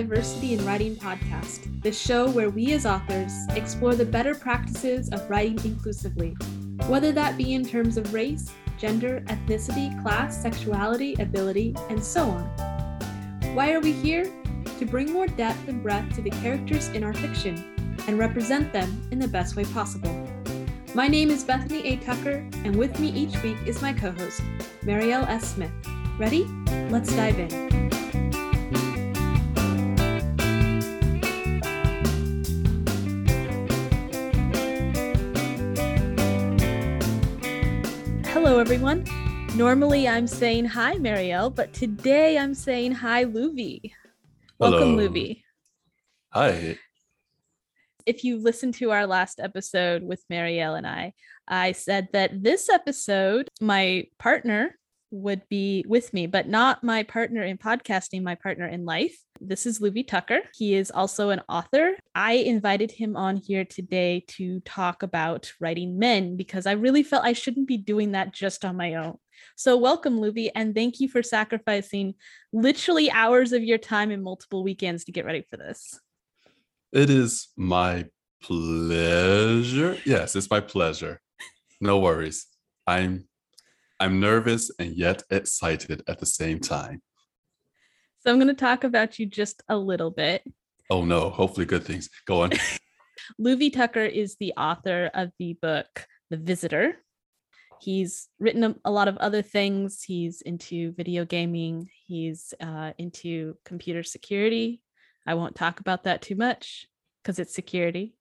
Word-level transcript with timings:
Diversity 0.00 0.54
in 0.54 0.64
Writing 0.64 0.96
podcast, 0.96 1.82
the 1.82 1.92
show 1.92 2.30
where 2.30 2.48
we 2.48 2.72
as 2.72 2.86
authors 2.86 3.34
explore 3.50 3.94
the 3.94 4.06
better 4.06 4.34
practices 4.34 5.10
of 5.10 5.28
writing 5.28 5.60
inclusively, 5.62 6.30
whether 6.86 7.12
that 7.12 7.36
be 7.36 7.52
in 7.52 7.66
terms 7.66 7.98
of 7.98 8.14
race, 8.14 8.50
gender, 8.78 9.22
ethnicity, 9.26 9.90
class, 10.00 10.40
sexuality, 10.40 11.16
ability, 11.18 11.76
and 11.90 12.02
so 12.02 12.22
on. 12.22 12.44
Why 13.54 13.74
are 13.74 13.80
we 13.80 13.92
here? 13.92 14.24
To 14.78 14.86
bring 14.86 15.12
more 15.12 15.26
depth 15.26 15.68
and 15.68 15.82
breadth 15.82 16.14
to 16.14 16.22
the 16.22 16.30
characters 16.30 16.88
in 16.88 17.04
our 17.04 17.12
fiction 17.12 17.94
and 18.08 18.18
represent 18.18 18.72
them 18.72 19.06
in 19.10 19.18
the 19.18 19.28
best 19.28 19.54
way 19.54 19.64
possible. 19.64 20.26
My 20.94 21.08
name 21.08 21.28
is 21.28 21.44
Bethany 21.44 21.86
A. 21.86 21.96
Tucker, 21.96 22.42
and 22.64 22.74
with 22.74 22.98
me 22.98 23.10
each 23.10 23.42
week 23.42 23.58
is 23.66 23.82
my 23.82 23.92
co 23.92 24.12
host, 24.12 24.40
Marielle 24.82 25.28
S. 25.28 25.56
Smith. 25.56 25.72
Ready? 26.18 26.44
Let's 26.88 27.14
dive 27.14 27.38
in. 27.38 27.89
Everyone. 38.60 39.06
Normally 39.56 40.06
I'm 40.06 40.26
saying 40.26 40.66
hi, 40.66 40.96
Marielle, 40.96 41.52
but 41.52 41.72
today 41.72 42.36
I'm 42.36 42.52
saying 42.52 42.92
hi, 42.92 43.24
Luvi. 43.24 43.92
Welcome. 44.58 44.98
Luvi. 44.98 45.40
Hi. 46.34 46.76
If 48.04 48.22
you 48.22 48.36
listened 48.36 48.74
to 48.74 48.90
our 48.90 49.06
last 49.06 49.40
episode 49.40 50.02
with 50.02 50.22
Marielle 50.30 50.76
and 50.76 50.86
I, 50.86 51.14
I 51.48 51.72
said 51.72 52.08
that 52.12 52.42
this 52.42 52.68
episode, 52.68 53.48
my 53.62 54.04
partner 54.18 54.76
would 55.10 55.42
be 55.48 55.84
with 55.88 56.12
me, 56.12 56.26
but 56.26 56.48
not 56.48 56.84
my 56.84 57.02
partner 57.02 57.42
in 57.42 57.58
podcasting, 57.58 58.22
my 58.22 58.34
partner 58.34 58.66
in 58.66 58.84
life. 58.84 59.16
This 59.40 59.66
is 59.66 59.80
Luvi 59.80 60.06
Tucker. 60.06 60.40
He 60.54 60.74
is 60.74 60.90
also 60.90 61.30
an 61.30 61.42
author. 61.48 61.96
I 62.14 62.32
invited 62.34 62.92
him 62.92 63.16
on 63.16 63.36
here 63.36 63.64
today 63.64 64.24
to 64.28 64.60
talk 64.60 65.02
about 65.02 65.52
writing 65.60 65.98
men 65.98 66.36
because 66.36 66.66
I 66.66 66.72
really 66.72 67.02
felt 67.02 67.24
I 67.24 67.32
shouldn't 67.32 67.66
be 67.66 67.76
doing 67.76 68.12
that 68.12 68.32
just 68.32 68.64
on 68.64 68.76
my 68.76 68.94
own. 68.94 69.16
So, 69.56 69.76
welcome, 69.76 70.20
Luvi, 70.20 70.50
and 70.54 70.74
thank 70.74 71.00
you 71.00 71.08
for 71.08 71.22
sacrificing 71.22 72.14
literally 72.52 73.10
hours 73.10 73.52
of 73.52 73.64
your 73.64 73.78
time 73.78 74.10
and 74.10 74.22
multiple 74.22 74.62
weekends 74.62 75.04
to 75.04 75.12
get 75.12 75.24
ready 75.24 75.44
for 75.48 75.56
this. 75.56 75.98
It 76.92 77.08
is 77.08 77.48
my 77.56 78.06
pleasure. 78.42 79.98
Yes, 80.04 80.36
it's 80.36 80.50
my 80.50 80.60
pleasure. 80.60 81.20
No 81.80 81.98
worries. 81.98 82.46
I'm 82.86 83.29
I'm 84.00 84.18
nervous 84.18 84.70
and 84.78 84.96
yet 84.96 85.22
excited 85.30 86.02
at 86.08 86.18
the 86.18 86.26
same 86.26 86.58
time. 86.58 87.02
So, 88.20 88.30
I'm 88.30 88.38
going 88.38 88.48
to 88.48 88.54
talk 88.54 88.82
about 88.84 89.18
you 89.18 89.26
just 89.26 89.62
a 89.68 89.76
little 89.76 90.10
bit. 90.10 90.42
Oh 90.90 91.04
no, 91.04 91.30
hopefully 91.30 91.66
good 91.66 91.84
things. 91.84 92.10
Go 92.26 92.42
on. 92.42 92.50
Luvi 93.40 93.72
Tucker 93.72 94.04
is 94.04 94.36
the 94.40 94.52
author 94.56 95.10
of 95.14 95.30
the 95.38 95.56
book 95.62 96.06
The 96.30 96.36
Visitor. 96.36 96.96
He's 97.80 98.28
written 98.38 98.64
a, 98.64 98.74
a 98.84 98.90
lot 98.90 99.08
of 99.08 99.16
other 99.18 99.40
things. 99.40 100.02
He's 100.02 100.42
into 100.42 100.92
video 100.92 101.24
gaming, 101.24 101.88
he's 102.06 102.52
uh, 102.60 102.92
into 102.98 103.56
computer 103.64 104.02
security. 104.02 104.82
I 105.26 105.34
won't 105.34 105.54
talk 105.54 105.80
about 105.80 106.04
that 106.04 106.22
too 106.22 106.34
much 106.34 106.86
because 107.22 107.38
it's 107.38 107.54
security. 107.54 108.14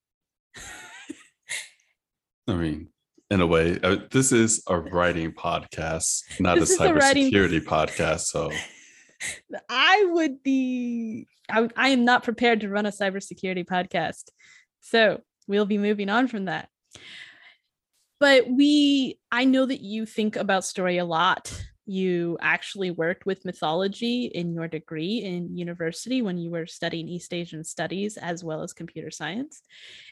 I 2.48 2.54
mean, 2.54 2.90
in 3.30 3.42
a 3.42 3.48
way, 3.48 3.80
uh, 3.84 3.98
this 4.12 4.32
is 4.32 4.64
a 4.68 4.80
writing 4.80 5.32
podcast, 5.32 6.24
not 6.40 6.58
a 6.58 6.62
cybersecurity 6.62 7.62
podcast. 7.62 8.22
So 8.22 8.52
I 9.70 10.06
would 10.10 10.42
be, 10.42 11.28
I, 11.50 11.70
I 11.76 11.90
am 11.90 12.06
not 12.06 12.24
prepared 12.24 12.62
to 12.62 12.70
run 12.70 12.88
a 12.88 12.92
cybersecurity 12.92 13.66
podcast. 13.66 14.30
So 14.82 15.22
we'll 15.48 15.66
be 15.66 15.78
moving 15.78 16.10
on 16.10 16.28
from 16.28 16.46
that. 16.46 16.70
But 18.20 18.50
we, 18.50 19.20
I 19.32 19.46
know 19.46 19.66
that 19.66 19.82
you 19.82 20.06
think 20.06 20.36
about 20.36 20.66
story 20.66 20.98
a 20.98 21.06
lot. 21.06 21.54
You 21.86 22.38
actually 22.42 22.92
worked 22.92 23.26
with 23.26 23.46
mythology 23.46 24.26
in 24.26 24.54
your 24.54 24.68
degree 24.68 25.18
in 25.24 25.56
university 25.56 26.22
when 26.22 26.38
you 26.38 26.50
were 26.52 26.66
studying 26.66 27.08
East 27.08 27.34
Asian 27.34 27.64
studies 27.64 28.18
as 28.18 28.44
well 28.44 28.62
as 28.62 28.74
computer 28.74 29.10
science. 29.10 29.62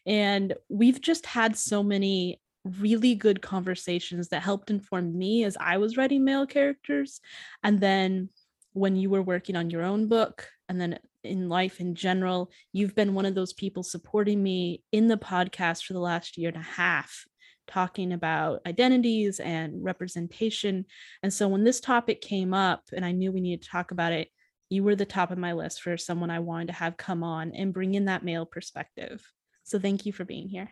And 0.06 0.54
we've 0.70 1.02
just 1.02 1.26
had 1.26 1.58
so 1.58 1.84
many 1.84 2.40
really 2.68 3.16
good 3.16 3.42
conversations 3.42 4.30
that 4.30 4.42
helped 4.42 4.70
inform 4.70 5.18
me 5.18 5.44
as 5.44 5.58
I 5.60 5.78
was 5.78 5.98
writing 5.98 6.24
male 6.24 6.46
characters. 6.46 7.20
And 7.64 7.80
then 7.80 8.30
when 8.74 8.96
you 8.96 9.10
were 9.10 9.22
working 9.22 9.56
on 9.56 9.70
your 9.70 9.84
own 9.84 10.08
book 10.08 10.48
and 10.70 10.80
then 10.80 11.00
in 11.24 11.50
life 11.50 11.80
in 11.80 11.96
general, 11.96 12.52
you've 12.74 12.96
been 12.96 13.14
one 13.14 13.26
of 13.26 13.36
those 13.36 13.54
people 13.54 13.84
supporting 13.84 14.42
me 14.42 14.84
in 14.92 15.08
the 15.08 15.18
podcast 15.18 15.84
for 15.84 15.94
the 15.94 16.00
last 16.00 16.38
year 16.38 16.50
and 16.50 16.58
a 16.58 16.62
half, 16.62 17.26
talking 17.68 18.14
about 18.14 18.62
identities 18.66 19.40
and 19.40 19.84
representation. 19.84 20.86
And 21.24 21.34
so 21.34 21.48
when 21.48 21.64
this 21.64 21.80
topic 21.80 22.22
came 22.22 22.54
up 22.54 22.84
and 22.94 23.06
I 23.06 23.12
knew 23.12 23.32
we 23.32 23.42
needed 23.42 23.64
to 23.64 23.70
talk 23.70 23.92
about 23.92 24.14
it, 24.14 24.30
you 24.70 24.84
were 24.84 24.96
the 24.96 25.06
top 25.06 25.32
of 25.32 25.38
my 25.38 25.54
list 25.54 25.82
for 25.82 25.98
someone 25.98 26.30
I 26.30 26.40
wanted 26.40 26.68
to 26.68 26.74
have 26.74 26.98
come 26.98 27.24
on 27.24 27.54
and 27.54 27.74
bring 27.74 27.94
in 27.96 28.06
that 28.06 28.24
male 28.24 28.46
perspective. 28.46 29.26
So 29.64 29.80
thank 29.80 30.06
you 30.06 30.14
for 30.14 30.26
being 30.26 30.50
here. 30.50 30.72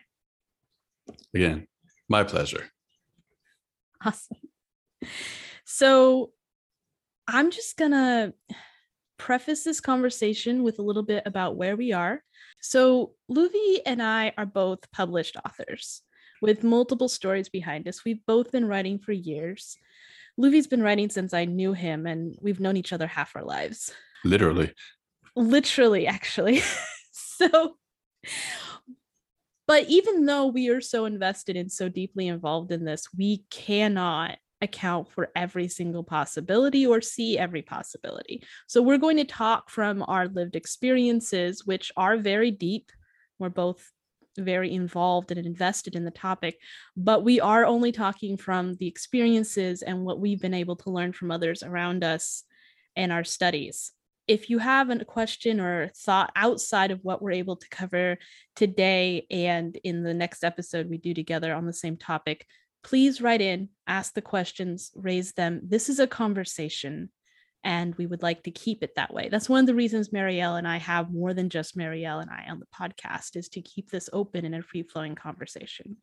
again, 1.34 1.66
my 2.08 2.24
pleasure. 2.24 2.70
Awesome. 4.04 4.36
So 5.64 6.30
I'm 7.26 7.50
just 7.50 7.76
going 7.76 7.90
to 7.90 8.34
preface 9.18 9.64
this 9.64 9.80
conversation 9.80 10.62
with 10.62 10.78
a 10.78 10.82
little 10.82 11.02
bit 11.02 11.22
about 11.26 11.56
where 11.56 11.76
we 11.76 11.92
are. 11.92 12.22
So, 12.60 13.12
Luvi 13.30 13.78
and 13.84 14.02
I 14.02 14.32
are 14.36 14.46
both 14.46 14.90
published 14.92 15.36
authors 15.44 16.02
with 16.42 16.64
multiple 16.64 17.08
stories 17.08 17.48
behind 17.48 17.88
us. 17.88 18.04
We've 18.04 18.24
both 18.26 18.52
been 18.52 18.66
writing 18.66 18.98
for 18.98 19.12
years. 19.12 19.76
Luvi's 20.40 20.66
been 20.66 20.82
writing 20.82 21.08
since 21.08 21.32
I 21.32 21.44
knew 21.44 21.72
him, 21.72 22.06
and 22.06 22.36
we've 22.40 22.60
known 22.60 22.76
each 22.76 22.92
other 22.92 23.06
half 23.06 23.34
our 23.36 23.44
lives 23.44 23.92
Literally. 24.24 24.72
literally 25.34 26.06
actually 26.06 26.62
so 27.12 27.76
but 29.66 29.84
even 29.88 30.26
though 30.26 30.46
we 30.46 30.68
are 30.68 30.80
so 30.80 31.04
invested 31.04 31.56
and 31.56 31.70
so 31.70 31.88
deeply 31.88 32.28
involved 32.28 32.72
in 32.72 32.84
this 32.84 33.08
we 33.16 33.44
cannot 33.50 34.36
account 34.62 35.10
for 35.10 35.30
every 35.36 35.68
single 35.68 36.02
possibility 36.02 36.86
or 36.86 37.00
see 37.00 37.38
every 37.38 37.60
possibility. 37.60 38.42
So 38.66 38.80
we're 38.80 38.96
going 38.96 39.18
to 39.18 39.24
talk 39.24 39.68
from 39.68 40.02
our 40.08 40.28
lived 40.28 40.56
experiences 40.56 41.66
which 41.66 41.92
are 41.96 42.16
very 42.16 42.50
deep. 42.50 42.90
We're 43.38 43.50
both 43.50 43.92
very 44.38 44.72
involved 44.72 45.30
and 45.30 45.46
invested 45.46 45.94
in 45.94 46.04
the 46.04 46.10
topic 46.10 46.58
but 46.94 47.24
we 47.24 47.40
are 47.40 47.64
only 47.64 47.90
talking 47.90 48.36
from 48.36 48.74
the 48.74 48.86
experiences 48.86 49.80
and 49.80 50.04
what 50.04 50.20
we've 50.20 50.42
been 50.42 50.52
able 50.52 50.76
to 50.76 50.90
learn 50.90 51.10
from 51.10 51.30
others 51.30 51.62
around 51.62 52.04
us 52.04 52.42
and 52.96 53.10
our 53.10 53.24
studies 53.24 53.92
if 54.28 54.50
you 54.50 54.58
have 54.58 54.90
a 54.90 55.04
question 55.04 55.60
or 55.60 55.88
thought 55.96 56.32
outside 56.34 56.90
of 56.90 57.00
what 57.02 57.22
we're 57.22 57.32
able 57.32 57.56
to 57.56 57.68
cover 57.68 58.18
today 58.56 59.26
and 59.30 59.76
in 59.84 60.02
the 60.02 60.14
next 60.14 60.42
episode 60.42 60.90
we 60.90 60.98
do 60.98 61.14
together 61.14 61.54
on 61.54 61.66
the 61.66 61.72
same 61.72 61.96
topic, 61.96 62.46
please 62.82 63.20
write 63.20 63.40
in, 63.40 63.68
ask 63.86 64.14
the 64.14 64.22
questions, 64.22 64.90
raise 64.94 65.32
them. 65.32 65.60
This 65.64 65.88
is 65.88 66.00
a 66.00 66.06
conversation 66.06 67.10
and 67.62 67.94
we 67.96 68.06
would 68.06 68.22
like 68.22 68.44
to 68.44 68.50
keep 68.50 68.82
it 68.82 68.94
that 68.96 69.12
way. 69.12 69.28
That's 69.28 69.48
one 69.48 69.60
of 69.60 69.66
the 69.66 69.74
reasons 69.74 70.10
Marielle 70.10 70.58
and 70.58 70.68
I 70.68 70.78
have 70.78 71.12
more 71.12 71.34
than 71.34 71.48
just 71.48 71.76
Marielle 71.76 72.22
and 72.22 72.30
I 72.30 72.46
on 72.48 72.60
the 72.60 72.66
podcast 72.66 73.36
is 73.36 73.48
to 73.50 73.60
keep 73.60 73.90
this 73.90 74.08
open 74.12 74.44
and 74.44 74.54
a 74.54 74.62
free 74.62 74.82
flowing 74.82 75.14
conversation. 75.14 75.96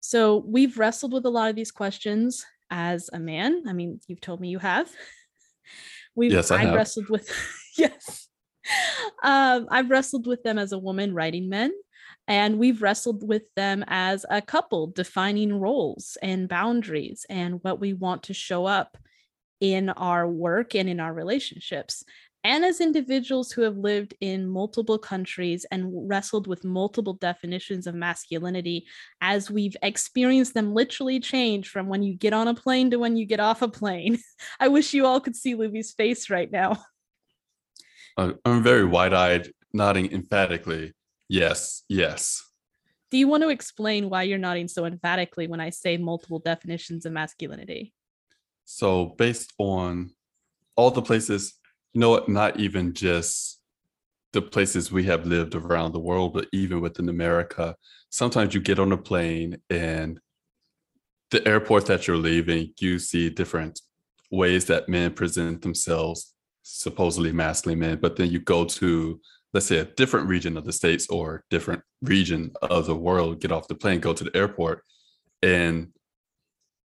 So 0.00 0.44
we've 0.46 0.78
wrestled 0.78 1.14
with 1.14 1.24
a 1.24 1.30
lot 1.30 1.48
of 1.48 1.56
these 1.56 1.72
questions 1.72 2.44
as 2.70 3.08
a 3.12 3.18
man. 3.18 3.64
I 3.66 3.72
mean, 3.72 4.00
you've 4.06 4.20
told 4.20 4.40
me 4.40 4.48
you 4.48 4.58
have. 4.58 4.90
We've 6.14 6.32
Yes, 6.32 6.50
I 6.50 6.62
I've 6.62 6.74
wrestled 6.74 7.08
with 7.08 7.28
yes. 7.78 8.28
Um, 9.22 9.66
I've 9.70 9.90
wrestled 9.90 10.26
with 10.26 10.42
them 10.42 10.58
as 10.58 10.72
a 10.72 10.78
woman 10.78 11.14
writing 11.14 11.48
men, 11.48 11.72
and 12.26 12.58
we've 12.58 12.82
wrestled 12.82 13.26
with 13.26 13.42
them 13.56 13.84
as 13.86 14.24
a 14.30 14.40
couple 14.40 14.86
defining 14.88 15.58
roles 15.60 16.16
and 16.22 16.48
boundaries 16.48 17.26
and 17.28 17.62
what 17.62 17.80
we 17.80 17.92
want 17.92 18.24
to 18.24 18.34
show 18.34 18.64
up 18.64 18.96
in 19.60 19.88
our 19.90 20.28
work 20.28 20.74
and 20.74 20.88
in 20.88 21.00
our 21.00 21.12
relationships. 21.12 22.04
And 22.44 22.62
as 22.62 22.82
individuals 22.82 23.50
who 23.50 23.62
have 23.62 23.78
lived 23.78 24.14
in 24.20 24.46
multiple 24.46 24.98
countries 24.98 25.64
and 25.70 25.90
wrestled 26.08 26.46
with 26.46 26.62
multiple 26.62 27.14
definitions 27.14 27.86
of 27.86 27.94
masculinity, 27.94 28.86
as 29.22 29.50
we've 29.50 29.76
experienced 29.82 30.52
them 30.52 30.74
literally 30.74 31.20
change 31.20 31.70
from 31.70 31.88
when 31.88 32.02
you 32.02 32.12
get 32.12 32.34
on 32.34 32.46
a 32.46 32.54
plane 32.54 32.90
to 32.90 32.98
when 32.98 33.16
you 33.16 33.24
get 33.24 33.40
off 33.40 33.62
a 33.62 33.68
plane. 33.68 34.18
I 34.60 34.68
wish 34.68 34.92
you 34.92 35.06
all 35.06 35.20
could 35.20 35.34
see 35.34 35.54
Luvi's 35.54 35.92
face 35.92 36.28
right 36.28 36.52
now. 36.52 36.84
I'm 38.18 38.62
very 38.62 38.84
wide-eyed, 38.84 39.50
nodding 39.72 40.12
emphatically. 40.12 40.92
Yes, 41.28 41.82
yes. 41.88 42.44
Do 43.10 43.16
you 43.16 43.26
want 43.26 43.42
to 43.42 43.48
explain 43.48 44.10
why 44.10 44.24
you're 44.24 44.38
nodding 44.38 44.68
so 44.68 44.84
emphatically 44.84 45.46
when 45.46 45.60
I 45.60 45.70
say 45.70 45.96
multiple 45.96 46.40
definitions 46.40 47.06
of 47.06 47.12
masculinity? 47.12 47.94
So 48.66 49.06
based 49.06 49.52
on 49.58 50.10
all 50.76 50.90
the 50.90 51.02
places 51.02 51.54
you 51.94 52.00
know 52.00 52.10
what? 52.10 52.28
Not 52.28 52.58
even 52.58 52.92
just 52.92 53.60
the 54.32 54.42
places 54.42 54.90
we 54.90 55.04
have 55.04 55.26
lived 55.26 55.54
around 55.54 55.92
the 55.92 56.00
world, 56.00 56.34
but 56.34 56.48
even 56.52 56.80
within 56.80 57.08
America, 57.08 57.76
sometimes 58.10 58.52
you 58.52 58.60
get 58.60 58.80
on 58.80 58.90
a 58.90 58.96
plane 58.96 59.58
and 59.70 60.18
the 61.30 61.46
airport 61.46 61.86
that 61.86 62.06
you're 62.06 62.16
leaving, 62.16 62.72
you 62.80 62.98
see 62.98 63.30
different 63.30 63.80
ways 64.30 64.64
that 64.66 64.88
men 64.88 65.12
present 65.12 65.62
themselves, 65.62 66.34
supposedly 66.64 67.30
masculine 67.30 67.78
men, 67.78 67.98
but 68.00 68.16
then 68.16 68.28
you 68.28 68.40
go 68.40 68.64
to, 68.64 69.20
let's 69.52 69.66
say, 69.66 69.78
a 69.78 69.84
different 69.84 70.28
region 70.28 70.56
of 70.56 70.64
the 70.64 70.72
States 70.72 71.06
or 71.08 71.44
different 71.48 71.82
region 72.02 72.52
of 72.62 72.86
the 72.86 72.96
world, 72.96 73.40
get 73.40 73.52
off 73.52 73.68
the 73.68 73.74
plane, 73.74 74.00
go 74.00 74.12
to 74.12 74.24
the 74.24 74.36
airport, 74.36 74.82
and 75.42 75.92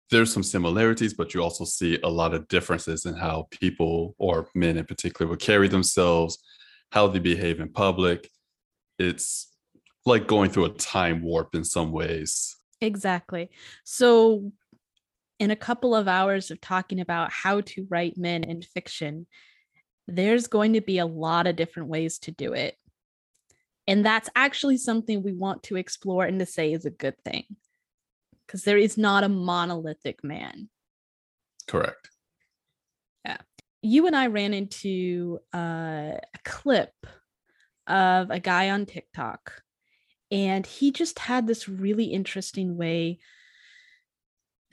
there's 0.10 0.32
some 0.32 0.44
similarities, 0.44 1.14
but 1.14 1.34
you 1.34 1.42
also 1.42 1.66
see 1.66 2.00
a 2.04 2.10
lot 2.10 2.34
of 2.34 2.48
differences 2.48 3.06
in 3.06 3.16
how 3.16 3.48
people 3.52 4.16
or 4.18 4.48
men 4.56 4.78
in 4.78 4.86
particular 4.86 5.30
would 5.30 5.40
carry 5.40 5.68
themselves, 5.68 6.38
how 6.92 7.08
they 7.08 7.20
behave 7.20 7.60
in 7.60 7.70
public. 7.70 8.30
It's 8.98 9.52
like 10.06 10.28
going 10.28 10.50
through 10.50 10.66
a 10.66 10.74
time 10.74 11.22
warp 11.22 11.56
in 11.56 11.66
some 11.66 11.92
ways. 11.92 12.56
Exactly. 12.80 13.50
So, 13.84 14.52
in 15.40 15.52
a 15.52 15.56
couple 15.56 15.96
of 15.96 16.08
hours 16.08 16.50
of 16.50 16.60
talking 16.62 17.00
about 17.00 17.32
how 17.32 17.62
to 17.62 17.86
write 17.90 18.18
men 18.18 18.44
in 18.44 18.62
fiction, 18.62 19.28
there's 20.08 20.48
going 20.48 20.74
to 20.74 20.82
be 20.82 20.98
a 20.98 21.06
lot 21.06 21.46
of 21.46 21.56
different 21.56 21.90
ways 21.90 22.18
to 22.20 22.32
do 22.32 22.54
it. 22.54 22.76
And 23.88 24.04
that's 24.04 24.30
actually 24.36 24.78
something 24.78 25.22
we 25.22 25.34
want 25.34 25.64
to 25.64 25.76
explore 25.76 26.26
and 26.26 26.40
to 26.40 26.46
say 26.46 26.74
is 26.74 26.86
a 26.86 26.90
good 26.90 27.16
thing 27.24 27.44
because 28.48 28.64
there 28.64 28.78
is 28.78 28.98
not 28.98 29.24
a 29.24 29.30
monolithic 29.30 30.24
man. 30.24 30.70
Correct. 31.68 32.10
Yeah. 33.26 33.38
You 33.82 34.08
and 34.08 34.16
I 34.16 34.28
ran 34.28 34.54
into 34.54 35.40
uh, 35.54 36.18
a 36.18 36.40
clip 36.46 36.94
of 37.86 38.32
a 38.32 38.40
guy 38.40 38.70
on 38.70 38.86
TikTok, 38.86 39.62
and 40.32 40.66
he 40.66 40.92
just 40.92 41.20
had 41.20 41.46
this 41.46 41.70
really 41.70 42.06
interesting 42.06 42.78
way 42.78 43.20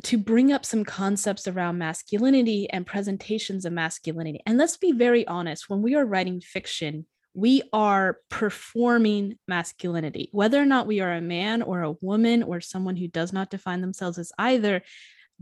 to 0.05 0.19
bring 0.19 0.53
up 0.53 0.65
some 0.65 0.85
concepts 0.85 1.49
around 1.49 1.79
masculinity 1.79 2.69
and 2.71 2.87
presentations 2.87 3.65
of 3.65 3.73
masculinity. 3.73 4.41
And 4.47 4.59
let's 4.59 4.77
be 4.77 4.93
very 4.93 5.27
honest 5.27 5.71
when 5.71 5.83
we 5.83 5.95
are 5.95 6.05
writing 6.05 6.41
fiction, 6.41 7.07
we 7.35 7.63
are 7.73 8.19
performing 8.31 9.37
masculinity, 9.49 10.29
whether 10.33 10.61
or 10.61 10.65
not 10.65 10.87
we 10.87 11.01
are 11.01 11.13
a 11.13 11.21
man 11.21 11.63
or 11.63 11.83
a 11.83 11.97
woman 12.01 12.45
or 12.45 12.61
someone 12.61 12.97
who 12.97 13.09
does 13.09 13.33
not 13.33 13.51
define 13.51 13.81
themselves 13.81 14.19
as 14.19 14.33
either. 14.39 14.83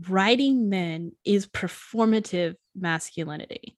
Writing 0.09 0.69
men 0.69 1.11
is 1.23 1.45
performative 1.45 2.55
masculinity. 2.75 3.77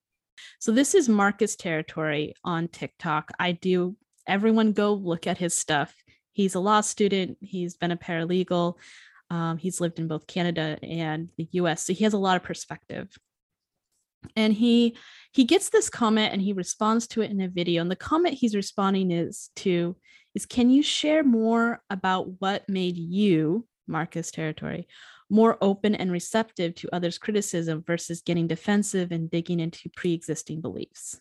So, 0.59 0.71
this 0.71 0.95
is 0.95 1.09
Marcus 1.09 1.57
territory 1.57 2.33
on 2.43 2.69
TikTok. 2.69 3.31
I 3.37 3.51
do, 3.51 3.97
everyone 4.25 4.71
go 4.71 4.93
look 4.93 5.27
at 5.27 5.37
his 5.37 5.53
stuff. 5.53 5.93
He's 6.31 6.55
a 6.55 6.59
law 6.59 6.81
student, 6.81 7.37
he's 7.41 7.75
been 7.75 7.91
a 7.91 7.97
paralegal, 7.97 8.75
um, 9.29 9.57
he's 9.57 9.81
lived 9.81 9.99
in 9.99 10.07
both 10.07 10.25
Canada 10.25 10.79
and 10.81 11.29
the 11.37 11.49
US. 11.51 11.83
So, 11.83 11.93
he 11.93 12.05
has 12.05 12.13
a 12.13 12.17
lot 12.17 12.37
of 12.37 12.43
perspective 12.43 13.09
and 14.35 14.53
he 14.53 14.97
he 15.31 15.43
gets 15.43 15.69
this 15.69 15.89
comment 15.89 16.31
and 16.33 16.41
he 16.41 16.53
responds 16.53 17.07
to 17.07 17.21
it 17.21 17.31
in 17.31 17.41
a 17.41 17.47
video. 17.47 17.81
And 17.81 17.91
the 17.91 17.95
comment 17.95 18.35
he's 18.35 18.55
responding 18.55 19.11
is 19.11 19.49
to 19.57 19.95
is 20.33 20.45
can 20.45 20.69
you 20.69 20.83
share 20.83 21.23
more 21.23 21.81
about 21.89 22.39
what 22.39 22.67
made 22.69 22.97
you 22.97 23.67
marcus 23.87 24.31
territory 24.31 24.87
more 25.29 25.57
open 25.59 25.95
and 25.95 26.11
receptive 26.11 26.75
to 26.75 26.93
others 26.93 27.17
criticism 27.17 27.83
versus 27.85 28.21
getting 28.21 28.47
defensive 28.47 29.11
and 29.11 29.29
digging 29.29 29.59
into 29.59 29.89
pre-existing 29.95 30.61
beliefs? 30.61 31.19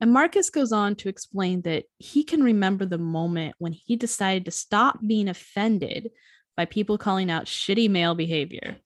And 0.00 0.12
marcus 0.12 0.48
goes 0.48 0.72
on 0.72 0.94
to 0.96 1.08
explain 1.08 1.62
that 1.62 1.84
he 1.98 2.24
can 2.24 2.42
remember 2.42 2.86
the 2.86 2.98
moment 2.98 3.54
when 3.58 3.72
he 3.72 3.96
decided 3.96 4.46
to 4.46 4.50
stop 4.50 4.98
being 5.06 5.28
offended 5.28 6.10
by 6.56 6.64
people 6.64 6.96
calling 6.96 7.30
out 7.30 7.44
shitty 7.44 7.90
male 7.90 8.14
behavior 8.14 8.78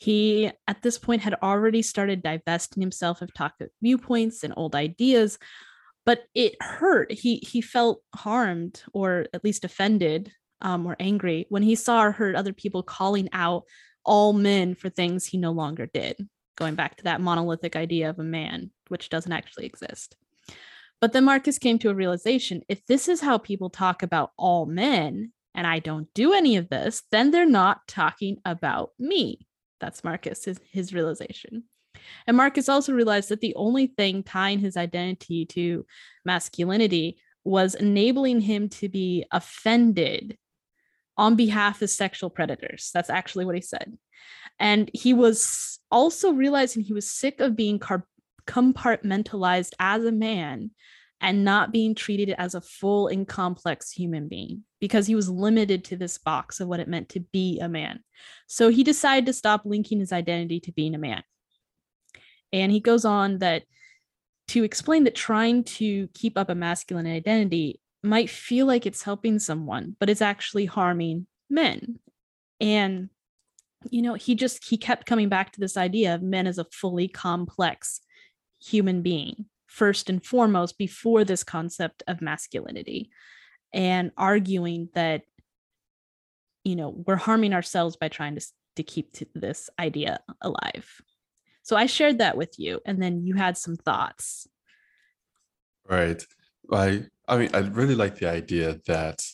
he, 0.00 0.50
at 0.66 0.80
this 0.80 0.98
point, 0.98 1.20
had 1.20 1.34
already 1.42 1.82
started 1.82 2.22
divesting 2.22 2.80
himself 2.80 3.20
of 3.20 3.34
toxic 3.34 3.70
viewpoints 3.82 4.42
and 4.42 4.54
old 4.56 4.74
ideas, 4.74 5.38
but 6.06 6.22
it 6.34 6.56
hurt. 6.62 7.12
He 7.12 7.36
he 7.36 7.60
felt 7.60 8.02
harmed 8.14 8.82
or 8.94 9.26
at 9.34 9.44
least 9.44 9.62
offended 9.62 10.32
um, 10.62 10.86
or 10.86 10.96
angry 10.98 11.44
when 11.50 11.62
he 11.62 11.74
saw 11.74 12.02
or 12.02 12.12
heard 12.12 12.34
other 12.34 12.54
people 12.54 12.82
calling 12.82 13.28
out 13.34 13.64
all 14.02 14.32
men 14.32 14.74
for 14.74 14.88
things 14.88 15.26
he 15.26 15.36
no 15.36 15.50
longer 15.50 15.84
did. 15.92 16.26
Going 16.56 16.76
back 16.76 16.96
to 16.96 17.04
that 17.04 17.20
monolithic 17.20 17.76
idea 17.76 18.08
of 18.08 18.18
a 18.18 18.24
man, 18.24 18.70
which 18.88 19.10
doesn't 19.10 19.32
actually 19.32 19.66
exist. 19.66 20.16
But 21.02 21.12
then 21.12 21.24
Marcus 21.24 21.58
came 21.58 21.78
to 21.80 21.90
a 21.90 21.94
realization 21.94 22.62
if 22.70 22.86
this 22.86 23.06
is 23.06 23.20
how 23.20 23.36
people 23.36 23.68
talk 23.68 24.02
about 24.02 24.32
all 24.38 24.64
men, 24.64 25.32
and 25.54 25.66
I 25.66 25.78
don't 25.78 26.08
do 26.14 26.32
any 26.32 26.56
of 26.56 26.70
this, 26.70 27.02
then 27.10 27.30
they're 27.30 27.44
not 27.44 27.86
talking 27.86 28.38
about 28.46 28.92
me. 28.98 29.46
That's 29.80 30.04
Marcus, 30.04 30.44
his, 30.44 30.60
his 30.70 30.94
realization. 30.94 31.64
And 32.26 32.36
Marcus 32.36 32.68
also 32.68 32.92
realized 32.92 33.30
that 33.30 33.40
the 33.40 33.54
only 33.56 33.88
thing 33.88 34.22
tying 34.22 34.58
his 34.58 34.76
identity 34.76 35.46
to 35.46 35.84
masculinity 36.24 37.18
was 37.44 37.74
enabling 37.74 38.40
him 38.42 38.68
to 38.68 38.88
be 38.88 39.24
offended 39.32 40.36
on 41.16 41.36
behalf 41.36 41.82
of 41.82 41.90
sexual 41.90 42.30
predators. 42.30 42.90
That's 42.94 43.10
actually 43.10 43.44
what 43.44 43.54
he 43.54 43.60
said. 43.60 43.96
And 44.58 44.90
he 44.94 45.14
was 45.14 45.78
also 45.90 46.32
realizing 46.32 46.82
he 46.82 46.92
was 46.92 47.10
sick 47.10 47.40
of 47.40 47.56
being 47.56 47.78
car- 47.78 48.06
compartmentalized 48.46 49.72
as 49.78 50.04
a 50.04 50.12
man 50.12 50.70
and 51.20 51.44
not 51.44 51.72
being 51.72 51.94
treated 51.94 52.34
as 52.38 52.54
a 52.54 52.60
full 52.60 53.08
and 53.08 53.28
complex 53.28 53.90
human 53.90 54.28
being 54.28 54.64
because 54.80 55.06
he 55.06 55.14
was 55.14 55.28
limited 55.28 55.84
to 55.84 55.96
this 55.96 56.16
box 56.18 56.60
of 56.60 56.68
what 56.68 56.80
it 56.80 56.88
meant 56.88 57.10
to 57.10 57.20
be 57.20 57.60
a 57.60 57.68
man. 57.68 58.00
So 58.46 58.68
he 58.70 58.82
decided 58.82 59.26
to 59.26 59.32
stop 59.32 59.62
linking 59.64 60.00
his 60.00 60.12
identity 60.12 60.60
to 60.60 60.72
being 60.72 60.94
a 60.94 60.98
man. 60.98 61.22
And 62.52 62.72
he 62.72 62.80
goes 62.80 63.04
on 63.04 63.38
that 63.38 63.64
to 64.48 64.64
explain 64.64 65.04
that 65.04 65.14
trying 65.14 65.62
to 65.62 66.08
keep 66.14 66.38
up 66.38 66.48
a 66.48 66.54
masculine 66.54 67.06
identity 67.06 67.80
might 68.02 68.30
feel 68.30 68.66
like 68.66 68.86
it's 68.86 69.02
helping 69.02 69.38
someone, 69.38 69.96
but 70.00 70.08
it's 70.08 70.22
actually 70.22 70.64
harming 70.64 71.26
men. 71.48 71.98
And 72.60 73.10
you 73.90 74.02
know, 74.02 74.14
he 74.14 74.34
just 74.34 74.68
he 74.68 74.76
kept 74.76 75.06
coming 75.06 75.28
back 75.28 75.52
to 75.52 75.60
this 75.60 75.76
idea 75.76 76.14
of 76.14 76.22
men 76.22 76.46
as 76.46 76.58
a 76.58 76.66
fully 76.72 77.08
complex 77.08 78.00
human 78.62 79.00
being 79.00 79.46
first 79.70 80.10
and 80.10 80.24
foremost 80.24 80.76
before 80.76 81.24
this 81.24 81.44
concept 81.44 82.02
of 82.08 82.20
masculinity 82.20 83.08
and 83.72 84.10
arguing 84.16 84.88
that 84.94 85.22
you 86.64 86.74
know 86.74 86.92
we're 87.06 87.14
harming 87.16 87.54
ourselves 87.54 87.96
by 87.96 88.08
trying 88.08 88.34
to, 88.34 88.44
to 88.74 88.82
keep 88.82 89.12
to 89.12 89.26
this 89.34 89.70
idea 89.78 90.18
alive. 90.42 91.00
So 91.62 91.76
i 91.76 91.86
shared 91.86 92.18
that 92.18 92.36
with 92.36 92.58
you 92.58 92.80
and 92.84 93.00
then 93.00 93.24
you 93.24 93.34
had 93.34 93.56
some 93.56 93.76
thoughts. 93.76 94.48
Right. 95.88 96.22
I 96.72 97.04
i 97.28 97.36
mean 97.36 97.50
i 97.54 97.58
really 97.58 97.94
like 97.94 98.16
the 98.16 98.28
idea 98.28 98.80
that 98.86 99.24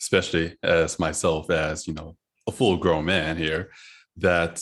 especially 0.00 0.56
as 0.64 0.98
myself 0.98 1.48
as 1.48 1.86
you 1.86 1.94
know 1.94 2.16
a 2.48 2.52
full 2.52 2.76
grown 2.76 3.04
man 3.04 3.36
here 3.36 3.70
that 4.16 4.60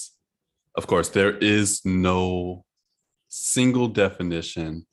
of 0.74 0.86
course 0.86 1.08
there 1.08 1.36
is 1.38 1.80
no 1.84 2.64
single 3.30 3.88
definition 3.88 4.86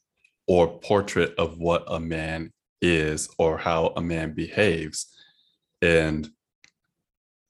or 0.48 0.80
portrait 0.80 1.36
of 1.38 1.58
what 1.58 1.84
a 1.88 2.00
man 2.00 2.54
is 2.82 3.30
or 3.38 3.58
how 3.58 3.88
a 3.98 4.02
man 4.02 4.34
behaves. 4.34 5.08
And 5.82 6.30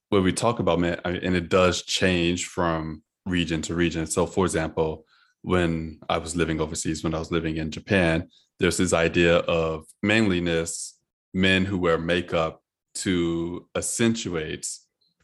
when 0.10 0.24
we 0.24 0.34
talk 0.34 0.60
about 0.60 0.80
man, 0.80 1.00
I 1.06 1.12
mean, 1.12 1.22
and 1.24 1.36
it 1.36 1.50
does 1.50 1.84
change 1.84 2.46
from 2.46 3.04
region 3.26 3.62
to 3.64 3.76
region. 3.76 4.08
So, 4.08 4.26
for 4.26 4.46
example, 4.46 5.06
when 5.42 6.00
I 6.10 6.18
was 6.18 6.36
living 6.36 6.60
overseas, 6.60 7.04
when 7.04 7.14
I 7.14 7.20
was 7.20 7.32
living 7.32 7.58
in 7.58 7.70
Japan, 7.70 8.30
there's 8.60 8.78
this 8.78 8.94
idea 8.94 9.38
of 9.40 9.86
manliness, 10.02 10.98
men 11.34 11.66
who 11.66 11.78
wear 11.78 11.98
makeup 11.98 12.64
to 12.96 13.68
accentuate 13.76 14.68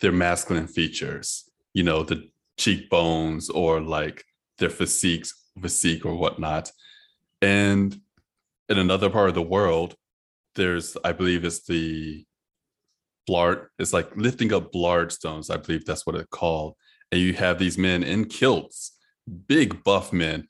their 0.01 0.11
masculine 0.11 0.67
features, 0.67 1.49
you 1.73 1.83
know, 1.83 2.03
the 2.03 2.29
cheekbones 2.57 3.49
or 3.49 3.81
like 3.81 4.25
their 4.59 4.69
physiques 4.69 5.42
physique 5.61 6.05
or 6.05 6.15
whatnot. 6.15 6.71
And 7.41 7.99
in 8.69 8.77
another 8.77 9.09
part 9.09 9.29
of 9.29 9.35
the 9.35 9.41
world, 9.41 9.95
there's, 10.55 10.95
I 11.03 11.11
believe, 11.11 11.43
it's 11.43 11.65
the 11.65 12.25
blart. 13.29 13.67
It's 13.79 13.93
like 13.93 14.15
lifting 14.15 14.53
up 14.53 14.71
blard 14.71 15.11
stones. 15.11 15.49
I 15.49 15.57
believe 15.57 15.85
that's 15.85 16.05
what 16.05 16.15
it's 16.15 16.27
called. 16.29 16.75
And 17.11 17.21
you 17.21 17.33
have 17.33 17.59
these 17.59 17.77
men 17.77 18.03
in 18.03 18.25
kilts, 18.25 18.97
big 19.47 19.83
buff 19.83 20.11
men. 20.13 20.47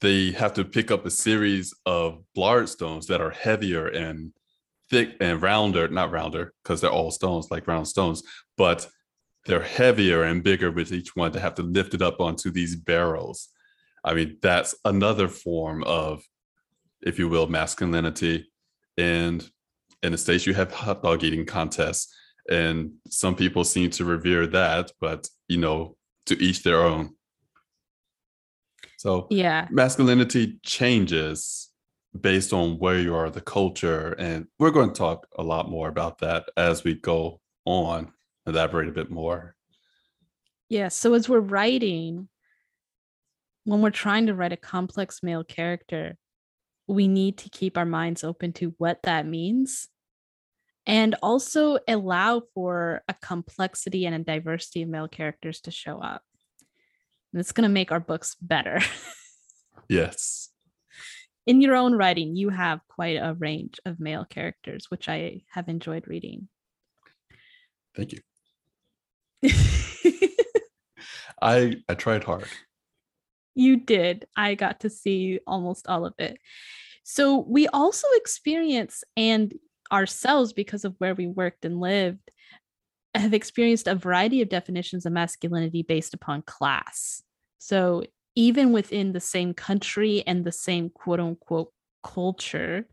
They 0.00 0.32
have 0.32 0.52
to 0.54 0.64
pick 0.64 0.90
up 0.90 1.06
a 1.06 1.10
series 1.10 1.74
of 1.86 2.22
blard 2.34 2.68
stones 2.68 3.06
that 3.06 3.20
are 3.20 3.30
heavier 3.30 3.86
and 3.86 4.32
thick 4.90 5.16
and 5.20 5.40
rounder, 5.40 5.88
not 5.88 6.10
rounder, 6.10 6.52
because 6.62 6.80
they're 6.80 6.90
all 6.90 7.10
stones, 7.10 7.50
like 7.50 7.66
round 7.66 7.88
stones, 7.88 8.22
but 8.56 8.88
they're 9.46 9.62
heavier 9.62 10.22
and 10.22 10.42
bigger 10.42 10.70
with 10.70 10.92
each 10.92 11.16
one 11.16 11.32
to 11.32 11.40
have 11.40 11.54
to 11.54 11.62
lift 11.62 11.94
it 11.94 12.02
up 12.02 12.20
onto 12.20 12.50
these 12.50 12.76
barrels 12.76 13.48
I 14.04 14.14
mean, 14.14 14.38
that's 14.42 14.74
another 14.84 15.28
form 15.28 15.82
of, 15.84 16.22
if 17.02 17.18
you 17.18 17.28
will, 17.28 17.46
masculinity. 17.46 18.50
And 18.98 19.48
in 20.02 20.12
the 20.12 20.18
States, 20.18 20.46
you 20.46 20.54
have 20.54 20.72
hot 20.72 21.02
dog 21.02 21.24
eating 21.24 21.46
contests. 21.46 22.14
And 22.50 22.92
some 23.08 23.34
people 23.34 23.64
seem 23.64 23.90
to 23.90 24.04
revere 24.04 24.46
that, 24.48 24.92
but, 25.00 25.26
you 25.48 25.56
know, 25.56 25.96
to 26.26 26.42
each 26.42 26.62
their 26.62 26.82
own. 26.82 27.14
So, 28.98 29.26
yeah, 29.30 29.68
masculinity 29.70 30.58
changes 30.62 31.70
based 32.18 32.52
on 32.52 32.78
where 32.78 33.00
you 33.00 33.14
are, 33.14 33.30
the 33.30 33.40
culture. 33.40 34.12
And 34.12 34.46
we're 34.58 34.70
going 34.70 34.90
to 34.90 34.94
talk 34.94 35.26
a 35.36 35.42
lot 35.42 35.70
more 35.70 35.88
about 35.88 36.18
that 36.18 36.44
as 36.56 36.84
we 36.84 36.94
go 36.94 37.40
on, 37.64 38.12
elaborate 38.46 38.88
a 38.88 38.92
bit 38.92 39.10
more. 39.10 39.56
Yeah. 40.68 40.88
So 40.88 41.14
as 41.14 41.28
we're 41.28 41.40
writing, 41.40 42.28
when 43.64 43.80
we're 43.80 43.90
trying 43.90 44.26
to 44.26 44.34
write 44.34 44.52
a 44.52 44.56
complex 44.56 45.22
male 45.22 45.44
character, 45.44 46.16
we 46.86 47.08
need 47.08 47.38
to 47.38 47.50
keep 47.50 47.76
our 47.78 47.86
minds 47.86 48.22
open 48.22 48.52
to 48.54 48.74
what 48.78 49.02
that 49.02 49.26
means 49.26 49.88
and 50.86 51.14
also 51.22 51.78
allow 51.88 52.42
for 52.54 53.02
a 53.08 53.14
complexity 53.14 54.04
and 54.04 54.14
a 54.14 54.18
diversity 54.18 54.82
of 54.82 54.88
male 54.88 55.08
characters 55.08 55.60
to 55.62 55.70
show 55.70 55.98
up. 55.98 56.22
And 57.32 57.40
it's 57.40 57.52
going 57.52 57.68
to 57.68 57.72
make 57.72 57.90
our 57.90 58.00
books 58.00 58.36
better. 58.40 58.80
yes. 59.88 60.50
In 61.46 61.60
your 61.60 61.74
own 61.74 61.94
writing, 61.94 62.36
you 62.36 62.50
have 62.50 62.80
quite 62.88 63.16
a 63.16 63.34
range 63.38 63.80
of 63.84 63.98
male 63.98 64.24
characters, 64.24 64.86
which 64.90 65.08
I 65.08 65.42
have 65.52 65.68
enjoyed 65.68 66.06
reading. 66.06 66.48
Thank 67.96 68.12
you. 68.12 68.20
I 71.42 71.76
I 71.88 71.94
tried 71.94 72.24
hard. 72.24 72.46
You 73.54 73.76
did. 73.76 74.26
I 74.36 74.54
got 74.54 74.80
to 74.80 74.90
see 74.90 75.40
almost 75.46 75.86
all 75.86 76.04
of 76.04 76.14
it. 76.18 76.38
So 77.04 77.38
we 77.38 77.68
also 77.68 78.06
experience 78.14 79.04
and 79.16 79.54
ourselves 79.92 80.52
because 80.52 80.84
of 80.84 80.94
where 80.98 81.14
we 81.14 81.26
worked 81.26 81.64
and 81.64 81.80
lived 81.80 82.30
have 83.14 83.34
experienced 83.34 83.86
a 83.86 83.94
variety 83.94 84.42
of 84.42 84.48
definitions 84.48 85.06
of 85.06 85.12
masculinity 85.12 85.82
based 85.82 86.14
upon 86.14 86.42
class. 86.42 87.22
So 87.58 88.04
even 88.34 88.72
within 88.72 89.12
the 89.12 89.20
same 89.20 89.54
country 89.54 90.24
and 90.26 90.44
the 90.44 90.52
same 90.52 90.90
quote 90.90 91.20
unquote 91.20 91.72
culture, 92.02 92.88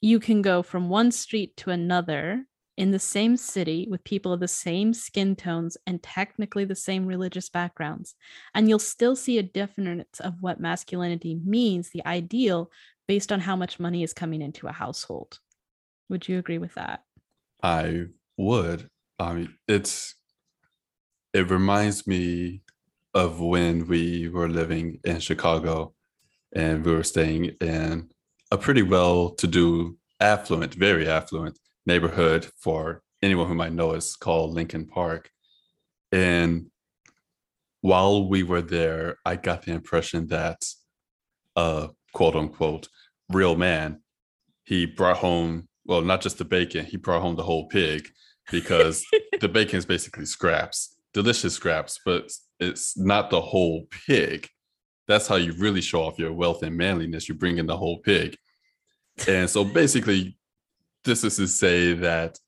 you 0.00 0.18
can 0.20 0.42
go 0.42 0.62
from 0.62 0.88
one 0.88 1.10
street 1.10 1.56
to 1.58 1.70
another 1.70 2.46
in 2.78 2.92
the 2.92 2.98
same 2.98 3.36
city 3.36 3.88
with 3.90 4.04
people 4.04 4.32
of 4.32 4.38
the 4.38 4.46
same 4.46 4.94
skin 4.94 5.34
tones 5.34 5.76
and 5.84 6.00
technically 6.00 6.64
the 6.64 6.76
same 6.76 7.06
religious 7.06 7.48
backgrounds. 7.48 8.14
And 8.54 8.68
you'll 8.68 8.78
still 8.78 9.16
see 9.16 9.36
a 9.36 9.42
difference 9.42 10.20
of 10.20 10.34
what 10.40 10.60
masculinity 10.60 11.40
means, 11.44 11.90
the 11.90 12.06
ideal, 12.06 12.70
based 13.08 13.32
on 13.32 13.40
how 13.40 13.56
much 13.56 13.80
money 13.80 14.04
is 14.04 14.12
coming 14.14 14.40
into 14.40 14.68
a 14.68 14.72
household. 14.72 15.40
Would 16.08 16.28
you 16.28 16.38
agree 16.38 16.58
with 16.58 16.74
that? 16.74 17.02
I 17.64 18.06
would. 18.36 18.88
I 19.18 19.32
mean, 19.32 19.54
it's 19.66 20.14
it 21.34 21.50
reminds 21.50 22.06
me 22.06 22.62
of 23.12 23.40
when 23.40 23.88
we 23.88 24.28
were 24.28 24.48
living 24.48 25.00
in 25.02 25.18
Chicago 25.18 25.94
and 26.54 26.84
we 26.84 26.92
were 26.92 27.02
staying 27.02 27.56
in 27.60 28.08
a 28.52 28.56
pretty 28.56 28.82
well 28.82 29.30
to 29.30 29.48
do, 29.48 29.98
affluent, 30.20 30.74
very 30.74 31.08
affluent 31.08 31.58
neighborhood 31.88 32.48
for 32.60 33.02
anyone 33.22 33.48
who 33.48 33.54
might 33.54 33.72
know 33.72 33.94
is 33.94 34.14
called 34.14 34.52
Lincoln 34.52 34.86
Park. 34.86 35.30
And 36.12 36.66
while 37.80 38.28
we 38.28 38.44
were 38.44 38.62
there, 38.62 39.16
I 39.24 39.34
got 39.36 39.62
the 39.62 39.72
impression 39.72 40.28
that 40.28 40.64
a 41.56 41.88
quote 42.12 42.36
unquote 42.36 42.88
real 43.30 43.56
man, 43.56 44.00
he 44.64 44.86
brought 44.86 45.16
home, 45.16 45.68
well, 45.86 46.02
not 46.02 46.20
just 46.20 46.38
the 46.38 46.44
bacon, 46.44 46.84
he 46.84 46.96
brought 46.96 47.22
home 47.22 47.36
the 47.36 47.42
whole 47.42 47.66
pig 47.68 48.08
because 48.50 49.04
the 49.40 49.48
bacon 49.48 49.78
is 49.78 49.86
basically 49.86 50.26
scraps, 50.26 50.96
delicious 51.12 51.54
scraps, 51.54 51.98
but 52.04 52.30
it's 52.60 52.96
not 52.96 53.30
the 53.30 53.40
whole 53.40 53.86
pig. 54.06 54.46
That's 55.06 55.26
how 55.26 55.36
you 55.36 55.54
really 55.54 55.80
show 55.80 56.02
off 56.02 56.18
your 56.18 56.32
wealth 56.32 56.62
and 56.62 56.76
manliness. 56.76 57.28
You 57.28 57.34
bring 57.34 57.56
in 57.56 57.66
the 57.66 57.76
whole 57.76 57.98
pig. 57.98 58.36
And 59.26 59.48
so 59.48 59.64
basically, 59.64 60.37
this 61.04 61.24
is 61.24 61.36
to 61.36 61.46
say 61.46 61.94
that 61.94 62.38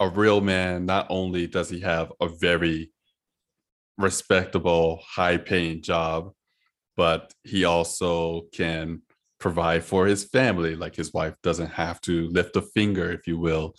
a 0.00 0.08
real 0.08 0.40
man 0.40 0.86
not 0.86 1.06
only 1.08 1.46
does 1.46 1.70
he 1.70 1.80
have 1.80 2.12
a 2.20 2.28
very 2.28 2.92
respectable 3.96 5.00
high 5.06 5.36
paying 5.36 5.82
job 5.82 6.30
but 6.96 7.32
he 7.42 7.64
also 7.64 8.42
can 8.52 9.00
provide 9.38 9.84
for 9.84 10.06
his 10.06 10.24
family 10.24 10.74
like 10.74 10.96
his 10.96 11.12
wife 11.12 11.34
doesn't 11.42 11.70
have 11.70 12.00
to 12.00 12.28
lift 12.28 12.56
a 12.56 12.62
finger 12.62 13.12
if 13.12 13.26
you 13.26 13.38
will 13.38 13.74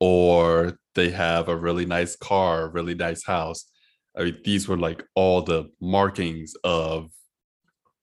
or 0.00 0.78
they 0.94 1.10
have 1.10 1.48
a 1.48 1.56
really 1.56 1.86
nice 1.86 2.16
car 2.16 2.68
really 2.70 2.94
nice 2.94 3.24
house. 3.24 3.70
I 4.16 4.24
mean, 4.24 4.38
these 4.44 4.66
were 4.66 4.78
like 4.78 5.04
all 5.14 5.42
the 5.42 5.70
markings 5.80 6.54
of 6.64 7.10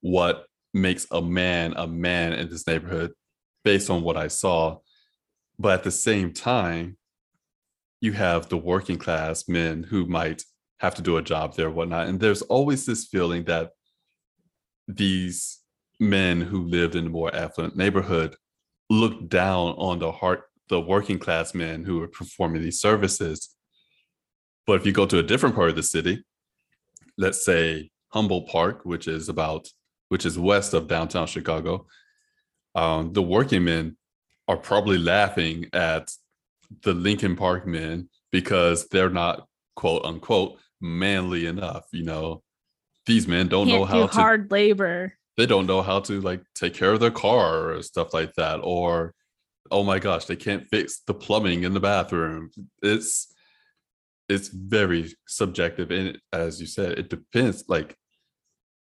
what 0.02 0.46
makes 0.74 1.06
a 1.12 1.22
man 1.22 1.74
a 1.76 1.88
man 1.88 2.34
in 2.34 2.50
this 2.50 2.66
neighborhood 2.66 3.12
based 3.66 3.90
on 3.90 4.04
what 4.04 4.16
I 4.16 4.28
saw 4.28 4.78
but 5.60 5.74
at 5.74 5.84
the 5.84 5.92
same 5.92 6.34
time, 6.34 6.98
you 8.00 8.14
have 8.14 8.50
the 8.50 8.58
working 8.58 8.98
class 8.98 9.48
men 9.48 9.84
who 9.84 10.06
might 10.06 10.44
have 10.80 10.96
to 10.96 11.02
do 11.02 11.18
a 11.18 11.22
job 11.22 11.56
there, 11.56 11.72
whatnot. 11.72 12.08
And 12.08 12.20
there's 12.20 12.44
always 12.44 12.86
this 12.86 13.06
feeling 13.06 13.46
that 13.46 13.72
these 14.88 15.60
men 16.00 16.42
who 16.42 16.62
lived 16.62 16.96
in 16.96 17.08
a 17.08 17.10
more 17.10 17.34
affluent 17.36 17.76
neighborhood 17.76 18.36
looked 18.90 19.30
down 19.30 19.70
on 19.78 20.00
the 20.00 20.12
heart 20.12 20.44
the 20.70 20.80
working 20.80 21.18
class 21.18 21.54
men 21.54 21.84
who 21.84 22.00
were 22.00 22.08
performing 22.08 22.62
these 22.62 22.80
services. 22.80 23.56
But 24.66 24.80
if 24.80 24.86
you 24.86 24.92
go 24.92 25.06
to 25.06 25.20
a 25.20 25.24
different 25.24 25.56
part 25.56 25.70
of 25.70 25.76
the 25.76 25.84
city, 25.84 26.24
let's 27.18 27.44
say 27.44 27.90
Humboldt 28.10 28.50
Park, 28.50 28.82
which 28.84 29.08
is 29.08 29.30
about 29.30 29.70
which 30.10 30.26
is 30.26 30.40
west 30.40 30.74
of 30.74 30.88
downtown 30.88 31.28
Chicago, 31.28 31.88
um, 32.76 33.12
the 33.14 33.22
working 33.22 33.64
men 33.66 33.97
are 34.48 34.58
probably 34.58 34.98
laughing 34.98 35.66
at 35.74 36.12
the 36.84 36.94
Lincoln 36.94 37.36
Park 37.36 37.66
men 37.68 38.10
because 38.32 38.88
they're 38.90 39.10
not 39.10 39.48
quote 39.76 40.06
unquote 40.06 40.60
manly 40.82 41.46
enough. 41.46 41.86
You 41.92 42.04
know, 42.04 42.44
these 43.06 43.28
men 43.28 43.48
don't 43.48 43.68
Can't 43.68 43.80
know 43.80 43.86
how 43.86 44.02
do 44.04 44.08
to 44.08 44.14
hard 44.14 44.52
labor. 44.52 45.14
they 45.38 45.46
don't 45.46 45.66
know 45.68 45.82
how 45.82 46.00
to 46.02 46.22
like 46.22 46.42
take 46.56 46.74
care 46.74 46.92
of 46.94 47.00
their 47.00 47.12
car 47.12 47.72
or 47.72 47.82
stuff 47.82 48.14
like 48.14 48.34
that. 48.36 48.60
Or 48.64 49.14
oh 49.72 49.84
my 49.84 50.00
gosh, 50.00 50.26
they 50.26 50.36
can't 50.36 50.68
fix 50.70 51.00
the 51.08 51.14
plumbing 51.14 51.64
in 51.64 51.74
the 51.74 51.80
bathroom. 51.80 52.52
It's 52.82 53.34
it's 54.30 54.50
very 54.50 55.14
subjective. 55.26 55.90
And 55.92 56.20
as 56.34 56.60
you 56.60 56.68
said, 56.68 57.00
it 57.00 57.10
depends. 57.10 57.64
Like 57.68 57.96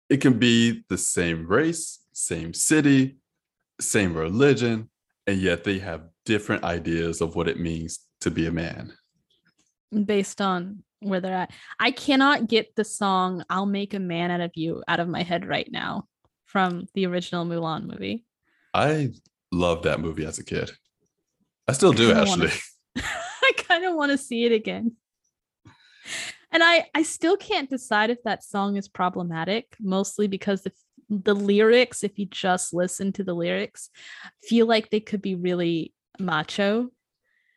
it 0.08 0.20
can 0.20 0.38
be 0.38 0.82
the 0.88 0.98
same 0.98 1.46
race, 1.46 2.00
same 2.12 2.52
city, 2.52 3.18
same 3.80 4.14
religion, 4.14 4.89
and 5.30 5.40
yet 5.40 5.62
they 5.62 5.78
have 5.78 6.08
different 6.26 6.64
ideas 6.64 7.20
of 7.20 7.36
what 7.36 7.46
it 7.48 7.60
means 7.60 8.00
to 8.20 8.32
be 8.32 8.46
a 8.46 8.50
man. 8.50 8.92
based 10.04 10.40
on 10.40 10.82
where 10.98 11.20
they're 11.20 11.34
at. 11.34 11.52
I 11.78 11.92
cannot 11.92 12.48
get 12.48 12.74
the 12.74 12.84
song 12.84 13.44
I'll 13.48 13.64
Make 13.64 13.94
a 13.94 14.00
Man 14.00 14.30
Out 14.32 14.40
of 14.40 14.50
You 14.54 14.82
out 14.88 14.98
of 15.00 15.08
my 15.08 15.22
head 15.22 15.46
right 15.46 15.68
now 15.70 16.06
from 16.46 16.86
the 16.94 17.06
original 17.06 17.46
Mulan 17.46 17.86
movie. 17.86 18.24
I 18.74 19.10
loved 19.52 19.84
that 19.84 20.00
movie 20.00 20.26
as 20.26 20.38
a 20.38 20.44
kid. 20.44 20.70
I 21.68 21.72
still 21.72 21.92
do 21.92 22.08
wanna- 22.08 22.20
actually. 22.22 22.50
I 22.96 23.52
kind 23.56 23.84
of 23.84 23.94
want 23.94 24.10
to 24.12 24.18
see 24.18 24.44
it 24.44 24.52
again. 24.52 24.96
And 26.52 26.62
I 26.64 26.86
I 26.92 27.04
still 27.04 27.36
can't 27.36 27.70
decide 27.70 28.10
if 28.10 28.20
that 28.24 28.42
song 28.42 28.76
is 28.76 28.88
problematic, 28.88 29.76
mostly 29.80 30.26
because 30.26 30.62
the 30.62 30.72
the 31.10 31.34
lyrics, 31.34 32.04
if 32.04 32.18
you 32.18 32.26
just 32.26 32.72
listen 32.72 33.12
to 33.12 33.24
the 33.24 33.34
lyrics, 33.34 33.90
feel 34.42 34.66
like 34.66 34.90
they 34.90 35.00
could 35.00 35.20
be 35.20 35.34
really 35.34 35.92
macho. 36.18 36.88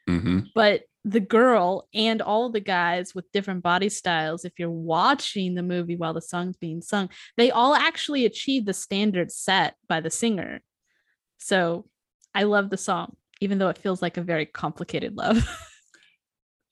Hmm 0.07 0.39
but 0.53 0.83
the 1.05 1.19
girl 1.19 1.87
and 1.93 2.21
all 2.21 2.49
the 2.49 2.61
guys 2.61 3.13
with 3.13 3.31
different 3.33 3.61
body 3.61 3.89
styles 3.89 4.45
if 4.45 4.53
you're 4.57 4.69
watching 4.69 5.53
the 5.53 5.63
movie 5.63 5.97
while 5.97 6.13
the 6.13 6.21
song's 6.21 6.55
being 6.55 6.81
sung 6.81 7.09
they 7.35 7.51
all 7.51 7.75
actually 7.75 8.25
achieve 8.25 8.65
the 8.65 8.73
standard 8.73 9.29
set 9.31 9.75
by 9.87 9.99
the 9.99 10.09
singer. 10.09 10.61
So 11.39 11.85
i 12.33 12.43
love 12.43 12.69
the 12.69 12.77
song 12.77 13.15
even 13.41 13.57
though 13.57 13.69
it 13.69 13.77
feels 13.77 14.01
like 14.01 14.17
a 14.17 14.21
very 14.21 14.45
complicated 14.45 15.15
love. 15.17 15.45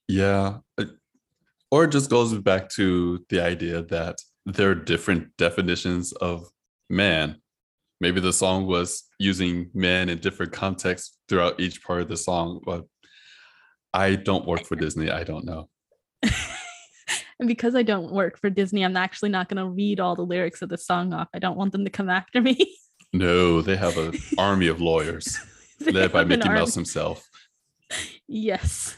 Yeah. 0.08 0.58
Or 1.72 1.86
it 1.86 1.92
just 1.92 2.10
goes 2.10 2.34
back 2.34 2.70
to 2.72 3.24
the 3.30 3.42
idea 3.42 3.82
that 3.84 4.18
there 4.46 4.72
are 4.72 4.76
different 4.76 5.38
definitions 5.38 6.12
of 6.14 6.50
man. 6.92 7.38
Maybe 8.00 8.20
the 8.20 8.34
song 8.34 8.66
was 8.66 9.04
using 9.20 9.70
man 9.74 10.10
in 10.10 10.18
different 10.20 10.52
contexts 10.52 11.18
throughout 11.30 11.60
each 11.60 11.84
part 11.84 12.02
of 12.02 12.10
the 12.10 12.18
song, 12.18 12.62
but 12.66 12.86
I 13.94 14.16
don't 14.16 14.48
work 14.48 14.66
for 14.66 14.76
Disney. 14.76 15.10
I 15.10 15.24
don't 15.24 15.46
know. 15.46 15.70
And 17.42 17.48
because 17.48 17.76
I 17.76 17.82
don't 17.82 18.12
work 18.12 18.38
for 18.38 18.52
Disney, 18.52 18.86
I'm 18.86 18.96
actually 18.96 19.30
not 19.30 19.50
going 19.50 19.58
to 19.58 19.68
read 19.68 20.00
all 20.00 20.16
the 20.16 20.22
lyrics 20.22 20.62
of 20.62 20.70
the 20.70 20.78
song 20.78 21.12
off. 21.12 21.28
I 21.34 21.40
don't 21.40 21.58
want 21.58 21.72
them 21.72 21.84
to 21.86 21.90
come 21.90 22.10
after 22.10 22.40
me. 22.40 22.78
No, 23.14 23.62
they 23.62 23.76
have 23.76 23.98
an 23.98 24.14
army 24.38 24.68
of 24.68 24.80
lawyers 24.80 25.38
led 25.82 26.14
by 26.14 26.24
Mickey. 26.24 26.48
Mouse 26.48 26.74
himself. 26.74 27.28
Yes. 28.26 28.96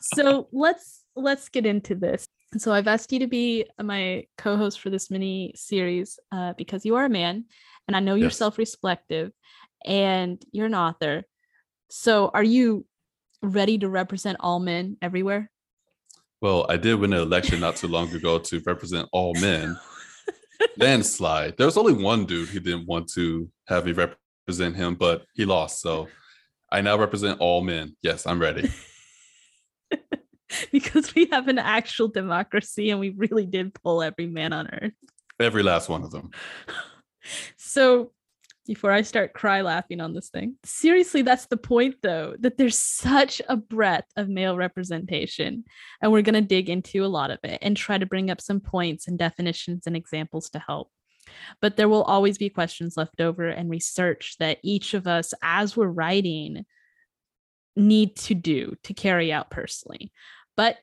So 0.00 0.48
let's 0.52 1.02
let's 1.14 1.50
get 1.50 1.66
into 1.66 1.96
this. 1.96 2.24
So 2.56 2.72
I've 2.72 2.86
asked 2.86 3.12
you 3.12 3.18
to 3.20 3.26
be 3.26 3.66
my 3.82 4.26
co-host 4.38 4.80
for 4.80 4.90
this 4.90 5.10
mini 5.10 5.52
series 5.56 6.18
uh, 6.30 6.52
because 6.56 6.84
you 6.84 6.94
are 6.96 7.04
a 7.06 7.10
man, 7.10 7.46
and 7.88 7.96
I 7.96 8.00
know 8.00 8.14
you're 8.14 8.30
Yes. 8.30 8.38
self-reflective, 8.38 9.32
and 9.84 10.42
you're 10.52 10.66
an 10.66 10.74
author. 10.74 11.24
So 11.90 12.30
are 12.32 12.42
you 12.42 12.86
ready 13.42 13.78
to 13.78 13.88
represent 13.88 14.38
all 14.40 14.60
men 14.60 14.96
everywhere? 15.02 15.50
Well, 16.40 16.66
I 16.68 16.76
did 16.76 16.94
win 17.00 17.12
an 17.12 17.20
election 17.20 17.60
not 17.60 17.76
too 17.76 17.88
long 17.88 18.14
ago 18.14 18.38
to 18.38 18.60
represent 18.66 19.08
all 19.12 19.34
men. 19.34 19.76
Landslide. 20.76 21.56
There 21.56 21.66
was 21.66 21.76
only 21.76 21.92
one 21.94 22.24
dude 22.26 22.48
who 22.48 22.60
didn't 22.60 22.86
want 22.86 23.08
to 23.14 23.50
have 23.66 23.86
me 23.86 23.92
represent 23.92 24.76
him, 24.76 24.94
but 24.94 25.24
he 25.34 25.44
lost. 25.44 25.80
So 25.80 26.08
I 26.70 26.80
now 26.80 26.98
represent 26.98 27.40
all 27.40 27.62
men. 27.62 27.96
Yes, 28.02 28.26
I'm 28.26 28.40
ready. 28.40 28.70
because 30.72 31.14
we 31.14 31.26
have 31.32 31.48
an 31.48 31.58
actual 31.58 32.08
democracy 32.08 32.90
and 32.90 33.00
we 33.00 33.10
really 33.10 33.46
did 33.46 33.74
pull 33.74 34.02
every 34.02 34.26
man 34.26 34.52
on 34.52 34.68
earth. 34.68 34.92
Every 35.40 35.62
last 35.62 35.88
one 35.88 36.02
of 36.02 36.10
them. 36.10 36.30
So 37.56 38.12
before 38.66 38.90
I 38.90 39.00
start 39.00 39.32
cry 39.32 39.62
laughing 39.62 40.00
on 40.00 40.12
this 40.12 40.28
thing, 40.28 40.56
seriously, 40.64 41.22
that's 41.22 41.46
the 41.46 41.56
point 41.56 41.96
though, 42.02 42.34
that 42.40 42.58
there's 42.58 42.78
such 42.78 43.40
a 43.48 43.56
breadth 43.56 44.10
of 44.16 44.28
male 44.28 44.56
representation. 44.56 45.64
And 46.02 46.12
we're 46.12 46.22
going 46.22 46.34
to 46.34 46.42
dig 46.42 46.68
into 46.68 47.04
a 47.04 47.08
lot 47.08 47.30
of 47.30 47.38
it 47.42 47.58
and 47.62 47.76
try 47.76 47.96
to 47.96 48.06
bring 48.06 48.30
up 48.30 48.42
some 48.42 48.60
points 48.60 49.08
and 49.08 49.18
definitions 49.18 49.86
and 49.86 49.96
examples 49.96 50.50
to 50.50 50.58
help. 50.58 50.90
But 51.60 51.76
there 51.76 51.88
will 51.88 52.02
always 52.02 52.38
be 52.38 52.50
questions 52.50 52.96
left 52.96 53.20
over 53.20 53.48
and 53.48 53.70
research 53.70 54.36
that 54.38 54.58
each 54.62 54.94
of 54.94 55.06
us, 55.06 55.32
as 55.42 55.76
we're 55.76 55.86
writing, 55.86 56.64
need 57.76 58.16
to 58.16 58.34
do 58.34 58.74
to 58.84 58.94
carry 58.94 59.32
out 59.32 59.50
personally. 59.50 60.12
But 60.56 60.76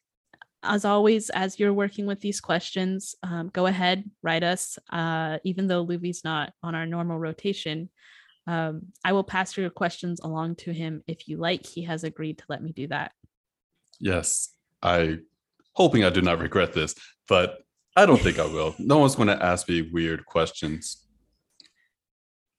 as 0.63 0.85
always, 0.85 1.29
as 1.31 1.59
you're 1.59 1.73
working 1.73 2.05
with 2.05 2.19
these 2.19 2.39
questions, 2.39 3.15
um, 3.23 3.49
go 3.49 3.65
ahead, 3.65 4.03
write 4.21 4.43
us. 4.43 4.77
Uh, 4.91 5.39
even 5.43 5.67
though 5.67 5.85
Luvi's 5.85 6.23
not 6.23 6.53
on 6.61 6.75
our 6.75 6.85
normal 6.85 7.17
rotation, 7.17 7.89
um, 8.47 8.83
I 9.03 9.13
will 9.13 9.23
pass 9.23 9.57
your 9.57 9.69
questions 9.69 10.19
along 10.19 10.55
to 10.57 10.71
him 10.71 11.03
if 11.07 11.27
you 11.27 11.37
like. 11.37 11.65
He 11.65 11.83
has 11.83 12.03
agreed 12.03 12.37
to 12.39 12.45
let 12.49 12.61
me 12.61 12.71
do 12.71 12.87
that. 12.87 13.11
Yes. 13.99 14.49
I 14.83 15.19
hoping 15.73 16.03
I 16.03 16.09
do 16.09 16.21
not 16.21 16.39
regret 16.39 16.73
this, 16.73 16.95
but 17.27 17.59
I 17.95 18.05
don't 18.05 18.21
think 18.21 18.39
I 18.39 18.45
will. 18.45 18.75
No 18.79 18.99
one's 18.99 19.15
going 19.15 19.27
to 19.27 19.43
ask 19.43 19.67
me 19.67 19.81
weird 19.81 20.25
questions. 20.25 21.05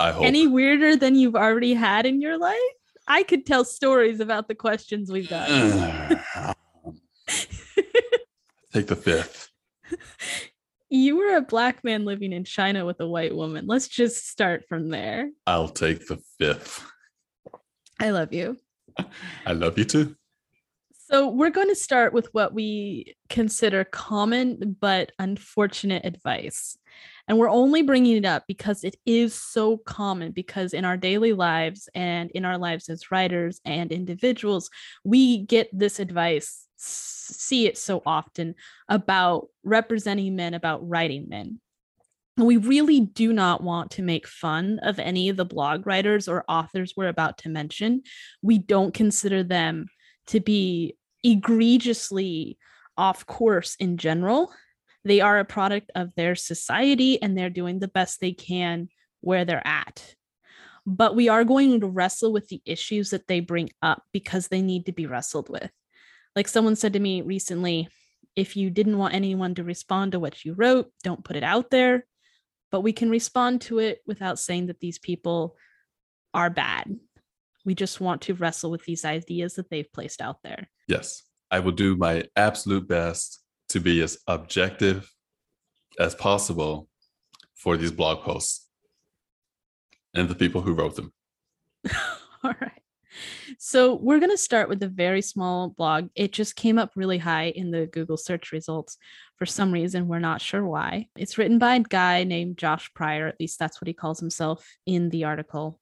I 0.01 0.11
hope. 0.11 0.25
Any 0.25 0.49
weirder 0.49 0.97
than 0.97 1.15
you've 1.15 1.37
already 1.37 1.75
had 1.75 2.07
in 2.07 2.21
your 2.21 2.39
life? 2.39 2.59
I 3.07 3.23
could 3.23 3.47
tell 3.47 3.65
stories 3.65 4.21
about 4.21 4.49
the 4.49 4.55
questions 4.55 5.11
we've 5.11 5.29
got. 5.29 5.49
Take 8.73 8.87
the 8.87 8.97
fifth. 8.97 9.49
you 10.91 11.17
were 11.17 11.37
a 11.37 11.43
black 11.43 11.85
man 11.85 12.05
living 12.05 12.33
in 12.33 12.45
China 12.45 12.85
with 12.85 13.01
a 13.01 13.07
white 13.07 13.35
woman. 13.35 13.67
Let's 13.67 13.89
just 13.89 14.29
start 14.29 14.65
from 14.69 14.89
there. 14.89 15.31
I'll 15.47 15.69
take 15.69 16.07
the 16.07 16.19
fifth. 16.39 16.85
I 18.01 18.11
love 18.11 18.33
you. 18.33 18.57
I 19.47 19.53
love 19.53 19.79
you 19.79 19.85
too. 19.85 20.17
So, 21.11 21.29
we're 21.29 21.51
going 21.51 21.69
to 21.69 21.75
start 21.75 22.15
with 22.15 22.29
what 22.33 22.55
we 22.55 23.17
consider 23.29 23.85
common 23.85 24.77
but 24.81 25.13
unfortunate 25.19 26.07
advice. 26.07 26.79
And 27.29 27.39
we're 27.39 27.49
only 27.49 27.83
bringing 27.83 28.17
it 28.17 28.25
up 28.25 28.45
because 28.49 28.85
it 28.85 28.97
is 29.07 29.35
so 29.35 29.77
common, 29.77 30.33
because 30.33 30.75
in 30.75 30.85
our 30.85 30.97
daily 30.97 31.33
lives 31.33 31.89
and 31.95 32.31
in 32.33 32.45
our 32.45 32.59
lives 32.59 32.89
as 32.89 33.11
writers 33.11 33.61
and 33.65 33.93
individuals, 33.93 34.71
we 35.05 35.39
get 35.39 35.69
this 35.73 36.01
advice, 36.01 36.67
see 36.77 37.67
it 37.67 37.79
so 37.79 38.03
often 38.05 38.55
about 38.89 39.49
representing 39.63 40.35
men, 40.35 40.55
about 40.55 40.87
writing 40.89 41.29
men. 41.29 41.61
And 42.39 42.47
we 42.47 42.57
really 42.57 43.01
do 43.01 43.33
not 43.33 43.63
want 43.63 43.93
to 43.93 44.03
make 44.03 44.27
fun 44.27 44.81
of 44.83 44.99
any 44.99 45.29
of 45.29 45.37
the 45.37 45.45
blog 45.45 45.87
writers 45.87 46.29
or 46.29 46.45
authors 46.49 46.95
we're 46.97 47.09
about 47.09 47.39
to 47.39 47.49
mention. 47.49 48.03
We 48.41 48.59
don't 48.59 48.95
consider 48.95 49.43
them 49.45 49.87
to 50.29 50.41
be 50.41 50.97
egregiously 51.23 52.59
off 52.97 53.27
course 53.27 53.77
in 53.77 53.97
general. 53.97 54.53
They 55.05 55.21
are 55.21 55.39
a 55.39 55.45
product 55.45 55.91
of 55.95 56.15
their 56.15 56.35
society 56.35 57.21
and 57.21 57.37
they're 57.37 57.51
doing 57.51 57.79
the 57.79 57.89
best 57.89 58.21
they 58.21 58.33
can 58.33 58.89
where 59.21 59.45
they're 59.45 59.67
at. 59.67 60.15
But 60.87 61.15
we 61.15 61.29
are 61.29 61.45
going 61.45 61.81
to 61.81 61.87
wrestle 61.87 62.33
with 62.33 62.49
the 62.49 62.61
issues 62.65 63.11
that 63.11 63.29
they 63.29 63.41
bring 63.41 63.71
up 63.83 64.03
because 64.13 64.49
they 64.49 64.63
need 64.63 64.87
to 64.87 64.93
be 64.93 65.07
wrestled 65.07 65.49
with. 65.49 65.71
Like 66.35 66.49
someone 66.49 66.77
said 66.77 66.95
to 66.95 67.01
me 67.01 67.23
recently, 67.23 67.89
if 68.35 68.57
you 68.57 68.71
didn't 68.71 68.99
want 68.99 69.15
anyone 69.15 69.55
to 69.57 69.65
respond 69.65 70.13
to 70.13 70.21
what 70.21 70.45
you 70.45 70.55
wrote, 70.55 70.91
don't 71.05 71.25
put 71.25 71.37
it 71.37 71.45
out 71.45 71.71
there. 71.71 72.07
But 72.71 72.81
we 72.81 72.93
can 72.93 73.11
respond 73.11 73.61
to 73.63 73.79
it 73.79 74.01
without 74.07 74.39
saying 74.39 74.67
that 74.67 74.81
these 74.81 74.99
people 74.99 75.57
are 76.33 76.49
bad. 76.49 76.97
We 77.65 77.75
just 77.75 78.01
want 78.01 78.23
to 78.23 78.35
wrestle 78.35 78.71
with 78.71 78.85
these 78.85 79.05
ideas 79.05 79.55
that 79.55 79.69
they've 79.71 79.93
placed 79.93 80.21
out 80.21 80.39
there. 80.43 80.69
Yes. 80.89 81.23
I 81.51 81.61
will 81.61 81.73
do 81.73 81.97
my 81.97 82.25
absolute 82.35 82.89
best 82.89 83.42
to 83.73 83.81
be 83.81 84.01
as 84.03 84.19
objective 84.27 85.11
as 85.99 86.15
possible 86.15 86.89
for 87.55 87.77
these 87.77 87.93
blog 87.93 88.23
posts 88.23 88.69
and 90.15 90.29
the 90.29 90.35
people 90.35 90.61
who 90.61 90.75
wrote 90.75 90.97
them. 90.97 91.13
All 92.45 92.55
right. 92.61 92.83
So 93.59 93.95
we're 93.95 94.19
going 94.19 94.31
to 94.31 94.39
start 94.39 94.69
with 94.69 94.83
a 94.83 94.89
very 94.89 95.23
small 95.23 95.71
blog. 95.71 96.09
It 96.15 96.33
just 96.33 96.57
came 96.57 96.79
up 96.79 96.93
really 96.97 97.19
high 97.19 97.49
in 97.49 97.71
the 97.71 97.87
Google 97.87 98.17
search 98.17 98.53
results 98.53 98.97
for 99.37 99.47
some 99.47 99.73
reason. 99.73 100.09
We're 100.09 100.19
not 100.19 100.41
sure 100.41 100.65
why. 100.67 101.09
It's 101.17 101.39
written 101.39 101.59
by 101.59 101.77
a 101.77 101.81
guy 101.81 102.25
named 102.25 102.59
Josh 102.59 102.93
Pryor, 102.95 103.27
at 103.27 103.41
least 103.41 103.59
that's 103.59 103.81
what 103.81 103.89
he 103.89 103.95
calls 103.95 104.21
himself 104.21 104.67
in 104.87 105.11
the 105.11 105.25
article. 105.25 105.79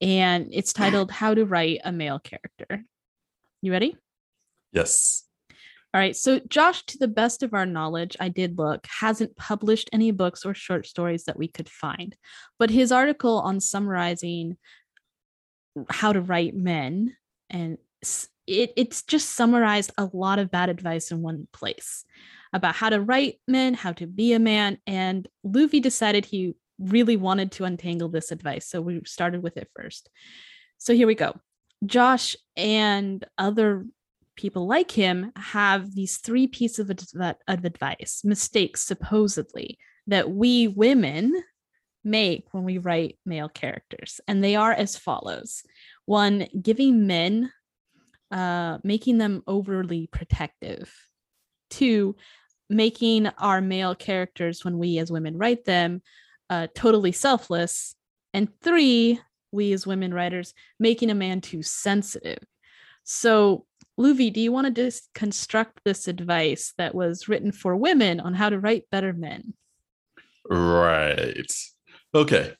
And 0.00 0.48
it's 0.50 0.72
titled 0.72 1.10
How 1.10 1.34
to 1.34 1.44
Write 1.44 1.80
a 1.84 1.92
Male 1.92 2.18
Character. 2.18 2.84
You 3.60 3.70
ready? 3.70 3.96
Yes. 4.72 5.24
All 5.94 6.00
right. 6.00 6.16
So, 6.16 6.40
Josh, 6.48 6.84
to 6.86 6.98
the 6.98 7.08
best 7.08 7.42
of 7.42 7.52
our 7.52 7.66
knowledge, 7.66 8.16
I 8.18 8.30
did 8.30 8.56
look, 8.56 8.86
hasn't 8.86 9.36
published 9.36 9.90
any 9.92 10.10
books 10.10 10.46
or 10.46 10.54
short 10.54 10.86
stories 10.86 11.24
that 11.24 11.38
we 11.38 11.48
could 11.48 11.68
find. 11.68 12.16
But 12.58 12.70
his 12.70 12.90
article 12.90 13.38
on 13.40 13.60
summarizing 13.60 14.56
how 15.90 16.12
to 16.12 16.20
write 16.20 16.54
men 16.54 17.16
and 17.50 17.76
it, 18.46 18.72
it's 18.76 19.02
just 19.02 19.30
summarized 19.30 19.92
a 19.98 20.08
lot 20.12 20.38
of 20.38 20.50
bad 20.50 20.68
advice 20.68 21.10
in 21.10 21.22
one 21.22 21.46
place 21.52 22.04
about 22.52 22.74
how 22.74 22.88
to 22.88 23.00
write 23.00 23.40
men, 23.46 23.74
how 23.74 23.92
to 23.92 24.06
be 24.06 24.32
a 24.32 24.38
man. 24.38 24.78
And 24.86 25.28
Luvi 25.46 25.80
decided 25.80 26.24
he 26.24 26.54
really 26.78 27.16
wanted 27.16 27.52
to 27.52 27.64
untangle 27.64 28.08
this 28.08 28.32
advice. 28.32 28.68
So 28.68 28.80
we 28.80 29.00
started 29.06 29.42
with 29.42 29.56
it 29.56 29.70
first. 29.76 30.08
So 30.78 30.94
here 30.94 31.06
we 31.06 31.14
go. 31.14 31.38
Josh 31.86 32.36
and 32.56 33.24
other 33.38 33.86
people 34.36 34.66
like 34.66 34.90
him 34.90 35.32
have 35.36 35.94
these 35.94 36.18
three 36.18 36.46
pieces 36.46 36.90
of, 36.90 37.36
of 37.48 37.64
advice, 37.64 38.22
mistakes 38.24 38.82
supposedly, 38.82 39.78
that 40.06 40.30
we 40.30 40.68
women 40.68 41.42
make 42.04 42.46
when 42.52 42.64
we 42.64 42.78
write 42.78 43.18
male 43.24 43.48
characters. 43.48 44.20
And 44.26 44.42
they 44.42 44.56
are 44.56 44.72
as 44.72 44.96
follows 44.96 45.62
one, 46.06 46.46
giving 46.60 47.06
men, 47.06 47.52
uh, 48.30 48.78
making 48.82 49.18
them 49.18 49.42
overly 49.46 50.08
protective. 50.08 50.92
Two, 51.70 52.16
making 52.68 53.28
our 53.38 53.60
male 53.60 53.94
characters, 53.94 54.64
when 54.64 54.78
we 54.78 54.98
as 54.98 55.12
women 55.12 55.38
write 55.38 55.64
them, 55.64 56.02
uh, 56.50 56.66
totally 56.74 57.12
selfless. 57.12 57.94
And 58.34 58.48
three, 58.60 59.20
we 59.52 59.72
as 59.72 59.86
women 59.86 60.12
writers, 60.12 60.54
making 60.78 61.10
a 61.10 61.14
man 61.14 61.40
too 61.40 61.62
sensitive. 61.62 62.38
So, 63.04 63.66
Luvi, 64.02 64.32
do 64.32 64.40
you 64.40 64.50
want 64.50 64.66
to 64.66 64.72
just 64.72 65.08
construct 65.14 65.80
this 65.84 66.08
advice 66.08 66.74
that 66.76 66.92
was 66.92 67.28
written 67.28 67.52
for 67.52 67.76
women 67.76 68.18
on 68.18 68.34
how 68.34 68.48
to 68.48 68.58
write 68.58 68.90
better 68.90 69.12
men? 69.12 69.54
Right. 70.50 71.52
Okay. 72.12 72.54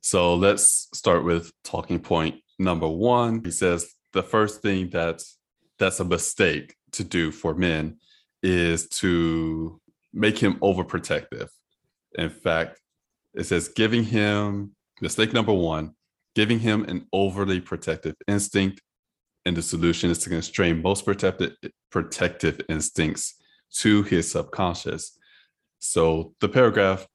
So 0.00 0.34
let's 0.34 0.88
start 0.94 1.22
with 1.22 1.52
talking 1.64 2.00
point 2.00 2.36
number 2.58 2.88
one. 2.88 3.42
He 3.44 3.50
says 3.50 3.92
the 4.12 4.22
first 4.22 4.62
thing 4.62 4.88
that's 4.90 5.36
that's 5.78 6.00
a 6.00 6.04
mistake 6.04 6.74
to 6.92 7.04
do 7.04 7.30
for 7.30 7.54
men 7.54 7.98
is 8.42 8.88
to 8.88 9.80
make 10.12 10.38
him 10.38 10.54
overprotective. 10.60 11.48
In 12.14 12.30
fact, 12.30 12.80
it 13.34 13.44
says 13.44 13.68
giving 13.68 14.04
him 14.04 14.74
mistake 15.00 15.32
number 15.34 15.52
one, 15.52 15.94
giving 16.34 16.60
him 16.60 16.84
an 16.84 17.06
overly 17.12 17.60
protective 17.60 18.14
instinct. 18.28 18.80
And 19.46 19.56
the 19.56 19.62
solution 19.62 20.10
is 20.10 20.18
to 20.20 20.30
constrain 20.30 20.80
most 20.82 21.04
protective 21.04 21.52
protective 21.90 22.60
instincts 22.68 23.34
to 23.80 24.02
his 24.04 24.30
subconscious. 24.30 25.18
So 25.80 26.34
the 26.40 26.48
paragraph, 26.48 27.06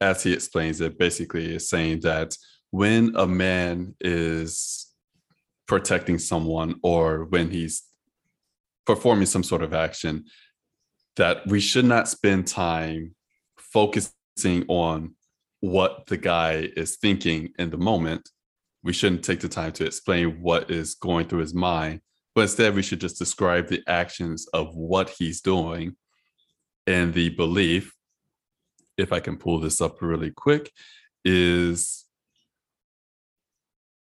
as 0.00 0.22
he 0.22 0.32
explains 0.32 0.80
it, 0.80 0.98
basically 0.98 1.54
is 1.54 1.68
saying 1.68 2.00
that 2.00 2.36
when 2.70 3.14
a 3.16 3.26
man 3.26 3.94
is 4.00 4.92
protecting 5.66 6.18
someone 6.18 6.76
or 6.82 7.24
when 7.24 7.50
he's 7.50 7.82
performing 8.86 9.26
some 9.26 9.42
sort 9.42 9.62
of 9.62 9.74
action, 9.74 10.24
that 11.16 11.46
we 11.46 11.60
should 11.60 11.84
not 11.84 12.08
spend 12.08 12.46
time 12.46 13.14
focusing 13.58 14.64
on 14.68 15.14
what 15.60 16.06
the 16.06 16.16
guy 16.16 16.68
is 16.76 16.96
thinking 16.96 17.52
in 17.58 17.70
the 17.70 17.78
moment. 17.78 18.28
We 18.86 18.92
shouldn't 18.92 19.24
take 19.24 19.40
the 19.40 19.48
time 19.48 19.72
to 19.72 19.84
explain 19.84 20.40
what 20.40 20.70
is 20.70 20.94
going 20.94 21.26
through 21.26 21.40
his 21.40 21.54
mind, 21.54 22.00
but 22.34 22.42
instead 22.42 22.74
we 22.74 22.82
should 22.82 23.00
just 23.00 23.18
describe 23.18 23.66
the 23.66 23.82
actions 23.86 24.46
of 24.54 24.74
what 24.74 25.10
he's 25.10 25.40
doing 25.40 25.96
and 26.86 27.12
the 27.12 27.30
belief 27.30 27.92
if 28.96 29.12
i 29.12 29.18
can 29.18 29.36
pull 29.36 29.58
this 29.58 29.80
up 29.80 30.00
really 30.00 30.30
quick 30.30 30.70
is 31.24 32.04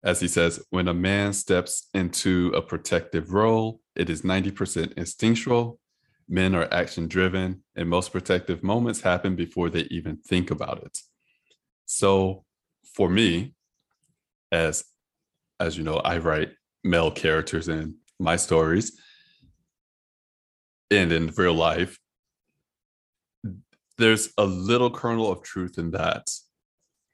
as 0.04 0.20
he 0.20 0.26
says 0.26 0.60
when 0.70 0.88
a 0.88 0.92
man 0.92 1.32
steps 1.32 1.88
into 1.94 2.52
a 2.56 2.60
protective 2.60 3.32
role 3.32 3.80
it 3.94 4.08
is 4.08 4.22
90% 4.22 4.94
instinctual. 4.94 5.78
Men 6.28 6.54
are 6.54 6.72
action 6.72 7.08
driven 7.08 7.62
and 7.76 7.88
most 7.88 8.10
protective 8.10 8.62
moments 8.62 9.02
happen 9.02 9.36
before 9.36 9.68
they 9.68 9.82
even 9.90 10.16
think 10.16 10.50
about 10.50 10.82
it. 10.82 10.98
So 11.84 12.44
for 12.94 13.08
me 13.10 13.54
as 14.52 14.84
as 15.58 15.76
you 15.76 15.82
know 15.82 15.96
i 15.96 16.18
write 16.18 16.50
male 16.84 17.10
characters 17.10 17.68
in 17.68 17.96
my 18.18 18.36
stories. 18.36 18.98
And 20.90 21.12
in 21.12 21.32
real 21.36 21.54
life 21.54 21.98
there's 23.98 24.32
a 24.38 24.44
little 24.44 24.90
kernel 24.90 25.30
of 25.30 25.42
truth 25.42 25.78
in 25.78 25.90
that. 25.92 26.28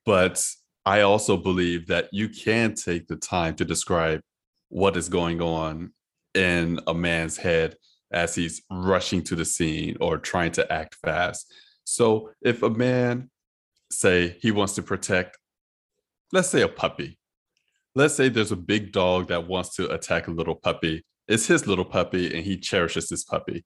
But 0.04 0.44
i 0.84 1.02
also 1.02 1.36
believe 1.36 1.86
that 1.88 2.08
you 2.12 2.28
can 2.28 2.74
take 2.74 3.06
the 3.06 3.16
time 3.16 3.54
to 3.56 3.64
describe 3.64 4.20
what 4.68 4.96
is 4.96 5.08
going 5.08 5.40
on 5.40 5.92
in 6.34 6.78
a 6.86 6.94
man's 6.94 7.36
head 7.36 7.76
as 8.12 8.34
he's 8.34 8.62
rushing 8.70 9.22
to 9.22 9.34
the 9.34 9.44
scene 9.44 9.96
or 10.00 10.18
trying 10.18 10.52
to 10.52 10.72
act 10.72 10.94
fast. 10.94 11.52
So 11.84 12.30
if 12.42 12.62
a 12.62 12.70
man 12.70 13.30
say 13.90 14.38
he 14.40 14.50
wants 14.50 14.74
to 14.74 14.82
protect 14.82 15.38
let's 16.32 16.48
say 16.48 16.60
a 16.60 16.68
puppy 16.68 17.17
let's 17.98 18.14
say 18.14 18.28
there's 18.28 18.52
a 18.52 18.56
big 18.56 18.92
dog 18.92 19.26
that 19.26 19.48
wants 19.48 19.74
to 19.74 19.92
attack 19.92 20.28
a 20.28 20.30
little 20.30 20.54
puppy. 20.54 21.04
It's 21.26 21.48
his 21.48 21.66
little 21.66 21.84
puppy 21.84 22.32
and 22.32 22.44
he 22.44 22.56
cherishes 22.56 23.08
this 23.08 23.24
puppy. 23.24 23.64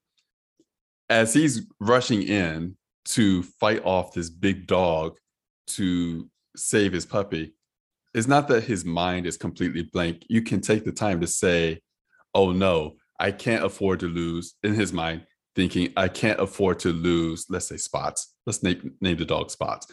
As 1.07 1.35
he's 1.35 1.67
rushing 1.79 2.23
in 2.23 2.75
to 3.05 3.43
fight 3.43 3.85
off 3.85 4.13
this 4.13 4.31
big 4.31 4.65
dog 4.65 5.17
to 5.67 6.27
save 6.55 6.93
his 6.93 7.05
puppy, 7.05 7.53
it's 8.15 8.27
not 8.27 8.47
that 8.47 8.63
his 8.63 8.83
mind 8.83 9.27
is 9.27 9.37
completely 9.37 9.83
blank. 9.83 10.23
You 10.29 10.41
can 10.41 10.61
take 10.61 10.83
the 10.83 10.91
time 10.91 11.21
to 11.21 11.27
say, 11.27 11.81
oh 12.33 12.51
no, 12.51 12.95
I 13.19 13.31
can't 13.31 13.63
afford 13.63 13.99
to 13.99 14.07
lose 14.07 14.55
in 14.63 14.73
his 14.73 14.91
mind, 14.91 15.27
thinking 15.55 15.93
I 15.95 16.07
can't 16.07 16.39
afford 16.39 16.79
to 16.79 16.91
lose, 16.91 17.45
let's 17.49 17.67
say 17.67 17.77
spots. 17.77 18.33
Let's 18.47 18.63
name, 18.63 18.95
name 18.99 19.17
the 19.17 19.25
dog 19.25 19.51
spots. 19.51 19.85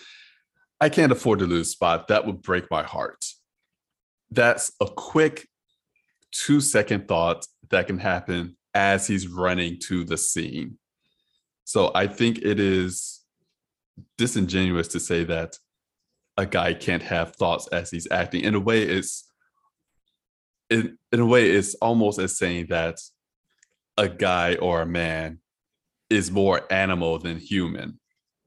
I 0.80 0.88
can't 0.88 1.12
afford 1.12 1.40
to 1.40 1.46
lose 1.46 1.68
spot. 1.68 2.08
That 2.08 2.26
would 2.26 2.40
break 2.40 2.70
my 2.70 2.82
heart 2.82 3.22
that's 4.30 4.72
a 4.80 4.86
quick 4.86 5.48
two 6.32 6.60
second 6.60 7.08
thought 7.08 7.46
that 7.70 7.86
can 7.86 7.98
happen 7.98 8.56
as 8.74 9.06
he's 9.06 9.26
running 9.26 9.78
to 9.80 10.04
the 10.04 10.16
scene. 10.16 10.78
So 11.64 11.90
I 11.94 12.06
think 12.06 12.38
it 12.38 12.60
is 12.60 13.20
disingenuous 14.18 14.88
to 14.88 15.00
say 15.00 15.24
that 15.24 15.56
a 16.36 16.46
guy 16.46 16.74
can't 16.74 17.02
have 17.02 17.36
thoughts 17.36 17.68
as 17.68 17.90
he's 17.90 18.10
acting. 18.10 18.42
In 18.42 18.54
a 18.54 18.60
way, 18.60 18.82
it's 18.82 19.30
in, 20.70 20.96
in 21.12 21.20
a 21.20 21.26
way, 21.26 21.50
it's 21.50 21.74
almost 21.74 22.18
as 22.18 22.38
saying 22.38 22.66
that 22.70 23.00
a 23.96 24.08
guy 24.08 24.54
or 24.54 24.82
a 24.82 24.86
man 24.86 25.40
is 26.08 26.30
more 26.30 26.62
animal 26.72 27.18
than 27.18 27.38
human. 27.38 27.98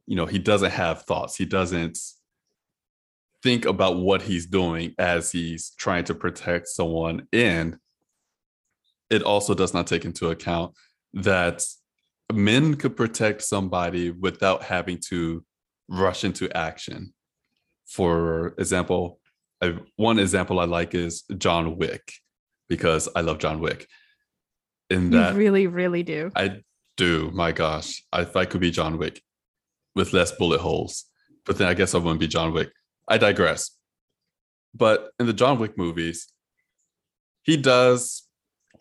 You 0.07 0.15
know, 0.15 0.25
he 0.25 0.39
doesn't 0.39 0.71
have 0.71 1.03
thoughts. 1.03 1.35
He 1.35 1.45
doesn't 1.45 1.97
think 3.43 3.65
about 3.65 3.97
what 3.97 4.21
he's 4.21 4.45
doing 4.45 4.95
as 4.97 5.31
he's 5.31 5.71
trying 5.77 6.05
to 6.05 6.15
protect 6.15 6.69
someone. 6.69 7.27
And 7.33 7.77
it 9.09 9.21
also 9.21 9.53
does 9.53 9.73
not 9.73 9.85
take 9.85 10.05
into 10.05 10.29
account 10.29 10.73
that 11.13 11.61
men 12.31 12.75
could 12.75 12.95
protect 12.95 13.43
somebody 13.43 14.09
without 14.09 14.63
having 14.63 14.97
to 15.09 15.43
rush 15.89 16.23
into 16.23 16.51
action. 16.55 17.13
For 17.85 18.55
example, 18.57 19.19
I, 19.61 19.77
one 19.97 20.19
example 20.19 20.59
I 20.59 20.65
like 20.65 20.95
is 20.95 21.23
John 21.37 21.77
Wick 21.77 22.13
because 22.69 23.09
I 23.15 23.21
love 23.21 23.39
John 23.39 23.59
Wick. 23.59 23.87
In 24.89 25.11
that, 25.11 25.33
you 25.33 25.39
really, 25.39 25.67
really 25.67 26.03
do. 26.03 26.31
I 26.35 26.61
do. 26.97 27.29
My 27.33 27.51
gosh, 27.51 28.03
if 28.13 28.35
I 28.35 28.45
could 28.45 28.61
be 28.61 28.71
John 28.71 28.97
Wick 28.97 29.21
with 29.95 30.13
less 30.13 30.31
bullet 30.31 30.61
holes, 30.61 31.05
but 31.45 31.57
then 31.57 31.67
I 31.67 31.73
guess 31.73 31.93
I 31.93 31.97
wouldn't 31.97 32.19
be 32.19 32.27
John 32.27 32.53
Wick. 32.53 32.71
I 33.07 33.17
digress. 33.17 33.71
But 34.73 35.11
in 35.19 35.25
the 35.25 35.33
John 35.33 35.59
Wick 35.59 35.77
movies, 35.77 36.27
he 37.43 37.57
does 37.57 38.23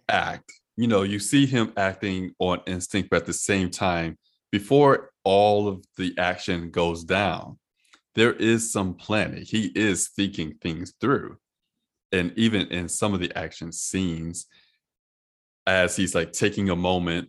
act. 0.09 0.53
You 0.77 0.87
know, 0.87 1.03
you 1.03 1.19
see 1.19 1.47
him 1.47 1.73
acting 1.77 2.33
on 2.39 2.61
instinct, 2.67 3.11
but 3.11 3.17
at 3.17 3.27
the 3.27 3.33
same 3.33 3.71
time, 3.71 4.17
before 4.51 5.11
all 5.25 5.69
of 5.69 5.85
the 5.97 6.15
action 6.19 6.71
goes 6.71 7.05
down, 7.05 7.59
there 8.15 8.33
is 8.33 8.73
some 8.73 8.95
planning. 8.95 9.45
He 9.47 9.73
is 9.75 10.09
thinking 10.09 10.55
things 10.61 10.95
through. 11.01 11.37
And 12.11 12.33
even 12.37 12.69
in 12.69 12.89
some 12.89 13.15
of 13.15 13.21
the 13.21 13.37
action 13.37 13.73
scenes, 13.73 14.47
as 15.67 15.97
he's 15.97 16.15
like 16.15 16.33
taking 16.33 16.71
a 16.71 16.77
moment, 16.77 17.29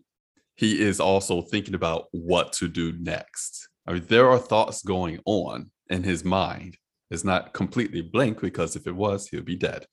he 0.56 0.82
is 0.82 1.00
also 1.00 1.42
thinking 1.42 1.74
about 1.74 2.08
what 2.12 2.54
to 2.54 2.68
do 2.68 2.94
next. 3.00 3.70
I 3.88 3.94
mean, 3.94 4.06
there 4.08 4.30
are 4.30 4.40
thoughts 4.40 4.84
going 4.84 5.20
on 5.26 5.72
in 5.90 6.04
his 6.04 6.24
mind 6.24 6.78
is 7.10 7.24
not 7.24 7.54
completely 7.54 8.02
blank 8.02 8.42
because 8.42 8.76
if 8.76 8.88
it 8.88 8.96
was, 8.96 9.28
he 9.28 9.36
would 9.36 9.46
be 9.46 9.56
dead. 9.56 9.86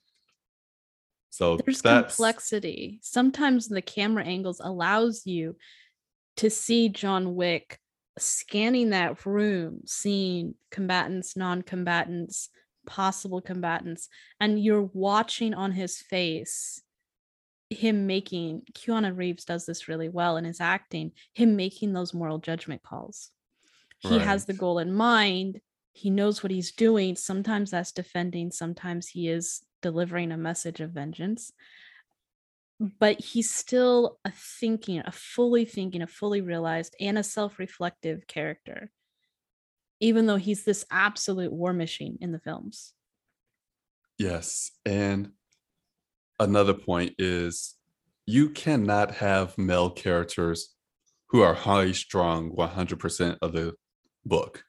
So 1.30 1.56
there's 1.56 1.82
complexity. 1.82 2.98
Sometimes 3.02 3.68
the 3.68 3.82
camera 3.82 4.24
angles 4.24 4.60
allows 4.62 5.22
you 5.26 5.56
to 6.36 6.50
see 6.50 6.88
John 6.88 7.34
Wick 7.34 7.78
scanning 8.18 8.90
that 8.90 9.24
room, 9.24 9.82
seeing 9.86 10.54
combatants, 10.70 11.36
non-combatants, 11.36 12.48
possible 12.86 13.40
combatants, 13.40 14.08
and 14.40 14.62
you're 14.62 14.90
watching 14.92 15.54
on 15.54 15.72
his 15.72 15.98
face 15.98 16.82
him 17.70 18.06
making 18.06 18.62
Keanu 18.72 19.16
Reeves 19.16 19.44
does 19.44 19.64
this 19.64 19.88
really 19.88 20.08
well 20.08 20.36
in 20.36 20.44
his 20.44 20.60
acting, 20.60 21.12
him 21.32 21.54
making 21.54 21.92
those 21.92 22.12
moral 22.12 22.38
judgment 22.38 22.82
calls. 22.82 23.30
He 24.00 24.16
right. 24.16 24.20
has 24.22 24.44
the 24.44 24.54
goal 24.54 24.80
in 24.80 24.92
mind 24.92 25.60
he 25.92 26.10
knows 26.10 26.42
what 26.42 26.52
he's 26.52 26.72
doing. 26.72 27.16
Sometimes 27.16 27.70
that's 27.70 27.92
defending, 27.92 28.50
sometimes 28.50 29.08
he 29.08 29.28
is 29.28 29.62
delivering 29.82 30.32
a 30.32 30.36
message 30.36 30.80
of 30.80 30.90
vengeance. 30.90 31.52
But 32.98 33.20
he's 33.20 33.50
still 33.50 34.18
a 34.24 34.30
thinking, 34.30 35.02
a 35.04 35.12
fully 35.12 35.66
thinking, 35.66 36.00
a 36.00 36.06
fully 36.06 36.40
realized, 36.40 36.96
and 36.98 37.18
a 37.18 37.22
self 37.22 37.58
reflective 37.58 38.26
character, 38.26 38.90
even 40.00 40.26
though 40.26 40.36
he's 40.36 40.64
this 40.64 40.86
absolute 40.90 41.52
war 41.52 41.74
machine 41.74 42.16
in 42.22 42.32
the 42.32 42.38
films. 42.38 42.94
Yes. 44.18 44.70
And 44.86 45.32
another 46.38 46.72
point 46.74 47.14
is 47.18 47.76
you 48.24 48.50
cannot 48.50 49.16
have 49.16 49.58
male 49.58 49.90
characters 49.90 50.74
who 51.28 51.42
are 51.42 51.54
high 51.54 51.92
strung 51.92 52.50
100% 52.56 53.38
of 53.42 53.52
the 53.52 53.74
book 54.24 54.64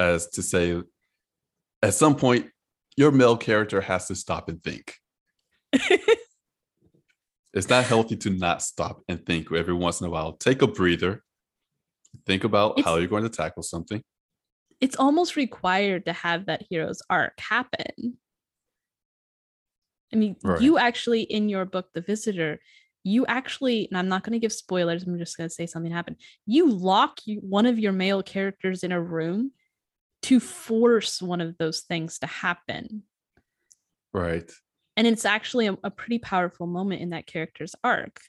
as 0.00 0.28
to 0.30 0.42
say 0.42 0.80
at 1.82 1.94
some 1.94 2.16
point 2.16 2.46
your 2.96 3.10
male 3.12 3.36
character 3.36 3.80
has 3.80 4.08
to 4.08 4.14
stop 4.14 4.48
and 4.48 4.62
think. 4.62 4.96
It's 7.52 7.68
not 7.68 7.84
healthy 7.84 8.16
to 8.16 8.30
not 8.30 8.62
stop 8.62 9.02
and 9.08 9.24
think 9.26 9.52
every 9.52 9.74
once 9.74 10.00
in 10.00 10.06
a 10.06 10.10
while. 10.10 10.34
Take 10.34 10.62
a 10.62 10.68
breather. 10.68 11.22
Think 12.26 12.44
about 12.44 12.78
it's, 12.78 12.86
how 12.86 12.96
you're 12.96 13.08
going 13.08 13.24
to 13.24 13.28
tackle 13.28 13.62
something. 13.62 14.02
It's 14.80 14.96
almost 14.96 15.36
required 15.36 16.06
to 16.06 16.12
have 16.12 16.46
that 16.46 16.64
hero's 16.70 17.02
arc 17.10 17.38
happen. 17.40 18.18
I 20.12 20.16
mean 20.16 20.36
right. 20.42 20.60
you 20.60 20.78
actually 20.78 21.22
in 21.22 21.48
your 21.48 21.64
book 21.64 21.86
the 21.94 22.00
visitor 22.00 22.58
you 23.04 23.24
actually 23.26 23.86
and 23.88 23.96
i'm 23.96 24.08
not 24.08 24.24
going 24.24 24.32
to 24.32 24.40
give 24.40 24.52
spoilers 24.52 25.04
i'm 25.04 25.16
just 25.18 25.36
going 25.36 25.48
to 25.48 25.54
say 25.54 25.66
something 25.66 25.92
happened. 25.92 26.16
You 26.46 26.70
lock 26.70 27.20
you, 27.26 27.38
one 27.40 27.66
of 27.66 27.78
your 27.78 27.92
male 27.92 28.22
characters 28.22 28.82
in 28.82 28.90
a 28.90 29.00
room 29.00 29.52
to 30.22 30.40
force 30.40 31.22
one 31.22 31.40
of 31.40 31.56
those 31.58 31.80
things 31.80 32.18
to 32.18 32.26
happen. 32.26 33.02
Right. 34.12 34.50
And 34.96 35.06
it's 35.06 35.24
actually 35.24 35.66
a, 35.66 35.78
a 35.84 35.90
pretty 35.90 36.18
powerful 36.18 36.66
moment 36.66 37.00
in 37.00 37.10
that 37.10 37.26
character's 37.26 37.74
arc. 37.82 38.20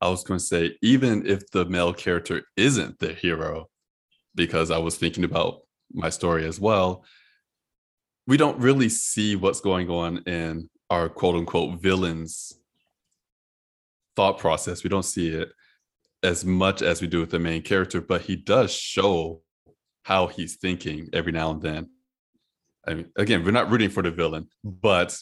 I 0.00 0.08
was 0.08 0.24
going 0.24 0.38
to 0.38 0.44
say, 0.44 0.76
even 0.82 1.26
if 1.26 1.50
the 1.50 1.64
male 1.64 1.92
character 1.92 2.42
isn't 2.56 2.98
the 2.98 3.12
hero, 3.12 3.68
because 4.34 4.70
I 4.70 4.78
was 4.78 4.96
thinking 4.96 5.24
about 5.24 5.62
my 5.92 6.10
story 6.10 6.46
as 6.46 6.60
well, 6.60 7.04
we 8.26 8.36
don't 8.36 8.58
really 8.58 8.88
see 8.88 9.36
what's 9.36 9.60
going 9.60 9.88
on 9.88 10.18
in 10.26 10.68
our 10.90 11.08
quote 11.08 11.34
unquote 11.34 11.80
villains 11.80 12.52
thought 14.14 14.38
process. 14.38 14.82
We 14.82 14.90
don't 14.90 15.04
see 15.04 15.28
it 15.28 15.50
as 16.22 16.44
much 16.44 16.82
as 16.82 17.00
we 17.00 17.06
do 17.06 17.20
with 17.20 17.30
the 17.30 17.38
main 17.38 17.62
character, 17.62 18.00
but 18.00 18.22
he 18.22 18.36
does 18.36 18.72
show 18.72 19.42
how 20.06 20.28
he's 20.28 20.54
thinking 20.54 21.08
every 21.12 21.32
now 21.32 21.50
and 21.50 21.60
then. 21.60 21.90
I 22.86 22.94
mean, 22.94 23.10
again, 23.16 23.44
we're 23.44 23.50
not 23.50 23.68
rooting 23.68 23.90
for 23.90 24.04
the 24.04 24.12
villain, 24.12 24.46
but 24.62 25.18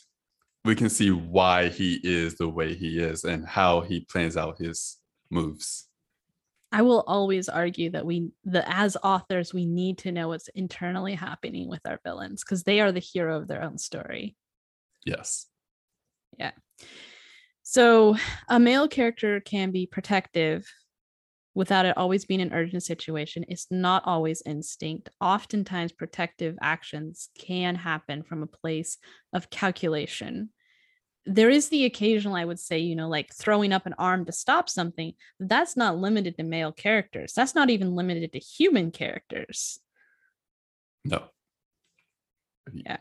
we 0.62 0.75
can 0.75 0.90
see 0.90 1.11
why 1.11 1.70
he 1.70 1.99
is 2.05 2.35
the 2.35 2.51
way 2.51 2.75
he 2.75 2.99
is 2.99 3.25
and 3.25 3.47
how 3.47 3.81
he 3.81 4.07
plans 4.11 4.37
out 4.37 4.59
his 4.59 4.99
moves. 5.31 5.88
I 6.70 6.83
will 6.83 7.03
always 7.07 7.49
argue 7.49 7.92
that 7.92 8.05
we 8.05 8.29
the 8.44 8.62
as 8.70 8.94
authors 9.03 9.55
we 9.55 9.64
need 9.64 9.97
to 9.99 10.12
know 10.12 10.29
what's 10.29 10.49
internally 10.49 11.14
happening 11.14 11.66
with 11.66 11.81
our 11.87 11.99
villains 12.05 12.44
because 12.44 12.64
they 12.64 12.83
are 12.83 12.92
the 12.92 13.01
hero 13.01 13.38
of 13.38 13.49
their 13.49 13.62
own 13.62 13.79
story. 13.79 14.37
Yes. 15.07 15.47
Yeah. 16.38 16.53
So 17.62 18.16
a 18.51 18.61
male 18.61 18.88
character 18.88 19.40
can 19.40 19.70
be 19.70 19.87
protective 19.87 20.70
without 21.55 21.87
it 21.87 21.97
always 21.97 22.25
being 22.25 22.40
an 22.40 22.53
urgent 22.53 22.83
situation. 22.83 23.45
It's 23.49 23.67
not 23.71 24.03
always 24.07 24.43
instinct. 24.45 25.09
Oftentimes, 25.21 25.93
protective 25.93 26.57
actions 26.61 27.29
can 27.38 27.77
happen 27.77 28.23
from 28.25 28.43
a 28.43 28.49
place 28.49 28.99
of 29.33 29.51
calculation. 29.51 30.51
There 31.27 31.49
is 31.49 31.69
the 31.69 31.85
occasional, 31.87 32.35
I 32.35 32.45
would 32.45 32.59
say, 32.59 32.81
you 32.81 32.97
know, 32.97 33.09
like 33.09 33.33
throwing 33.33 33.73
up 33.73 33.87
an 33.87 33.95
arm 33.97 34.27
to 34.27 34.33
stop 34.33 34.69
something. 34.69 35.14
That's 35.40 35.77
not 35.77 35.97
limited 35.97 36.37
to 36.37 36.43
male 36.43 36.73
characters. 36.73 37.33
That's 37.35 37.55
not 37.55 37.71
even 37.71 37.95
limited 37.95 38.33
to 38.33 38.38
human 38.40 38.90
characters. 38.90 39.79
No. 41.05 41.23
Yeah. 42.73 42.99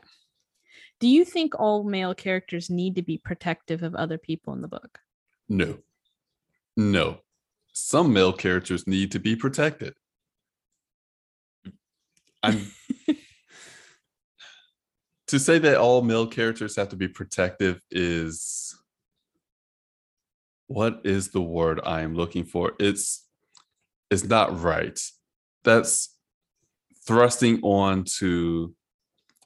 Do 0.99 1.07
you 1.07 1.25
think 1.25 1.59
all 1.59 1.83
male 1.83 2.13
characters 2.13 2.69
need 2.69 2.95
to 2.95 3.01
be 3.01 3.17
protective 3.17 3.83
of 3.83 3.95
other 3.95 4.17
people 4.17 4.53
in 4.53 4.61
the 4.61 4.67
book? 4.69 4.99
No. 5.49 5.79
No 6.77 7.19
some 7.73 8.13
male 8.13 8.33
characters 8.33 8.87
need 8.87 9.11
to 9.11 9.19
be 9.19 9.35
protected. 9.35 9.93
I'm 12.41 12.71
to 15.27 15.39
say 15.39 15.57
that 15.59 15.77
all 15.77 16.01
male 16.01 16.27
characters 16.27 16.75
have 16.75 16.89
to 16.89 16.95
be 16.95 17.07
protective 17.07 17.81
is 17.89 18.75
what 20.67 21.01
is 21.03 21.29
the 21.29 21.41
word 21.41 21.79
I 21.83 22.01
am 22.01 22.15
looking 22.15 22.45
for? 22.45 22.73
It's 22.79 23.27
it's 24.09 24.23
not 24.23 24.59
right. 24.61 24.99
That's 25.63 26.15
thrusting 27.07 27.61
on 27.63 28.03
to 28.19 28.75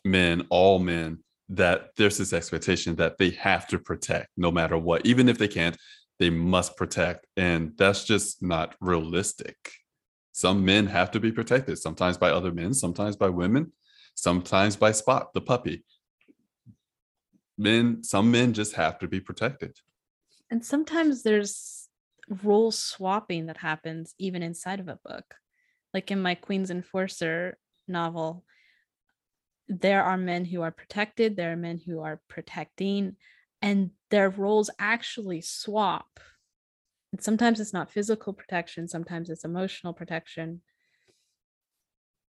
men, 0.04 0.46
all 0.50 0.80
men, 0.80 1.20
that 1.50 1.92
there's 1.96 2.18
this 2.18 2.34
expectation 2.34 2.96
that 2.96 3.18
they 3.18 3.30
have 3.32 3.68
to 3.68 3.80
protect 3.80 4.30
no 4.36 4.52
matter 4.52 4.78
what, 4.78 5.06
even 5.06 5.30
if 5.30 5.38
they 5.38 5.48
can't, 5.48 5.78
they 6.19 6.30
must 6.30 6.77
protect. 6.77 7.27
And 7.36 7.73
that's 7.77 8.03
just 8.03 8.41
not 8.41 8.75
realistic. 8.80 9.56
Some 10.32 10.63
men 10.65 10.88
have 10.88 11.12
to 11.12 11.19
be 11.19 11.32
protected, 11.32 11.80
sometimes 11.80 12.17
by 12.17 12.30
other 12.30 12.51
men, 12.51 12.73
sometimes 12.73 13.15
by 13.15 13.30
women, 13.30 13.71
sometimes 14.15 14.75
by 14.75 14.91
Spot, 14.91 15.34
the 15.34 15.41
puppy. 15.41 15.84
Men, 17.58 18.03
some 18.03 18.30
men 18.30 18.53
just 18.53 18.73
have 18.75 18.99
to 18.99 19.08
be 19.08 19.19
protected. 19.19 19.75
And 20.51 20.63
sometimes 20.63 21.23
there's 21.23 21.88
role 22.43 22.71
swapping 22.71 23.47
that 23.47 23.58
happens 23.58 24.13
even 24.17 24.43
inside 24.43 24.80
of 24.80 24.88
a 24.88 24.99
book. 25.03 25.25
Like 25.93 26.12
in 26.12 26.21
my 26.21 26.36
Queen's 26.36 26.69
Enforcer 26.69 27.58
novel, 27.88 28.43
there 29.67 30.03
are 30.03 30.17
men 30.17 30.45
who 30.45 30.62
are 30.62 30.71
protected, 30.71 31.36
there 31.36 31.51
are 31.51 31.58
men 31.58 31.82
who 31.84 32.01
are 32.01 32.21
protecting, 32.30 33.15
and 33.62 33.91
their 34.10 34.30
roles 34.30 34.70
actually 34.80 35.41
swap. 35.41 36.20
And 37.12 37.22
sometimes 37.22 37.60
it's 37.60 37.74
not 37.74 37.91
physical 37.91 38.34
protection, 38.34 38.88
sometimes 38.88 39.30
it's 39.30 39.46
emotional 39.46 39.93
protection. 39.93 40.62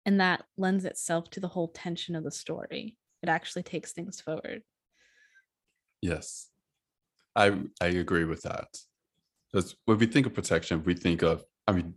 And 0.07 0.21
that 0.21 0.45
lends 0.57 0.85
itself 0.85 1.29
to 1.31 1.41
the 1.41 1.49
whole 1.49 1.69
tension 1.69 2.15
of 2.15 2.25
the 2.25 2.31
story. 2.31 2.97
It 3.23 3.29
actually 3.29 3.65
takes 3.65 3.93
things 3.93 4.21
forward. 4.21 4.63
Yes. 6.01 6.49
I 7.37 7.59
I 7.81 7.87
agree 7.87 8.25
with 8.25 8.43
that. 8.43 8.69
Because 9.53 9.77
when 9.85 9.99
we 9.99 10.07
think 10.07 10.27
of 10.27 10.35
protection, 10.35 10.83
we 10.85 10.95
think 10.95 11.23
of, 11.23 11.45
I 11.67 11.73
mean, 11.73 11.95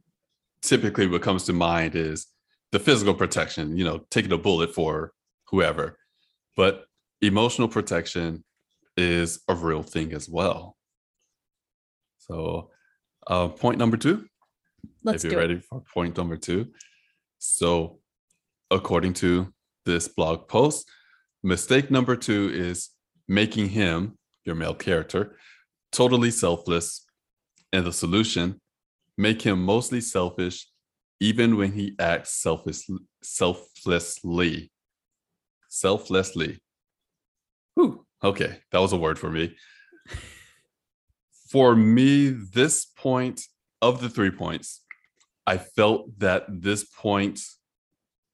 typically 0.61 1.07
what 1.07 1.21
comes 1.21 1.45
to 1.45 1.53
mind 1.53 1.95
is 1.95 2.27
the 2.71 2.79
physical 2.79 3.13
protection, 3.13 3.77
you 3.77 3.83
know, 3.83 4.05
taking 4.09 4.31
a 4.31 4.37
bullet 4.37 4.73
for 4.73 5.13
whoever. 5.45 5.97
But 6.55 6.85
emotional 7.21 7.67
protection 7.67 8.43
is 8.97 9.41
a 9.47 9.55
real 9.55 9.83
thing 9.83 10.13
as 10.13 10.29
well. 10.29 10.77
So, 12.17 12.69
uh, 13.27 13.49
point 13.49 13.77
number 13.77 13.97
two. 13.97 14.25
Let's 15.03 15.23
if 15.23 15.31
you're 15.31 15.41
ready 15.41 15.59
for 15.59 15.83
point 15.93 16.17
number 16.17 16.37
two. 16.37 16.67
So, 17.39 17.99
according 18.69 19.13
to 19.13 19.53
this 19.85 20.07
blog 20.07 20.47
post, 20.47 20.89
mistake 21.43 21.89
number 21.89 22.15
two 22.15 22.51
is 22.53 22.89
making 23.27 23.69
him, 23.69 24.17
your 24.45 24.55
male 24.55 24.75
character, 24.75 25.37
totally 25.91 26.31
selfless. 26.31 27.05
And 27.73 27.85
the 27.85 27.93
solution, 27.93 28.59
make 29.17 29.41
him 29.41 29.63
mostly 29.63 30.01
selfish, 30.01 30.67
even 31.19 31.55
when 31.55 31.71
he 31.71 31.95
acts 31.99 32.33
selfish, 32.41 32.81
selflessly. 33.23 34.71
Selflessly. 35.69 36.59
Whew. 37.75 38.05
Okay, 38.23 38.57
that 38.71 38.79
was 38.79 38.93
a 38.93 38.97
word 38.97 39.17
for 39.17 39.29
me. 39.29 39.55
For 41.49 41.75
me, 41.75 42.29
this 42.29 42.85
point 42.85 43.41
of 43.81 43.99
the 43.99 44.09
three 44.09 44.31
points, 44.31 44.81
I 45.47 45.57
felt 45.57 46.19
that 46.19 46.45
this 46.47 46.83
point 46.83 47.41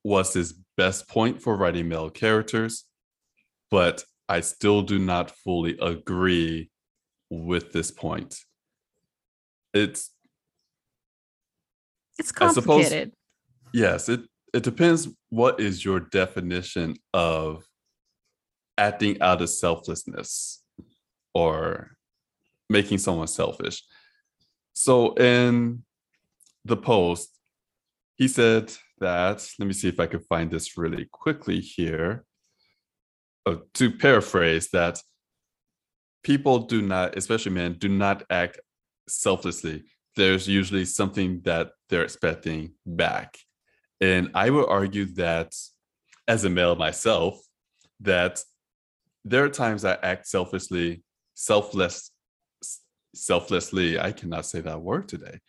was 0.03 0.33
his 0.33 0.53
best 0.75 1.07
point 1.07 1.41
for 1.41 1.55
writing 1.55 1.87
male 1.87 2.09
characters, 2.09 2.83
but 3.71 4.03
I 4.29 4.41
still 4.41 4.81
do 4.81 4.99
not 4.99 5.31
fully 5.31 5.77
agree 5.81 6.69
with 7.29 7.71
this 7.71 7.91
point. 7.91 8.37
It's 9.73 10.11
it's 12.19 12.31
complicated. 12.31 13.13
Suppose, 13.13 13.73
yes, 13.73 14.09
it 14.09 14.21
it 14.53 14.63
depends 14.63 15.07
what 15.29 15.59
is 15.59 15.83
your 15.83 15.99
definition 15.99 16.95
of 17.13 17.63
acting 18.77 19.21
out 19.21 19.41
of 19.41 19.49
selflessness 19.49 20.63
or 21.33 21.97
making 22.69 22.97
someone 22.97 23.27
selfish. 23.27 23.83
So 24.73 25.13
in 25.13 25.83
the 26.65 26.77
post, 26.77 27.29
he 28.15 28.27
said 28.27 28.73
that, 28.99 29.47
let 29.59 29.67
me 29.67 29.73
see 29.73 29.87
if 29.87 29.99
I 29.99 30.07
can 30.07 30.19
find 30.21 30.51
this 30.51 30.77
really 30.77 31.07
quickly 31.11 31.59
here. 31.59 32.25
Uh, 33.45 33.57
to 33.75 33.91
paraphrase, 33.91 34.69
that 34.71 35.01
people 36.23 36.59
do 36.59 36.81
not, 36.81 37.15
especially 37.17 37.53
men, 37.53 37.73
do 37.73 37.87
not 37.87 38.23
act 38.29 38.59
selflessly. 39.07 39.83
There's 40.15 40.47
usually 40.47 40.85
something 40.85 41.41
that 41.45 41.71
they're 41.89 42.03
expecting 42.03 42.73
back. 42.85 43.37
And 44.01 44.31
I 44.33 44.49
would 44.49 44.67
argue 44.67 45.05
that 45.15 45.53
as 46.27 46.43
a 46.43 46.49
male 46.49 46.75
myself, 46.75 47.39
that 48.01 48.43
there 49.29 49.43
are 49.43 49.49
times 49.49 49.85
I 49.85 49.97
act 50.03 50.27
selfishly, 50.27 51.03
selfless, 51.33 52.11
selflessly. 53.13 53.99
I 53.99 54.11
cannot 54.11 54.45
say 54.45 54.61
that 54.61 54.81
word 54.81 55.07
today. 55.09 55.39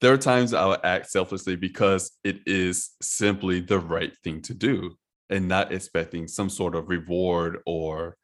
There 0.00 0.12
are 0.12 0.18
times 0.18 0.52
I'll 0.52 0.78
act 0.84 1.10
selflessly 1.10 1.56
because 1.56 2.12
it 2.22 2.40
is 2.46 2.90
simply 3.00 3.60
the 3.60 3.78
right 3.78 4.12
thing 4.22 4.42
to 4.42 4.54
do 4.54 4.96
and 5.30 5.48
not 5.48 5.72
expecting 5.72 6.28
some 6.28 6.50
sort 6.50 6.74
of 6.74 6.88
reward 6.88 7.58
or 7.66 8.16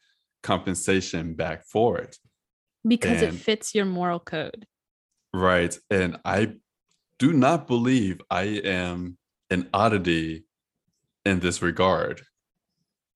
compensation 0.43 1.35
back 1.35 1.65
for 1.67 1.99
it. 1.99 2.17
Because 2.87 3.23
and, 3.23 3.35
it 3.35 3.41
fits 3.41 3.75
your 3.75 3.85
moral 3.85 4.21
code. 4.21 4.67
Right. 5.33 5.77
And 5.91 6.19
I 6.25 6.55
do 7.19 7.33
not 7.33 7.67
believe 7.67 8.21
I 8.31 8.43
am 8.43 9.17
an 9.51 9.69
oddity 9.73 10.45
in 11.25 11.41
this 11.41 11.63
regard. 11.63 12.23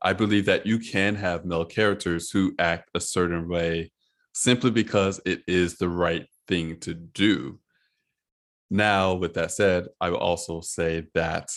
I 0.06 0.12
believe 0.12 0.46
that 0.46 0.66
you 0.66 0.78
can 0.78 1.16
have 1.16 1.44
male 1.44 1.64
characters 1.64 2.30
who 2.30 2.54
act 2.60 2.90
a 2.94 3.00
certain 3.00 3.48
way 3.48 3.90
simply 4.32 4.70
because 4.70 5.20
it 5.26 5.40
is 5.48 5.78
the 5.78 5.88
right 5.88 6.28
thing 6.46 6.78
to 6.82 6.94
do. 6.94 7.58
Now, 8.70 9.14
with 9.14 9.34
that 9.34 9.50
said, 9.50 9.88
I 10.00 10.10
will 10.10 10.18
also 10.18 10.60
say 10.60 11.08
that 11.14 11.48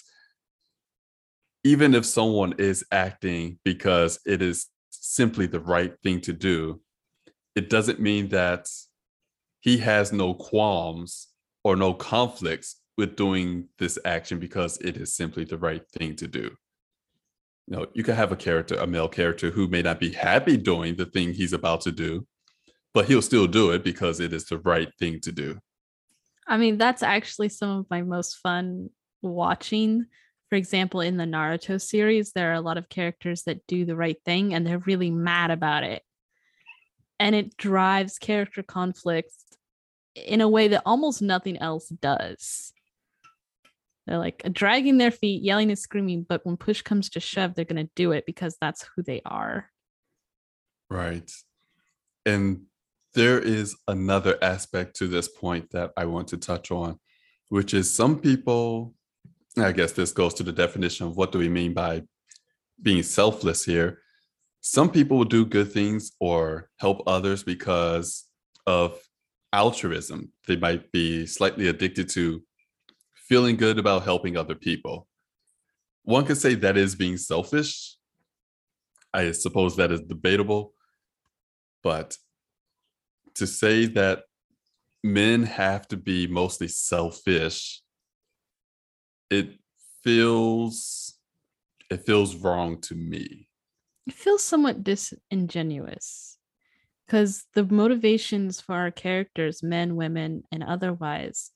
even 1.63 1.93
if 1.93 2.07
someone 2.07 2.55
is 2.57 2.83
acting 2.91 3.59
because 3.63 4.19
it 4.25 4.41
is 4.41 4.65
simply 4.89 5.45
the 5.45 5.59
right 5.59 5.93
thing 6.01 6.19
to 6.21 6.33
do, 6.33 6.81
it 7.53 7.69
doesn't 7.69 7.99
mean 7.99 8.29
that 8.29 8.67
he 9.59 9.77
has 9.77 10.11
no 10.11 10.33
qualms 10.33 11.27
or 11.63 11.75
no 11.75 11.93
conflicts 11.93 12.77
with 12.97 13.15
doing 13.15 13.69
this 13.77 13.99
action 14.05 14.39
because 14.39 14.79
it 14.79 14.97
is 14.97 15.13
simply 15.13 15.43
the 15.43 15.59
right 15.59 15.87
thing 15.91 16.15
to 16.15 16.27
do. 16.27 16.49
You 17.69 17.77
know, 17.77 17.85
you 17.93 18.03
can 18.03 18.15
have 18.15 18.31
a 18.31 18.35
character, 18.35 18.75
a 18.75 18.87
male 18.87 19.07
character 19.07 19.51
who 19.51 19.67
may 19.67 19.83
not 19.83 19.99
be 19.99 20.11
happy 20.11 20.57
doing 20.57 20.95
the 20.95 21.05
thing 21.05 21.33
he's 21.33 21.53
about 21.53 21.81
to 21.81 21.91
do, 21.91 22.25
but 22.95 23.05
he'll 23.05 23.21
still 23.21 23.45
do 23.45 23.69
it 23.69 23.83
because 23.83 24.19
it 24.19 24.33
is 24.33 24.45
the 24.45 24.57
right 24.57 24.89
thing 24.97 25.19
to 25.21 25.31
do. 25.31 25.59
I 26.47 26.57
mean, 26.57 26.79
that's 26.79 27.03
actually 27.03 27.49
some 27.49 27.69
of 27.69 27.85
my 27.91 28.01
most 28.01 28.37
fun 28.37 28.89
watching. 29.21 30.07
For 30.49 30.55
example, 30.55 31.01
in 31.01 31.17
the 31.17 31.25
Naruto 31.25 31.79
series, 31.79 32.31
there 32.31 32.49
are 32.49 32.55
a 32.55 32.61
lot 32.61 32.79
of 32.79 32.89
characters 32.89 33.43
that 33.43 33.67
do 33.67 33.85
the 33.85 33.95
right 33.95 34.17
thing 34.25 34.55
and 34.55 34.65
they're 34.65 34.79
really 34.79 35.11
mad 35.11 35.51
about 35.51 35.83
it. 35.83 36.01
And 37.19 37.35
it 37.35 37.55
drives 37.55 38.17
character 38.17 38.63
conflicts 38.63 39.45
in 40.15 40.41
a 40.41 40.49
way 40.49 40.69
that 40.69 40.81
almost 40.87 41.21
nothing 41.21 41.57
else 41.57 41.89
does. 41.89 42.73
They're 44.09 44.17
like 44.17 44.41
dragging 44.51 44.97
their 44.97 45.11
feet, 45.11 45.43
yelling 45.43 45.69
and 45.69 45.77
screaming, 45.77 46.25
but 46.27 46.43
when 46.43 46.57
push 46.57 46.81
comes 46.81 47.11
to 47.11 47.19
shove, 47.19 47.53
they're 47.53 47.63
going 47.63 47.85
to 47.85 47.91
do 47.95 48.11
it 48.11 48.25
because 48.25 48.57
that's 48.59 48.83
who 48.95 49.03
they 49.03 49.21
are. 49.23 49.69
Right. 50.89 51.31
And 52.25 52.63
there 53.13 53.37
is 53.37 53.75
another 53.87 54.39
aspect 54.41 54.95
to 54.95 55.07
this 55.07 55.27
point 55.27 55.69
that 55.73 55.91
I 55.95 56.05
want 56.05 56.29
to 56.29 56.37
touch 56.37 56.71
on, 56.71 56.99
which 57.49 57.75
is 57.75 57.93
some 57.93 58.19
people, 58.19 58.95
I 59.55 59.71
guess 59.73 59.91
this 59.91 60.11
goes 60.11 60.33
to 60.35 60.43
the 60.43 60.51
definition 60.51 61.05
of 61.05 61.15
what 61.15 61.31
do 61.31 61.37
we 61.37 61.49
mean 61.49 61.75
by 61.75 62.01
being 62.81 63.03
selfless 63.03 63.63
here. 63.63 63.99
Some 64.61 64.89
people 64.89 65.17
will 65.19 65.25
do 65.25 65.45
good 65.45 65.71
things 65.71 66.13
or 66.19 66.67
help 66.79 67.03
others 67.05 67.43
because 67.43 68.25
of 68.65 68.99
altruism. 69.53 70.31
They 70.47 70.55
might 70.55 70.91
be 70.91 71.27
slightly 71.27 71.67
addicted 71.67 72.09
to 72.09 72.41
feeling 73.29 73.55
good 73.55 73.79
about 73.79 74.03
helping 74.03 74.35
other 74.35 74.55
people. 74.55 75.07
One 76.03 76.25
could 76.25 76.37
say 76.37 76.55
that 76.55 76.75
is 76.75 76.95
being 76.95 77.17
selfish. 77.17 77.95
I 79.13 79.31
suppose 79.31 79.75
that 79.77 79.91
is 79.91 80.01
debatable. 80.01 80.73
But 81.83 82.17
to 83.35 83.47
say 83.47 83.85
that 83.85 84.23
men 85.03 85.43
have 85.43 85.87
to 85.87 85.97
be 85.97 86.27
mostly 86.27 86.67
selfish 86.67 87.81
it 89.29 89.51
feels 90.03 91.13
it 91.89 92.05
feels 92.05 92.35
wrong 92.35 92.79
to 92.81 92.95
me 92.95 93.47
it 94.07 94.13
feels 94.13 94.43
somewhat 94.43 94.83
disingenuous 94.83 96.37
because 97.05 97.45
the 97.53 97.63
motivations 97.63 98.59
for 98.59 98.75
our 98.75 98.91
characters 98.91 99.63
men 99.63 99.95
women 99.95 100.43
and 100.51 100.63
otherwise 100.63 101.51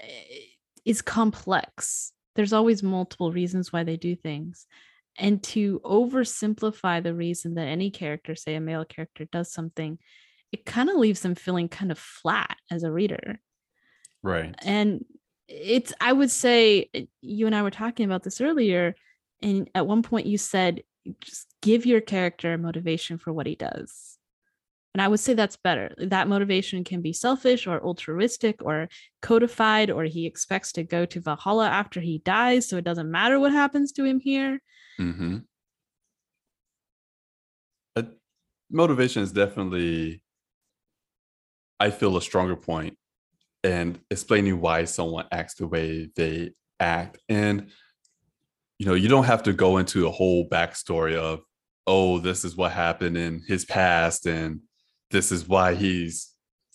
eh, 0.00 0.51
is 0.84 1.02
complex 1.02 2.12
there's 2.34 2.52
always 2.52 2.82
multiple 2.82 3.32
reasons 3.32 3.72
why 3.72 3.84
they 3.84 3.96
do 3.96 4.16
things 4.16 4.66
and 5.18 5.42
to 5.42 5.80
oversimplify 5.84 7.02
the 7.02 7.14
reason 7.14 7.54
that 7.54 7.68
any 7.68 7.90
character 7.90 8.34
say 8.34 8.54
a 8.54 8.60
male 8.60 8.84
character 8.84 9.26
does 9.26 9.52
something 9.52 9.98
it 10.52 10.66
kind 10.66 10.90
of 10.90 10.96
leaves 10.96 11.20
them 11.20 11.34
feeling 11.34 11.68
kind 11.68 11.90
of 11.90 11.98
flat 11.98 12.56
as 12.70 12.82
a 12.82 12.92
reader. 12.92 13.40
Right. 14.22 14.54
And 14.62 15.04
it's, 15.48 15.92
I 16.00 16.12
would 16.12 16.30
say, 16.30 16.90
eh, 16.94 17.06
you 17.22 17.46
and 17.46 17.56
I 17.56 17.62
were 17.62 17.70
talking 17.70 18.04
about 18.04 18.22
this 18.22 18.40
earlier. 18.40 18.94
And 19.40 19.68
at 19.74 19.86
one 19.86 20.02
point 20.02 20.26
you 20.26 20.38
said, 20.38 20.82
just 21.20 21.48
give 21.62 21.86
your 21.86 22.00
character 22.00 22.52
a 22.52 22.58
motivation 22.58 23.18
for 23.18 23.32
what 23.32 23.46
he 23.46 23.56
does. 23.56 24.18
And 24.94 25.00
I 25.00 25.08
would 25.08 25.20
say 25.20 25.32
that's 25.32 25.56
better. 25.56 25.94
That 25.98 26.28
motivation 26.28 26.84
can 26.84 27.00
be 27.00 27.14
selfish 27.14 27.66
or 27.66 27.82
altruistic 27.82 28.62
or 28.62 28.88
codified, 29.22 29.90
or 29.90 30.04
he 30.04 30.26
expects 30.26 30.72
to 30.72 30.84
go 30.84 31.06
to 31.06 31.20
Valhalla 31.20 31.68
after 31.68 32.00
he 32.00 32.18
dies. 32.18 32.68
So 32.68 32.76
it 32.76 32.84
doesn't 32.84 33.10
matter 33.10 33.40
what 33.40 33.52
happens 33.52 33.92
to 33.92 34.04
him 34.04 34.20
here. 34.20 34.60
Mm-hmm. 35.00 35.38
motivation 38.70 39.22
is 39.22 39.32
definitely 39.32 40.22
I 41.78 41.90
feel 41.90 42.16
a 42.16 42.22
stronger 42.22 42.56
point 42.56 42.96
and 43.64 43.98
explaining 44.10 44.60
why 44.60 44.84
someone 44.84 45.26
acts 45.32 45.54
the 45.54 45.66
way 45.66 46.10
they 46.14 46.52
act. 46.78 47.18
And, 47.28 47.70
you 48.78 48.86
know, 48.86 48.94
you 48.94 49.08
don't 49.08 49.24
have 49.24 49.42
to 49.44 49.52
go 49.52 49.78
into 49.78 50.06
a 50.06 50.10
whole 50.10 50.48
backstory 50.48 51.16
of, 51.16 51.40
oh, 51.86 52.18
this 52.18 52.44
is 52.44 52.56
what 52.56 52.70
happened 52.70 53.16
in 53.16 53.42
his 53.48 53.64
past 53.64 54.26
and 54.26 54.60
this 55.12 55.30
is 55.30 55.46
why 55.46 55.74
he's 55.74 56.32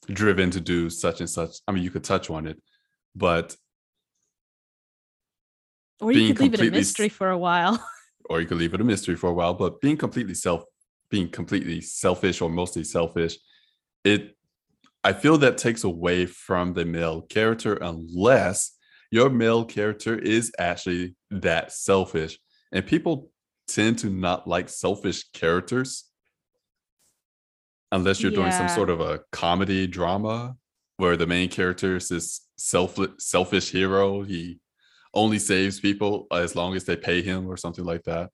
driven 0.08 0.50
to 0.52 0.62
do 0.62 0.89
such 0.89 1.19
and 1.19 1.30
such. 1.30 1.58
I 1.67 1.73
mean, 1.73 1.84
you 1.84 1.91
could 1.91 2.04
touch 2.04 2.30
on 2.30 2.47
it, 2.47 2.62
but. 3.15 3.56
Or 6.00 6.12
you 6.12 6.34
could 6.34 6.39
leave 6.39 6.54
it 6.54 6.62
a 6.62 6.71
mystery 6.71 7.10
for 7.10 7.30
a 7.30 7.38
while. 7.38 7.84
or 8.30 8.39
you 8.39 8.47
could 8.47 8.58
leave 8.58 8.73
it 8.73 8.82
a 8.82 8.84
mystery 8.84 9.15
for 9.15 9.30
a 9.30 9.34
while, 9.34 9.54
but 9.54 9.82
being 9.82 9.97
completely 9.97 10.36
self, 10.36 10.63
being 11.10 11.28
completely 11.28 11.82
selfish 11.82 12.39
or 12.39 12.50
mostly 12.50 12.84
selfish, 12.84 13.38
it 14.04 14.38
I 15.04 15.13
feel 15.13 15.38
that 15.39 15.58
takes 15.58 15.84
away 15.84 16.26
from 16.26 16.73
the 16.73 16.86
male 16.86 17.21
character 17.21 17.76
unless 17.76 18.76
your 19.10 19.30
male 19.30 19.63
character 19.63 20.17
is 20.17 20.52
actually 20.60 21.15
that 21.32 21.71
selfish. 21.71 22.38
And 22.71 22.86
people 22.86 23.32
tend 23.67 24.00
to 24.00 24.10
not 24.10 24.47
like 24.47 24.69
selfish 24.69 25.23
characters 25.32 26.06
unless 27.91 28.21
you're 28.21 28.32
yeah. 28.32 28.39
doing 28.39 28.52
some 28.52 28.69
sort 28.69 28.89
of 28.89 29.00
a 29.00 29.21
comedy 29.32 29.88
drama 29.88 30.56
where 30.97 31.17
the 31.17 31.28
main 31.28 31.50
character 31.50 31.95
is 31.95 32.10
this 32.10 32.41
self 32.58 32.97
selfish 33.19 33.71
hero. 33.71 34.23
He 34.23 34.60
only 35.13 35.39
saves 35.39 35.80
people 35.80 36.28
as 36.32 36.56
long 36.56 36.76
as 36.76 36.86
they 36.86 36.95
pay 36.95 37.21
him 37.21 37.47
or 37.47 37.58
something 37.58 37.86
like 37.86 38.04
that 38.04 38.30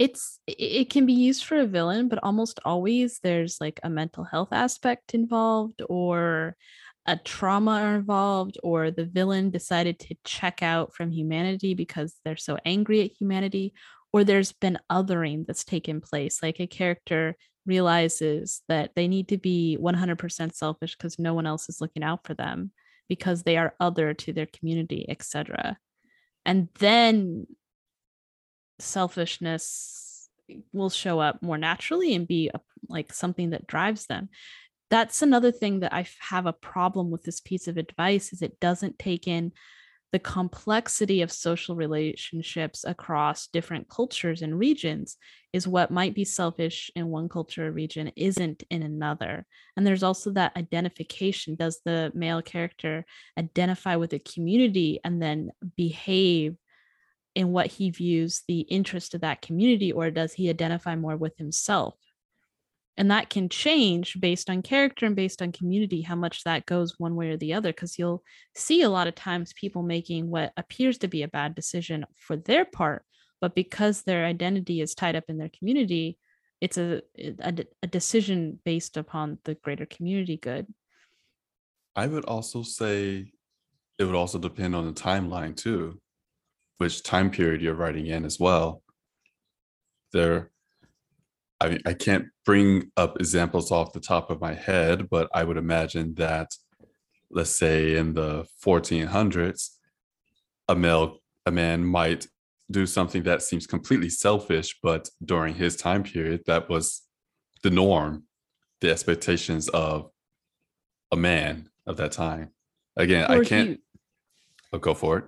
it's 0.00 0.40
it 0.46 0.88
can 0.88 1.04
be 1.04 1.12
used 1.12 1.44
for 1.44 1.60
a 1.60 1.66
villain 1.66 2.08
but 2.08 2.18
almost 2.22 2.58
always 2.64 3.20
there's 3.22 3.60
like 3.60 3.78
a 3.82 3.90
mental 3.90 4.24
health 4.24 4.48
aspect 4.50 5.12
involved 5.12 5.82
or 5.90 6.56
a 7.04 7.18
trauma 7.18 7.82
involved 7.96 8.56
or 8.62 8.90
the 8.90 9.04
villain 9.04 9.50
decided 9.50 9.98
to 9.98 10.16
check 10.24 10.62
out 10.62 10.94
from 10.94 11.10
humanity 11.10 11.74
because 11.74 12.16
they're 12.24 12.34
so 12.34 12.56
angry 12.64 13.02
at 13.02 13.10
humanity 13.20 13.74
or 14.10 14.24
there's 14.24 14.52
been 14.52 14.78
othering 14.90 15.46
that's 15.46 15.64
taken 15.64 16.00
place 16.00 16.42
like 16.42 16.60
a 16.60 16.66
character 16.66 17.36
realizes 17.66 18.62
that 18.68 18.92
they 18.96 19.08
need 19.08 19.28
to 19.28 19.38
be 19.38 19.78
100% 19.80 20.54
selfish 20.54 20.96
because 20.96 21.18
no 21.18 21.34
one 21.34 21.46
else 21.46 21.68
is 21.68 21.80
looking 21.80 22.02
out 22.02 22.26
for 22.26 22.34
them 22.34 22.72
because 23.08 23.42
they 23.42 23.56
are 23.56 23.74
other 23.80 24.14
to 24.14 24.32
their 24.32 24.46
community 24.46 25.04
etc 25.08 25.76
and 26.46 26.68
then 26.78 27.46
selfishness 28.78 30.28
will 30.72 30.90
show 30.90 31.20
up 31.20 31.42
more 31.42 31.58
naturally 31.58 32.14
and 32.14 32.26
be 32.26 32.50
a, 32.52 32.60
like 32.88 33.12
something 33.12 33.50
that 33.50 33.66
drives 33.66 34.06
them. 34.06 34.28
That's 34.90 35.22
another 35.22 35.52
thing 35.52 35.80
that 35.80 35.92
i 35.92 36.06
have 36.18 36.46
a 36.46 36.52
problem 36.52 37.10
with 37.10 37.22
this 37.22 37.40
piece 37.40 37.68
of 37.68 37.76
advice 37.76 38.32
is 38.32 38.42
it 38.42 38.58
doesn't 38.58 38.98
take 38.98 39.28
in 39.28 39.52
the 40.12 40.18
complexity 40.18 41.22
of 41.22 41.30
social 41.30 41.76
relationships 41.76 42.84
across 42.84 43.46
different 43.48 43.88
cultures 43.88 44.42
and 44.42 44.58
regions 44.58 45.16
is 45.52 45.68
what 45.68 45.90
might 45.90 46.14
be 46.14 46.24
selfish 46.24 46.90
in 46.96 47.08
one 47.08 47.28
culture 47.28 47.68
or 47.68 47.72
region 47.72 48.10
isn't 48.16 48.62
in 48.70 48.82
another 48.82 49.46
and 49.76 49.86
there's 49.86 50.02
also 50.02 50.30
that 50.32 50.56
identification 50.56 51.54
does 51.54 51.80
the 51.84 52.10
male 52.14 52.42
character 52.42 53.04
identify 53.38 53.96
with 53.96 54.12
a 54.12 54.18
community 54.18 55.00
and 55.04 55.22
then 55.22 55.50
behave 55.76 56.56
in 57.34 57.52
what 57.52 57.66
he 57.66 57.90
views 57.90 58.42
the 58.48 58.60
interest 58.60 59.14
of 59.14 59.20
that 59.20 59.42
community, 59.42 59.92
or 59.92 60.10
does 60.10 60.32
he 60.32 60.50
identify 60.50 60.96
more 60.96 61.16
with 61.16 61.36
himself? 61.38 61.94
And 62.96 63.10
that 63.10 63.30
can 63.30 63.48
change 63.48 64.20
based 64.20 64.50
on 64.50 64.62
character 64.62 65.06
and 65.06 65.16
based 65.16 65.40
on 65.40 65.52
community, 65.52 66.02
how 66.02 66.16
much 66.16 66.44
that 66.44 66.66
goes 66.66 66.98
one 66.98 67.14
way 67.14 67.30
or 67.30 67.36
the 67.36 67.54
other. 67.54 67.72
Because 67.72 67.98
you'll 67.98 68.22
see 68.54 68.82
a 68.82 68.90
lot 68.90 69.06
of 69.06 69.14
times 69.14 69.54
people 69.54 69.82
making 69.82 70.28
what 70.28 70.52
appears 70.56 70.98
to 70.98 71.08
be 71.08 71.22
a 71.22 71.28
bad 71.28 71.54
decision 71.54 72.04
for 72.16 72.36
their 72.36 72.64
part, 72.64 73.04
but 73.40 73.54
because 73.54 74.02
their 74.02 74.26
identity 74.26 74.80
is 74.80 74.94
tied 74.94 75.16
up 75.16 75.24
in 75.28 75.38
their 75.38 75.50
community, 75.56 76.18
it's 76.60 76.76
a, 76.76 77.00
a, 77.18 77.64
a 77.82 77.86
decision 77.86 78.60
based 78.64 78.98
upon 78.98 79.38
the 79.44 79.54
greater 79.54 79.86
community 79.86 80.36
good. 80.36 80.66
I 81.96 82.06
would 82.06 82.26
also 82.26 82.62
say 82.62 83.32
it 83.98 84.04
would 84.04 84.14
also 84.14 84.38
depend 84.38 84.74
on 84.74 84.86
the 84.86 84.92
timeline 84.92 85.56
too 85.56 86.00
which 86.80 87.02
time 87.02 87.30
period 87.30 87.60
you're 87.60 87.74
writing 87.74 88.06
in 88.06 88.24
as 88.24 88.40
well. 88.40 88.82
There, 90.14 90.50
I 91.60 91.68
mean, 91.68 91.80
I 91.84 91.92
can't 91.92 92.26
bring 92.44 92.90
up 92.96 93.16
examples 93.20 93.70
off 93.70 93.92
the 93.92 94.00
top 94.00 94.30
of 94.30 94.40
my 94.40 94.54
head, 94.54 95.08
but 95.10 95.28
I 95.34 95.44
would 95.44 95.58
imagine 95.58 96.14
that, 96.14 96.48
let's 97.30 97.54
say 97.56 97.96
in 97.96 98.14
the 98.14 98.46
1400s, 98.64 99.70
a 100.68 100.74
male, 100.74 101.18
a 101.44 101.50
man 101.50 101.84
might 101.84 102.26
do 102.70 102.86
something 102.86 103.24
that 103.24 103.42
seems 103.42 103.66
completely 103.66 104.08
selfish, 104.08 104.78
but 104.82 105.10
during 105.24 105.54
his 105.54 105.76
time 105.76 106.02
period, 106.02 106.42
that 106.46 106.68
was 106.70 107.02
the 107.62 107.70
norm, 107.70 108.24
the 108.80 108.90
expectations 108.90 109.68
of 109.70 110.10
a 111.12 111.16
man 111.16 111.68
of 111.86 111.96
that 111.98 112.12
time. 112.12 112.50
Again, 112.96 113.30
Or 113.30 113.42
I 113.42 113.44
can't 113.44 113.68
you- 113.70 113.78
oh, 114.72 114.78
go 114.78 114.94
for 114.94 115.18
it. 115.18 115.24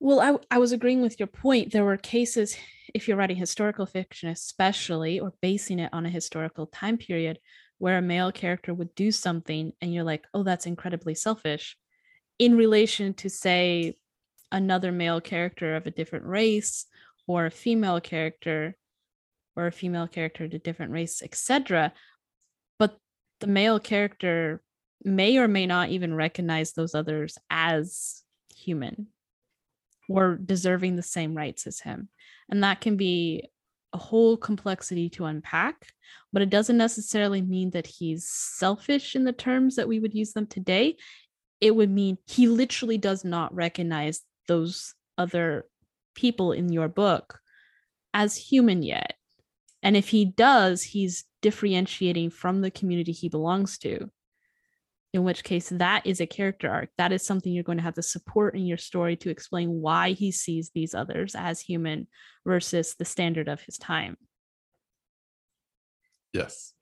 Well, 0.00 0.20
I, 0.20 0.56
I 0.56 0.58
was 0.58 0.72
agreeing 0.72 1.02
with 1.02 1.18
your 1.18 1.26
point. 1.26 1.72
There 1.72 1.84
were 1.84 1.96
cases, 1.96 2.56
if 2.94 3.08
you're 3.08 3.16
writing 3.16 3.36
historical 3.36 3.86
fiction, 3.86 4.28
especially, 4.28 5.18
or 5.20 5.34
basing 5.42 5.80
it 5.80 5.92
on 5.92 6.06
a 6.06 6.10
historical 6.10 6.66
time 6.66 6.96
period, 6.96 7.38
where 7.78 7.98
a 7.98 8.02
male 8.02 8.30
character 8.30 8.72
would 8.72 8.94
do 8.94 9.10
something 9.10 9.72
and 9.80 9.92
you're 9.92 10.04
like, 10.04 10.24
oh, 10.32 10.44
that's 10.44 10.64
incredibly 10.64 11.14
selfish, 11.14 11.76
in 12.38 12.56
relation 12.56 13.12
to, 13.14 13.28
say, 13.28 13.96
another 14.52 14.92
male 14.92 15.20
character 15.20 15.74
of 15.74 15.86
a 15.86 15.90
different 15.90 16.24
race 16.24 16.86
or 17.26 17.46
a 17.46 17.50
female 17.50 18.00
character 18.00 18.76
or 19.56 19.66
a 19.66 19.72
female 19.72 20.06
character 20.06 20.44
of 20.44 20.54
a 20.54 20.58
different 20.58 20.92
race, 20.92 21.22
etc. 21.22 21.92
But 22.78 22.96
the 23.40 23.48
male 23.48 23.80
character 23.80 24.62
may 25.02 25.38
or 25.38 25.48
may 25.48 25.66
not 25.66 25.88
even 25.90 26.14
recognize 26.14 26.72
those 26.72 26.94
others 26.94 27.36
as 27.50 28.22
human 28.54 29.08
or 30.08 30.36
deserving 30.36 30.96
the 30.96 31.02
same 31.02 31.34
rights 31.36 31.66
as 31.66 31.80
him. 31.80 32.08
And 32.50 32.62
that 32.62 32.80
can 32.80 32.96
be 32.96 33.48
a 33.92 33.98
whole 33.98 34.36
complexity 34.36 35.08
to 35.08 35.24
unpack, 35.24 35.92
but 36.32 36.42
it 36.42 36.50
doesn't 36.50 36.76
necessarily 36.76 37.40
mean 37.40 37.70
that 37.70 37.86
he's 37.86 38.28
selfish 38.28 39.14
in 39.14 39.24
the 39.24 39.32
terms 39.32 39.76
that 39.76 39.88
we 39.88 40.00
would 40.00 40.14
use 40.14 40.32
them 40.32 40.46
today. 40.46 40.96
It 41.60 41.74
would 41.74 41.90
mean 41.90 42.18
he 42.26 42.48
literally 42.48 42.98
does 42.98 43.24
not 43.24 43.54
recognize 43.54 44.20
those 44.48 44.94
other 45.16 45.66
people 46.14 46.52
in 46.52 46.72
your 46.72 46.88
book 46.88 47.38
as 48.12 48.36
human 48.36 48.82
yet. 48.82 49.14
And 49.82 49.96
if 49.96 50.08
he 50.08 50.24
does, 50.24 50.82
he's 50.82 51.24
differentiating 51.40 52.30
from 52.30 52.60
the 52.60 52.70
community 52.70 53.12
he 53.12 53.28
belongs 53.28 53.78
to 53.78 54.10
in 55.14 55.22
which 55.22 55.44
case 55.44 55.68
that 55.68 56.04
is 56.04 56.20
a 56.20 56.26
character 56.26 56.68
arc. 56.68 56.90
That 56.98 57.12
is 57.12 57.24
something 57.24 57.52
you're 57.52 57.62
going 57.62 57.78
to 57.78 57.84
have 57.84 57.94
to 57.94 58.02
support 58.02 58.56
in 58.56 58.66
your 58.66 58.76
story 58.76 59.14
to 59.18 59.30
explain 59.30 59.80
why 59.80 60.10
he 60.10 60.32
sees 60.32 60.72
these 60.74 60.92
others 60.92 61.36
as 61.36 61.60
human 61.60 62.08
versus 62.44 62.96
the 62.98 63.04
standard 63.04 63.48
of 63.48 63.60
his 63.60 63.78
time. 63.78 64.16
Yes. 66.32 66.74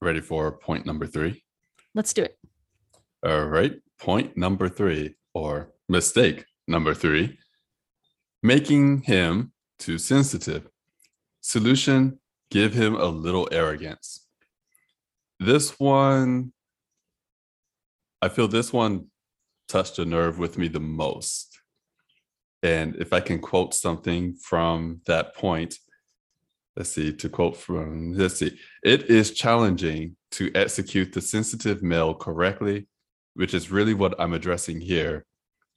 Ready 0.00 0.20
for 0.20 0.50
point 0.50 0.84
number 0.84 1.06
three? 1.06 1.44
Let's 1.94 2.12
do 2.12 2.24
it. 2.24 2.36
All 3.24 3.44
right. 3.44 3.74
Point 4.00 4.36
number 4.36 4.68
three, 4.68 5.14
or 5.32 5.72
mistake 5.88 6.44
number 6.66 6.92
three, 6.92 7.38
making 8.42 9.02
him 9.02 9.52
too 9.78 9.96
sensitive. 9.96 10.66
Solution 11.40 12.18
give 12.50 12.74
him 12.74 12.96
a 12.96 13.06
little 13.06 13.48
arrogance. 13.52 14.26
This 15.38 15.78
one, 15.78 16.52
I 18.22 18.28
feel 18.28 18.46
this 18.46 18.72
one 18.72 19.08
touched 19.68 19.98
a 19.98 20.04
nerve 20.04 20.38
with 20.38 20.56
me 20.56 20.68
the 20.68 20.80
most. 20.80 21.60
And 22.62 22.94
if 22.96 23.12
I 23.12 23.18
can 23.18 23.40
quote 23.40 23.74
something 23.74 24.36
from 24.36 25.00
that 25.06 25.34
point, 25.34 25.74
let's 26.76 26.90
see, 26.90 27.12
to 27.12 27.28
quote 27.28 27.56
from, 27.56 28.12
let's 28.12 28.36
see, 28.36 28.56
it 28.84 29.10
is 29.10 29.32
challenging 29.32 30.16
to 30.32 30.52
execute 30.54 31.12
the 31.12 31.20
sensitive 31.20 31.82
male 31.82 32.14
correctly, 32.14 32.86
which 33.34 33.54
is 33.54 33.72
really 33.72 33.92
what 33.92 34.14
I'm 34.20 34.32
addressing 34.32 34.80
here. 34.80 35.26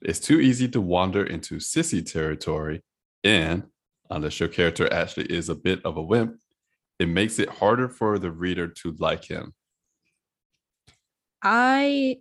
It's 0.04 0.20
too 0.20 0.40
easy 0.40 0.68
to 0.70 0.82
wander 0.82 1.26
into 1.26 1.56
sissy 1.56 2.06
territory. 2.06 2.84
And 3.24 3.64
unless 4.12 4.40
your 4.40 4.50
character 4.50 4.92
actually 4.94 5.26
is 5.26 5.50
a 5.50 5.56
bit 5.56 5.84
of 5.84 5.98
a 5.98 6.04
wimp, 6.04 6.36
it 7.00 7.10
makes 7.10 7.40
it 7.40 7.50
harder 7.50 7.90
for 7.90 8.20
the 8.20 8.30
reader 8.30 8.68
to 8.68 8.96
like 9.00 9.26
him. 9.26 9.54
I, 11.42 12.18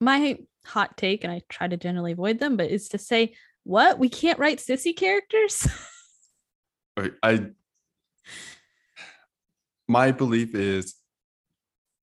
my 0.00 0.38
hot 0.64 0.96
take, 0.96 1.24
and 1.24 1.32
I 1.32 1.42
try 1.48 1.68
to 1.68 1.76
generally 1.76 2.12
avoid 2.12 2.38
them, 2.38 2.56
but 2.56 2.70
is 2.70 2.88
to 2.90 2.98
say, 2.98 3.34
what? 3.64 3.98
We 3.98 4.08
can't 4.08 4.38
write 4.38 4.58
sissy 4.58 4.96
characters? 4.96 5.68
I, 7.22 7.46
my 9.86 10.12
belief 10.12 10.54
is 10.54 10.94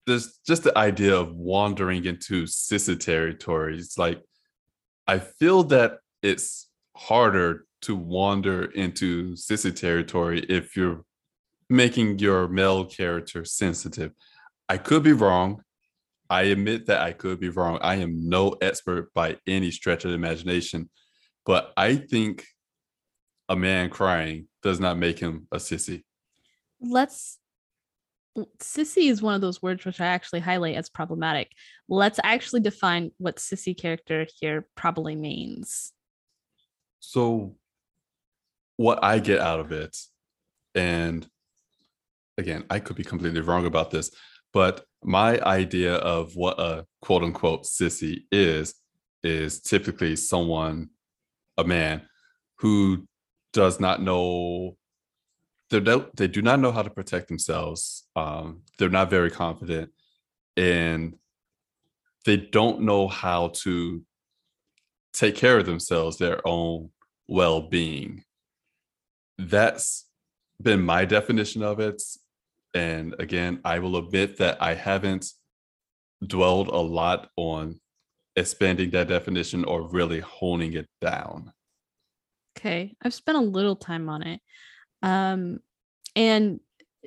there's 0.05 0.39
just 0.45 0.63
the 0.63 0.77
idea 0.77 1.15
of 1.15 1.35
wandering 1.35 2.05
into 2.05 2.43
sissy 2.43 2.99
territories. 2.99 3.95
Like 3.97 4.21
I 5.07 5.19
feel 5.19 5.63
that 5.65 5.99
it's 6.21 6.69
harder 6.95 7.65
to 7.81 7.95
wander 7.95 8.65
into 8.65 9.33
sissy 9.33 9.75
territory 9.75 10.39
if 10.49 10.75
you're 10.75 11.03
making 11.69 12.19
your 12.19 12.47
male 12.47 12.85
character 12.85 13.45
sensitive. 13.45 14.11
I 14.69 14.77
could 14.77 15.03
be 15.03 15.13
wrong. 15.13 15.61
I 16.29 16.43
admit 16.43 16.87
that 16.87 17.01
I 17.01 17.13
could 17.13 17.39
be 17.39 17.49
wrong. 17.49 17.79
I 17.81 17.95
am 17.95 18.29
no 18.29 18.55
expert 18.61 19.13
by 19.13 19.37
any 19.47 19.71
stretch 19.71 20.05
of 20.05 20.11
the 20.11 20.15
imagination, 20.15 20.89
but 21.45 21.71
I 21.77 21.95
think 21.95 22.45
a 23.47 23.55
man 23.55 23.89
crying 23.89 24.47
does 24.63 24.79
not 24.79 24.97
make 24.97 25.19
him 25.19 25.47
a 25.51 25.57
sissy. 25.57 26.03
Let's. 26.81 27.39
Sissy 28.59 29.09
is 29.09 29.21
one 29.21 29.33
of 29.33 29.39
those 29.39 29.61
words 29.61 29.85
which 29.85 30.01
I 30.01 30.07
actually 30.07 30.41
highlight 30.41 30.75
as 30.75 30.89
problematic. 30.89 31.53
Let's 31.87 32.19
actually 32.21 32.59
define 32.61 33.11
what 33.17 33.37
sissy 33.37 33.77
character 33.77 34.27
here 34.41 34.67
probably 34.75 35.15
means. 35.15 35.93
So, 36.99 37.55
what 38.75 39.01
I 39.01 39.19
get 39.19 39.39
out 39.39 39.61
of 39.61 39.71
it, 39.71 39.97
and 40.73 41.25
again, 42.37 42.65
I 42.69 42.79
could 42.79 42.97
be 42.97 43.05
completely 43.05 43.39
wrong 43.39 43.65
about 43.65 43.91
this, 43.91 44.11
but 44.51 44.85
my 45.05 45.39
idea 45.41 45.95
of 45.95 46.35
what 46.35 46.59
a 46.59 46.85
quote 47.01 47.23
unquote 47.23 47.63
sissy 47.63 48.23
is, 48.31 48.73
is 49.23 49.61
typically 49.61 50.15
someone, 50.15 50.89
a 51.57 51.63
man, 51.63 52.01
who 52.57 53.07
does 53.53 53.79
not 53.79 54.01
know 54.01 54.75
they 55.69 55.79
don't 55.79 56.13
they 56.15 56.27
do 56.27 56.41
not 56.41 56.59
know 56.59 56.71
how 56.71 56.83
to 56.83 56.89
protect 56.89 57.27
themselves 57.27 58.07
um, 58.15 58.61
they're 58.77 58.89
not 58.89 59.09
very 59.09 59.31
confident 59.31 59.89
and 60.57 61.15
they 62.25 62.37
don't 62.37 62.81
know 62.81 63.07
how 63.07 63.49
to 63.49 64.03
take 65.13 65.35
care 65.35 65.57
of 65.57 65.65
themselves 65.65 66.17
their 66.17 66.45
own 66.45 66.89
well-being. 67.27 68.23
That's 69.37 70.05
been 70.61 70.81
my 70.81 71.05
definition 71.05 71.63
of 71.63 71.79
it 71.79 72.01
and 72.75 73.15
again 73.19 73.59
i 73.65 73.79
will 73.79 73.97
admit 73.97 74.37
that 74.37 74.61
i 74.61 74.73
haven't 74.73 75.25
dwelled 76.27 76.67
a 76.67 76.77
lot 76.77 77.29
on 77.37 77.79
expanding 78.35 78.89
that 78.91 79.07
definition 79.07 79.63
or 79.65 79.87
really 79.87 80.19
honing 80.19 80.73
it 80.73 80.87
down 81.01 81.51
Okay, 82.57 82.95
I've 83.01 83.13
spent 83.13 83.37
a 83.37 83.41
little 83.41 83.75
time 83.75 84.07
on 84.07 84.23
it. 84.23 84.39
Um, 85.01 85.59
and 86.15 86.61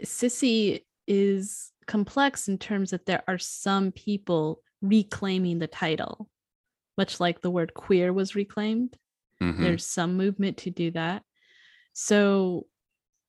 sissy 0.05 0.85
is 1.07 1.73
complex 1.87 2.49
in 2.49 2.59
terms 2.59 2.91
that 2.91 3.07
there 3.07 3.23
are 3.27 3.39
some 3.39 3.91
people 3.91 4.61
reclaiming 4.83 5.59
the 5.59 5.67
title, 5.67 6.29
much 6.99 7.19
like 7.19 7.41
the 7.41 7.51
word 7.51 7.73
queer 7.73 8.13
was 8.13 8.35
reclaimed. 8.35 8.95
Mhm. 9.43 9.59
There's 9.61 9.87
some 9.87 10.19
movement 10.19 10.59
to 10.59 10.71
do 10.71 10.91
that. 10.91 11.25
So 11.95 12.67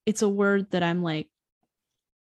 it's 0.05 0.21
a 0.21 0.29
word 0.29 0.71
that 0.71 0.83
I'm 0.83 1.01
like 1.01 1.29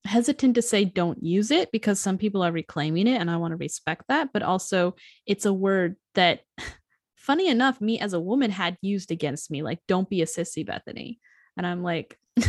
hesitant 0.05 0.55
to 0.55 0.61
say 0.61 0.85
don't 0.85 1.23
use 1.23 1.51
it 1.51 1.71
because 1.71 1.99
some 1.99 2.17
people 2.17 2.41
are 2.43 2.51
reclaiming 2.51 3.07
it 3.07 3.19
and 3.19 3.29
I 3.29 3.37
want 3.37 3.51
to 3.51 3.57
respect 3.57 4.03
that. 4.07 4.29
But 4.33 4.43
also, 4.43 4.95
it's 5.25 5.45
a 5.45 5.53
word 5.53 5.95
that, 6.15 6.41
funny 7.15 7.47
enough, 7.49 7.81
me 7.81 7.99
as 7.99 8.13
a 8.13 8.19
woman 8.19 8.51
had 8.51 8.77
used 8.81 9.11
against 9.11 9.51
me 9.51 9.61
like, 9.63 9.79
don't 9.87 10.09
be 10.09 10.21
a 10.21 10.25
sissy, 10.25 10.65
Bethany. 10.65 11.19
And 11.57 11.65
I'm 11.65 11.83
like, 11.83 12.17
it, 12.37 12.47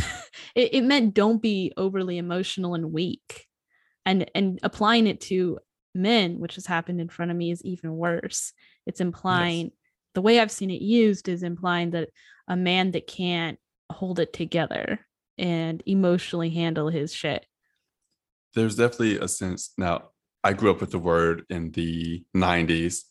it 0.55 0.83
meant 0.83 1.13
don't 1.13 1.41
be 1.41 1.73
overly 1.75 2.17
emotional 2.17 2.75
and 2.75 2.91
weak. 2.91 3.45
And, 4.05 4.29
and 4.33 4.59
applying 4.63 5.05
it 5.07 5.21
to 5.21 5.59
men, 5.93 6.39
which 6.39 6.55
has 6.55 6.65
happened 6.65 7.01
in 7.01 7.09
front 7.09 7.31
of 7.31 7.37
me, 7.37 7.51
is 7.51 7.63
even 7.63 7.95
worse. 7.95 8.53
It's 8.85 9.01
implying 9.01 9.71
the 10.15 10.21
way 10.21 10.39
I've 10.39 10.51
seen 10.51 10.71
it 10.71 10.81
used 10.81 11.27
is 11.27 11.43
implying 11.43 11.91
that 11.91 12.09
a 12.47 12.55
man 12.55 12.91
that 12.91 13.07
can't 13.07 13.59
hold 13.91 14.19
it 14.19 14.33
together 14.33 15.05
and 15.39 15.81
emotionally 15.85 16.49
handle 16.51 16.89
his 16.89 17.13
shit. 17.13 17.45
there's 18.55 18.75
definitely 18.75 19.17
a 19.17 19.27
sense 19.27 19.71
now 19.77 20.09
i 20.43 20.51
grew 20.53 20.71
up 20.71 20.81
with 20.81 20.91
the 20.91 20.99
word 20.99 21.43
in 21.49 21.71
the 21.71 22.23
90s 22.35 23.03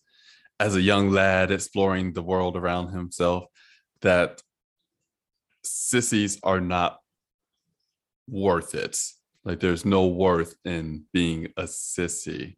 as 0.61 0.75
a 0.77 0.83
young 0.83 1.11
lad 1.11 1.51
exploring 1.51 2.13
the 2.13 2.23
world 2.23 2.57
around 2.57 2.89
himself 2.93 3.45
that 4.03 4.43
sissies 5.65 6.39
are 6.43 6.61
not 6.61 6.99
worth 8.29 8.75
it. 8.75 8.99
Like 9.45 9.61
there's 9.61 9.85
no 9.85 10.07
worth 10.07 10.55
in 10.65 11.05
being 11.13 11.49
a 11.57 11.63
sissy. 11.65 12.57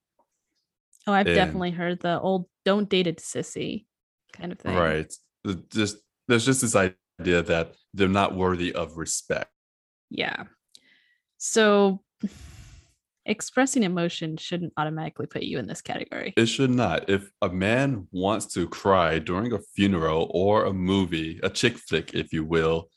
Oh, 1.07 1.13
I've 1.13 1.27
And- 1.27 1.37
definitely 1.37 1.71
heard 1.73 2.01
the 2.01 2.19
old 2.21 2.47
don't 2.65 2.89
date 2.89 3.07
a 3.07 3.13
sissy 3.15 3.87
kind 4.33 4.53
of 4.53 4.59
thing. 4.59 4.75
right. 4.77 5.13
Just 5.71 5.97
there's 6.29 6.45
just 6.47 6.61
this 6.63 6.77
idea 6.77 7.43
that 7.43 7.75
they're 7.95 8.09
not 8.09 8.35
worthy 8.35 8.73
of 8.73 8.97
respect 8.97 9.51
Yeah. 10.11 10.45
So 11.39 12.03
expressing 13.27 13.83
emotion 13.83 14.37
shouldn't 14.37 14.73
automatically 14.77 15.27
put 15.27 15.43
you 15.43 15.59
in 15.59 15.67
this 15.67 15.81
category. 15.81 16.35
It 16.37 16.47
should 16.47 16.71
not. 16.71 17.09
If 17.09 17.31
a 17.43 17.49
man 17.49 18.09
wants 18.13 18.47
to 18.55 18.69
cry 18.69 19.19
during 19.19 19.53
a 19.53 19.61
funeral 19.75 20.31
or 20.35 20.65
a 20.65 20.73
movie, 20.73 21.41
a 21.43 21.51
chick 21.51 21.79
flick, 21.79 22.15
if 22.15 22.33
you 22.33 22.45
will, 22.45 22.89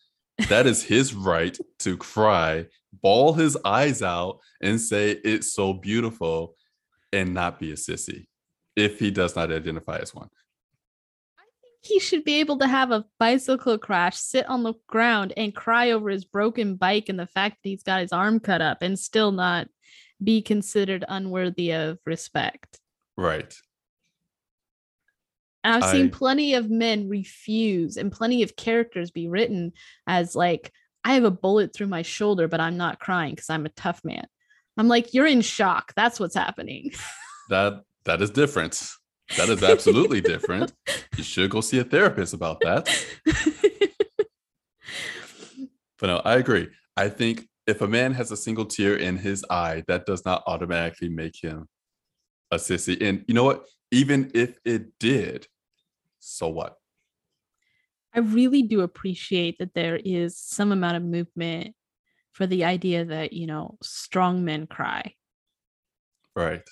that 0.49 0.65
is 0.65 0.83
his 0.83 1.13
right 1.13 1.57
to 1.79 1.97
cry, 1.97 2.65
bawl 3.01 3.33
his 3.33 3.57
eyes 3.63 4.01
out, 4.01 4.39
and 4.61 4.79
say 4.79 5.11
it's 5.11 5.53
so 5.53 5.73
beautiful 5.73 6.55
and 7.11 7.33
not 7.33 7.59
be 7.59 7.71
a 7.71 7.75
sissy 7.75 8.27
if 8.75 8.99
he 8.99 9.11
does 9.11 9.35
not 9.35 9.51
identify 9.51 9.97
as 9.97 10.15
one. 10.15 10.29
He 11.83 11.99
should 11.99 12.23
be 12.23 12.39
able 12.39 12.57
to 12.59 12.67
have 12.67 12.91
a 12.91 13.05
bicycle 13.19 13.77
crash, 13.77 14.17
sit 14.17 14.47
on 14.49 14.63
the 14.63 14.73
ground, 14.87 15.33
and 15.35 15.53
cry 15.53 15.91
over 15.91 16.09
his 16.09 16.23
broken 16.25 16.75
bike 16.75 17.09
and 17.09 17.19
the 17.19 17.27
fact 17.27 17.57
that 17.61 17.69
he's 17.69 17.83
got 17.83 18.01
his 18.01 18.13
arm 18.13 18.39
cut 18.39 18.61
up 18.61 18.81
and 18.81 18.97
still 18.97 19.31
not 19.31 19.67
be 20.23 20.41
considered 20.41 21.03
unworthy 21.07 21.71
of 21.71 21.99
respect. 22.05 22.79
Right. 23.17 23.53
And 25.63 25.83
I've 25.83 25.91
seen 25.91 26.09
plenty 26.09 26.55
of 26.55 26.69
men 26.69 27.07
refuse 27.07 27.95
and 27.95 28.11
plenty 28.11 28.43
of 28.43 28.55
characters 28.55 29.11
be 29.11 29.29
written 29.29 29.73
as 30.07 30.35
like, 30.35 30.71
I 31.05 31.13
have 31.13 31.23
a 31.23 31.31
bullet 31.31 31.73
through 31.73 31.87
my 31.87 32.01
shoulder, 32.01 32.47
but 32.47 32.59
I'm 32.59 32.77
not 32.77 32.99
crying 32.99 33.35
because 33.35 33.49
I'm 33.49 33.65
a 33.65 33.69
tough 33.69 34.01
man. 34.03 34.25
I'm 34.77 34.87
like, 34.87 35.13
you're 35.13 35.27
in 35.27 35.41
shock. 35.41 35.93
That's 35.95 36.19
what's 36.19 36.35
happening. 36.35 36.91
That 37.49 37.83
that 38.05 38.21
is 38.21 38.29
different. 38.29 38.81
That 39.37 39.49
is 39.49 39.63
absolutely 39.63 40.21
different. 40.21 40.73
You 41.17 41.23
should 41.23 41.49
go 41.49 41.61
see 41.61 41.79
a 41.79 41.83
therapist 41.83 42.33
about 42.33 42.59
that. 42.61 42.87
But 45.99 46.07
no, 46.07 46.17
I 46.17 46.35
agree. 46.35 46.67
I 46.97 47.07
think 47.09 47.47
if 47.65 47.81
a 47.81 47.87
man 47.87 48.11
has 48.13 48.31
a 48.31 48.37
single 48.37 48.65
tear 48.65 48.97
in 48.97 49.17
his 49.17 49.45
eye, 49.49 49.83
that 49.87 50.05
does 50.05 50.25
not 50.25 50.43
automatically 50.47 51.07
make 51.07 51.41
him 51.41 51.69
a 52.51 52.57
sissy. 52.57 53.01
And 53.01 53.23
you 53.27 53.33
know 53.33 53.45
what? 53.45 53.65
Even 53.91 54.29
if 54.33 54.57
it 54.65 54.99
did, 54.99 55.47
so 56.19 56.49
what? 56.49 56.77
I 58.13 58.19
really 58.19 58.63
do 58.63 58.81
appreciate 58.81 59.57
that 59.59 59.73
there 59.73 59.95
is 59.95 60.37
some 60.37 60.71
amount 60.71 60.97
of 60.97 61.03
movement 61.03 61.73
for 62.33 62.45
the 62.45 62.65
idea 62.65 63.05
that, 63.05 63.33
you 63.33 63.47
know, 63.47 63.77
strong 63.81 64.43
men 64.43 64.67
cry. 64.67 65.13
Right. 66.35 66.67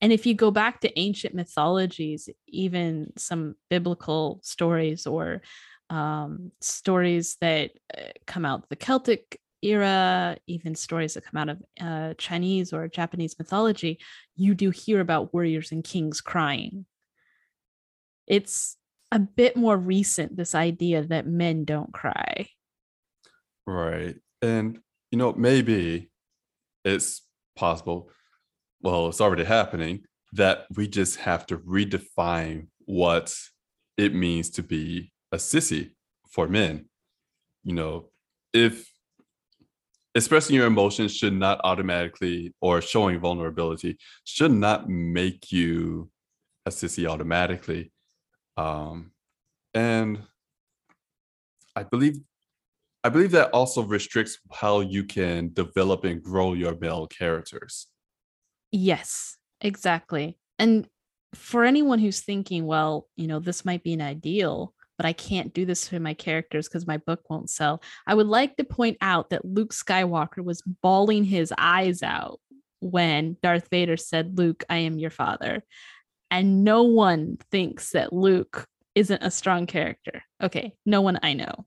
And 0.00 0.12
if 0.12 0.26
you 0.26 0.34
go 0.34 0.50
back 0.50 0.80
to 0.80 0.98
ancient 0.98 1.34
mythologies, 1.34 2.28
even 2.46 3.12
some 3.16 3.56
biblical 3.68 4.40
stories 4.42 5.06
or 5.06 5.42
um, 5.90 6.52
stories 6.60 7.36
that 7.40 7.72
uh, 7.96 8.02
come 8.26 8.44
out 8.44 8.62
of 8.62 8.68
the 8.68 8.76
Celtic 8.76 9.40
era, 9.60 10.36
even 10.46 10.74
stories 10.74 11.14
that 11.14 11.24
come 11.24 11.40
out 11.40 11.48
of 11.48 11.62
uh, 11.80 12.14
Chinese 12.14 12.72
or 12.72 12.86
Japanese 12.88 13.36
mythology, 13.38 13.98
you 14.36 14.54
do 14.54 14.70
hear 14.70 15.00
about 15.00 15.34
warriors 15.34 15.72
and 15.72 15.82
kings 15.82 16.20
crying. 16.20 16.86
It's 18.26 18.76
a 19.10 19.18
bit 19.18 19.56
more 19.56 19.76
recent, 19.76 20.36
this 20.36 20.54
idea 20.54 21.02
that 21.02 21.26
men 21.26 21.64
don't 21.64 21.92
cry. 21.92 22.48
Right. 23.66 24.16
And 24.42 24.78
you 25.10 25.18
know, 25.18 25.32
maybe 25.32 26.10
it's 26.84 27.22
possible. 27.56 28.10
Well, 28.80 29.08
it's 29.08 29.20
already 29.20 29.44
happening 29.44 30.04
that 30.32 30.66
we 30.74 30.88
just 30.88 31.16
have 31.16 31.46
to 31.46 31.58
redefine 31.58 32.68
what 32.84 33.34
it 33.96 34.14
means 34.14 34.50
to 34.50 34.62
be 34.62 35.12
a 35.32 35.36
sissy 35.36 35.90
for 36.30 36.48
men. 36.48 36.86
You 37.64 37.74
know, 37.74 38.10
if 38.52 38.90
expressing 40.14 40.56
your 40.56 40.66
emotions 40.66 41.14
should 41.14 41.32
not 41.32 41.60
automatically 41.64 42.54
or 42.60 42.80
showing 42.80 43.20
vulnerability 43.20 43.98
should 44.24 44.52
not 44.52 44.88
make 44.88 45.52
you 45.52 46.10
a 46.66 46.70
sissy 46.70 47.08
automatically. 47.08 47.92
Um, 48.56 49.12
and 49.74 50.22
I 51.76 51.84
believe 51.84 52.16
I 53.04 53.10
believe 53.10 53.30
that 53.30 53.50
also 53.50 53.82
restricts 53.82 54.38
how 54.50 54.80
you 54.80 55.04
can 55.04 55.52
develop 55.52 56.04
and 56.04 56.22
grow 56.22 56.54
your 56.54 56.76
male 56.78 57.06
characters. 57.06 57.86
Yes, 58.70 59.36
exactly. 59.60 60.38
And 60.58 60.86
for 61.34 61.64
anyone 61.64 61.98
who's 61.98 62.20
thinking, 62.20 62.66
well, 62.66 63.06
you 63.16 63.26
know, 63.26 63.38
this 63.38 63.64
might 63.64 63.82
be 63.82 63.92
an 63.92 64.00
ideal, 64.00 64.74
but 64.96 65.06
I 65.06 65.12
can't 65.12 65.54
do 65.54 65.64
this 65.64 65.88
for 65.88 66.00
my 66.00 66.14
characters 66.14 66.68
because 66.68 66.86
my 66.86 66.96
book 66.96 67.20
won't 67.30 67.50
sell. 67.50 67.82
I 68.06 68.14
would 68.14 68.26
like 68.26 68.56
to 68.56 68.64
point 68.64 68.96
out 69.00 69.30
that 69.30 69.44
Luke 69.44 69.72
Skywalker 69.72 70.42
was 70.42 70.62
bawling 70.82 71.24
his 71.24 71.52
eyes 71.56 72.02
out 72.02 72.40
when 72.80 73.36
Darth 73.42 73.68
Vader 73.70 73.96
said, 73.96 74.38
Luke, 74.38 74.64
I 74.68 74.78
am 74.78 74.98
your 74.98 75.10
father. 75.10 75.62
And 76.30 76.64
no 76.64 76.82
one 76.82 77.38
thinks 77.50 77.92
that 77.92 78.12
Luke 78.12 78.66
isn't 78.94 79.22
a 79.22 79.30
strong 79.30 79.66
character. 79.66 80.22
Okay, 80.42 80.74
no 80.84 81.00
one 81.00 81.18
I 81.22 81.34
know. 81.34 81.66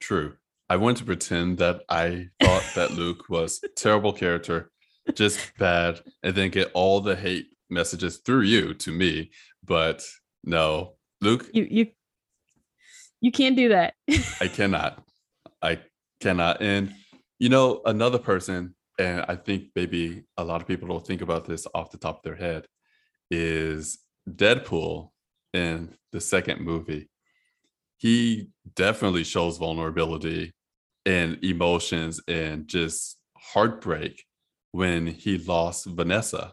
True. 0.00 0.34
I 0.68 0.76
want 0.76 0.96
to 0.98 1.04
pretend 1.04 1.58
that 1.58 1.82
I 1.88 2.28
thought 2.42 2.64
that 2.74 2.92
Luke 2.92 3.28
was 3.28 3.60
a 3.64 3.68
terrible 3.68 4.12
character, 4.12 4.71
just 5.14 5.38
bad, 5.58 6.00
and 6.22 6.34
then 6.34 6.50
get 6.50 6.70
all 6.74 7.00
the 7.00 7.16
hate 7.16 7.48
messages 7.70 8.18
through 8.18 8.42
you 8.42 8.74
to 8.74 8.90
me. 8.92 9.30
But 9.64 10.04
no, 10.44 10.94
Luke, 11.20 11.48
You 11.52 11.66
you 11.70 11.86
you 13.20 13.30
can't 13.30 13.56
do 13.56 13.68
that. 13.70 13.94
I 14.40 14.48
cannot. 14.52 15.02
I 15.62 15.80
cannot. 16.20 16.60
And 16.60 16.94
you 17.38 17.48
know, 17.48 17.80
another 17.84 18.18
person, 18.18 18.74
and 18.98 19.24
I 19.28 19.36
think 19.36 19.68
maybe 19.74 20.24
a 20.36 20.44
lot 20.44 20.60
of 20.60 20.68
people 20.68 20.88
don't 20.88 21.06
think 21.06 21.22
about 21.22 21.44
this 21.44 21.66
off 21.74 21.90
the 21.90 21.98
top 21.98 22.18
of 22.18 22.22
their 22.22 22.36
head, 22.36 22.66
is 23.30 23.98
Deadpool 24.28 25.10
in 25.52 25.94
the 26.12 26.20
second 26.20 26.60
movie. 26.60 27.08
He 27.98 28.48
definitely 28.74 29.24
shows 29.24 29.58
vulnerability 29.58 30.52
and 31.06 31.42
emotions 31.44 32.20
and 32.26 32.66
just 32.66 33.18
heartbreak 33.36 34.24
when 34.72 35.06
he 35.06 35.38
lost 35.38 35.86
Vanessa. 35.86 36.52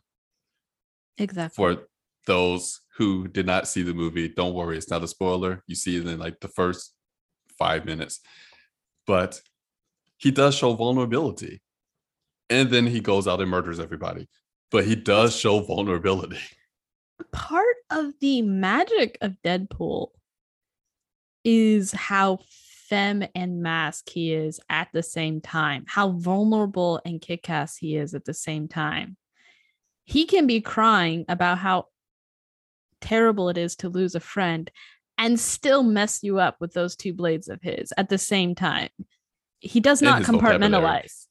exactly. 1.18 1.56
For 1.56 1.88
those 2.26 2.82
who 2.98 3.28
did 3.28 3.46
not 3.46 3.68
see 3.68 3.82
the 3.82 3.94
movie, 3.94 4.28
don't 4.28 4.54
worry, 4.54 4.78
it's 4.78 4.90
not 4.90 5.04
a 5.04 5.08
spoiler. 5.08 5.64
You 5.68 5.76
see 5.76 5.98
it 5.98 6.08
in 6.08 6.20
like 6.20 6.40
the 6.40 6.48
first 6.50 6.94
five 7.58 7.86
minutes. 7.86 8.20
But 9.08 9.42
he 10.18 10.32
does 10.32 10.56
show 10.56 10.74
vulnerability. 10.74 11.62
And 12.50 12.70
then 12.70 12.86
he 12.88 13.00
goes 13.00 13.28
out 13.28 13.42
and 13.42 13.50
murders 13.50 13.80
everybody. 13.80 14.28
But 14.70 14.86
he 14.86 14.96
does 14.96 15.36
show 15.36 15.62
vulnerability. 15.62 16.40
part 17.32 17.76
of 17.90 18.14
the 18.20 18.42
magic 18.42 19.18
of 19.22 19.36
Deadpool 19.44 20.10
is 21.44 21.92
how 21.92 22.40
femme 22.90 23.24
and 23.36 23.62
masc 23.62 24.10
he 24.10 24.34
is 24.34 24.60
at 24.70 24.90
the 24.94 25.04
same 25.04 25.40
time, 25.42 25.86
how 25.88 26.10
vulnerable 26.10 27.00
and 27.06 27.22
kick 27.22 27.50
ass 27.50 27.78
he 27.78 27.96
is 27.96 28.14
at 28.14 28.26
the 28.26 28.34
same 28.34 28.68
time. 28.68 29.16
He 30.04 30.26
can 30.26 30.48
be 30.48 30.60
crying 30.60 31.26
about 31.30 31.60
how 31.60 31.86
terrible 33.00 33.50
it 33.50 33.58
is 33.58 33.76
to 33.78 33.90
lose 33.90 34.16
a 34.16 34.20
friend 34.20 34.72
and 35.18 35.40
still 35.40 35.84
mess 35.84 36.24
you 36.24 36.40
up 36.40 36.58
with 36.60 36.74
those 36.74 36.96
two 36.96 37.14
blades 37.14 37.48
of 37.48 37.62
his 37.62 37.94
at 37.98 38.10
the 38.10 38.18
same 38.18 38.56
time. 38.56 38.90
He 39.60 39.80
does 39.80 40.02
not 40.02 40.24
compartmentalize. 40.24 41.28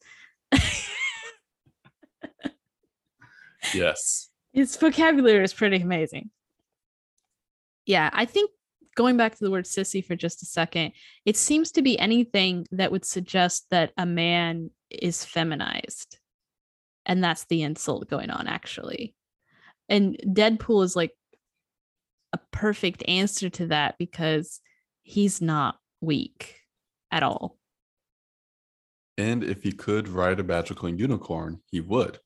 Yes. 3.75 4.29
his 4.53 4.77
vocabulary 4.77 5.43
is 5.43 5.55
pretty 5.55 5.79
amazing. 5.79 6.31
Yeah, 7.87 8.11
I 8.13 8.27
think 8.27 8.51
going 8.99 9.17
back 9.17 9.33
to 9.33 9.45
the 9.45 9.51
word 9.51 9.65
sissy 9.65 10.05
for 10.05 10.17
just 10.17 10.43
a 10.43 10.47
second, 10.47 10.91
it 11.25 11.37
seems 11.37 11.71
to 11.71 11.83
be 11.83 11.97
anything 12.01 12.67
that 12.73 12.91
would 12.91 13.05
suggest 13.05 13.67
that 13.71 13.93
a 13.97 14.05
man 14.05 14.71
is 14.91 15.25
feminized. 15.25 16.19
And 17.07 17.23
that's 17.23 17.45
the 17.45 17.63
insult 17.63 18.11
going 18.11 18.31
on, 18.31 18.49
actually. 18.49 19.15
And 19.89 20.19
Deadpool 20.27 20.83
is 20.83 20.97
like 20.97 21.13
a 22.33 22.41
perfect 22.51 23.05
answer 23.07 23.49
to 23.51 23.69
that 23.69 23.95
because 23.99 24.61
he's 25.03 25.41
not 25.41 25.77
weak 26.01 26.57
at 27.13 27.23
all. 27.23 27.57
And 29.17 29.45
if 29.45 29.63
he 29.63 29.71
could 29.71 30.09
ride 30.09 30.41
a 30.41 30.45
magical 30.45 30.89
unicorn, 30.89 31.61
he 31.71 31.81
would. 31.81 32.19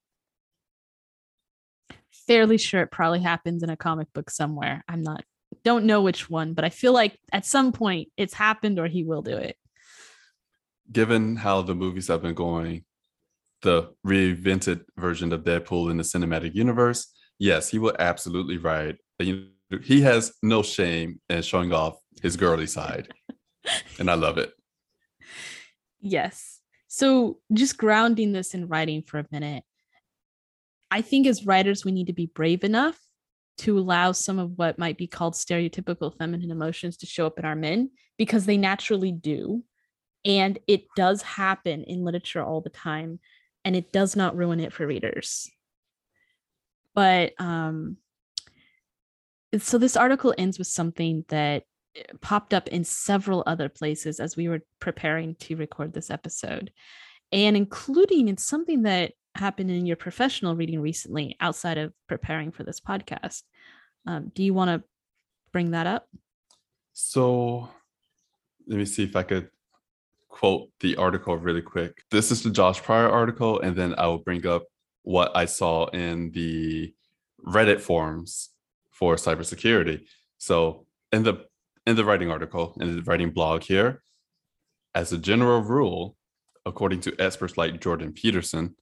Fairly 2.26 2.56
sure 2.56 2.80
it 2.80 2.90
probably 2.90 3.20
happens 3.20 3.62
in 3.62 3.68
a 3.68 3.76
comic 3.76 4.10
book 4.14 4.30
somewhere. 4.30 4.82
I'm 4.88 5.02
not, 5.02 5.22
don't 5.64 5.84
know 5.84 6.02
which 6.02 6.30
one, 6.30 6.54
but 6.54 6.64
I 6.64 6.70
feel 6.70 6.92
like 6.92 7.18
at 7.32 7.46
some 7.46 7.72
point 7.72 8.08
it's 8.16 8.34
happened 8.34 8.78
or 8.78 8.86
he 8.86 9.04
will 9.04 9.22
do 9.22 9.36
it. 9.36 9.56
Given 10.90 11.36
how 11.36 11.62
the 11.62 11.74
movies 11.74 12.08
have 12.08 12.22
been 12.22 12.34
going, 12.34 12.84
the 13.62 13.94
reinvented 14.06 14.82
version 14.96 15.32
of 15.32 15.44
Deadpool 15.44 15.90
in 15.90 15.96
the 15.96 16.02
cinematic 16.02 16.54
universe, 16.54 17.12
yes, 17.38 17.68
he 17.68 17.78
will 17.78 17.96
absolutely 17.98 18.56
uni- 19.18 19.48
He 19.82 20.00
has 20.02 20.32
no 20.42 20.62
shame 20.62 21.20
in 21.28 21.42
showing 21.42 21.72
off 21.72 21.96
his 22.20 22.36
girly 22.36 22.66
side. 22.66 23.08
and 23.98 24.10
I 24.10 24.14
love 24.14 24.38
it. 24.38 24.52
Yes. 26.00 26.60
So, 26.88 27.38
just 27.52 27.78
grounding 27.78 28.32
this 28.32 28.52
in 28.54 28.68
writing 28.68 29.02
for 29.02 29.18
a 29.18 29.26
minute, 29.30 29.64
I 30.90 31.00
think 31.00 31.26
as 31.26 31.46
writers, 31.46 31.84
we 31.84 31.92
need 31.92 32.08
to 32.08 32.12
be 32.12 32.26
brave 32.26 32.64
enough 32.64 32.98
to 33.62 33.78
allow 33.78 34.10
some 34.10 34.40
of 34.40 34.58
what 34.58 34.78
might 34.78 34.98
be 34.98 35.06
called 35.06 35.34
stereotypical 35.34 36.16
feminine 36.18 36.50
emotions 36.50 36.96
to 36.96 37.06
show 37.06 37.26
up 37.26 37.38
in 37.38 37.44
our 37.44 37.54
men 37.54 37.90
because 38.18 38.44
they 38.44 38.56
naturally 38.56 39.12
do. 39.12 39.62
And 40.24 40.58
it 40.66 40.86
does 40.96 41.22
happen 41.22 41.84
in 41.84 42.04
literature 42.04 42.42
all 42.42 42.60
the 42.60 42.70
time, 42.70 43.20
and 43.64 43.76
it 43.76 43.92
does 43.92 44.16
not 44.16 44.36
ruin 44.36 44.58
it 44.58 44.72
for 44.72 44.84
readers. 44.84 45.48
But 46.94 47.34
um, 47.38 47.98
so 49.58 49.78
this 49.78 49.96
article 49.96 50.34
ends 50.36 50.58
with 50.58 50.68
something 50.68 51.24
that 51.28 51.62
eh, 51.94 52.02
popped 52.20 52.52
up 52.52 52.66
in 52.68 52.82
several 52.82 53.44
other 53.46 53.68
places 53.68 54.18
as 54.18 54.36
we 54.36 54.48
were 54.48 54.62
preparing 54.80 55.36
to 55.36 55.56
record 55.56 55.92
this 55.92 56.10
episode, 56.10 56.72
and 57.30 57.56
including 57.56 58.26
in 58.26 58.36
something 58.36 58.82
that 58.82 59.12
happened 59.34 59.70
in 59.70 59.86
your 59.86 59.96
professional 59.96 60.54
reading 60.54 60.80
recently 60.80 61.36
outside 61.40 61.78
of 61.78 61.92
preparing 62.08 62.50
for 62.52 62.64
this 62.64 62.80
podcast. 62.80 63.42
Um, 64.06 64.30
do 64.34 64.42
you 64.42 64.54
want 64.54 64.68
to 64.70 64.88
bring 65.52 65.70
that 65.70 65.86
up? 65.86 66.08
So 66.92 67.68
let 68.66 68.78
me 68.78 68.84
see 68.84 69.04
if 69.04 69.16
I 69.16 69.22
could 69.22 69.48
quote 70.28 70.70
the 70.80 70.96
article 70.96 71.36
really 71.36 71.62
quick. 71.62 72.02
This 72.10 72.30
is 72.30 72.42
the 72.42 72.50
Josh 72.50 72.82
Pryor 72.82 73.08
article, 73.08 73.60
and 73.60 73.76
then 73.76 73.94
I 73.96 74.06
will 74.06 74.18
bring 74.18 74.46
up 74.46 74.64
what 75.02 75.30
I 75.36 75.44
saw 75.44 75.86
in 75.86 76.30
the 76.32 76.94
Reddit 77.44 77.80
forums 77.80 78.50
for 78.90 79.16
cybersecurity. 79.16 80.06
So 80.38 80.86
in 81.12 81.22
the 81.22 81.46
in 81.86 81.96
the 81.96 82.04
writing 82.04 82.30
article, 82.30 82.76
in 82.80 82.96
the 82.96 83.02
writing 83.02 83.30
blog 83.30 83.62
here, 83.62 84.02
as 84.94 85.12
a 85.12 85.18
general 85.18 85.60
rule, 85.60 86.16
according 86.64 87.00
to 87.00 87.16
experts 87.18 87.56
like 87.56 87.80
Jordan 87.80 88.12
Peterson, 88.12 88.76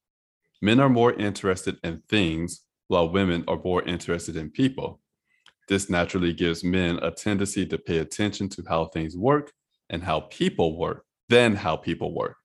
men 0.61 0.81
are 0.81 0.89
more 0.89 1.13
interested 1.13 1.77
in 1.83 2.03
things 2.09 2.63
while 2.89 3.09
women 3.09 3.45
are 3.49 3.61
more 3.63 3.83
interested 3.83 4.37
in 4.37 4.51
people. 4.51 5.01
This 5.69 5.89
naturally 5.89 6.33
gives 6.33 6.65
men 6.65 6.99
a 7.03 7.11
tendency 7.11 7.65
to 7.67 7.79
pay 7.79 7.99
attention 7.99 8.49
to 8.51 8.65
how 8.69 8.87
things 8.87 9.17
work 9.17 9.53
and 9.89 10.03
how 10.03 10.21
people 10.21 10.77
work 10.77 11.05
than 11.29 11.55
how 11.55 11.77
people 11.77 12.13
work. 12.13 12.37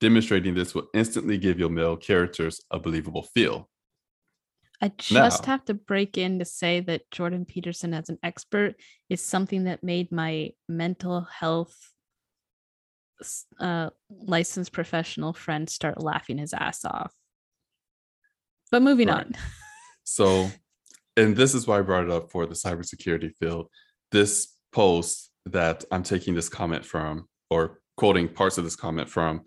Demonstrating 0.00 0.54
this 0.54 0.74
will 0.74 0.88
instantly 0.92 1.38
give 1.38 1.58
your 1.58 1.70
male 1.70 1.96
characters 1.96 2.60
a 2.70 2.78
believable 2.78 3.22
feel. 3.22 3.70
I 4.82 4.88
just 4.98 5.42
now, 5.42 5.52
have 5.52 5.64
to 5.66 5.74
break 5.74 6.18
in 6.18 6.38
to 6.40 6.44
say 6.44 6.80
that 6.80 7.10
Jordan 7.10 7.46
Peterson, 7.46 7.94
as 7.94 8.10
an 8.10 8.18
expert, 8.22 8.74
is 9.08 9.22
something 9.24 9.64
that 9.64 9.82
made 9.82 10.12
my 10.12 10.50
mental 10.68 11.22
health 11.22 11.74
uh, 13.58 13.90
licensed 14.10 14.72
professional 14.72 15.32
friend 15.32 15.70
start 15.70 16.02
laughing 16.02 16.36
his 16.36 16.52
ass 16.52 16.84
off. 16.84 17.14
But 18.70 18.82
moving 18.82 19.08
right. 19.08 19.26
on. 19.26 19.34
so, 20.04 20.50
and 21.16 21.36
this 21.36 21.54
is 21.54 21.66
why 21.66 21.78
I 21.78 21.82
brought 21.82 22.04
it 22.04 22.10
up 22.10 22.30
for 22.30 22.46
the 22.46 22.54
cybersecurity 22.54 23.34
field. 23.36 23.68
This 24.10 24.56
post 24.72 25.30
that 25.46 25.84
I'm 25.90 26.02
taking 26.02 26.34
this 26.34 26.48
comment 26.48 26.84
from, 26.84 27.28
or 27.50 27.80
quoting 27.96 28.28
parts 28.28 28.58
of 28.58 28.64
this 28.64 28.76
comment 28.76 29.08
from, 29.08 29.42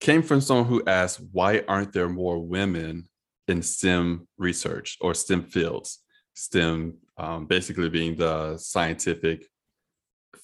came 0.00 0.22
from 0.22 0.40
someone 0.40 0.66
who 0.66 0.82
asked, 0.86 1.20
Why 1.32 1.62
aren't 1.68 1.92
there 1.92 2.08
more 2.08 2.38
women 2.38 3.08
in 3.48 3.62
STEM 3.62 4.26
research 4.38 4.96
or 5.00 5.14
STEM 5.14 5.44
fields? 5.44 6.00
STEM 6.34 6.94
um, 7.16 7.46
basically 7.46 7.88
being 7.88 8.16
the 8.16 8.56
scientific 8.58 9.46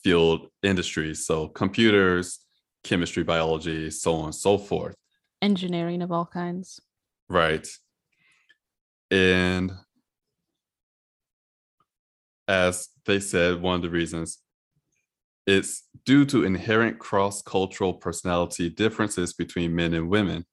field 0.02 0.48
industries. 0.62 1.26
So, 1.26 1.48
computers, 1.48 2.40
chemistry, 2.84 3.22
biology, 3.22 3.90
so 3.90 4.14
on 4.16 4.24
and 4.26 4.34
so 4.34 4.58
forth. 4.58 4.94
Engineering 5.42 6.02
of 6.02 6.12
all 6.12 6.26
kinds. 6.26 6.80
Right. 7.31 7.66
And 9.11 9.72
as 12.49 12.89
they 13.07 13.20
said, 13.20 13.62
one 13.62 13.76
of 13.76 13.83
the 13.83 13.91
reasons 13.91 14.39
it's 15.47 15.85
due 16.05 16.24
to 16.26 16.45
inherent 16.45 16.99
cross 16.99 17.41
cultural 17.43 17.95
personality 17.95 18.68
differences 18.68 19.33
between 19.33 19.74
men 19.74 19.95
and 19.95 20.09
women. 20.09 20.45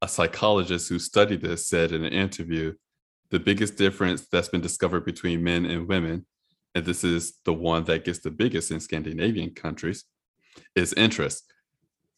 A 0.00 0.08
psychologist 0.08 0.88
who 0.88 0.98
studied 0.98 1.42
this 1.42 1.66
said 1.66 1.92
in 1.92 2.04
an 2.04 2.12
interview 2.12 2.74
the 3.30 3.40
biggest 3.40 3.76
difference 3.76 4.26
that's 4.30 4.48
been 4.48 4.60
discovered 4.60 5.04
between 5.04 5.42
men 5.42 5.66
and 5.66 5.88
women, 5.88 6.24
and 6.74 6.84
this 6.84 7.04
is 7.04 7.34
the 7.44 7.52
one 7.52 7.84
that 7.84 8.04
gets 8.04 8.20
the 8.20 8.30
biggest 8.30 8.70
in 8.70 8.80
Scandinavian 8.80 9.50
countries, 9.50 10.04
is 10.74 10.94
interest. 10.94 11.52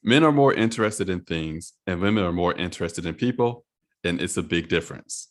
Men 0.05 0.23
are 0.23 0.31
more 0.31 0.55
interested 0.55 1.09
in 1.09 1.23
things, 1.23 1.73
and 1.87 2.01
women 2.01 2.23
are 2.23 2.33
more 2.33 2.55
interested 2.55 3.07
in 3.07 3.15
people, 3.15 3.65
and 4.05 4.20
it's 4.20 4.36
a 4.36 4.42
big 4.42 4.68
difference. 4.68 5.28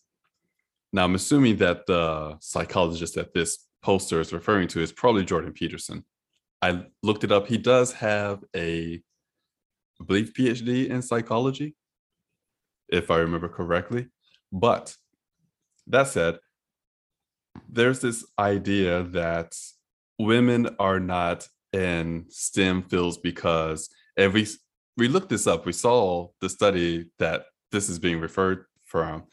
Now, 0.91 1.03
I'm 1.03 1.15
assuming 1.15 1.57
that 1.57 1.86
the 1.86 2.38
psychologist 2.39 3.15
that 3.15 3.34
this 3.34 3.67
poster 3.82 4.20
is 4.20 4.34
referring 4.34 4.67
to 4.70 4.82
is 4.82 4.91
probably 4.91 5.24
Jordan 5.24 5.53
Peterson. 5.53 6.03
I 6.61 6.86
looked 7.03 7.24
it 7.24 7.32
up. 7.32 7.47
He 7.47 7.57
does 7.57 7.93
have 7.93 8.43
a, 8.55 9.01
I 10.01 10.03
believe, 10.03 10.34
PhD 10.38 10.89
in 10.89 11.01
psychology, 11.01 11.76
if 12.89 13.11
I 13.11 13.17
remember 13.17 13.47
correctly. 13.47 14.07
But 14.51 14.95
that 15.88 16.07
said, 16.07 16.39
there's 17.67 17.99
this 17.99 18.26
idea 18.38 19.03
that 19.03 19.55
women 20.17 20.76
are 20.80 20.99
not 20.99 21.47
in 21.72 22.26
STEM 22.30 22.84
fields 22.84 23.17
because 23.17 23.89
every 24.17 24.47
we 24.97 25.07
looked 25.07 25.30
this 25.30 25.47
up. 25.47 25.65
We 25.65 25.72
saw 25.72 26.28
the 26.41 26.49
study 26.49 27.05
that 27.20 27.45
this 27.72 27.89
is 27.89 27.99
being 27.99 28.20
referred 28.20 28.65
from. 28.86 29.24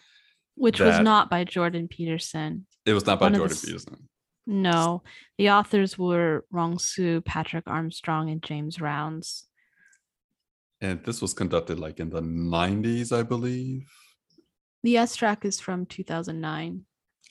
Which 0.55 0.81
was 0.81 1.01
not 1.01 1.29
by 1.29 1.45
Jordan 1.45 1.87
Peterson. 1.87 2.67
It 2.87 2.95
was 2.95 3.07
not 3.07 3.21
by 3.21 3.27
One 3.27 3.35
Jordan 3.35 3.57
the, 3.61 3.67
Peterson. 3.67 4.09
No, 4.47 5.03
the 5.39 5.51
authors 5.51 5.99
were 5.99 6.45
Rong 6.51 6.79
Su, 6.79 7.21
Patrick 7.23 7.65
Armstrong, 7.67 8.31
and 8.31 8.43
James 8.43 8.81
Rounds. 8.81 9.47
And 10.81 11.03
this 11.05 11.21
was 11.21 11.35
conducted 11.35 11.79
like 11.79 12.01
in 12.01 12.11
the 12.11 12.23
90s, 12.23 13.17
I 13.17 13.23
believe. 13.23 13.87
The 14.83 14.99
S 14.99 15.17
track 15.17 15.45
is 15.45 15.59
from 15.59 15.85
2009. 15.87 16.85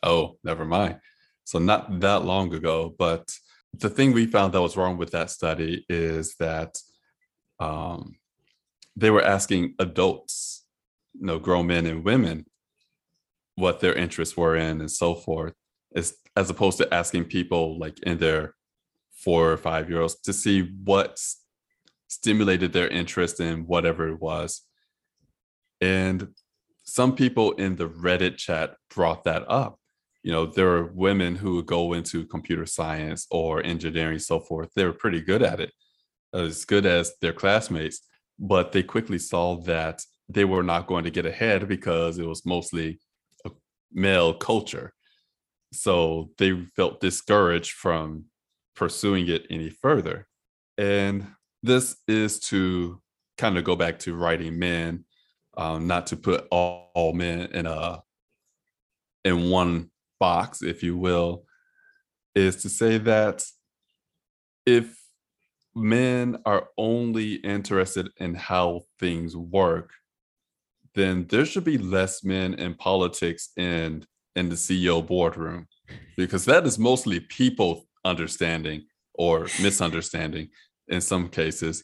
Oh, 0.04 0.38
never 0.44 0.66
mind. 0.66 1.00
So, 1.46 1.58
not 1.60 2.02
that 2.02 2.26
long 2.26 2.54
ago. 2.54 2.94
But 2.98 3.32
the 3.74 3.90
thing 3.90 4.12
we 4.12 4.26
found 4.26 4.54
that 4.54 4.62
was 4.62 4.76
wrong 4.76 4.98
with 4.98 5.12
that 5.12 5.30
study 5.30 5.86
is 5.88 6.36
that 6.36 6.78
um, 7.60 8.16
they 8.96 9.10
were 9.10 9.24
asking 9.24 9.76
adults 9.80 10.65
you 11.20 11.26
know 11.26 11.40
grown 11.40 11.68
men 11.68 11.86
and 11.86 12.04
women 12.04 12.46
what 13.56 13.80
their 13.80 13.94
interests 13.94 14.36
were 14.36 14.56
in 14.56 14.82
and 14.82 14.92
so 14.92 15.16
forth 15.16 15.54
as 15.96 16.16
as 16.36 16.50
opposed 16.50 16.78
to 16.78 16.94
asking 16.94 17.24
people 17.24 17.80
like 17.80 17.98
in 18.04 18.18
their 18.18 18.54
four 19.16 19.52
or 19.52 19.58
five 19.58 19.90
year 19.90 20.02
olds 20.02 20.16
to 20.16 20.34
see 20.34 20.62
what 20.84 21.18
stimulated 22.08 22.74
their 22.74 22.90
interest 22.90 23.40
in 23.40 23.66
whatever 23.66 24.10
it 24.10 24.20
was. 24.20 24.62
And 25.82 26.30
some 26.84 27.16
people 27.16 27.54
in 27.54 27.78
the 27.78 27.88
reddit 27.88 28.38
chat 28.38 28.76
brought 28.94 29.24
that 29.24 29.50
up. 29.50 29.80
You 30.24 30.32
know 30.32 30.46
there 30.46 30.70
are 30.76 30.92
women 30.94 31.36
who 31.36 31.56
would 31.56 31.66
go 31.66 31.94
into 31.94 32.26
computer 32.26 32.66
science 32.66 33.28
or 33.32 33.64
engineering 33.64 34.20
so 34.20 34.40
forth. 34.40 34.70
They 34.76 34.84
were 34.84 34.94
pretty 34.94 35.22
good 35.22 35.42
at 35.42 35.60
it 35.60 35.72
as 36.34 36.66
good 36.66 36.86
as 36.86 37.14
their 37.22 37.32
classmates 37.32 38.02
but 38.40 38.72
they 38.72 38.84
quickly 38.84 39.20
saw 39.20 39.56
that 39.62 40.04
they 40.30 40.46
were 40.46 40.64
not 40.64 40.88
going 40.88 41.04
to 41.04 41.12
get 41.12 41.26
ahead 41.26 41.68
because 41.68 42.18
it 42.18 42.26
was 42.26 42.46
mostly 42.46 43.00
a 43.46 43.52
male 43.92 44.34
culture. 44.34 44.94
So 45.72 46.32
they 46.38 46.66
felt 46.76 47.02
discouraged 47.02 47.74
from 47.74 48.26
pursuing 48.76 49.28
it 49.28 49.46
any 49.50 49.70
further. 49.70 50.28
And 50.78 51.28
this 51.64 51.98
is 52.08 52.40
to 52.42 53.02
kind 53.38 53.58
of 53.58 53.64
go 53.64 53.76
back 53.76 54.00
to 54.00 54.16
writing 54.16 54.58
men, 54.58 55.06
um, 55.58 55.88
not 55.88 56.08
to 56.08 56.18
put 56.18 56.48
all, 56.52 56.92
all 56.94 57.14
men 57.14 57.42
in 57.54 57.66
a 57.66 58.02
in 59.24 59.50
one 59.50 59.90
box, 60.20 60.62
if 60.62 60.84
you 60.84 60.96
will, 60.96 61.46
is 62.36 62.58
to 62.58 62.70
say 62.70 63.00
that 63.00 63.44
if 64.66 64.96
men 65.74 66.38
are 66.46 66.68
only 66.78 67.34
interested 67.36 68.10
in 68.18 68.36
how 68.36 68.82
things 69.00 69.36
work, 69.36 69.92
then 70.96 71.26
there 71.30 71.46
should 71.46 71.64
be 71.64 71.78
less 71.78 72.24
men 72.24 72.54
in 72.56 72.74
politics 72.74 73.50
and 73.58 74.06
in 74.36 74.50
the 74.50 74.56
CEO 74.56 75.06
boardroom 75.06 75.68
because 76.18 76.46
that 76.46 76.66
is 76.66 76.80
mostly 76.80 77.20
people 77.20 77.86
understanding 78.04 78.84
or 79.14 79.48
misunderstanding 79.62 80.50
in 80.88 81.02
some 81.02 81.30
cases, 81.30 81.84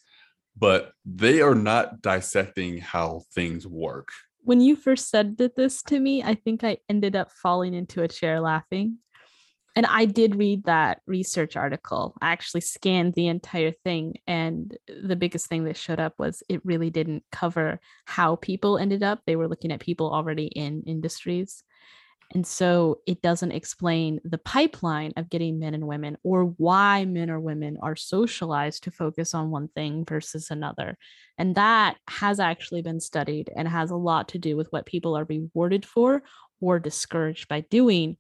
but 0.58 0.94
they 1.06 1.42
are 1.42 1.56
not 1.56 2.02
dissecting 2.02 2.78
how 2.78 3.22
things 3.34 3.66
work. 3.66 4.10
When 4.44 4.60
you 4.60 4.76
first 4.76 5.10
said 5.10 5.38
this 5.38 5.84
to 5.84 6.00
me, 6.00 6.24
I 6.24 6.36
think 6.36 6.64
I 6.64 6.78
ended 6.90 7.16
up 7.16 7.32
falling 7.32 7.74
into 7.74 8.04
a 8.04 8.08
chair 8.08 8.40
laughing 8.40 8.98
and 9.76 9.86
I 9.86 10.06
did 10.06 10.36
read 10.36 10.66
that 10.66 11.02
research 11.06 11.56
article. 11.56 12.16
I 12.22 12.32
actually 12.32 12.62
scanned 12.62 13.14
the 13.14 13.28
entire 13.28 13.72
thing, 13.72 14.16
and 14.28 14.78
the 14.88 15.16
biggest 15.16 15.48
thing 15.48 15.64
that 15.66 15.78
showed 15.78 16.00
up 16.00 16.14
was 16.18 16.44
it 16.50 16.66
really 16.66 16.90
didn't 16.90 17.24
cover 17.32 17.80
how 18.06 18.36
people 18.36 18.78
ended 18.78 19.04
up. 19.04 19.22
They 19.26 19.36
were 19.36 19.48
looking 19.48 19.72
at 19.72 19.80
people 19.80 20.12
already 20.12 20.48
in 20.48 20.84
industries. 20.86 21.64
And 22.34 22.48
so 22.48 23.00
it 23.06 23.22
doesn't 23.22 23.52
explain 23.52 24.22
the 24.24 24.38
pipeline 24.38 25.12
of 25.18 25.30
getting 25.30 25.60
men 25.60 25.74
and 25.74 25.86
women 25.86 26.18
or 26.24 26.46
why 26.46 27.04
men 27.06 27.30
or 27.30 27.40
women 27.40 27.78
are 27.82 27.96
socialized 27.96 28.84
to 28.84 28.92
focus 28.92 29.34
on 29.34 29.52
one 29.52 29.68
thing 29.68 30.06
versus 30.06 30.50
another. 30.50 30.98
And 31.38 31.56
that 31.56 31.98
has 32.08 32.40
actually 32.40 32.84
been 32.84 33.02
studied 33.02 33.52
and 33.56 33.68
has 33.68 33.92
a 33.92 33.98
lot 33.98 34.30
to 34.30 34.38
do 34.38 34.56
with 34.56 34.72
what 34.72 34.86
people 34.86 35.18
are 35.18 35.26
rewarded 35.26 35.86
for 35.86 36.24
or 36.62 36.80
discouraged 36.80 37.48
by 37.50 37.62
doing, 37.70 38.18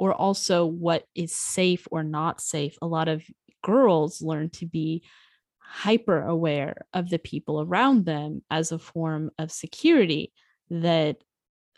or 0.00 0.14
also 0.14 0.64
what 0.64 1.04
is 1.14 1.36
safe 1.36 1.86
or 1.90 2.02
not 2.02 2.40
safe. 2.40 2.74
A 2.80 2.86
lot 2.86 3.06
of 3.06 3.22
girls 3.62 4.22
learn 4.22 4.48
to 4.48 4.64
be 4.66 5.04
hyper 5.58 6.22
aware 6.22 6.86
of 6.94 7.10
the 7.10 7.18
people 7.18 7.60
around 7.60 8.06
them 8.06 8.42
as 8.50 8.72
a 8.72 8.78
form 8.78 9.30
of 9.38 9.52
security 9.52 10.32
that 10.70 11.18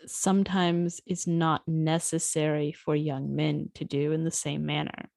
sometimes 0.06 1.00
is 1.04 1.26
not 1.26 1.66
necessary 1.66 2.70
for 2.72 2.94
young 2.94 3.34
men 3.34 3.70
to 3.74 3.84
do 3.84 4.12
in 4.12 4.22
the 4.22 4.30
same 4.30 4.64
manner. 4.64 5.10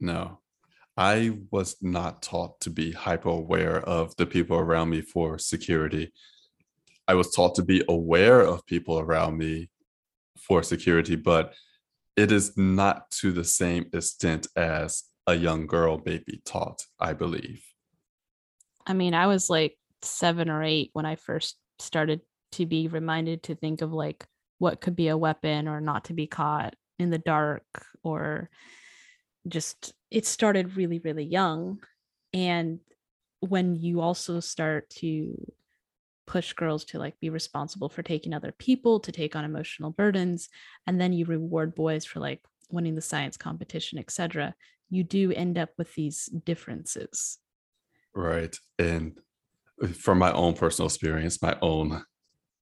No, 0.00 0.40
I 0.96 1.38
was 1.52 1.76
not 1.80 2.20
taught 2.20 2.60
to 2.62 2.70
be 2.70 2.90
hyper 2.90 3.28
aware 3.28 3.78
of 3.78 4.16
the 4.16 4.26
people 4.26 4.56
around 4.58 4.90
me 4.90 5.02
for 5.02 5.38
security. 5.38 6.12
I 7.06 7.14
was 7.14 7.30
taught 7.30 7.54
to 7.56 7.62
be 7.62 7.84
aware 7.88 8.40
of 8.40 8.66
people 8.66 8.98
around 8.98 9.38
me 9.38 9.70
for 10.36 10.64
security, 10.64 11.14
but 11.14 11.54
it 12.16 12.32
is 12.32 12.56
not 12.56 13.10
to 13.10 13.32
the 13.32 13.44
same 13.44 13.86
extent 13.92 14.46
as 14.56 15.04
a 15.26 15.34
young 15.34 15.66
girl 15.66 16.02
may 16.04 16.18
be 16.18 16.40
taught, 16.44 16.84
I 16.98 17.12
believe. 17.12 17.62
I 18.86 18.92
mean, 18.92 19.14
I 19.14 19.26
was 19.26 19.48
like 19.48 19.76
seven 20.02 20.48
or 20.48 20.62
eight 20.62 20.90
when 20.92 21.06
I 21.06 21.16
first 21.16 21.56
started 21.78 22.20
to 22.52 22.66
be 22.66 22.88
reminded 22.88 23.44
to 23.44 23.54
think 23.54 23.82
of 23.82 23.92
like 23.92 24.26
what 24.58 24.80
could 24.80 24.96
be 24.96 25.08
a 25.08 25.16
weapon 25.16 25.68
or 25.68 25.80
not 25.80 26.06
to 26.06 26.14
be 26.14 26.26
caught 26.26 26.74
in 26.98 27.10
the 27.10 27.18
dark 27.18 27.64
or 28.02 28.50
just 29.48 29.94
it 30.10 30.26
started 30.26 30.76
really 30.76 30.98
really 30.98 31.24
young 31.24 31.78
and 32.34 32.80
when 33.40 33.74
you 33.74 34.00
also 34.00 34.38
start 34.40 34.90
to 34.90 35.34
push 36.30 36.52
girls 36.52 36.84
to 36.84 36.98
like 36.98 37.18
be 37.20 37.30
responsible 37.30 37.88
for 37.88 38.02
taking 38.02 38.32
other 38.32 38.52
people 38.52 39.00
to 39.00 39.12
take 39.12 39.34
on 39.34 39.44
emotional 39.44 39.90
burdens 39.90 40.48
and 40.86 41.00
then 41.00 41.12
you 41.12 41.24
reward 41.24 41.74
boys 41.74 42.04
for 42.04 42.20
like 42.20 42.40
winning 42.70 42.94
the 42.94 43.00
science 43.00 43.36
competition 43.36 43.98
etc 43.98 44.54
you 44.90 45.02
do 45.02 45.32
end 45.32 45.58
up 45.58 45.70
with 45.76 45.92
these 45.94 46.26
differences 46.44 47.38
right 48.14 48.56
and 48.78 49.18
uh, 49.82 49.88
from 49.88 50.18
my 50.18 50.32
own 50.32 50.54
personal 50.54 50.86
experience 50.86 51.42
my 51.42 51.56
own 51.62 52.04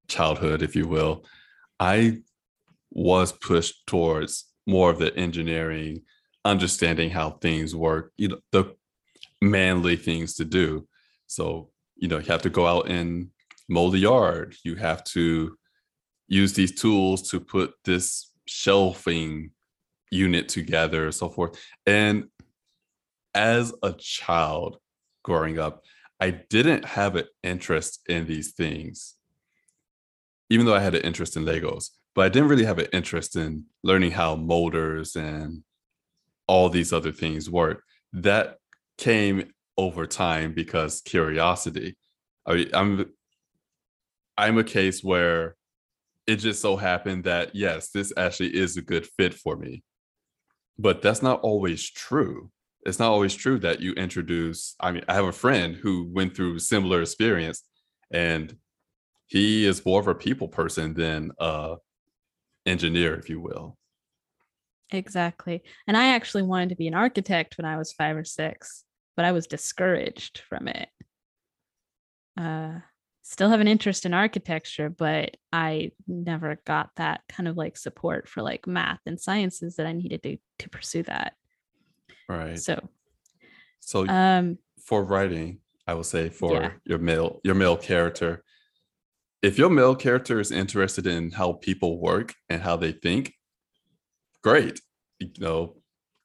childhood, 0.09 0.63
if 0.63 0.75
you 0.75 0.89
will, 0.89 1.25
I 1.79 2.19
was 2.91 3.33
pushed 3.33 3.87
towards 3.87 4.47
more 4.67 4.91
of 4.91 4.99
the 4.99 5.15
engineering, 5.17 6.03
understanding 6.45 7.11
how 7.11 7.31
things 7.31 7.77
work, 7.77 8.13
you 8.17 8.29
know, 8.29 8.39
the 8.51 8.75
manly 9.41 9.97
things 9.97 10.35
to 10.35 10.45
do. 10.45 10.89
So, 11.27 11.71
you 11.97 12.09
know, 12.09 12.19
you 12.19 12.27
have 12.27 12.43
to 12.43 12.51
go 12.51 12.67
out 12.67 12.89
and 12.89 13.29
mow 13.69 13.91
the 13.91 13.99
yard. 13.99 14.57
You 14.65 14.77
have 14.77 15.05
to 15.05 15.57
use 16.27 16.53
these 16.53 16.75
tools 16.79 17.31
to 17.31 17.41
put 17.41 17.75
this 17.85 18.33
shelving 18.47 19.51
unit 20.11 20.49
together, 20.49 21.13
so 21.13 21.29
forth. 21.29 21.61
And 21.87 22.29
as 23.35 23.73
a 23.83 23.93
child 23.93 24.79
growing 25.23 25.59
up, 25.59 25.85
I 26.21 26.31
didn't 26.31 26.85
have 26.85 27.17
an 27.17 27.27
interest 27.43 28.01
in 28.09 28.27
these 28.27 28.53
things 28.53 29.15
even 30.51 30.67
though 30.67 30.75
I 30.75 30.81
had 30.81 30.95
an 30.95 31.03
interest 31.03 31.37
in 31.37 31.45
Legos, 31.45 31.91
but 32.15 32.25
I 32.25 32.29
didn't 32.29 32.49
really 32.49 32.65
have 32.65 32.79
an 32.79 32.89
interest 32.93 33.37
in 33.37 33.65
learning 33.83 34.13
how 34.13 34.37
motors 34.37 35.17
and 35.17 35.63
all 36.47 36.69
these 36.69 36.93
other 36.93 37.13
things 37.13 37.51
work. 37.51 37.83
That 38.13 38.57
came 38.97 39.53
over 39.77 40.07
time 40.07 40.55
because 40.55 41.03
curiosity. 41.03 41.97
I 42.47 42.55
mean, 42.55 43.07
I'm 44.39 44.57
a 44.57 44.65
case 44.65 45.03
where 45.03 45.57
it 46.29 46.37
just 46.37 46.63
so 46.63 46.77
happened 46.77 47.25
that 47.25 47.55
yes, 47.55 47.91
this 47.91 48.13
actually 48.17 48.57
is 48.57 48.77
a 48.77 48.83
good 48.83 49.07
fit 49.07 49.35
for 49.35 49.57
me. 49.57 49.83
But 50.79 51.03
that's 51.03 51.23
not 51.23 51.41
always 51.41 51.91
true. 51.91 52.51
It's 52.87 53.01
not 53.01 53.11
always 53.11 53.35
true 53.35 53.59
that 53.59 53.81
you 53.81 53.93
introduce. 53.95 54.77
I 54.79 54.93
mean, 54.93 55.05
I 55.09 55.15
have 55.15 55.25
a 55.25 55.33
friend 55.33 55.75
who 55.75 56.09
went 56.13 56.37
through 56.37 56.61
similar 56.61 57.03
experience 57.03 57.65
and 58.13 58.57
he 59.27 59.67
is 59.67 59.85
more 59.85 60.01
of 60.01 60.07
a 60.07 60.15
people 60.15 60.47
person 60.47 60.95
than 60.95 61.33
a 61.41 61.77
engineer, 62.65 63.17
if 63.17 63.29
you 63.29 63.41
will. 63.41 63.77
Exactly. 64.91 65.65
And 65.87 65.97
I 65.97 66.15
actually 66.15 66.45
wanted 66.45 66.69
to 66.71 66.77
be 66.77 66.87
an 66.87 66.95
architect 66.95 67.59
when 67.59 67.67
I 67.67 67.77
was 67.77 67.93
five 67.93 68.17
or 68.17 68.25
six, 68.25 68.85
but 69.17 69.25
I 69.25 69.33
was 69.33 69.49
discouraged 69.49 70.43
from 70.49 70.69
it. 70.69 70.89
Uh, 72.39 72.79
still 73.29 73.51
have 73.51 73.61
an 73.61 73.69
interest 73.69 74.07
in 74.07 74.15
architecture, 74.15 74.89
but 74.89 75.37
I 75.53 75.93
never 76.07 76.59
got 76.65 76.91
that 76.97 77.21
kind 77.29 77.47
of 77.47 77.59
like 77.59 77.77
support 77.77 78.27
for 78.27 78.43
like 78.43 78.67
math 78.67 79.01
and 79.05 79.21
sciences 79.21 79.77
that 79.77 79.87
I 79.87 79.93
needed 79.93 80.23
to 80.23 80.39
to 80.61 80.71
pursue 80.71 81.03
that. 81.03 81.35
Right. 82.27 82.59
So, 82.59 82.89
so 83.81 84.09
um, 84.09 84.57
for 84.83 85.05
writing, 85.05 85.61
I 85.87 85.93
will 85.93 86.05
say 86.05 86.31
for 86.31 86.55
yeah. 86.55 86.71
your 86.85 86.99
male 86.99 87.41
your 87.45 87.55
male 87.55 87.77
character, 87.77 88.43
if 89.43 89.59
your 89.59 89.69
male 89.69 89.95
character 89.95 90.41
is 90.41 90.51
interested 90.51 91.07
in 91.07 91.31
how 91.31 91.53
people 91.53 92.01
work 92.01 92.35
and 92.49 92.63
how 92.63 92.77
they 92.77 92.93
think, 92.93 93.35
great. 94.43 94.81
You 95.19 95.31
know, 95.39 95.77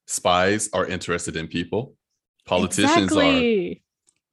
spies 0.07 0.69
are 0.71 0.85
interested 0.85 1.35
in 1.35 1.47
people. 1.47 1.95
Politicians 2.45 3.11
exactly. 3.11 3.83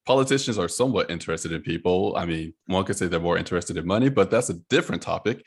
Politicians 0.06 0.58
are 0.58 0.68
somewhat 0.68 1.10
interested 1.10 1.52
in 1.52 1.62
people. 1.62 2.14
I 2.16 2.26
mean, 2.26 2.54
one 2.66 2.84
could 2.84 2.96
say 2.96 3.06
they're 3.06 3.20
more 3.20 3.38
interested 3.38 3.76
in 3.76 3.86
money, 3.86 4.08
but 4.08 4.30
that's 4.30 4.50
a 4.50 4.54
different 4.54 5.02
topic. 5.02 5.44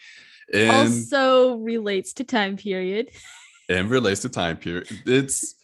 And 0.53 0.93
also 0.93 1.55
relates 1.55 2.13
to 2.13 2.23
time 2.23 2.57
period. 2.57 3.09
and 3.69 3.89
relates 3.89 4.21
to 4.21 4.29
time 4.29 4.57
period. 4.57 4.87
It's 5.05 5.55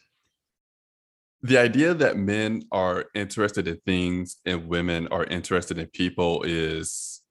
the 1.42 1.58
idea 1.58 1.94
that 1.94 2.18
men 2.18 2.64
are 2.72 3.06
interested 3.14 3.68
in 3.68 3.80
things 3.86 4.38
and 4.46 4.68
women 4.68 5.08
are 5.10 5.24
interested 5.24 5.78
in 5.78 5.88
people 5.88 6.44
is 6.44 7.22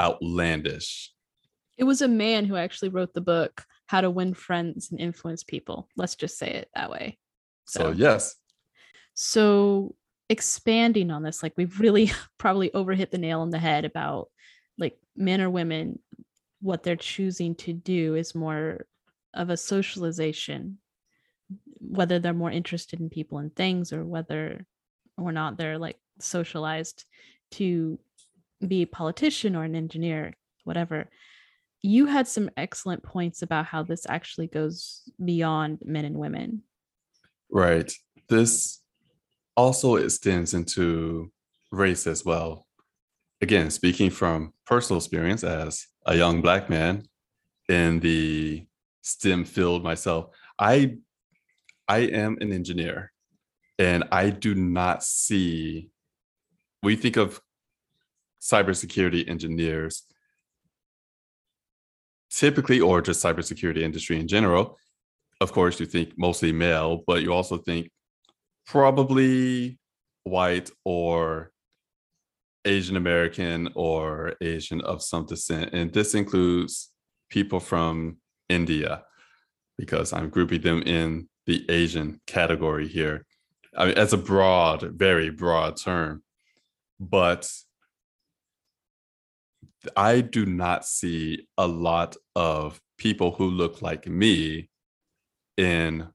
outlandish. 0.00 1.12
It 1.76 1.84
was 1.84 2.02
a 2.02 2.08
man 2.08 2.44
who 2.44 2.56
actually 2.56 2.88
wrote 2.90 3.14
the 3.14 3.20
book 3.20 3.64
How 3.86 4.00
to 4.00 4.10
Win 4.10 4.34
Friends 4.34 4.90
and 4.90 5.00
Influence 5.00 5.42
People. 5.42 5.88
Let's 5.96 6.14
just 6.14 6.38
say 6.38 6.50
it 6.50 6.68
that 6.74 6.90
way. 6.90 7.18
So, 7.66 7.80
so 7.80 7.90
yes. 7.90 8.36
So 9.14 9.94
expanding 10.28 11.10
on 11.10 11.22
this, 11.22 11.42
like 11.42 11.54
we've 11.56 11.80
really 11.80 12.10
probably 12.38 12.70
overhit 12.70 13.10
the 13.10 13.18
nail 13.18 13.40
on 13.40 13.50
the 13.50 13.58
head 13.58 13.84
about 13.84 14.28
like 14.78 14.98
men 15.16 15.40
or 15.40 15.50
women, 15.50 15.98
what 16.60 16.82
they're 16.82 16.96
choosing 16.96 17.54
to 17.54 17.72
do 17.72 18.14
is 18.14 18.34
more 18.34 18.86
of 19.34 19.50
a 19.50 19.56
socialization, 19.56 20.78
whether 21.78 22.18
they're 22.18 22.32
more 22.32 22.50
interested 22.50 23.00
in 23.00 23.10
people 23.10 23.38
and 23.38 23.54
things 23.54 23.92
or 23.92 24.04
whether 24.04 24.66
or 25.16 25.32
not 25.32 25.56
they're 25.56 25.78
like 25.78 25.98
socialized 26.18 27.04
to 27.52 27.98
be 28.66 28.82
a 28.82 28.86
politician 28.86 29.54
or 29.54 29.64
an 29.64 29.74
engineer, 29.74 30.34
whatever. 30.64 31.08
You 31.82 32.06
had 32.06 32.26
some 32.26 32.50
excellent 32.56 33.02
points 33.02 33.42
about 33.42 33.66
how 33.66 33.82
this 33.82 34.06
actually 34.08 34.48
goes 34.48 35.02
beyond 35.22 35.78
men 35.84 36.04
and 36.04 36.16
women. 36.16 36.62
Right. 37.50 37.92
This 38.28 38.80
also 39.56 39.96
extends 39.96 40.54
into 40.54 41.30
race 41.72 42.06
as 42.06 42.24
well. 42.24 42.66
Again, 43.40 43.70
speaking 43.70 44.10
from 44.10 44.52
personal 44.66 44.98
experience 44.98 45.44
as 45.44 45.86
a 46.06 46.16
young 46.16 46.42
black 46.42 46.70
man 46.70 47.04
in 47.68 48.00
the 48.00 48.66
STEM 49.02 49.44
field 49.44 49.82
myself, 49.82 50.34
I 50.58 50.96
I 51.88 51.98
am 51.98 52.38
an 52.40 52.52
engineer 52.52 53.12
and 53.78 54.04
I 54.10 54.30
do 54.30 54.54
not 54.54 55.04
see 55.04 55.90
we 56.82 56.96
think 56.96 57.16
of 57.16 57.40
cybersecurity 58.40 59.28
engineers 59.28 60.04
typically 62.30 62.80
or 62.80 63.00
just 63.00 63.24
cybersecurity 63.24 63.82
industry 63.82 64.18
in 64.18 64.28
general 64.28 64.78
of 65.40 65.52
course 65.52 65.78
you 65.80 65.86
think 65.86 66.12
mostly 66.16 66.52
male 66.52 67.02
but 67.06 67.22
you 67.22 67.32
also 67.32 67.56
think 67.56 67.90
probably 68.66 69.78
white 70.24 70.70
or 70.84 71.50
asian 72.64 72.96
american 72.96 73.68
or 73.74 74.34
asian 74.40 74.80
of 74.80 75.02
some 75.02 75.24
descent 75.24 75.72
and 75.72 75.92
this 75.92 76.14
includes 76.14 76.90
people 77.30 77.60
from 77.60 78.16
india 78.48 79.04
because 79.78 80.12
I'm 80.12 80.30
grouping 80.30 80.62
them 80.62 80.82
in 80.82 81.28
the 81.46 81.64
Asian 81.68 82.20
category 82.26 82.88
here. 82.88 83.26
I 83.76 83.86
mean, 83.86 83.98
as 83.98 84.12
a 84.12 84.18
broad, 84.18 84.82
very 84.94 85.30
broad 85.30 85.76
term, 85.76 86.22
but 86.98 87.50
I 89.96 90.22
do 90.22 90.46
not 90.46 90.86
see 90.86 91.46
a 91.58 91.66
lot 91.66 92.16
of 92.34 92.80
people 92.98 93.32
who 93.32 93.46
look 93.46 93.82
like 93.82 94.06
me 94.06 94.70
in 95.56 96.08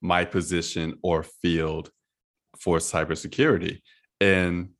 my 0.00 0.24
position 0.24 0.98
or 1.02 1.24
field 1.24 1.90
for 2.58 2.78
cybersecurity. 2.78 3.80
And 4.20 4.70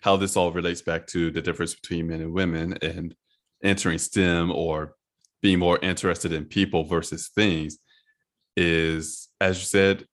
how 0.00 0.16
this 0.16 0.36
all 0.36 0.52
relates 0.52 0.82
back 0.82 1.06
to 1.08 1.30
the 1.30 1.42
difference 1.42 1.74
between 1.74 2.08
men 2.08 2.20
and 2.20 2.32
women 2.32 2.78
and 2.82 3.14
entering 3.62 3.98
STEM 3.98 4.52
or 4.52 4.94
being 5.42 5.58
more 5.58 5.78
interested 5.82 6.32
in 6.32 6.44
people 6.44 6.84
versus 6.84 7.28
things 7.28 7.78
is, 8.56 9.28
as 9.40 9.58
you 9.58 9.64
said, 9.64 10.06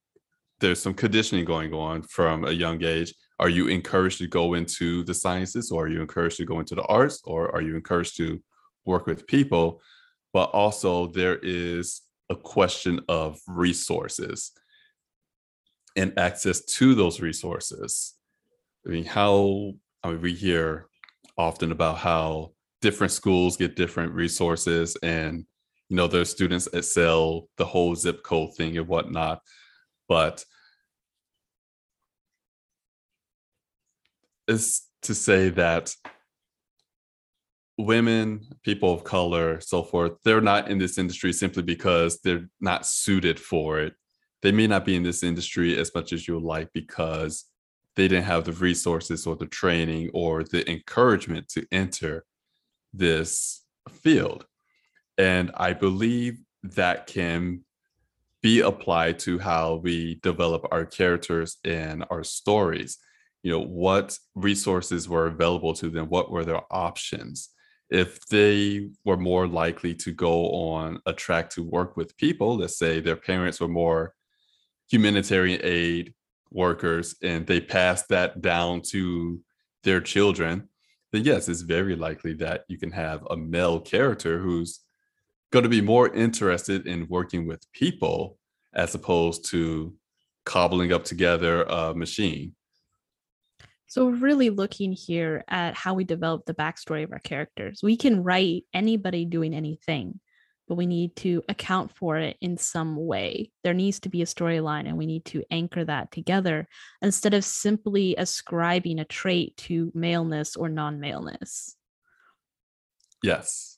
there's 0.59 0.81
some 0.81 0.93
conditioning 0.93 1.45
going 1.45 1.73
on 1.73 2.01
from 2.03 2.45
a 2.45 2.51
young 2.51 2.83
age. 2.83 3.13
Are 3.39 3.49
you 3.49 3.67
encouraged 3.67 4.19
to 4.19 4.27
go 4.27 4.53
into 4.53 5.03
the 5.03 5.13
sciences 5.13 5.71
or 5.71 5.85
are 5.85 5.89
you 5.89 6.01
encouraged 6.01 6.37
to 6.37 6.45
go 6.45 6.59
into 6.59 6.75
the 6.75 6.83
arts 6.83 7.21
or 7.25 7.53
are 7.53 7.61
you 7.61 7.75
encouraged 7.75 8.17
to 8.17 8.41
work 8.85 9.05
with 9.05 9.27
people? 9.27 9.81
But 10.31 10.45
also, 10.51 11.07
there 11.07 11.37
is 11.41 12.01
a 12.29 12.35
question 12.35 13.01
of 13.09 13.39
resources 13.47 14.51
and 15.95 16.17
access 16.17 16.61
to 16.61 16.95
those 16.95 17.21
resources. 17.21 18.15
I 18.85 18.89
mean, 18.89 19.05
how 19.05 19.73
I 20.03 20.09
mean, 20.09 20.21
we 20.21 20.33
hear 20.33 20.87
often 21.37 21.71
about 21.71 21.97
how 21.97 22.51
different 22.81 23.11
schools 23.11 23.57
get 23.57 23.75
different 23.75 24.13
resources 24.13 24.95
and 25.01 25.45
you 25.89 25.95
know 25.95 26.07
there's 26.07 26.29
students 26.29 26.67
sell 26.81 27.47
the 27.57 27.65
whole 27.65 27.95
zip 27.95 28.23
code 28.23 28.53
thing 28.55 28.77
and 28.77 28.87
whatnot 28.87 29.41
but 30.07 30.45
is 34.47 34.83
to 35.01 35.15
say 35.15 35.49
that 35.49 35.95
women 37.77 38.41
people 38.63 38.93
of 38.93 39.03
color 39.03 39.59
so 39.59 39.83
forth 39.83 40.13
they're 40.23 40.39
not 40.39 40.69
in 40.69 40.77
this 40.77 40.97
industry 40.97 41.33
simply 41.33 41.63
because 41.63 42.19
they're 42.21 42.47
not 42.61 42.85
suited 42.85 43.39
for 43.39 43.79
it 43.79 43.93
they 44.45 44.51
may 44.51 44.67
not 44.67 44.85
be 44.85 44.95
in 44.95 45.01
this 45.01 45.23
industry 45.23 45.75
as 45.75 45.91
much 45.95 46.13
as 46.13 46.27
you 46.27 46.37
like 46.37 46.71
because 46.71 47.45
they 47.95 48.07
didn't 48.07 48.25
have 48.25 48.43
the 48.43 48.51
resources 48.51 49.25
or 49.25 49.35
the 49.35 49.47
training 49.47 50.11
or 50.13 50.43
the 50.43 50.69
encouragement 50.69 51.49
to 51.49 51.65
enter 51.71 52.23
this 52.93 53.63
field. 53.89 54.45
And 55.17 55.51
I 55.55 55.73
believe 55.73 56.37
that 56.61 57.07
can 57.07 57.61
be 58.43 58.59
applied 58.59 59.17
to 59.19 59.39
how 59.39 59.77
we 59.77 60.19
develop 60.21 60.67
our 60.69 60.85
characters 60.85 61.57
and 61.65 62.05
our 62.11 62.23
stories. 62.23 62.99
You 63.41 63.53
know, 63.53 63.65
what 63.65 64.15
resources 64.35 65.09
were 65.09 65.25
available 65.25 65.73
to 65.73 65.89
them? 65.89 66.07
What 66.09 66.29
were 66.29 66.45
their 66.45 66.61
options? 66.69 67.49
If 67.89 68.23
they 68.27 68.89
were 69.05 69.17
more 69.17 69.47
likely 69.47 69.95
to 69.95 70.11
go 70.11 70.51
on 70.51 70.99
a 71.07 71.13
track 71.13 71.49
to 71.51 71.63
work 71.63 71.97
with 71.97 72.15
people, 72.17 72.57
let's 72.57 72.77
say 72.77 72.99
their 72.99 73.15
parents 73.15 73.59
were 73.59 73.67
more 73.67 74.14
humanitarian 74.89 75.61
aid 75.63 76.13
workers 76.51 77.15
and 77.21 77.45
they 77.45 77.59
pass 77.59 78.05
that 78.07 78.41
down 78.41 78.81
to 78.81 79.41
their 79.83 80.01
children, 80.01 80.69
then 81.11 81.23
yes, 81.23 81.47
it's 81.47 81.61
very 81.61 81.95
likely 81.95 82.33
that 82.33 82.63
you 82.67 82.77
can 82.77 82.91
have 82.91 83.25
a 83.29 83.37
male 83.37 83.79
character 83.79 84.39
who's 84.39 84.81
going 85.51 85.63
to 85.63 85.69
be 85.69 85.81
more 85.81 86.13
interested 86.13 86.87
in 86.87 87.07
working 87.07 87.47
with 87.47 87.71
people 87.71 88.37
as 88.73 88.93
opposed 88.95 89.49
to 89.49 89.93
cobbling 90.45 90.91
up 90.91 91.03
together 91.03 91.63
a 91.63 91.93
machine. 91.93 92.53
So, 93.87 94.09
really 94.09 94.49
looking 94.49 94.91
here 94.91 95.43
at 95.47 95.75
how 95.75 95.93
we 95.93 96.03
develop 96.03 96.45
the 96.45 96.53
backstory 96.53 97.03
of 97.03 97.11
our 97.11 97.19
characters. 97.19 97.79
We 97.81 97.95
can 97.95 98.23
write 98.23 98.63
anybody 98.73 99.25
doing 99.25 99.53
anything 99.53 100.19
but 100.67 100.75
we 100.75 100.85
need 100.85 101.15
to 101.17 101.43
account 101.47 101.95
for 101.95 102.17
it 102.17 102.37
in 102.41 102.57
some 102.57 102.95
way. 102.95 103.51
There 103.63 103.73
needs 103.73 103.99
to 104.01 104.09
be 104.09 104.21
a 104.21 104.25
storyline, 104.25 104.87
and 104.87 104.97
we 104.97 105.05
need 105.05 105.25
to 105.25 105.43
anchor 105.51 105.85
that 105.85 106.11
together 106.11 106.67
instead 107.01 107.33
of 107.33 107.43
simply 107.43 108.15
ascribing 108.17 108.99
a 108.99 109.05
trait 109.05 109.55
to 109.57 109.91
maleness 109.93 110.55
or 110.55 110.69
non 110.69 110.99
maleness. 110.99 111.75
Yes. 113.21 113.77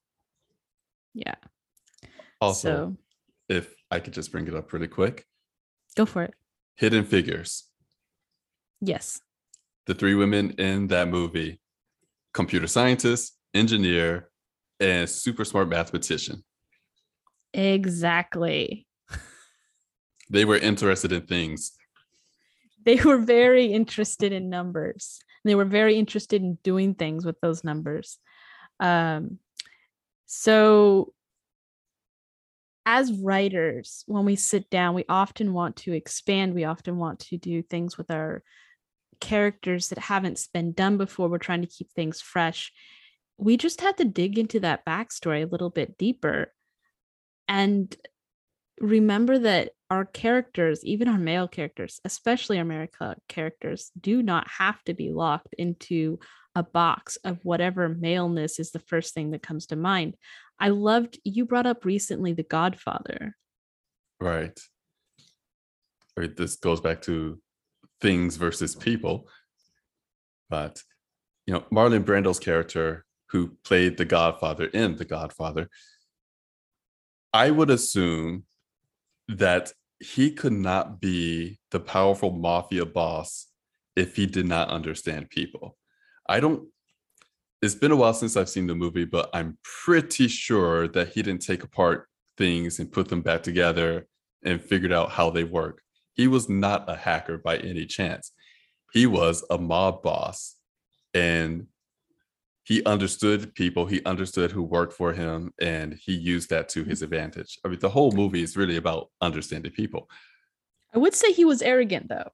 Yeah. 1.13 1.35
Also, 2.39 2.69
so, 2.69 2.97
if 3.49 3.73
I 3.89 3.99
could 3.99 4.13
just 4.13 4.31
bring 4.31 4.47
it 4.47 4.55
up 4.55 4.71
really 4.73 4.87
quick, 4.87 5.25
go 5.95 6.05
for 6.05 6.23
it. 6.23 6.33
Hidden 6.75 7.05
Figures. 7.05 7.63
Yes. 8.79 9.19
The 9.87 9.95
three 9.95 10.15
women 10.15 10.51
in 10.51 10.87
that 10.87 11.07
movie 11.07 11.59
computer 12.33 12.67
scientist, 12.67 13.35
engineer, 13.53 14.29
and 14.79 15.09
super 15.09 15.43
smart 15.43 15.69
mathematician. 15.69 16.43
Exactly. 17.53 18.87
They 20.29 20.45
were 20.45 20.57
interested 20.57 21.11
in 21.11 21.21
things. 21.21 21.71
They 22.85 22.97
were 22.97 23.17
very 23.17 23.67
interested 23.67 24.31
in 24.31 24.49
numbers. 24.49 25.19
They 25.43 25.55
were 25.55 25.65
very 25.65 25.97
interested 25.97 26.41
in 26.41 26.57
doing 26.63 26.95
things 26.95 27.25
with 27.25 27.39
those 27.41 27.63
numbers. 27.63 28.17
Um, 28.79 29.39
so, 30.25 31.13
as 32.85 33.11
writers, 33.11 34.03
when 34.07 34.25
we 34.25 34.35
sit 34.35 34.69
down, 34.69 34.95
we 34.95 35.05
often 35.09 35.53
want 35.53 35.77
to 35.77 35.93
expand. 35.93 36.53
We 36.53 36.63
often 36.63 36.97
want 36.97 37.19
to 37.19 37.37
do 37.37 37.61
things 37.61 37.97
with 37.97 38.11
our 38.11 38.43
characters 39.19 39.89
that 39.89 39.99
haven't 39.99 40.45
been 40.53 40.73
done 40.73 40.97
before. 40.97 41.27
We're 41.27 41.37
trying 41.37 41.61
to 41.61 41.67
keep 41.67 41.91
things 41.91 42.21
fresh. 42.21 42.71
We 43.37 43.57
just 43.57 43.81
have 43.81 43.97
to 43.97 44.05
dig 44.05 44.37
into 44.37 44.59
that 44.61 44.85
backstory 44.85 45.43
a 45.43 45.47
little 45.47 45.69
bit 45.69 45.97
deeper 45.97 46.53
and 47.47 47.95
remember 48.79 49.39
that 49.39 49.71
our 49.89 50.05
characters, 50.05 50.83
even 50.83 51.07
our 51.07 51.17
male 51.17 51.47
characters, 51.47 51.99
especially 52.03 52.59
our 52.59 52.65
male 52.65 52.87
characters, 53.27 53.91
do 53.99 54.21
not 54.21 54.47
have 54.49 54.83
to 54.83 54.93
be 54.93 55.11
locked 55.11 55.53
into 55.57 56.19
a 56.55 56.63
box 56.63 57.17
of 57.23 57.39
whatever 57.43 57.87
maleness 57.87 58.59
is 58.59 58.71
the 58.71 58.79
first 58.79 59.13
thing 59.13 59.31
that 59.31 59.43
comes 59.43 59.67
to 59.67 59.75
mind. 59.75 60.15
I 60.59 60.69
loved 60.69 61.19
you 61.23 61.45
brought 61.45 61.67
up 61.67 61.85
recently 61.85 62.33
The 62.33 62.43
Godfather. 62.43 63.35
Right. 64.19 64.59
Right. 66.17 66.35
This 66.35 66.55
goes 66.55 66.81
back 66.81 67.03
to 67.03 67.39
things 68.01 68.37
versus 68.37 68.75
people. 68.75 69.29
But, 70.49 70.81
you 71.45 71.53
know, 71.53 71.63
Marlon 71.71 72.03
Brando's 72.03 72.39
character, 72.39 73.05
who 73.29 73.57
played 73.63 73.97
the 73.97 74.05
Godfather 74.05 74.65
in 74.65 74.95
The 74.95 75.05
Godfather, 75.05 75.69
I 77.33 77.51
would 77.51 77.69
assume 77.69 78.43
that 79.27 79.73
he 79.99 80.31
could 80.31 80.53
not 80.53 81.01
be 81.01 81.59
the 81.71 81.79
powerful 81.79 82.31
mafia 82.31 82.85
boss 82.85 83.47
if 83.95 84.15
he 84.15 84.25
did 84.25 84.45
not 84.45 84.69
understand 84.69 85.29
people. 85.29 85.75
I 86.27 86.39
don't 86.39 86.67
it's 87.61 87.75
been 87.75 87.91
a 87.91 87.95
while 87.95 88.13
since 88.13 88.37
I've 88.37 88.49
seen 88.49 88.67
the 88.67 88.75
movie, 88.75 89.05
but 89.05 89.29
I'm 89.33 89.57
pretty 89.63 90.27
sure 90.27 90.87
that 90.89 91.09
he 91.09 91.23
didn't 91.23 91.41
take 91.41 91.63
apart 91.63 92.07
things 92.37 92.79
and 92.79 92.91
put 92.91 93.07
them 93.09 93.21
back 93.21 93.41
together 93.41 94.07
and 94.43 94.61
figured 94.61 94.93
out 94.93 95.09
how 95.09 95.31
they 95.31 95.43
work. 95.43 95.81
He 96.13 96.27
was 96.27 96.47
not 96.49 96.87
a 96.87 96.95
hacker 96.95 97.39
by 97.39 97.57
any 97.57 97.85
chance. 97.85 98.31
He 98.93 99.07
was 99.07 99.43
a 99.49 99.57
mob 99.57 100.03
boss 100.03 100.55
and 101.13 101.67
he 102.67 102.83
understood 102.83 103.55
people, 103.55 103.85
he 103.85 104.03
understood 104.03 104.51
who 104.51 104.61
worked 104.61 104.91
for 104.91 105.13
him, 105.13 105.53
and 105.61 105.93
he 105.93 106.11
used 106.11 106.49
that 106.49 106.67
to 106.67 106.83
his 106.83 106.97
mm-hmm. 106.97 107.05
advantage. 107.05 107.57
I 107.63 107.69
mean, 107.69 107.79
the 107.79 107.87
whole 107.87 108.11
movie 108.11 108.43
is 108.43 108.57
really 108.57 108.75
about 108.75 109.09
understanding 109.21 109.71
people. 109.71 110.09
I 110.93 110.97
would 110.97 111.15
say 111.15 111.31
he 111.31 111.45
was 111.45 111.61
arrogant 111.61 112.09
though, 112.09 112.31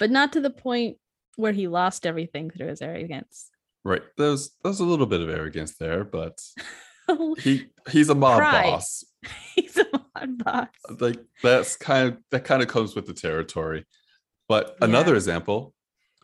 but 0.00 0.10
not 0.10 0.32
to 0.32 0.40
the 0.40 0.50
point 0.50 0.96
where 1.36 1.52
he 1.52 1.68
lost 1.68 2.06
everything 2.06 2.50
through 2.50 2.66
his 2.66 2.82
arrogance. 2.82 3.50
Right. 3.84 4.02
There's 4.16 4.50
there's 4.64 4.80
a 4.80 4.84
little 4.84 5.06
bit 5.06 5.20
of 5.20 5.30
arrogance 5.30 5.76
there, 5.76 6.02
but 6.02 6.40
he 7.38 7.66
he's 7.90 8.08
a 8.08 8.16
mob 8.16 8.38
Pride. 8.38 8.64
boss. 8.64 9.04
he's 9.54 9.76
a 9.76 9.86
mob 9.92 10.44
boss. 10.44 10.68
Like 10.98 11.20
that's 11.40 11.76
kind 11.76 12.08
of 12.08 12.18
that 12.32 12.44
kind 12.44 12.62
of 12.62 12.68
comes 12.68 12.96
with 12.96 13.06
the 13.06 13.14
territory. 13.14 13.84
But 14.48 14.76
yeah. 14.80 14.88
another 14.88 15.14
example 15.14 15.72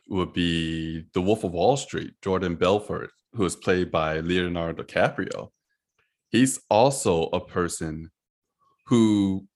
would 0.09 0.33
be 0.33 1.05
The 1.13 1.21
Wolf 1.21 1.45
of 1.45 1.53
Wall 1.53 1.77
Street, 1.77 2.15
Jordan 2.23 2.57
Belfort, 2.57 3.11
who 3.35 3.45
is 3.45 3.57
played 3.57 3.91
by 3.91 4.21
Leonardo 4.21 4.83
DiCaprio. 4.83 5.51
He's 6.31 6.61
also 6.69 7.25
a 7.27 7.41
person 7.41 8.11
who, 8.87 9.47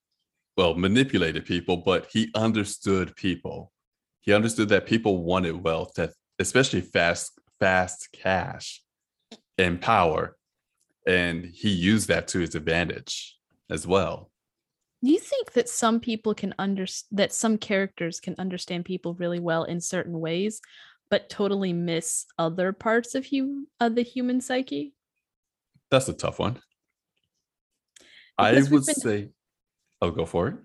well, 0.57 0.75
manipulated 0.75 1.45
people, 1.45 1.79
but 1.79 2.07
he 2.11 2.31
understood 2.35 3.15
people. 3.17 3.73
He 4.21 4.33
understood 4.33 4.69
that 4.71 4.87
people 4.87 5.23
wanted 5.25 5.63
wealth, 5.63 5.93
that 5.97 6.13
especially 6.39 6.81
fast, 6.81 7.39
fast 7.61 8.09
cash 8.13 8.83
and 9.57 9.81
power. 9.81 10.37
And 11.07 11.45
he 11.45 11.71
used 11.71 12.09
that 12.09 12.29
to 12.29 12.39
his 12.41 12.55
advantage 12.55 13.37
as 13.71 13.87
well. 13.87 14.31
Do 15.05 15.11
you 15.13 15.19
think 15.21 15.53
that 15.53 15.69
some 15.69 16.01
people 16.01 16.35
can 16.35 16.55
under 16.59 16.87
that 17.13 17.33
some 17.33 17.57
characters 17.59 18.19
can 18.21 18.35
understand 18.39 18.85
people 18.85 19.15
really 19.15 19.39
well 19.39 19.65
in 19.65 19.81
certain 19.81 20.19
ways, 20.19 20.61
but 21.09 21.29
totally 21.31 21.73
miss 21.73 22.27
other 22.39 22.73
parts 22.73 23.15
of 23.15 23.27
hum 23.31 23.69
of 23.81 23.95
the 23.95 24.03
human 24.03 24.41
psyche? 24.41 24.93
That's 25.91 26.09
a 26.09 26.13
tough 26.13 26.39
one. 26.39 26.61
I 28.37 28.51
Because 28.51 28.65
we've 28.71 28.73
would 28.81 28.87
been- 28.87 28.95
say, 28.97 29.29
oh, 30.03 30.11
go 30.11 30.27
for 30.27 30.49
it. 30.49 30.57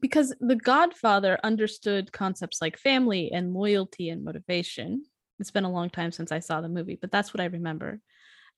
because 0.00 0.34
the 0.40 0.56
godfather 0.56 1.38
understood 1.42 2.12
concepts 2.12 2.60
like 2.60 2.76
family 2.78 3.30
and 3.32 3.54
loyalty 3.54 4.10
and 4.10 4.22
motivation 4.24 5.02
it's 5.40 5.50
been 5.50 5.64
a 5.64 5.72
long 5.72 5.88
time 5.88 6.12
since 6.12 6.30
i 6.32 6.38
saw 6.38 6.60
the 6.60 6.68
movie 6.68 6.98
but 7.00 7.10
that's 7.10 7.32
what 7.32 7.40
i 7.40 7.46
remember 7.46 7.98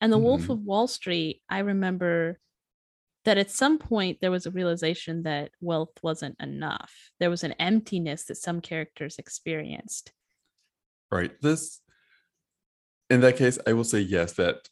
and 0.01 0.12
the 0.12 0.18
wolf 0.18 0.43
Mhm. 0.43 0.51
of 0.55 0.59
wall 0.62 0.89
street 0.89 1.41
i 1.49 1.61
remember 1.61 2.41
that 3.24 3.38
at 3.38 3.50
some 3.50 3.78
point 3.78 4.18
there 4.20 4.30
was 4.30 4.46
a 4.46 4.50
realization 4.50 5.22
that 5.22 5.50
wealth 5.60 5.92
wasn't 6.02 6.36
enough 6.40 7.10
there 7.20 7.30
was 7.30 7.44
an 7.44 7.52
emptiness 7.52 8.24
that 8.24 8.36
some 8.36 8.60
characters 8.60 9.18
experienced 9.18 10.12
Right. 11.10 11.30
This, 11.40 11.80
in 13.08 13.20
that 13.22 13.36
case, 13.36 13.58
I 13.66 13.72
will 13.72 13.84
say 13.84 14.00
yes, 14.00 14.34
that 14.34 14.68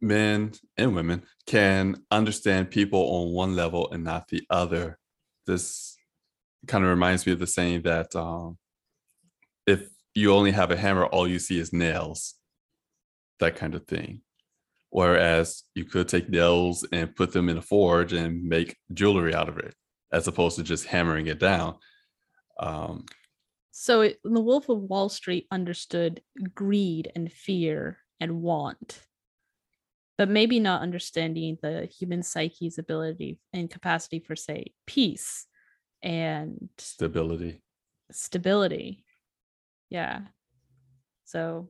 men 0.00 0.52
and 0.76 0.94
women 0.94 1.22
can 1.46 2.02
understand 2.10 2.70
people 2.70 3.00
on 3.00 3.32
one 3.32 3.56
level 3.56 3.90
and 3.90 4.04
not 4.04 4.28
the 4.28 4.42
other. 4.50 4.98
This 5.46 5.96
kind 6.66 6.84
of 6.84 6.90
reminds 6.90 7.26
me 7.26 7.32
of 7.32 7.38
the 7.38 7.46
saying 7.46 7.82
that 7.82 8.14
um, 8.14 8.58
if 9.66 9.88
you 10.14 10.34
only 10.34 10.50
have 10.50 10.70
a 10.70 10.76
hammer, 10.76 11.06
all 11.06 11.26
you 11.26 11.38
see 11.38 11.58
is 11.58 11.72
nails, 11.72 12.34
that 13.40 13.56
kind 13.56 13.74
of 13.74 13.86
thing. 13.86 14.20
Whereas 14.96 15.62
you 15.74 15.84
could 15.84 16.08
take 16.08 16.30
nails 16.30 16.82
and 16.90 17.14
put 17.14 17.30
them 17.34 17.50
in 17.50 17.58
a 17.58 17.60
forge 17.60 18.14
and 18.14 18.42
make 18.42 18.78
jewelry 18.94 19.34
out 19.34 19.50
of 19.50 19.58
it, 19.58 19.74
as 20.10 20.26
opposed 20.26 20.56
to 20.56 20.62
just 20.62 20.86
hammering 20.86 21.26
it 21.26 21.38
down. 21.38 21.74
Um, 22.58 23.04
so 23.72 24.00
it, 24.00 24.18
the 24.24 24.40
wolf 24.40 24.70
of 24.70 24.80
wall 24.80 25.10
street 25.10 25.48
understood 25.50 26.22
greed 26.54 27.12
and 27.14 27.30
fear 27.30 27.98
and 28.20 28.40
want 28.40 29.02
but 30.16 30.30
maybe 30.30 30.58
not 30.58 30.80
understanding 30.80 31.58
the 31.60 31.84
human 31.84 32.22
psyche's 32.22 32.78
ability 32.78 33.38
and 33.52 33.70
capacity 33.70 34.18
for 34.18 34.34
say 34.34 34.72
peace 34.86 35.44
and 36.02 36.70
stability. 36.78 37.60
stability 38.10 39.04
yeah 39.90 40.20
so 41.26 41.68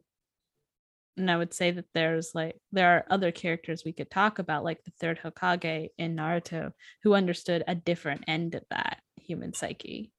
and 1.17 1.31
i 1.31 1.37
would 1.37 1.53
say 1.55 1.71
that 1.71 1.87
there's 1.95 2.35
like 2.35 2.57
there 2.73 2.91
are 2.97 3.05
other 3.11 3.31
characters 3.33 3.83
we 3.85 3.93
could 3.93 4.11
talk 4.11 4.39
about 4.39 4.65
like 4.65 4.83
the 4.85 4.91
third 5.01 5.19
hokage 5.23 5.89
in 5.99 6.15
naruto 6.17 6.73
who 7.03 7.15
understood 7.15 7.63
a 7.67 7.75
different 7.75 8.25
end 8.29 8.55
of 8.55 8.63
that 8.71 8.99
human 9.17 9.53
psyche 9.55 10.11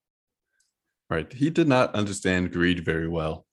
Right. 1.10 1.32
He 1.32 1.50
did 1.50 1.70
not 1.70 1.96
understand 1.96 2.52
greed 2.52 2.84
very 2.84 3.08
well. 3.08 3.46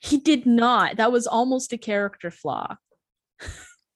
he 0.00 0.18
did 0.18 0.44
not 0.44 0.96
that 0.98 1.10
was 1.10 1.26
almost 1.26 1.72
a 1.72 1.78
character 1.78 2.30
flaw 2.30 2.76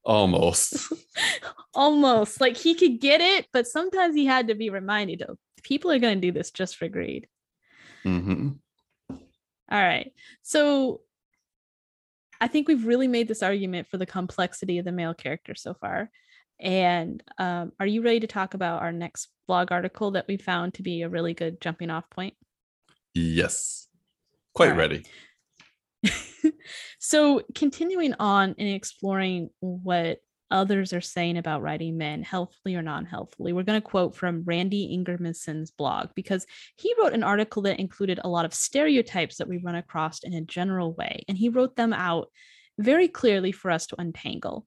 Almost. 0.05 0.93
almost 1.75 2.41
like 2.41 2.57
he 2.57 2.75
could 2.75 3.01
get 3.01 3.21
it 3.21 3.47
but 3.53 3.67
sometimes 3.69 4.15
he 4.17 4.25
had 4.27 4.49
to 4.49 4.55
be 4.55 4.69
reminded 4.71 5.23
of 5.23 5.39
people 5.63 5.91
are 5.93 5.99
going 6.01 6.21
to 6.21 6.27
do 6.27 6.33
this 6.33 6.51
just 6.51 6.77
for 6.77 6.89
greed 6.89 7.29
Mm-hmm. 8.05 8.49
all 9.11 9.19
right 9.71 10.13
so 10.43 11.03
i 12.43 12.47
think 12.49 12.69
we've 12.69 12.87
really 12.87 13.09
made 13.09 13.29
this 13.29 13.43
argument 13.43 13.89
for 13.89 13.97
the 13.97 14.07
complexity 14.07 14.79
of 14.79 14.85
the 14.85 14.93
male 14.93 15.15
character 15.15 15.55
so 15.55 15.73
far 15.73 16.11
and 16.61 17.23
um, 17.39 17.73
are 17.81 17.87
you 17.87 18.03
ready 18.03 18.21
to 18.21 18.27
talk 18.27 18.55
about 18.55 18.83
our 18.83 18.93
next 18.93 19.29
blog 19.49 19.73
article 19.73 20.13
that 20.13 20.29
we 20.29 20.37
found 20.37 20.75
to 20.75 20.83
be 20.83 21.03
a 21.03 21.09
really 21.09 21.35
good 21.35 21.61
jumping 21.61 21.91
off 21.91 22.09
point 22.11 22.35
Yes. 23.15 23.89
Quite 24.55 24.71
right. 24.71 24.79
ready. 24.79 25.05
so 26.99 27.43
continuing 27.55 28.15
on 28.19 28.55
and 28.59 28.69
exploring 28.69 29.51
what 29.61 30.19
others 30.53 30.93
are 30.93 31.01
saying 31.01 31.37
about 31.37 31.63
writing 31.63 31.97
men 31.97 32.23
healthfully 32.23 32.75
or 32.75 32.83
non-healthfully 32.83 33.53
we're 33.53 33.63
going 33.63 33.81
to 33.81 33.87
quote 33.87 34.15
from 34.15 34.45
randy 34.45 34.97
Ingermanson's 34.97 35.71
blog 35.71 36.09
because 36.15 36.47
he 36.77 36.95
wrote 37.01 37.13
an 37.13 37.25
article 37.25 37.63
that 37.63 37.81
included 37.81 38.21
a 38.23 38.29
lot 38.29 38.45
of 38.45 38.55
stereotypes 38.55 39.39
that 39.39 39.49
we 39.49 39.59
run 39.59 39.75
across 39.75 40.23
in 40.23 40.35
a 40.35 40.41
general 40.43 40.93
way 40.95 41.25
and 41.29 41.37
he 41.37 41.49
wrote 41.49 41.77
them 41.77 41.93
out 41.93 42.29
very 42.79 43.09
clearly 43.09 43.53
for 43.53 43.71
us 43.71 43.87
to 43.87 44.01
untangle 44.01 44.67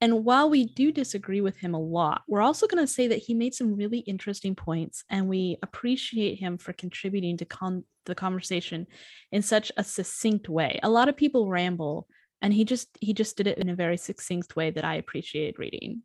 and 0.00 0.24
while 0.24 0.50
we 0.50 0.66
do 0.66 0.92
disagree 0.92 1.40
with 1.40 1.56
him 1.56 1.74
a 1.74 1.80
lot 1.80 2.22
we're 2.26 2.42
also 2.42 2.66
going 2.66 2.82
to 2.82 2.92
say 2.92 3.08
that 3.08 3.18
he 3.18 3.34
made 3.34 3.54
some 3.54 3.76
really 3.76 4.00
interesting 4.00 4.54
points 4.54 5.04
and 5.10 5.28
we 5.28 5.58
appreciate 5.62 6.38
him 6.38 6.58
for 6.58 6.72
contributing 6.72 7.36
to 7.36 7.44
con- 7.44 7.84
the 8.06 8.14
conversation 8.14 8.86
in 9.30 9.42
such 9.42 9.70
a 9.76 9.84
succinct 9.84 10.48
way. 10.48 10.80
A 10.82 10.90
lot 10.90 11.08
of 11.08 11.16
people 11.16 11.50
ramble 11.50 12.08
and 12.42 12.52
he 12.52 12.64
just 12.64 12.88
he 13.00 13.12
just 13.12 13.36
did 13.36 13.46
it 13.46 13.58
in 13.58 13.68
a 13.68 13.74
very 13.74 13.96
succinct 13.96 14.56
way 14.56 14.70
that 14.70 14.84
I 14.84 14.94
appreciated 14.96 15.58
reading. 15.58 16.02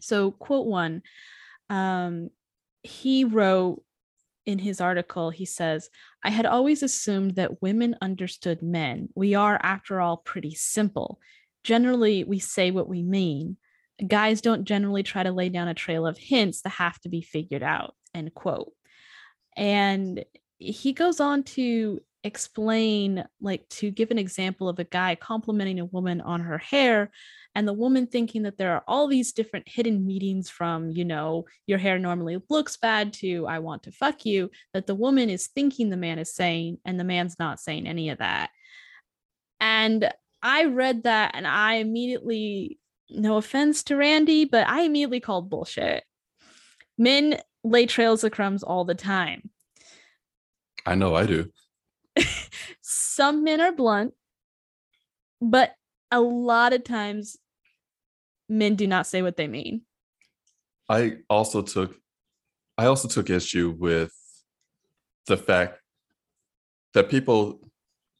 So 0.00 0.30
quote 0.30 0.66
1 0.66 1.02
um 1.68 2.30
he 2.82 3.24
wrote 3.24 3.82
in 4.46 4.58
his 4.58 4.80
article 4.80 5.30
he 5.30 5.44
says 5.44 5.90
I 6.24 6.30
had 6.30 6.46
always 6.46 6.82
assumed 6.82 7.36
that 7.36 7.62
women 7.62 7.96
understood 8.00 8.62
men. 8.62 9.08
We 9.14 9.34
are 9.34 9.58
after 9.62 10.00
all 10.00 10.16
pretty 10.18 10.54
simple. 10.54 11.20
Generally 11.64 12.24
we 12.24 12.38
say 12.38 12.70
what 12.70 12.88
we 12.88 13.02
mean. 13.02 13.56
Guys 14.06 14.40
don't 14.40 14.64
generally 14.64 15.02
try 15.02 15.22
to 15.22 15.32
lay 15.32 15.50
down 15.50 15.68
a 15.68 15.74
trail 15.74 16.06
of 16.06 16.16
hints 16.16 16.62
that 16.62 16.70
have 16.70 16.98
to 17.00 17.08
be 17.08 17.20
figured 17.20 17.62
out. 17.62 17.94
End 18.14 18.32
quote 18.34 18.72
and 19.56 20.24
he 20.58 20.92
goes 20.92 21.20
on 21.20 21.42
to 21.42 22.00
explain 22.24 23.24
like 23.40 23.68
to 23.68 23.90
give 23.90 24.10
an 24.10 24.18
example 24.18 24.68
of 24.68 24.78
a 24.78 24.84
guy 24.84 25.14
complimenting 25.14 25.80
a 25.80 25.84
woman 25.86 26.20
on 26.20 26.40
her 26.40 26.58
hair 26.58 27.10
and 27.54 27.66
the 27.66 27.72
woman 27.72 28.06
thinking 28.06 28.42
that 28.42 28.58
there 28.58 28.72
are 28.74 28.84
all 28.86 29.08
these 29.08 29.32
different 29.32 29.66
hidden 29.68 30.06
meanings 30.06 30.50
from 30.50 30.90
you 30.90 31.04
know 31.04 31.46
your 31.66 31.78
hair 31.78 31.98
normally 31.98 32.38
looks 32.50 32.76
bad 32.76 33.12
to 33.12 33.46
i 33.46 33.58
want 33.58 33.82
to 33.82 33.92
fuck 33.92 34.26
you 34.26 34.50
that 34.74 34.86
the 34.86 34.94
woman 34.94 35.30
is 35.30 35.48
thinking 35.48 35.88
the 35.88 35.96
man 35.96 36.18
is 36.18 36.34
saying 36.34 36.78
and 36.84 37.00
the 37.00 37.04
man's 37.04 37.38
not 37.38 37.58
saying 37.58 37.86
any 37.86 38.10
of 38.10 38.18
that 38.18 38.50
and 39.58 40.12
i 40.42 40.64
read 40.64 41.04
that 41.04 41.30
and 41.34 41.46
i 41.46 41.74
immediately 41.74 42.78
no 43.08 43.38
offense 43.38 43.82
to 43.82 43.96
randy 43.96 44.44
but 44.44 44.66
i 44.68 44.82
immediately 44.82 45.20
called 45.20 45.48
bullshit 45.48 46.04
men 46.98 47.40
lay 47.64 47.86
trails 47.86 48.24
of 48.24 48.32
crumbs 48.32 48.62
all 48.62 48.84
the 48.84 48.94
time. 48.94 49.50
I 50.86 50.94
know 50.94 51.14
I 51.14 51.26
do. 51.26 51.50
Some 52.80 53.44
men 53.44 53.60
are 53.60 53.72
blunt, 53.72 54.14
but 55.40 55.74
a 56.10 56.20
lot 56.20 56.72
of 56.72 56.84
times 56.84 57.36
men 58.48 58.74
do 58.74 58.86
not 58.86 59.06
say 59.06 59.22
what 59.22 59.36
they 59.36 59.46
mean. 59.46 59.82
I 60.88 61.18
also 61.28 61.62
took 61.62 61.96
I 62.76 62.86
also 62.86 63.08
took 63.08 63.30
issue 63.30 63.74
with 63.78 64.12
the 65.26 65.36
fact 65.36 65.78
that 66.94 67.10
people 67.10 67.60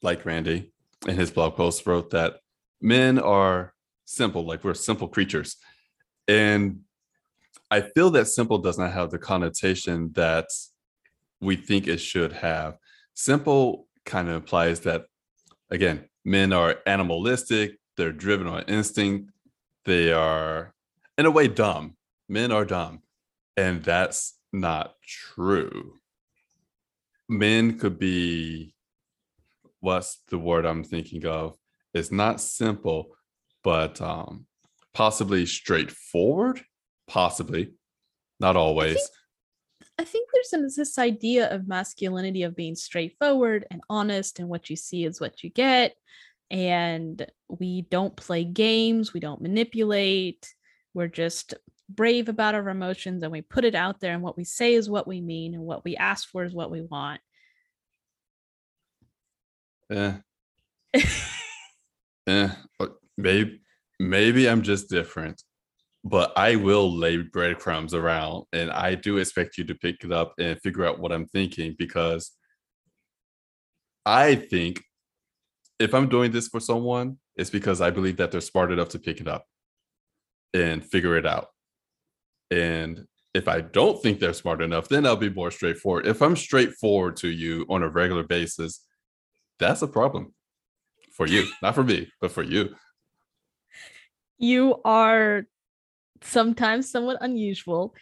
like 0.03 0.25
Randy 0.25 0.73
in 1.07 1.17
his 1.17 1.31
blog 1.31 1.57
post 1.57 1.87
wrote 1.87 2.11
that 2.11 2.37
men 2.81 3.19
are 3.19 3.73
simple, 4.05 4.45
like 4.45 4.65
we're 4.65 4.75
simple 4.75 5.09
creatures. 5.09 5.57
And 6.29 6.81
I 7.71 7.81
feel 7.81 8.11
that 8.11 8.27
simple 8.27 8.59
does 8.59 8.79
not 8.79 8.93
have 8.93 9.11
the 9.11 9.19
connotation 9.19 10.13
that 10.13 10.47
we 11.41 11.57
think 11.57 11.87
it 11.89 11.99
should 11.99 12.33
have. 12.33 12.77
Simple 13.15 13.89
kind 14.05 14.29
of 14.29 14.35
implies 14.35 14.81
that, 14.81 15.07
again, 15.71 16.09
men 16.25 16.53
are 16.53 16.77
animalistic, 16.87 17.79
they're 17.97 18.13
driven 18.13 18.47
on 18.47 18.63
instinct, 18.65 19.31
they 19.85 20.13
are, 20.13 20.75
in 21.19 21.27
a 21.27 21.31
way, 21.31 21.49
dumb. 21.49 21.97
Men 22.29 22.53
are 22.53 22.65
dumb. 22.65 23.03
And 23.57 23.83
that's 23.83 24.39
not 24.53 24.95
true. 25.07 25.95
Men 27.29 27.79
could 27.79 27.99
be, 27.99 28.75
what's 29.81 30.23
the 30.29 30.39
word 30.39 30.65
I'm 30.65 30.85
thinking 30.85 31.27
of? 31.27 31.57
It's 31.93 32.13
not 32.13 32.41
simple, 32.41 33.17
but 33.65 34.01
um, 34.01 34.47
possibly 34.95 35.47
straightforward 35.47 36.63
possibly 37.11 37.73
not 38.39 38.57
always 38.57 38.97
I 40.01 40.05
think 40.05 40.31
there's 40.33 40.55
an- 40.55 40.71
this 40.75 40.99
idea 40.99 41.51
of 41.55 41.69
masculinity 41.69 42.43
of 42.43 42.57
being 42.57 42.75
straightforward 42.75 43.67
and 43.71 43.83
honest, 43.91 44.39
and 44.39 44.49
what 44.49 44.71
you 44.71 44.77
see 44.77 45.05
is 45.05 45.21
what 45.21 45.45
you 45.45 45.51
get. 45.51 45.95
And 46.51 47.31
we 47.49 47.83
don't 47.83 48.17
play 48.17 48.45
games, 48.45 49.13
we 49.13 49.21
don't 49.21 49.43
manipulate, 49.43 50.55
we're 50.95 51.07
just 51.07 51.53
brave 51.91 52.31
about 52.31 52.55
our 52.55 52.67
emotions 52.71 53.23
and 53.23 53.31
we 53.31 53.43
put 53.43 53.67
it 53.67 53.75
out 53.75 54.01
there. 54.01 54.15
And 54.15 54.23
what 54.23 54.39
we 54.39 54.45
say 54.45 54.73
is 54.73 54.89
what 54.89 55.07
we 55.07 55.21
mean, 55.21 55.53
and 55.53 55.65
what 55.65 55.85
we 55.85 55.97
ask 55.97 56.31
for 56.31 56.45
is 56.45 56.55
what 56.55 56.71
we 56.71 56.81
want. 56.81 57.21
eh, 59.91 60.15
eh, 62.27 62.49
but 62.79 62.97
maybe 63.19 63.61
maybe 63.99 64.49
i'm 64.49 64.63
just 64.63 64.89
different 64.89 65.43
but 66.05 66.33
I 66.37 66.57
will 66.57 66.91
lay 66.91 67.19
breadcrumbs 67.19 67.93
around 67.93 68.45
and 68.53 68.71
I 68.71 68.95
do 68.95 69.19
expect 69.19 69.59
you 69.59 69.65
to 69.65 69.75
pick 69.75 70.03
it 70.03 70.13
up 70.13 70.35
and 70.39 70.61
figure 70.61 70.85
out 70.87 70.99
what 70.99 71.13
I'm 71.13 71.27
thinking 71.27 71.77
because 71.79 72.33
I 74.07 74.35
think 74.35 74.83
if 75.79 75.95
I'm 75.95 76.09
doing 76.09 76.33
this 76.33 76.49
for 76.49 76.61
someone, 76.61 77.19
it's 77.37 77.51
because 77.51 77.81
I 77.81 77.91
believe 77.91 78.17
that 78.17 78.31
they're 78.31 78.41
smart 78.41 78.73
enough 78.73 78.91
to 78.91 78.99
pick 78.99 79.21
it 79.21 79.29
up 79.29 79.45
and 80.55 80.85
figure 80.85 81.17
it 81.17 81.27
out. 81.27 81.49
And 82.51 83.07
if 83.35 83.47
I 83.47 83.61
don't 83.61 84.03
think 84.03 84.19
they're 84.19 84.33
smart 84.33 84.61
enough, 84.61 84.89
then 84.89 85.07
I'll 85.07 85.17
be 85.17 85.31
more 85.31 85.51
straightforward. 85.51 86.07
If 86.07 86.21
I'm 86.23 86.37
straightforward 86.37 87.17
to 87.19 87.29
you 87.29 87.65
on 87.69 87.83
a 87.83 87.89
regular 87.89 88.25
basis, 88.25 88.85
that's 89.59 89.83
a 89.83 89.87
problem 89.87 90.35
for 91.17 91.27
you, 91.27 91.47
not 91.63 91.75
for 91.75 91.85
me, 91.85 92.11
but 92.21 92.33
for 92.33 92.43
you. 92.43 92.75
You 94.39 94.81
are 94.85 95.45
sometimes 96.23 96.91
somewhat 96.91 97.19
unusual, 97.21 97.95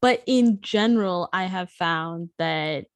but 0.00 0.22
in 0.26 0.60
general, 0.60 1.28
I 1.32 1.44
have 1.44 1.70
found 1.70 2.30
that 2.38 2.86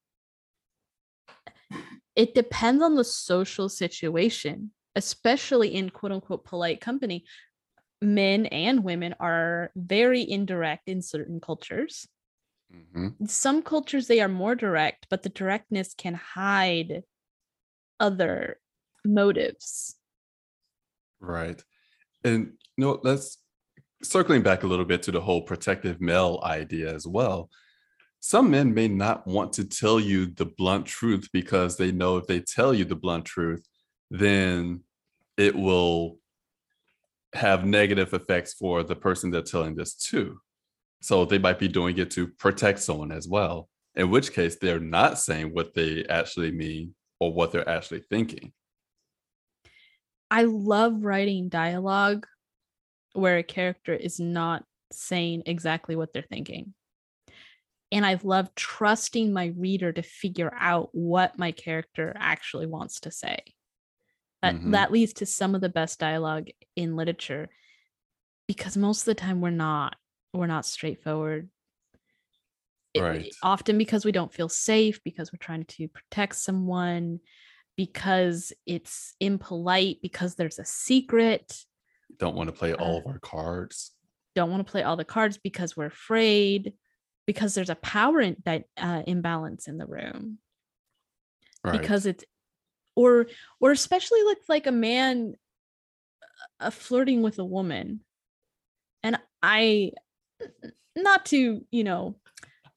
it 2.16 2.34
depends 2.34 2.82
on 2.82 2.94
the 2.94 3.04
social 3.04 3.68
situation, 3.68 4.72
especially 4.94 5.74
in 5.74 5.90
quote 5.90 6.12
unquote 6.12 6.44
polite 6.44 6.80
company. 6.80 7.24
Men 8.02 8.46
and 8.46 8.82
women 8.82 9.14
are 9.20 9.70
very 9.76 10.28
indirect 10.28 10.88
in 10.88 11.02
certain 11.02 11.40
cultures. 11.40 12.08
Mm-hmm. 12.74 13.26
Some 13.26 13.62
cultures, 13.62 14.06
they 14.06 14.20
are 14.20 14.28
more 14.28 14.54
direct, 14.54 15.06
but 15.11 15.22
the 15.22 15.28
directness 15.28 15.94
can 15.94 16.14
hide 16.14 17.02
other 17.98 18.58
motives. 19.04 19.96
Right. 21.20 21.62
And 22.24 22.52
you 22.76 22.84
know, 22.84 23.00
let's 23.02 23.38
circling 24.03 24.42
back 24.42 24.62
a 24.62 24.66
little 24.66 24.84
bit 24.84 25.03
to 25.03 25.11
the 25.11 25.20
whole 25.20 25.42
protective 25.42 26.01
male 26.01 26.40
idea 26.44 26.92
as 26.92 27.07
well 27.07 27.51
some 28.20 28.51
men 28.51 28.74
may 28.74 28.86
not 28.86 29.26
want 29.26 29.55
to 29.55 29.64
tell 29.64 29.98
you 29.98 30.26
the 30.26 30.44
blunt 30.44 30.84
truth 30.84 31.28
because 31.32 31.76
they 31.76 31.90
know 31.90 32.18
if 32.18 32.26
they 32.26 32.40
tell 32.40 32.74
you 32.74 32.84
the 32.84 32.94
blunt 32.94 33.24
truth, 33.24 33.66
then 34.11 34.82
it 35.38 35.57
will 35.57 36.18
have 37.32 37.64
negative 37.64 38.12
effects 38.12 38.53
for 38.53 38.82
the 38.82 38.94
person 38.94 39.30
they're 39.30 39.40
telling 39.40 39.74
this 39.74 39.94
to. 39.94 40.38
So 41.01 41.24
they 41.24 41.38
might 41.38 41.59
be 41.59 41.68
doing 41.68 41.96
it 41.96 42.11
to 42.12 42.28
protect 42.28 42.80
someone 42.80 43.11
as 43.11 43.26
well, 43.26 43.70
in 43.94 44.11
which 44.11 44.34
case 44.34 44.57
they're 44.57 44.78
not 44.78 45.18
saying 45.18 45.55
what 45.55 45.72
they 45.72 46.05
actually 46.05 46.53
mean 46.53 46.94
or 47.20 47.32
what 47.32 47.53
they're 47.53 47.68
actually 47.68 48.01
thinking. 48.11 48.53
I 50.30 50.42
love 50.42 51.05
writing 51.05 51.48
dialogue 51.48 52.26
where 53.12 53.38
a 53.38 53.42
character 53.42 53.94
is 53.94 54.20
not 54.20 54.64
saying 54.92 55.42
exactly 55.46 55.96
what 55.96 56.12
they're 56.12 56.22
thinking 56.22 56.74
and 57.92 58.06
I 58.06 58.18
love 58.22 58.54
trusting 58.54 59.32
my 59.32 59.52
reader 59.56 59.92
to 59.92 60.02
figure 60.02 60.52
out 60.58 60.90
what 60.92 61.38
my 61.38 61.52
character 61.52 62.12
actually 62.16 62.66
wants 62.66 63.00
to 63.00 63.11
say. 63.11 63.42
That 64.42 64.54
mm-hmm. 64.54 64.70
that 64.70 64.92
leads 64.92 65.14
to 65.14 65.26
some 65.26 65.54
of 65.54 65.61
the 65.61 65.68
best 65.68 65.98
dialogue 65.98 66.48
in 66.76 66.96
literature 66.96 67.48
because 68.46 68.76
most 68.76 69.02
of 69.02 69.06
the 69.06 69.14
time 69.14 69.40
we're 69.40 69.50
not 69.50 69.96
we're 70.32 70.46
not 70.46 70.66
straightforward. 70.66 71.50
Right. 72.96 73.26
It, 73.26 73.34
often 73.42 73.78
because 73.78 74.04
we 74.04 74.12
don't 74.12 74.32
feel 74.32 74.48
safe 74.48 75.00
because 75.04 75.32
we're 75.32 75.38
trying 75.38 75.64
to 75.64 75.88
protect 75.88 76.36
someone 76.36 77.20
because 77.76 78.52
it's 78.66 79.14
impolite 79.20 80.00
because 80.00 80.36
there's 80.36 80.58
a 80.58 80.64
secret. 80.64 81.52
Don't 82.18 82.36
want 82.36 82.48
to 82.48 82.52
play 82.52 82.74
all 82.74 82.98
of 82.98 83.06
our 83.06 83.18
cards. 83.18 83.92
Don't 84.34 84.50
want 84.50 84.64
to 84.66 84.70
play 84.70 84.82
all 84.82 84.96
the 84.96 85.04
cards 85.04 85.38
because 85.38 85.76
we're 85.76 85.86
afraid 85.86 86.74
because 87.26 87.54
there's 87.54 87.70
a 87.70 87.76
power 87.76 88.20
in, 88.20 88.36
uh, 88.76 89.02
imbalance 89.06 89.68
in 89.68 89.78
the 89.78 89.86
room. 89.86 90.38
Right. 91.62 91.78
because 91.78 92.06
it's 92.06 92.24
or 92.96 93.26
or 93.61 93.70
especially 93.70 94.22
with 94.24 94.38
like 94.48 94.66
a 94.66 94.72
man 94.72 95.34
uh, 96.58 96.70
flirting 96.70 97.22
with 97.22 97.38
a 97.38 97.44
woman. 97.44 98.00
And 99.02 99.18
i 99.42 99.92
not 100.96 101.24
to 101.26 101.64
you 101.70 101.84
know 101.84 102.16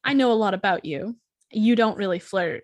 i 0.04 0.14
know 0.14 0.32
a 0.32 0.34
lot 0.34 0.54
about 0.54 0.86
you. 0.86 1.18
You 1.52 1.76
don't 1.76 1.98
really 1.98 2.20
flirt. 2.20 2.64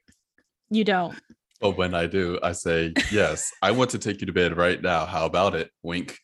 You 0.70 0.84
don't. 0.84 1.18
But 1.62 1.78
when 1.78 1.94
i 1.94 2.06
do 2.06 2.40
i 2.44 2.52
say 2.52 2.94
yes 3.12 3.52
i 3.62 3.72
want 3.72 3.90
to 3.92 3.98
take 3.98 4.22
you 4.22 4.28
to 4.28 4.34
bed 4.34 4.58
right 4.58 4.82
now. 4.82 5.06
How 5.06 5.26
about 5.26 5.56
it? 5.56 5.72
Wink 5.84 6.18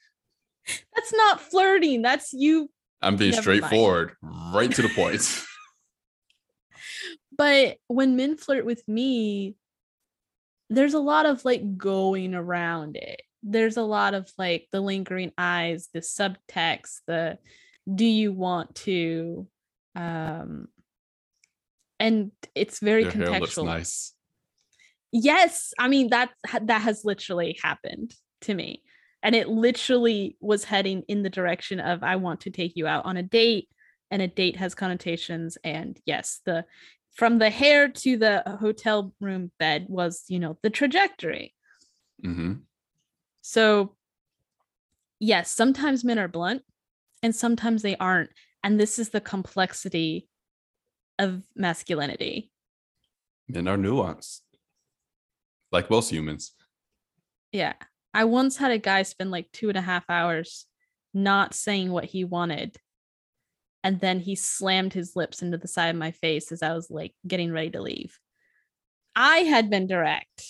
that's 0.95 1.13
not 1.13 1.41
flirting 1.41 2.01
that's 2.01 2.33
you 2.33 2.69
i'm 3.01 3.15
being 3.15 3.31
Never 3.31 3.41
straightforward 3.41 4.13
mind. 4.21 4.55
right 4.55 4.71
to 4.71 4.81
the 4.81 4.89
point. 4.89 5.21
But 7.37 7.77
when 7.87 8.15
men 8.15 8.37
flirt 8.37 8.65
with 8.65 8.81
me 8.87 9.55
there's 10.69 10.93
a 10.93 10.99
lot 10.99 11.25
of 11.25 11.43
like 11.45 11.77
going 11.77 12.33
around 12.33 12.95
it. 12.95 13.21
There's 13.43 13.77
a 13.77 13.81
lot 13.83 14.13
of 14.13 14.31
like 14.37 14.67
the 14.71 14.79
lingering 14.81 15.31
eyes 15.37 15.89
the 15.93 15.99
subtext 15.99 17.01
the 17.07 17.37
do 17.93 18.05
you 18.05 18.31
want 18.31 18.73
to? 18.75 19.47
Um 19.95 20.67
and 21.99 22.31
it's 22.55 22.79
very 22.79 23.03
Your 23.03 23.11
contextual. 23.11 23.65
nice. 23.65 24.13
Yes 25.11 25.73
i 25.77 25.87
mean 25.89 26.09
that 26.11 26.31
that 26.61 26.81
has 26.81 27.03
literally 27.03 27.59
happened 27.61 28.13
to 28.41 28.53
me 28.53 28.81
and 29.25 29.33
it 29.33 29.49
literally 29.49 30.37
was 30.39 30.63
heading 30.63 31.01
in 31.07 31.23
the 31.23 31.29
direction 31.29 31.79
of 31.79 32.03
i 32.03 32.15
want 32.15 32.41
to 32.41 32.51
take 32.51 32.73
you 32.75 32.87
out 32.87 33.03
on 33.05 33.17
a 33.17 33.23
date 33.23 33.67
and 34.11 34.21
a 34.21 34.27
date 34.27 34.55
has 34.55 34.75
connotations 34.75 35.57
and 35.63 35.99
yes 36.05 36.41
the 36.45 36.63
from 37.15 37.39
the 37.39 37.49
hair 37.49 37.89
to 37.89 38.17
the 38.17 38.43
hotel 38.59 39.13
room 39.19 39.51
bed 39.59 39.87
was 39.89 40.23
you 40.27 40.39
know 40.39 40.57
the 40.61 40.69
trajectory. 40.69 41.53
Mm-hmm. 42.23 42.53
so 43.41 43.95
yes 45.19 45.51
sometimes 45.51 46.03
men 46.03 46.19
are 46.19 46.27
blunt 46.27 46.61
and 47.23 47.35
sometimes 47.35 47.81
they 47.81 47.97
aren't 47.97 48.29
and 48.63 48.79
this 48.79 48.99
is 48.99 49.09
the 49.09 49.21
complexity 49.21 50.27
of 51.19 51.43
masculinity. 51.55 52.51
Men 53.47 53.67
are 53.67 53.77
nuanced. 53.77 54.41
Like 55.71 55.89
most 55.89 56.09
humans. 56.09 56.51
Yeah 57.51 57.73
i 58.15 58.23
once 58.23 58.57
had 58.57 58.71
a 58.71 58.79
guy 58.79 59.03
spend 59.03 59.29
like 59.29 59.51
two 59.51 59.69
and 59.69 59.77
a 59.77 59.81
half 59.81 60.09
hours 60.09 60.65
not 61.13 61.53
saying 61.53 61.91
what 61.91 62.05
he 62.05 62.23
wanted 62.23 62.75
and 63.85 63.99
then 63.99 64.19
he 64.19 64.33
slammed 64.33 64.93
his 64.93 65.15
lips 65.15 65.43
into 65.43 65.59
the 65.59 65.67
side 65.67 65.89
of 65.89 65.95
my 65.95 66.09
face 66.09 66.51
as 66.51 66.63
I 66.63 66.73
was 66.73 66.89
like 66.89 67.13
getting 67.27 67.51
ready 67.51 67.69
to 67.69 67.83
leave. 67.83 68.17
I 69.15 69.37
had 69.41 69.69
been 69.69 69.85
direct. 69.85 70.43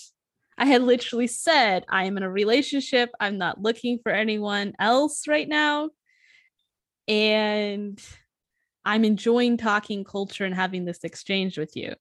I 0.57 0.65
had 0.65 0.81
literally 0.81 1.27
said, 1.27 1.83
I 1.89 2.05
am 2.05 2.15
in 2.15 2.23
a 2.23 2.29
relationship. 2.29 3.09
I'm 3.19 3.37
not 3.37 3.61
looking 3.61 3.99
for 4.01 4.13
anyone 4.13 4.71
else 4.79 5.27
right 5.27 5.49
now. 5.49 5.89
And 7.09 8.01
I'm 8.85 9.03
enjoying 9.03 9.57
talking 9.57 10.05
culture 10.05 10.45
and 10.45 10.55
having 10.55 10.85
this 10.85 11.03
exchange 11.03 11.57
with 11.57 11.75
you. 11.75 11.95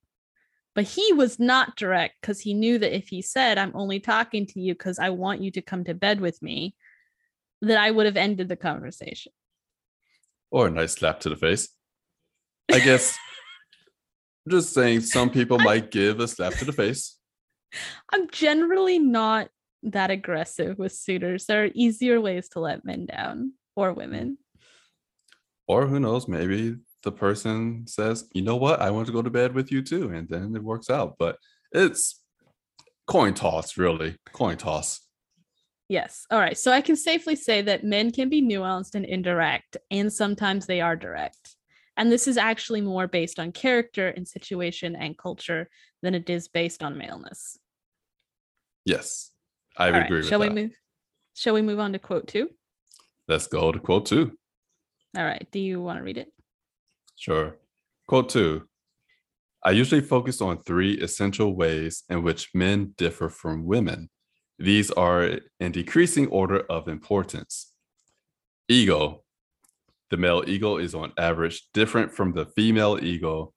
But 0.74 0.84
he 0.84 1.12
was 1.12 1.38
not 1.38 1.76
direct 1.76 2.16
because 2.20 2.40
he 2.40 2.52
knew 2.52 2.78
that 2.78 2.96
if 2.96 3.08
he 3.08 3.22
said, 3.22 3.58
I'm 3.58 3.72
only 3.74 4.00
talking 4.00 4.46
to 4.46 4.60
you 4.60 4.74
because 4.74 4.98
I 4.98 5.10
want 5.10 5.40
you 5.40 5.50
to 5.52 5.62
come 5.62 5.84
to 5.84 5.94
bed 5.94 6.20
with 6.20 6.42
me, 6.42 6.74
that 7.62 7.78
I 7.78 7.90
would 7.90 8.06
have 8.06 8.16
ended 8.16 8.48
the 8.48 8.56
conversation 8.56 9.32
or 10.54 10.68
a 10.68 10.70
nice 10.70 10.92
slap 10.92 11.18
to 11.18 11.28
the 11.28 11.36
face. 11.36 11.68
I 12.72 12.78
guess 12.78 13.18
just 14.48 14.72
saying 14.72 15.00
some 15.00 15.28
people 15.28 15.58
might 15.58 15.90
give 15.90 16.20
a 16.20 16.28
slap 16.28 16.52
to 16.54 16.64
the 16.64 16.72
face. 16.72 17.18
I'm 18.12 18.30
generally 18.30 19.00
not 19.00 19.48
that 19.82 20.12
aggressive 20.12 20.78
with 20.78 20.92
suitors. 20.92 21.46
There 21.46 21.64
are 21.64 21.70
easier 21.74 22.20
ways 22.20 22.48
to 22.50 22.60
let 22.60 22.84
men 22.84 23.04
down 23.04 23.54
or 23.74 23.92
women. 23.92 24.38
Or 25.66 25.88
who 25.88 25.98
knows, 25.98 26.28
maybe 26.28 26.76
the 27.04 27.12
person 27.12 27.86
says, 27.86 28.28
you 28.32 28.42
know 28.42 28.56
what, 28.56 28.80
I 28.80 28.90
want 28.90 29.06
to 29.06 29.12
go 29.12 29.22
to 29.22 29.30
bed 29.30 29.54
with 29.54 29.70
you 29.70 29.82
too. 29.82 30.10
And 30.10 30.28
then 30.28 30.56
it 30.56 30.62
works 30.62 30.90
out. 30.90 31.16
But 31.18 31.36
it's 31.70 32.20
coin 33.06 33.34
toss, 33.34 33.76
really. 33.76 34.16
Coin 34.32 34.56
toss. 34.56 35.00
Yes. 35.88 36.26
All 36.30 36.38
right. 36.38 36.56
So 36.56 36.72
I 36.72 36.80
can 36.80 36.96
safely 36.96 37.36
say 37.36 37.60
that 37.62 37.84
men 37.84 38.10
can 38.10 38.30
be 38.30 38.42
nuanced 38.42 38.94
and 38.94 39.04
indirect, 39.04 39.76
and 39.90 40.10
sometimes 40.12 40.66
they 40.66 40.80
are 40.80 40.96
direct. 40.96 41.56
And 41.96 42.10
this 42.10 42.26
is 42.26 42.36
actually 42.36 42.80
more 42.80 43.06
based 43.06 43.38
on 43.38 43.52
character 43.52 44.08
and 44.08 44.26
situation 44.26 44.96
and 44.96 45.16
culture 45.16 45.68
than 46.02 46.14
it 46.14 46.28
is 46.28 46.48
based 46.48 46.82
on 46.82 46.98
maleness. 46.98 47.58
Yes. 48.84 49.30
I 49.76 49.90
would 49.90 50.04
agree 50.04 50.18
with 50.18 50.28
shall 50.28 50.38
that. 50.40 50.52
we 50.52 50.62
move 50.62 50.72
shall 51.34 51.54
we 51.54 51.62
move 51.62 51.80
on 51.80 51.92
to 51.92 51.98
quote 51.98 52.28
two? 52.28 52.48
Let's 53.28 53.46
go 53.46 53.72
to 53.72 53.78
quote 53.78 54.06
two. 54.06 54.36
All 55.16 55.24
right. 55.24 55.46
Do 55.52 55.58
you 55.58 55.82
want 55.82 55.98
to 55.98 56.04
read 56.04 56.18
it? 56.18 56.32
Sure. 57.16 57.56
Quote 58.06 58.28
two. 58.28 58.68
I 59.62 59.70
usually 59.70 60.02
focus 60.02 60.40
on 60.40 60.58
three 60.62 60.98
essential 61.00 61.54
ways 61.56 62.04
in 62.10 62.22
which 62.22 62.50
men 62.54 62.94
differ 62.98 63.30
from 63.30 63.64
women 63.64 64.10
these 64.58 64.90
are 64.92 65.40
in 65.58 65.72
decreasing 65.72 66.28
order 66.28 66.60
of 66.70 66.88
importance. 66.88 67.72
Ego, 68.68 69.24
The 70.10 70.16
male 70.16 70.44
ego 70.46 70.76
is 70.76 70.94
on 70.94 71.12
average 71.18 71.68
different 71.72 72.12
from 72.12 72.32
the 72.34 72.46
female 72.46 72.98
ego. 73.02 73.52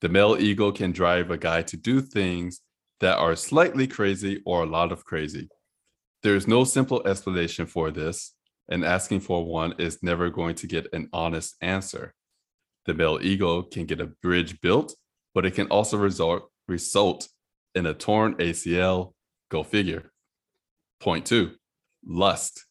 The 0.00 0.08
male 0.08 0.36
ego 0.38 0.70
can 0.72 0.92
drive 0.92 1.30
a 1.30 1.38
guy 1.38 1.62
to 1.62 1.76
do 1.76 2.00
things 2.00 2.60
that 3.00 3.18
are 3.18 3.34
slightly 3.34 3.88
crazy 3.88 4.42
or 4.46 4.62
a 4.62 4.66
lot 4.66 4.92
of 4.92 5.04
crazy. 5.04 5.48
There's 6.22 6.46
no 6.46 6.64
simple 6.64 7.06
explanation 7.06 7.66
for 7.66 7.90
this, 7.90 8.34
and 8.68 8.84
asking 8.84 9.20
for 9.20 9.44
one 9.44 9.74
is 9.78 10.02
never 10.02 10.30
going 10.30 10.54
to 10.56 10.66
get 10.68 10.86
an 10.92 11.08
honest 11.12 11.56
answer. 11.60 12.14
The 12.86 12.94
male 12.94 13.18
ego 13.20 13.62
can 13.62 13.86
get 13.86 14.00
a 14.00 14.06
bridge 14.06 14.60
built, 14.60 14.94
but 15.34 15.44
it 15.44 15.54
can 15.54 15.66
also 15.68 15.96
result, 15.98 16.50
result 16.68 17.28
in 17.74 17.86
a 17.86 17.94
torn 17.94 18.34
ACL. 18.36 19.12
Go 19.50 19.62
figure. 19.62 20.12
Point 21.00 21.26
two 21.26 21.52
lust. 22.04 22.64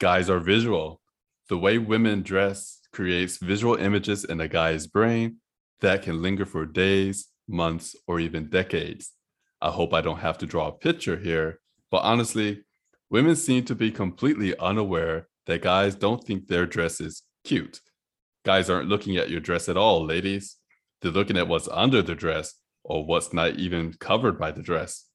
Guys 0.00 0.30
are 0.30 0.40
visual. 0.40 1.00
The 1.48 1.58
way 1.58 1.78
women 1.78 2.22
dress 2.22 2.80
creates 2.92 3.36
visual 3.36 3.76
images 3.76 4.24
in 4.24 4.40
a 4.40 4.48
guy's 4.48 4.86
brain 4.86 5.36
that 5.80 6.02
can 6.02 6.22
linger 6.22 6.46
for 6.46 6.64
days, 6.64 7.28
months, 7.48 7.94
or 8.06 8.20
even 8.20 8.48
decades. 8.48 9.12
I 9.60 9.70
hope 9.70 9.92
I 9.92 10.00
don't 10.00 10.20
have 10.20 10.38
to 10.38 10.46
draw 10.46 10.68
a 10.68 10.72
picture 10.72 11.16
here, 11.16 11.60
but 11.90 11.98
honestly, 11.98 12.62
women 13.10 13.36
seem 13.36 13.64
to 13.66 13.74
be 13.74 13.90
completely 13.90 14.56
unaware 14.58 15.28
that 15.46 15.62
guys 15.62 15.94
don't 15.94 16.22
think 16.24 16.46
their 16.46 16.66
dress 16.66 17.00
is 17.00 17.22
cute. 17.44 17.80
Guys 18.44 18.70
aren't 18.70 18.88
looking 18.88 19.16
at 19.16 19.30
your 19.30 19.40
dress 19.40 19.68
at 19.68 19.76
all, 19.76 20.04
ladies. 20.04 20.56
They're 21.02 21.10
looking 21.10 21.36
at 21.36 21.48
what's 21.48 21.68
under 21.68 22.02
the 22.02 22.14
dress 22.14 22.54
or 22.84 23.04
what's 23.04 23.32
not 23.32 23.56
even 23.56 23.92
covered 23.94 24.38
by 24.38 24.50
the 24.50 24.62
dress. 24.62 25.06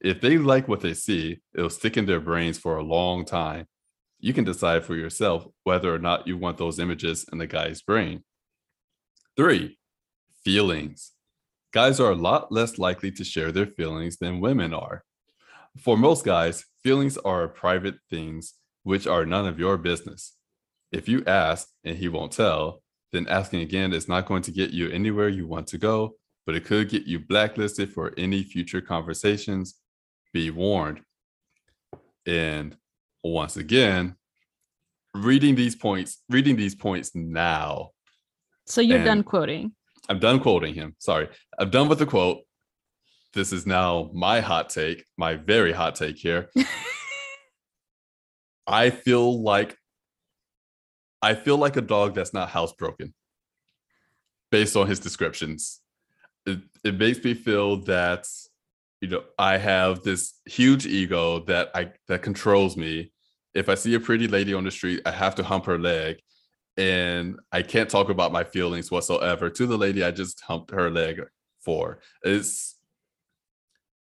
If 0.00 0.20
they 0.20 0.38
like 0.38 0.68
what 0.68 0.80
they 0.80 0.94
see, 0.94 1.40
it'll 1.54 1.70
stick 1.70 1.96
in 1.96 2.06
their 2.06 2.20
brains 2.20 2.58
for 2.58 2.76
a 2.76 2.82
long 2.82 3.24
time. 3.24 3.66
You 4.20 4.32
can 4.32 4.44
decide 4.44 4.84
for 4.84 4.94
yourself 4.94 5.46
whether 5.64 5.92
or 5.94 5.98
not 5.98 6.26
you 6.26 6.36
want 6.36 6.58
those 6.58 6.78
images 6.78 7.26
in 7.32 7.38
the 7.38 7.46
guy's 7.46 7.82
brain. 7.82 8.22
Three, 9.36 9.78
feelings. 10.44 11.12
Guys 11.72 11.98
are 11.98 12.12
a 12.12 12.16
lot 12.16 12.52
less 12.52 12.78
likely 12.78 13.10
to 13.12 13.24
share 13.24 13.50
their 13.50 13.66
feelings 13.66 14.18
than 14.18 14.40
women 14.40 14.72
are. 14.72 15.02
For 15.78 15.96
most 15.96 16.24
guys, 16.24 16.66
feelings 16.82 17.18
are 17.18 17.48
private 17.48 17.96
things 18.08 18.54
which 18.84 19.06
are 19.08 19.26
none 19.26 19.46
of 19.46 19.58
your 19.58 19.76
business. 19.76 20.36
If 20.94 21.08
you 21.08 21.24
ask 21.26 21.68
and 21.82 21.98
he 21.98 22.06
won't 22.06 22.30
tell, 22.30 22.80
then 23.12 23.26
asking 23.26 23.62
again 23.62 23.92
is 23.92 24.06
not 24.06 24.26
going 24.26 24.42
to 24.42 24.52
get 24.52 24.70
you 24.70 24.88
anywhere 24.90 25.28
you 25.28 25.44
want 25.44 25.66
to 25.68 25.78
go, 25.78 26.14
but 26.46 26.54
it 26.54 26.64
could 26.64 26.88
get 26.88 27.02
you 27.02 27.18
blacklisted 27.18 27.92
for 27.92 28.14
any 28.16 28.44
future 28.44 28.80
conversations. 28.80 29.74
Be 30.32 30.52
warned. 30.52 31.00
And 32.26 32.76
once 33.24 33.56
again, 33.56 34.14
reading 35.14 35.56
these 35.56 35.74
points, 35.74 36.22
reading 36.30 36.54
these 36.54 36.76
points 36.76 37.12
now. 37.12 37.90
So 38.66 38.80
you're 38.80 39.04
done 39.04 39.24
quoting. 39.24 39.72
I'm 40.08 40.20
done 40.20 40.38
quoting 40.38 40.74
him. 40.74 40.94
Sorry. 41.00 41.28
I'm 41.58 41.70
done 41.70 41.88
with 41.88 41.98
the 41.98 42.06
quote. 42.06 42.42
This 43.32 43.52
is 43.52 43.66
now 43.66 44.10
my 44.14 44.38
hot 44.38 44.70
take, 44.70 45.04
my 45.18 45.34
very 45.34 45.72
hot 45.72 45.96
take 45.96 46.18
here. 46.18 46.50
I 48.68 48.90
feel 48.90 49.42
like 49.42 49.76
I 51.24 51.34
feel 51.34 51.56
like 51.56 51.76
a 51.76 51.80
dog 51.80 52.14
that's 52.14 52.34
not 52.34 52.50
housebroken 52.50 53.12
based 54.50 54.76
on 54.76 54.86
his 54.86 55.00
descriptions. 55.00 55.80
It, 56.44 56.60
it 56.84 56.98
makes 56.98 57.24
me 57.24 57.32
feel 57.32 57.78
that 57.84 58.26
you 59.00 59.08
know 59.08 59.24
I 59.38 59.56
have 59.56 60.02
this 60.02 60.34
huge 60.44 60.86
ego 60.86 61.40
that 61.46 61.70
I 61.74 61.92
that 62.08 62.22
controls 62.22 62.76
me. 62.76 63.10
If 63.54 63.68
I 63.68 63.74
see 63.74 63.94
a 63.94 64.00
pretty 64.00 64.28
lady 64.28 64.52
on 64.52 64.64
the 64.64 64.70
street, 64.70 65.00
I 65.06 65.12
have 65.12 65.34
to 65.36 65.42
hump 65.42 65.64
her 65.66 65.78
leg 65.78 66.16
and 66.76 67.38
I 67.52 67.62
can't 67.62 67.88
talk 67.88 68.08
about 68.10 68.32
my 68.32 68.44
feelings 68.44 68.90
whatsoever 68.90 69.48
to 69.48 69.66
the 69.66 69.78
lady 69.78 70.02
I 70.04 70.10
just 70.10 70.40
humped 70.42 70.72
her 70.72 70.90
leg 70.90 71.22
for. 71.60 72.00
It's 72.22 72.73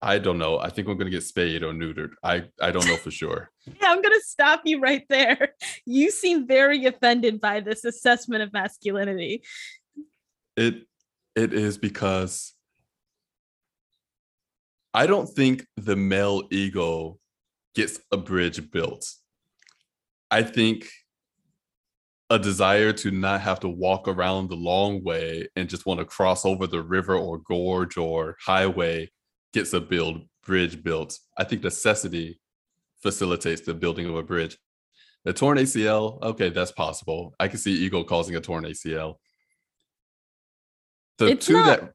I 0.04 0.18
don't 0.18 0.38
know. 0.38 0.58
I 0.58 0.68
think 0.68 0.88
I'm 0.88 0.98
gonna 0.98 1.10
get 1.10 1.22
spayed 1.22 1.62
or 1.62 1.72
neutered. 1.72 2.10
I 2.24 2.44
I 2.60 2.72
don't 2.72 2.86
know 2.86 2.96
for 2.96 3.10
sure. 3.10 3.50
Yeah, 3.80 3.92
I'm 3.92 4.02
gonna 4.02 4.16
stop 4.24 4.62
you 4.64 4.80
right 4.80 5.04
there. 5.08 5.54
You 5.86 6.10
seem 6.10 6.48
very 6.48 6.84
offended 6.86 7.40
by 7.40 7.60
this 7.60 7.84
assessment 7.84 8.42
of 8.42 8.52
masculinity. 8.52 9.44
It 10.56 10.88
it 11.36 11.54
is 11.54 11.78
because 11.78 12.54
I 14.92 15.06
don't 15.06 15.28
think 15.28 15.64
the 15.76 15.94
male 15.94 16.42
ego 16.50 17.18
gets 17.76 18.00
a 18.10 18.16
bridge 18.16 18.70
built. 18.72 19.08
I 20.28 20.42
think 20.42 20.88
a 22.30 22.38
desire 22.38 22.92
to 22.94 23.12
not 23.12 23.42
have 23.42 23.60
to 23.60 23.68
walk 23.68 24.08
around 24.08 24.48
the 24.48 24.56
long 24.56 25.04
way 25.04 25.46
and 25.54 25.68
just 25.68 25.86
want 25.86 26.00
to 26.00 26.04
cross 26.04 26.44
over 26.44 26.66
the 26.66 26.82
river 26.82 27.14
or 27.14 27.38
gorge 27.38 27.96
or 27.96 28.36
highway 28.44 29.08
gets 29.52 29.72
a 29.72 29.80
build 29.80 30.22
bridge 30.46 30.82
built. 30.82 31.18
I 31.38 31.44
think 31.44 31.62
necessity 31.62 32.40
facilitates 33.02 33.62
the 33.62 33.74
building 33.74 34.06
of 34.06 34.16
a 34.16 34.22
bridge. 34.22 34.56
The 35.24 35.32
torn 35.32 35.58
ACL, 35.58 36.20
okay, 36.22 36.48
that's 36.50 36.72
possible. 36.72 37.34
I 37.38 37.48
can 37.48 37.58
see 37.58 37.72
ego 37.72 38.02
causing 38.02 38.34
a 38.36 38.40
torn 38.40 38.64
ACL. 38.64 39.16
The 41.18 41.26
It's 41.28 41.46
two 41.46 41.52
not- 41.54 41.80
that 41.80 41.92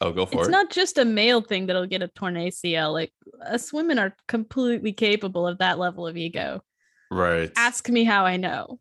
oh 0.00 0.12
go 0.12 0.24
for 0.26 0.32
It's 0.34 0.34
it. 0.36 0.40
It's 0.42 0.50
not 0.50 0.70
just 0.70 0.98
a 0.98 1.04
male 1.04 1.40
thing 1.42 1.66
that'll 1.66 1.86
get 1.86 2.02
a 2.02 2.08
torn 2.08 2.34
ACL. 2.34 2.92
Like 2.92 3.12
us 3.44 3.72
women 3.72 3.98
are 3.98 4.16
completely 4.28 4.92
capable 4.92 5.46
of 5.46 5.58
that 5.58 5.78
level 5.78 6.06
of 6.06 6.16
ego. 6.16 6.62
right. 7.10 7.52
Ask 7.56 7.88
me 7.90 8.04
how 8.04 8.24
I 8.24 8.36
know. 8.38 8.80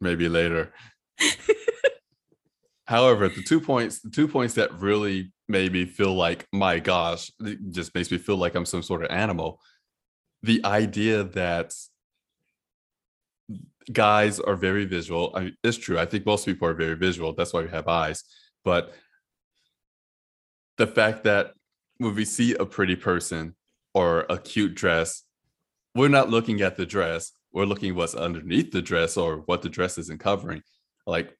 maybe 0.00 0.28
later. 0.28 0.72
However, 2.86 3.28
the 3.28 3.42
two 3.42 3.60
points, 3.60 4.00
the 4.00 4.10
two 4.10 4.28
points 4.28 4.54
that 4.54 4.72
really 4.80 5.32
made 5.52 5.72
me 5.72 5.84
feel 5.84 6.14
like, 6.14 6.48
my 6.52 6.80
gosh, 6.80 7.30
it 7.40 7.58
just 7.70 7.94
makes 7.94 8.10
me 8.10 8.18
feel 8.18 8.36
like 8.36 8.56
I'm 8.56 8.66
some 8.66 8.82
sort 8.82 9.04
of 9.04 9.10
animal. 9.12 9.60
The 10.42 10.64
idea 10.64 11.22
that 11.22 11.72
guys 13.92 14.40
are 14.40 14.56
very 14.56 14.84
visual. 14.84 15.32
I 15.36 15.52
it's 15.62 15.76
true. 15.76 15.98
I 15.98 16.06
think 16.06 16.26
most 16.26 16.46
people 16.46 16.66
are 16.66 16.74
very 16.74 16.96
visual. 16.96 17.32
That's 17.32 17.52
why 17.52 17.62
we 17.62 17.68
have 17.68 17.86
eyes. 17.86 18.24
But 18.64 18.92
the 20.78 20.86
fact 20.86 21.24
that 21.24 21.52
when 21.98 22.14
we 22.14 22.24
see 22.24 22.54
a 22.54 22.66
pretty 22.66 22.96
person 22.96 23.54
or 23.94 24.26
a 24.28 24.38
cute 24.38 24.74
dress, 24.74 25.22
we're 25.94 26.08
not 26.08 26.30
looking 26.30 26.62
at 26.62 26.76
the 26.76 26.86
dress. 26.86 27.32
We're 27.52 27.66
looking 27.66 27.94
what's 27.94 28.14
underneath 28.14 28.72
the 28.72 28.82
dress 28.82 29.16
or 29.16 29.38
what 29.46 29.62
the 29.62 29.68
dress 29.68 29.98
isn't 29.98 30.20
covering. 30.20 30.62
Like 31.06 31.36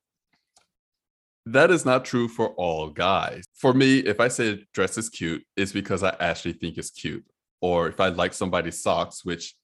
that 1.46 1.70
is 1.70 1.84
not 1.84 2.04
true 2.04 2.28
for 2.28 2.50
all 2.50 2.88
guys. 2.88 3.44
For 3.54 3.72
me, 3.74 3.98
if 3.98 4.20
I 4.20 4.28
say 4.28 4.64
dress 4.72 4.96
is 4.96 5.08
cute, 5.08 5.44
it's 5.56 5.72
because 5.72 6.02
I 6.02 6.14
actually 6.20 6.52
think 6.54 6.78
it's 6.78 6.90
cute. 6.90 7.24
Or 7.60 7.88
if 7.88 8.00
I 8.00 8.08
like 8.08 8.32
somebody's 8.32 8.82
socks, 8.82 9.24
which 9.24 9.54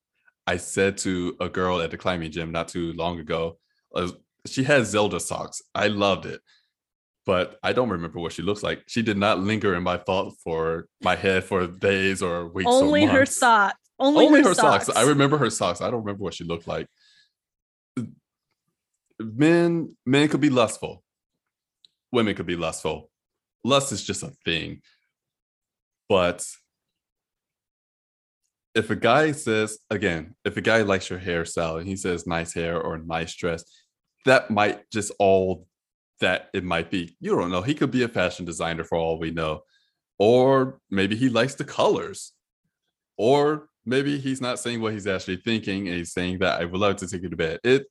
I 0.47 0.57
said 0.57 0.99
to 0.99 1.37
a 1.41 1.49
girl 1.49 1.81
at 1.81 1.91
the 1.91 1.97
climbing 1.99 2.31
gym 2.31 2.53
not 2.53 2.69
too 2.69 2.93
long 2.95 3.19
ago, 3.21 3.59
uh, 3.95 4.09
she 4.47 4.65
has 4.65 4.89
Zelda 4.89 5.21
socks. 5.21 5.63
I 5.75 5.89
loved 5.89 6.27
it, 6.27 6.41
but 7.27 7.59
I 7.63 7.73
don't 7.73 7.91
remember 7.91 8.19
what 8.19 8.33
she 8.33 8.43
looks 8.43 8.63
like. 8.63 8.83
She 8.87 9.03
did 9.03 9.17
not 9.19 9.41
linger 9.41 9.75
in 9.75 9.83
my 9.83 9.99
thought 9.99 10.35
for 10.43 10.87
my 11.03 11.17
head 11.17 11.45
for 11.45 11.67
days 11.67 12.23
or 12.23 12.49
weeks. 12.49 12.67
or 12.71 12.85
Only 12.85 13.05
her 13.05 13.27
socks. 13.27 13.77
Only, 14.01 14.27
Only 14.27 14.43
her, 14.43 14.49
her 14.51 14.55
socks. 14.55 14.87
socks. 14.87 14.99
I 14.99 15.03
remember 15.03 15.39
her 15.39 15.51
socks. 15.51 15.81
I 15.81 15.91
don't 15.91 16.01
remember 16.01 16.23
what 16.23 16.35
she 16.35 16.45
looked 16.45 16.69
like. 16.69 16.87
Men, 19.21 19.97
men 20.07 20.29
could 20.29 20.41
be 20.41 20.51
lustful. 20.51 21.03
Women 22.13 22.35
could 22.35 22.47
be 22.47 22.57
lustful. 22.57 23.11
Lust 23.65 23.93
is 23.93 24.05
just 24.05 24.23
a 24.23 24.33
thing. 24.45 24.81
But 26.09 26.47
if 28.75 28.91
a 28.91 28.97
guy 28.97 29.33
says, 29.33 29.79
again, 29.91 30.35
if 30.45 30.57
a 30.57 30.61
guy 30.61 30.83
likes 30.83 31.11
your 31.11 31.19
hairstyle 31.19 31.79
and 31.79 31.89
he 31.89 31.97
says 31.97 32.27
nice 32.27 32.55
hair 32.55 32.81
or 32.81 32.99
nice 32.99 33.35
dress, 33.35 33.65
that 34.25 34.51
might 34.51 34.89
just 34.91 35.13
all 35.19 35.67
that 36.21 36.49
it 36.53 36.65
might 36.65 36.91
be. 36.91 37.17
You 37.21 37.37
don't 37.37 37.51
know. 37.51 37.63
He 37.63 37.75
could 37.75 37.91
be 37.91 38.03
a 38.03 38.09
fashion 38.09 38.45
designer 38.45 38.85
for 38.85 38.99
all 38.99 39.19
we 39.19 39.31
know. 39.31 39.63
Or 40.19 40.81
maybe 40.91 41.15
he 41.17 41.29
likes 41.29 41.55
the 41.55 41.65
colors. 41.65 42.33
Or 43.17 43.69
maybe 43.85 44.19
he's 44.19 44.41
not 44.41 44.59
saying 44.59 44.81
what 44.81 44.93
he's 44.93 45.07
actually 45.07 45.37
thinking 45.39 45.89
and 45.89 45.97
he's 45.97 46.13
saying 46.13 46.39
that 46.41 46.61
I 46.61 46.65
would 46.65 46.81
love 46.81 46.97
to 46.97 47.09
take 47.09 47.23
you 47.23 47.29
to 47.31 47.37
bed. 47.37 47.61
It 47.65 47.87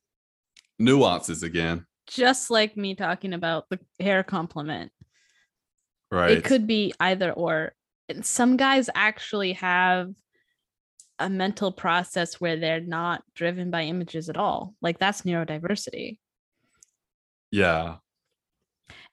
nuances 0.78 1.42
again. 1.42 1.86
Just 2.08 2.50
like 2.50 2.76
me 2.76 2.94
talking 2.94 3.32
about 3.32 3.68
the 3.70 3.78
hair 4.00 4.22
compliment. 4.22 4.90
Right. 6.10 6.32
It 6.32 6.44
could 6.44 6.66
be 6.66 6.92
either 6.98 7.32
or. 7.32 7.72
And 8.08 8.24
some 8.24 8.56
guys 8.56 8.88
actually 8.94 9.52
have 9.54 10.10
a 11.18 11.28
mental 11.28 11.70
process 11.70 12.40
where 12.40 12.56
they're 12.56 12.80
not 12.80 13.22
driven 13.34 13.70
by 13.70 13.82
images 13.82 14.28
at 14.30 14.36
all. 14.38 14.74
Like 14.80 14.98
that's 14.98 15.22
neurodiversity. 15.22 16.18
yeah. 17.50 17.96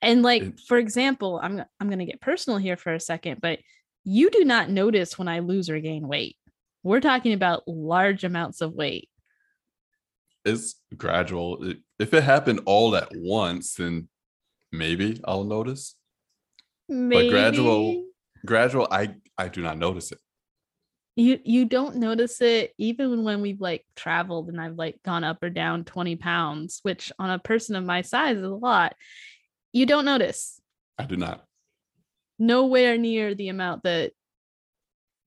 And 0.00 0.22
like 0.22 0.42
It- 0.42 0.60
for 0.60 0.78
example, 0.78 1.38
I'm 1.42 1.62
I'm 1.80 1.88
going 1.88 1.98
to 1.98 2.04
get 2.06 2.20
personal 2.20 2.58
here 2.58 2.76
for 2.76 2.94
a 2.94 3.00
second, 3.00 3.40
but 3.42 3.58
you 4.04 4.30
do 4.30 4.44
not 4.44 4.70
notice 4.70 5.18
when 5.18 5.28
I 5.28 5.40
lose 5.40 5.68
or 5.68 5.78
gain 5.80 6.06
weight. 6.08 6.36
We're 6.82 7.00
talking 7.00 7.32
about 7.32 7.66
large 7.66 8.24
amounts 8.24 8.60
of 8.60 8.72
weight. 8.72 9.10
It's 10.46 10.76
gradual. 10.96 11.72
If 11.98 12.14
it 12.14 12.22
happened 12.22 12.60
all 12.66 12.94
at 12.96 13.08
once, 13.14 13.74
then 13.74 14.08
maybe 14.72 15.20
I'll 15.24 15.44
notice. 15.44 15.96
Maybe 16.88 17.30
gradual- 17.30 18.04
Gradual, 18.44 18.86
I 18.90 19.16
I 19.36 19.48
do 19.48 19.60
not 19.60 19.76
notice 19.76 20.12
it. 20.12 20.18
you 21.16 21.40
you 21.44 21.64
don't 21.64 21.96
notice 21.96 22.40
it 22.40 22.72
even 22.78 23.24
when 23.24 23.40
we've 23.40 23.60
like 23.60 23.84
traveled 23.96 24.48
and 24.48 24.60
I've 24.60 24.76
like 24.76 25.02
gone 25.02 25.24
up 25.24 25.42
or 25.42 25.50
down 25.50 25.84
20 25.84 26.14
pounds, 26.16 26.78
which 26.82 27.10
on 27.18 27.30
a 27.30 27.38
person 27.40 27.74
of 27.74 27.84
my 27.84 28.02
size 28.02 28.36
is 28.36 28.44
a 28.44 28.48
lot. 28.48 28.94
You 29.72 29.84
don't 29.84 30.04
notice. 30.04 30.60
I 30.96 31.06
do 31.06 31.16
not. 31.16 31.44
Nowhere 32.38 32.96
near 32.98 33.34
the 33.34 33.48
amount 33.48 33.82
that 33.82 34.12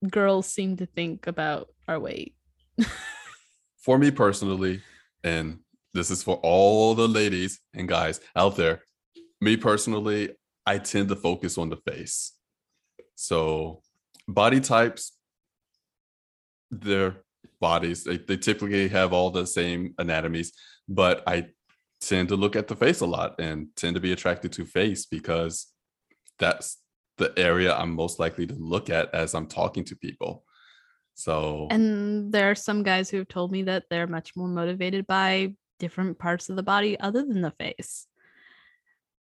girls 0.08 0.46
seem 0.46 0.76
to 0.78 0.86
think 0.86 1.26
about 1.26 1.68
our 1.86 2.00
weight. 2.00 2.34
For 3.84 3.98
me 3.98 4.10
personally, 4.10 4.82
and 5.24 5.58
this 5.94 6.10
is 6.10 6.22
for 6.22 6.36
all 6.36 6.94
the 6.94 7.08
ladies 7.08 7.60
and 7.74 7.88
guys 7.88 8.20
out 8.36 8.56
there. 8.56 8.82
Me 9.40 9.56
personally, 9.56 10.30
I 10.66 10.78
tend 10.78 11.08
to 11.08 11.16
focus 11.16 11.58
on 11.58 11.70
the 11.70 11.76
face. 11.76 12.32
So 13.14 13.82
body 14.28 14.60
types, 14.60 15.12
their 16.70 17.22
bodies, 17.60 18.04
they, 18.04 18.18
they 18.18 18.36
typically 18.36 18.88
have 18.88 19.12
all 19.12 19.30
the 19.30 19.46
same 19.46 19.94
anatomies, 19.98 20.52
but 20.88 21.22
I 21.26 21.48
tend 22.00 22.28
to 22.28 22.36
look 22.36 22.56
at 22.56 22.68
the 22.68 22.76
face 22.76 23.00
a 23.00 23.06
lot 23.06 23.40
and 23.40 23.68
tend 23.76 23.94
to 23.94 24.00
be 24.00 24.12
attracted 24.12 24.52
to 24.52 24.64
face 24.64 25.06
because 25.06 25.66
that's 26.38 26.78
the 27.18 27.32
area 27.36 27.74
I'm 27.74 27.94
most 27.94 28.18
likely 28.18 28.46
to 28.46 28.54
look 28.54 28.88
at 28.88 29.14
as 29.14 29.34
I'm 29.34 29.46
talking 29.46 29.84
to 29.84 29.96
people. 29.96 30.44
So 31.20 31.66
And 31.70 32.32
there 32.32 32.50
are 32.50 32.54
some 32.54 32.82
guys 32.82 33.10
who 33.10 33.18
have 33.18 33.28
told 33.28 33.52
me 33.52 33.64
that 33.64 33.84
they're 33.90 34.06
much 34.06 34.34
more 34.36 34.48
motivated 34.48 35.06
by 35.06 35.54
different 35.78 36.18
parts 36.18 36.48
of 36.48 36.56
the 36.56 36.62
body 36.62 36.98
other 36.98 37.24
than 37.24 37.42
the 37.42 37.50
face. 37.50 38.06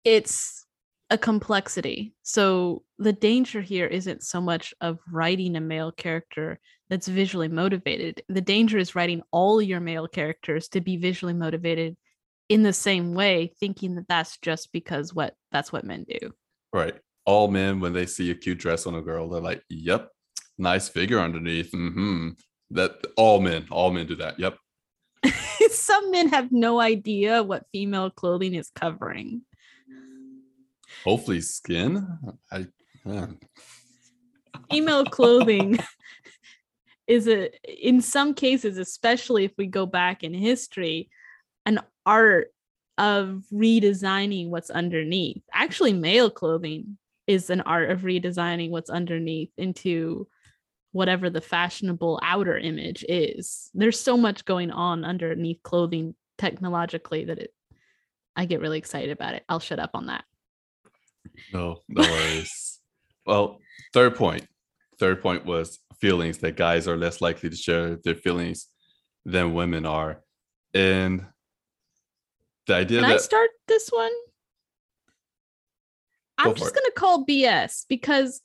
It's 0.03 0.65
a 1.09 1.17
complexity. 1.17 2.13
So 2.23 2.83
the 2.97 3.13
danger 3.13 3.61
here 3.61 3.87
isn't 3.87 4.23
so 4.23 4.39
much 4.39 4.73
of 4.79 4.99
writing 5.11 5.55
a 5.55 5.61
male 5.61 5.91
character 5.91 6.59
that's 6.89 7.07
visually 7.07 7.47
motivated. 7.47 8.23
The 8.29 8.41
danger 8.41 8.77
is 8.77 8.95
writing 8.95 9.21
all 9.31 9.61
your 9.61 9.79
male 9.79 10.07
characters 10.07 10.67
to 10.69 10.81
be 10.81 10.97
visually 10.97 11.33
motivated 11.33 11.97
in 12.47 12.63
the 12.63 12.73
same 12.73 13.13
way, 13.13 13.53
thinking 13.59 13.95
that 13.95 14.07
that's 14.07 14.37
just 14.37 14.71
because 14.71 15.13
what 15.13 15.35
that's 15.51 15.71
what 15.71 15.83
men 15.83 16.05
do. 16.07 16.31
Right. 16.73 16.95
All 17.25 17.47
men, 17.49 17.79
when 17.79 17.93
they 17.93 18.05
see 18.05 18.29
a 18.31 18.35
cute 18.35 18.59
dress 18.59 18.85
on 18.85 18.95
a 18.95 19.01
girl, 19.01 19.29
they're 19.29 19.41
like, 19.41 19.63
"Yep, 19.69 20.09
nice 20.57 20.89
figure 20.89 21.19
underneath." 21.19 21.71
Hmm. 21.71 22.29
That 22.71 23.05
all 23.17 23.41
men, 23.41 23.67
all 23.69 23.91
men 23.91 24.07
do 24.07 24.15
that. 24.15 24.39
Yep. 24.39 24.57
Some 25.71 26.11
men 26.11 26.29
have 26.29 26.51
no 26.51 26.79
idea 26.79 27.43
what 27.43 27.65
female 27.71 28.09
clothing 28.09 28.55
is 28.55 28.69
covering. 28.73 29.41
Hopefully, 31.03 31.41
skin. 31.41 32.07
I. 32.51 32.67
yeah. 33.05 33.27
female 34.69 35.05
clothing 35.05 35.79
is 37.07 37.27
a 37.27 37.49
in 37.65 37.99
some 38.01 38.33
cases 38.33 38.77
especially 38.77 39.43
if 39.43 39.51
we 39.57 39.65
go 39.65 39.85
back 39.85 40.23
in 40.23 40.33
history 40.33 41.09
an 41.65 41.79
art 42.05 42.53
of 42.97 43.43
redesigning 43.51 44.49
what's 44.49 44.69
underneath 44.69 45.41
actually 45.53 45.93
male 45.93 46.29
clothing 46.29 46.97
is 47.27 47.49
an 47.49 47.61
art 47.61 47.89
of 47.89 48.01
redesigning 48.01 48.69
what's 48.69 48.89
underneath 48.89 49.51
into 49.57 50.27
whatever 50.91 51.29
the 51.29 51.41
fashionable 51.41 52.19
outer 52.23 52.57
image 52.57 53.05
is 53.07 53.69
there's 53.73 53.99
so 53.99 54.17
much 54.17 54.45
going 54.45 54.71
on 54.71 55.05
underneath 55.05 55.61
clothing 55.63 56.15
technologically 56.37 57.25
that 57.25 57.39
it 57.39 57.53
i 58.35 58.45
get 58.45 58.59
really 58.59 58.77
excited 58.77 59.11
about 59.11 59.33
it 59.33 59.43
i'll 59.47 59.59
shut 59.59 59.79
up 59.79 59.91
on 59.93 60.07
that 60.07 60.25
No, 61.53 61.79
no 61.87 62.01
worries. 62.01 62.79
well, 63.25 63.59
third 63.93 64.15
point. 64.15 64.47
Third 64.99 65.21
point 65.21 65.45
was 65.45 65.79
feelings 65.99 66.39
that 66.39 66.55
guys 66.55 66.87
are 66.87 66.97
less 66.97 67.21
likely 67.21 67.49
to 67.49 67.55
share 67.55 67.97
their 68.03 68.15
feelings 68.15 68.67
than 69.25 69.53
women 69.53 69.85
are, 69.85 70.21
and 70.73 71.25
the 72.67 72.75
idea 72.75 73.01
Can 73.01 73.09
I 73.09 73.13
that 73.13 73.21
start 73.21 73.49
this 73.67 73.89
one? 73.89 74.11
I'm 76.37 76.55
just 76.55 76.73
going 76.73 76.85
to 76.85 76.93
call 76.95 77.25
BS 77.25 77.85
because 77.87 78.41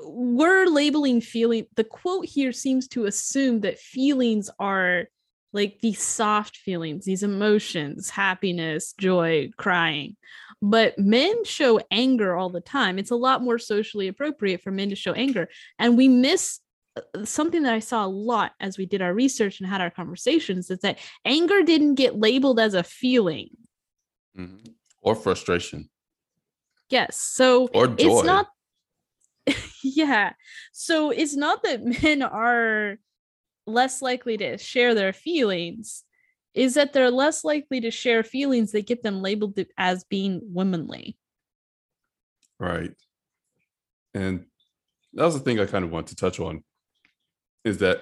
we're 0.00 0.66
labeling 0.66 1.20
feeling. 1.20 1.66
The 1.76 1.84
quote 1.84 2.26
here 2.26 2.52
seems 2.52 2.88
to 2.88 3.06
assume 3.06 3.60
that 3.60 3.78
feelings 3.78 4.50
are 4.58 5.06
like 5.52 5.78
these 5.80 6.00
soft 6.02 6.56
feelings, 6.58 7.04
these 7.06 7.22
emotions, 7.22 8.10
happiness, 8.10 8.92
joy, 8.98 9.50
crying. 9.56 10.16
But 10.60 10.98
men 10.98 11.44
show 11.44 11.80
anger 11.90 12.36
all 12.36 12.50
the 12.50 12.60
time. 12.60 12.98
It's 12.98 13.10
a 13.10 13.16
lot 13.16 13.42
more 13.42 13.58
socially 13.58 14.08
appropriate 14.08 14.60
for 14.62 14.70
men 14.70 14.90
to 14.90 14.96
show 14.96 15.12
anger. 15.14 15.48
And 15.78 15.96
we 15.96 16.06
miss 16.08 16.60
uh, 16.96 17.24
something 17.24 17.62
that 17.62 17.72
I 17.72 17.78
saw 17.78 18.04
a 18.04 18.08
lot 18.08 18.52
as 18.60 18.76
we 18.76 18.84
did 18.84 19.00
our 19.00 19.14
research 19.14 19.60
and 19.60 19.68
had 19.68 19.80
our 19.80 19.90
conversations 19.90 20.70
is 20.70 20.80
that 20.80 20.98
anger 21.24 21.62
didn't 21.62 21.94
get 21.94 22.18
labeled 22.18 22.60
as 22.60 22.74
a 22.74 22.82
feeling. 22.82 23.48
Mhm. 24.38 24.74
or 25.00 25.14
frustration 25.16 25.88
Yes. 26.90 27.16
So 27.20 27.68
or 27.68 27.86
joy. 27.88 28.18
it's 28.18 28.26
not 28.26 28.48
yeah. 29.82 30.32
So 30.72 31.10
it's 31.10 31.36
not 31.36 31.62
that 31.62 31.84
men 32.02 32.22
are 32.22 32.98
less 33.66 34.00
likely 34.02 34.36
to 34.38 34.58
share 34.58 34.94
their 34.94 35.12
feelings, 35.12 36.04
is 36.54 36.74
that 36.74 36.92
they're 36.92 37.10
less 37.10 37.44
likely 37.44 37.80
to 37.80 37.90
share 37.90 38.22
feelings 38.22 38.72
that 38.72 38.86
get 38.86 39.02
them 39.02 39.20
labeled 39.20 39.58
as 39.76 40.04
being 40.04 40.40
womanly. 40.44 41.16
Right. 42.58 42.92
And 44.14 44.46
that 45.12 45.24
was 45.24 45.34
the 45.34 45.40
thing 45.40 45.60
I 45.60 45.66
kind 45.66 45.84
of 45.84 45.90
want 45.90 46.08
to 46.08 46.16
touch 46.16 46.40
on 46.40 46.64
is 47.64 47.78
that 47.78 48.00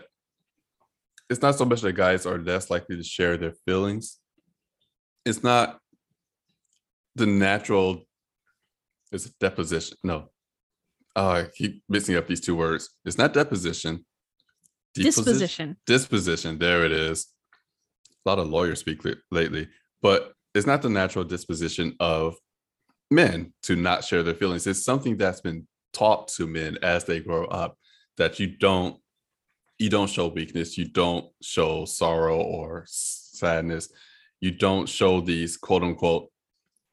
it's 1.29 1.43
not 1.43 1.57
so 1.57 1.65
much 1.65 1.81
that 1.81 1.93
guys 1.93 2.25
are 2.25 2.39
less 2.39 2.71
likely 2.71 2.97
to 2.97 3.03
share 3.03 3.37
their 3.37 3.55
feelings. 3.67 4.19
It's 5.25 5.43
not 5.43 5.79
the 7.17 7.27
natural 7.27 8.07
it's 9.13 9.31
deposition. 9.41 9.97
No. 10.05 10.31
Oh, 11.17 11.29
I 11.31 11.45
keep 11.55 11.83
mixing 11.89 12.15
up 12.17 12.27
these 12.29 12.43
two 12.43 12.55
words. 12.55 12.91
It's 13.07 13.17
not 13.17 13.33
deposition. 13.33 14.05
Deposi- 14.97 15.03
Disposition. 15.05 15.77
Disposition. 15.87 16.59
There 16.59 16.85
it 16.85 16.93
is. 16.93 17.27
A 18.25 18.29
lot 18.29 18.39
of 18.39 18.49
lawyers 18.49 18.81
speak 18.81 19.03
li- 19.05 19.17
lately, 19.31 19.69
but 20.03 20.33
it's 20.55 20.67
not 20.67 20.83
the 20.83 20.91
natural 20.91 21.25
disposition 21.25 21.95
of 22.01 22.37
men 23.11 23.53
to 23.63 23.77
not 23.77 24.05
share 24.05 24.23
their 24.23 24.35
feelings. 24.35 24.67
It's 24.67 24.85
something 24.85 25.17
that's 25.17 25.41
been 25.41 25.67
taught 25.93 26.29
to 26.29 26.47
men 26.47 26.77
as 26.83 27.05
they 27.05 27.21
grow 27.21 27.47
up 27.47 27.79
that 28.19 28.39
you 28.39 28.49
don't 28.59 29.01
you 29.79 29.89
don't 29.91 30.09
show 30.11 30.29
weakness, 30.29 30.77
you 30.79 30.87
don't 30.89 31.27
show 31.43 31.85
sorrow 31.85 32.39
or 32.41 32.85
sadness, 32.89 33.91
you 34.41 34.51
don't 34.51 34.89
show 34.89 35.21
these 35.21 35.57
quote 35.57 35.83
unquote 35.83 36.31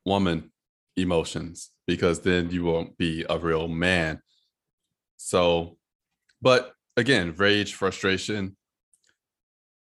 woman 0.05 0.51
emotions 0.97 1.69
because 1.88 2.22
then 2.22 2.49
you 2.49 2.64
won't 2.64 2.97
be 2.97 3.26
a 3.30 3.38
real 3.38 3.68
man. 3.68 4.22
So, 5.18 5.77
but 6.41 6.73
again, 6.97 7.34
rage, 7.38 7.73
frustration, 7.73 8.55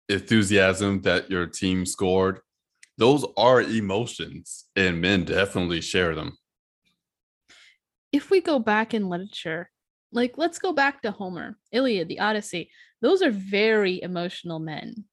enthusiasm 0.08 1.02
that 1.02 1.30
your 1.30 1.46
team 1.46 1.86
scored, 1.86 2.40
those 2.98 3.26
are 3.38 3.62
emotions, 3.62 4.66
and 4.76 5.00
men 5.00 5.24
definitely 5.24 5.82
share 5.82 6.16
them. 6.16 6.38
If 8.12 8.30
we 8.30 8.42
go 8.42 8.60
back 8.60 8.94
in 8.94 9.08
literature, 9.08 9.70
like 10.12 10.34
let's 10.38 10.60
go 10.60 10.74
back 10.74 11.02
to 11.04 11.12
Homer, 11.12 11.58
Iliad, 11.72 12.08
the 12.08 12.20
Odyssey. 12.20 12.72
Those 13.02 13.22
are 13.22 13.32
very 13.32 14.02
emotional 14.02 14.60
men 14.60 15.06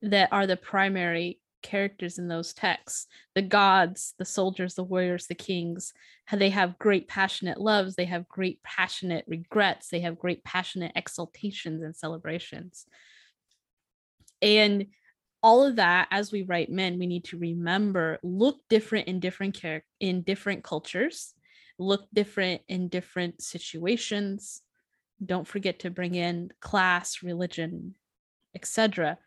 that 0.00 0.32
are 0.32 0.46
the 0.46 0.56
primary 0.56 1.41
characters 1.62 2.18
in 2.18 2.28
those 2.28 2.52
texts. 2.52 3.06
The 3.34 3.42
gods, 3.42 4.14
the 4.18 4.24
soldiers, 4.24 4.74
the 4.74 4.84
warriors, 4.84 5.26
the 5.26 5.34
kings, 5.34 5.92
they 6.32 6.50
have 6.50 6.78
great 6.78 7.08
passionate 7.08 7.60
loves, 7.60 7.94
they 7.94 8.06
have 8.06 8.28
great 8.28 8.62
passionate 8.62 9.24
regrets, 9.26 9.88
they 9.88 10.00
have 10.00 10.18
great 10.18 10.44
passionate 10.44 10.92
exaltations 10.96 11.82
and 11.82 11.94
celebrations. 11.94 12.86
And 14.40 14.86
all 15.42 15.64
of 15.64 15.76
that 15.76 16.08
as 16.10 16.30
we 16.30 16.42
write 16.42 16.70
men 16.70 16.98
we 16.98 17.06
need 17.06 17.24
to 17.24 17.38
remember 17.38 18.18
look 18.22 18.60
different 18.68 19.08
in 19.08 19.18
different 19.18 19.54
character 19.54 19.86
in 19.98 20.22
different 20.22 20.62
cultures 20.62 21.34
look 21.78 22.06
different 22.14 22.62
in 22.68 22.88
different 22.88 23.42
situations 23.42 24.62
don't 25.24 25.48
forget 25.48 25.80
to 25.80 25.90
bring 25.90 26.14
in 26.14 26.50
class 26.60 27.22
religion 27.22 27.94
etc 28.54 29.18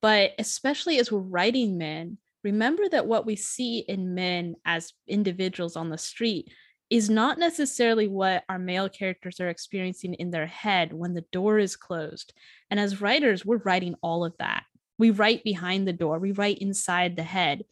but 0.00 0.32
especially 0.38 0.98
as 0.98 1.10
we're 1.10 1.18
writing 1.18 1.78
men 1.78 2.18
remember 2.42 2.88
that 2.88 3.06
what 3.06 3.24
we 3.26 3.36
see 3.36 3.78
in 3.78 4.14
men 4.14 4.54
as 4.64 4.92
individuals 5.06 5.76
on 5.76 5.88
the 5.90 5.98
street 5.98 6.50
is 6.90 7.08
not 7.08 7.38
necessarily 7.38 8.06
what 8.08 8.44
our 8.48 8.58
male 8.58 8.88
characters 8.88 9.40
are 9.40 9.48
experiencing 9.48 10.14
in 10.14 10.30
their 10.30 10.46
head 10.46 10.92
when 10.92 11.14
the 11.14 11.24
door 11.32 11.58
is 11.58 11.76
closed 11.76 12.32
and 12.70 12.78
as 12.78 13.00
writers 13.00 13.44
we're 13.44 13.58
writing 13.58 13.94
all 14.02 14.24
of 14.24 14.34
that 14.38 14.64
We 14.98 15.10
write 15.10 15.42
behind 15.42 15.86
the 15.86 15.92
door, 15.92 16.18
we 16.18 16.32
write 16.32 16.58
inside 16.58 17.16
the 17.16 17.24
head. 17.24 17.64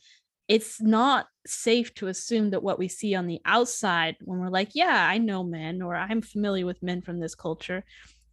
It's 0.48 0.80
not 0.80 1.26
safe 1.47 1.94
to 1.94 2.09
assume 2.09 2.51
that 2.51 2.62
what 2.62 2.78
we 2.78 2.89
see 2.89 3.14
on 3.14 3.26
the 3.26 3.40
outside, 3.44 4.16
when 4.20 4.40
we're 4.40 4.48
like, 4.48 4.70
yeah, 4.74 5.06
I 5.09 5.18
know 5.18 5.44
men 5.44 5.82
or 5.82 5.94
I'm 5.94 6.20
familiar 6.20 6.66
with 6.66 6.82
men 6.82 7.01
from 7.01 7.20
this 7.20 7.34
culture, 7.34 7.84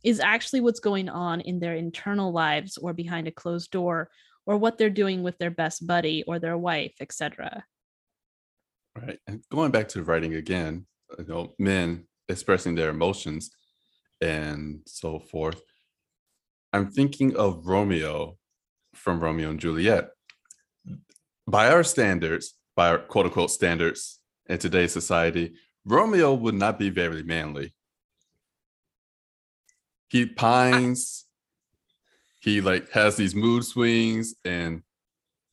is 0.04 0.20
actually 0.20 0.62
what's 0.62 0.80
going 0.80 1.10
on 1.10 1.42
in 1.42 1.60
their 1.60 1.76
internal 1.76 2.32
lives 2.32 2.78
or 2.78 2.94
behind 2.94 3.28
a 3.28 3.32
closed 3.32 3.72
door 3.72 4.10
or 4.46 4.58
what 4.58 4.78
they're 4.78 4.90
doing 4.90 5.24
with 5.24 5.38
their 5.38 5.52
best 5.52 5.86
buddy 5.86 6.24
or 6.24 6.40
their 6.40 6.58
wife, 6.58 6.94
etc. 7.02 7.64
Right. 8.96 9.20
And 9.28 9.44
going 9.52 9.72
back 9.72 9.90
to 9.90 10.04
writing 10.04 10.36
again, 10.36 10.86
you 11.18 11.26
know, 11.26 11.54
men 11.60 12.06
expressing 12.28 12.76
their 12.76 12.90
emotions 12.90 13.52
and 14.22 14.82
so 14.86 15.20
forth. 15.20 15.62
I'm 16.74 16.92
thinking 16.92 17.36
of 17.36 17.66
Romeo 17.66 18.38
from 18.94 19.20
Romeo 19.20 19.50
and 19.50 19.60
Juliet. 19.60 20.10
By 21.48 21.72
our 21.72 21.84
standards, 21.84 22.56
by 22.76 22.90
our 22.90 23.00
quote 23.00 23.26
unquote 23.26 23.52
standards 23.52 24.20
in 24.48 24.58
today's 24.60 24.94
society, 24.94 25.56
Romeo 25.86 26.34
would 26.34 26.56
not 26.56 26.78
be 26.78 26.90
very 26.90 27.24
manly. 27.24 27.74
He 30.10 30.26
pines, 30.26 31.26
he 32.40 32.62
like 32.62 32.92
has 32.92 33.16
these 33.16 33.36
mood 33.36 33.64
swings, 33.64 34.36
and 34.44 34.82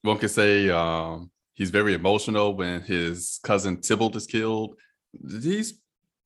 one 0.02 0.18
could 0.18 0.30
say 0.30 0.70
um, 0.70 1.30
he's 1.54 1.70
very 1.70 1.94
emotional 1.94 2.54
when 2.54 2.82
his 2.82 3.38
cousin 3.42 3.80
Tybalt 3.80 4.16
is 4.16 4.26
killed. 4.26 4.76
He's 5.42 5.74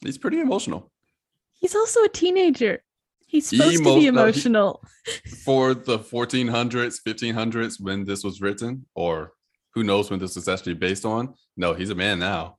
he's 0.01 0.19
pretty 0.19 0.40
emotional. 0.40 0.90
He's 1.61 1.74
also 1.74 2.05
a 2.05 2.09
teenager. 2.09 2.82
He's 3.27 3.48
supposed 3.48 3.81
Emo- 3.81 3.94
to 3.94 4.01
be 4.01 4.07
emotional. 4.09 4.82
For 5.44 5.73
the 5.73 6.01
1400s, 6.01 6.98
1500s, 7.07 7.81
when 7.81 8.05
this 8.05 8.24
was 8.24 8.40
written, 8.40 8.86
or 8.94 9.35
who 9.74 9.85
knows 9.85 10.11
when 10.11 10.19
this 10.19 10.35
was 10.35 10.48
actually 10.48 10.74
based 10.74 11.05
on? 11.05 11.35
No, 11.57 11.74
he's 11.74 11.90
a 11.90 11.94
man 11.94 12.19
now. 12.19 12.59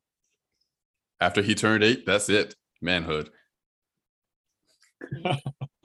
After 1.19 1.41
he 1.41 1.55
turned 1.55 1.83
eight, 1.83 2.05
that's 2.05 2.29
it. 2.29 2.55
Manhood. 2.81 3.29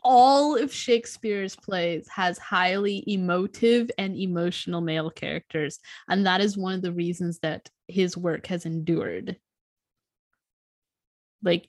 All 0.02 0.56
of 0.56 0.72
Shakespeare's 0.72 1.56
plays 1.56 2.06
has 2.08 2.38
highly 2.38 3.02
emotive 3.08 3.90
and 3.98 4.16
emotional 4.16 4.80
male 4.80 5.10
characters. 5.10 5.80
And 6.08 6.26
that 6.26 6.40
is 6.40 6.56
one 6.56 6.74
of 6.74 6.82
the 6.82 6.92
reasons 6.92 7.40
that 7.40 7.68
his 7.88 8.16
work 8.16 8.46
has 8.46 8.66
endured. 8.66 9.36
Like 11.42 11.68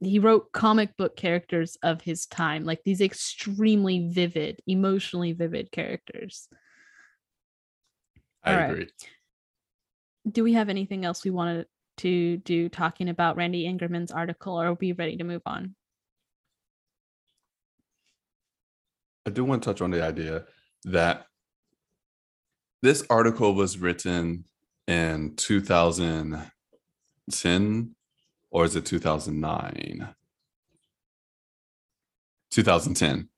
he 0.00 0.18
wrote 0.18 0.52
comic 0.52 0.96
book 0.96 1.16
characters 1.16 1.76
of 1.82 2.00
his 2.00 2.26
time, 2.26 2.64
like 2.64 2.82
these 2.84 3.00
extremely 3.00 4.08
vivid, 4.08 4.60
emotionally 4.66 5.32
vivid 5.32 5.70
characters. 5.70 6.48
I 8.42 8.54
All 8.54 8.70
agree. 8.70 8.78
Right. 8.80 8.92
Do 10.30 10.44
we 10.44 10.54
have 10.54 10.68
anything 10.68 11.04
else 11.04 11.24
we 11.24 11.30
wanted 11.30 11.66
to 11.98 12.36
do 12.38 12.68
talking 12.68 13.08
about 13.08 13.36
Randy 13.36 13.64
Ingerman's 13.64 14.12
article, 14.12 14.60
or 14.60 14.68
are 14.68 14.74
we 14.74 14.92
ready 14.92 15.16
to 15.16 15.24
move 15.24 15.42
on? 15.44 15.74
I 19.28 19.30
do 19.30 19.44
want 19.44 19.62
to 19.62 19.68
touch 19.68 19.82
on 19.82 19.90
the 19.90 20.02
idea 20.02 20.46
that 20.84 21.26
this 22.80 23.04
article 23.10 23.54
was 23.54 23.76
written 23.76 24.46
in 24.86 25.36
2010 25.36 27.94
or 28.50 28.64
is 28.64 28.74
it 28.74 28.86
2009? 28.86 30.08
2010. 32.50 33.28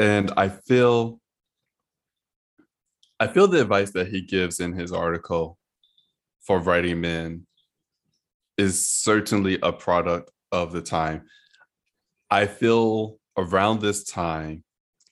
And 0.00 0.32
I 0.36 0.48
feel 0.48 1.20
I 3.20 3.28
feel 3.28 3.46
the 3.46 3.60
advice 3.60 3.92
that 3.92 4.08
he 4.08 4.22
gives 4.22 4.58
in 4.58 4.72
his 4.72 4.90
article 4.90 5.56
for 6.40 6.58
writing 6.58 7.00
men 7.00 7.46
is 8.58 8.88
certainly 8.88 9.60
a 9.62 9.72
product 9.72 10.32
of 10.50 10.72
the 10.72 10.82
time. 10.82 11.26
I 12.28 12.46
feel 12.46 13.20
around 13.36 13.80
this 13.80 14.04
time, 14.04 14.64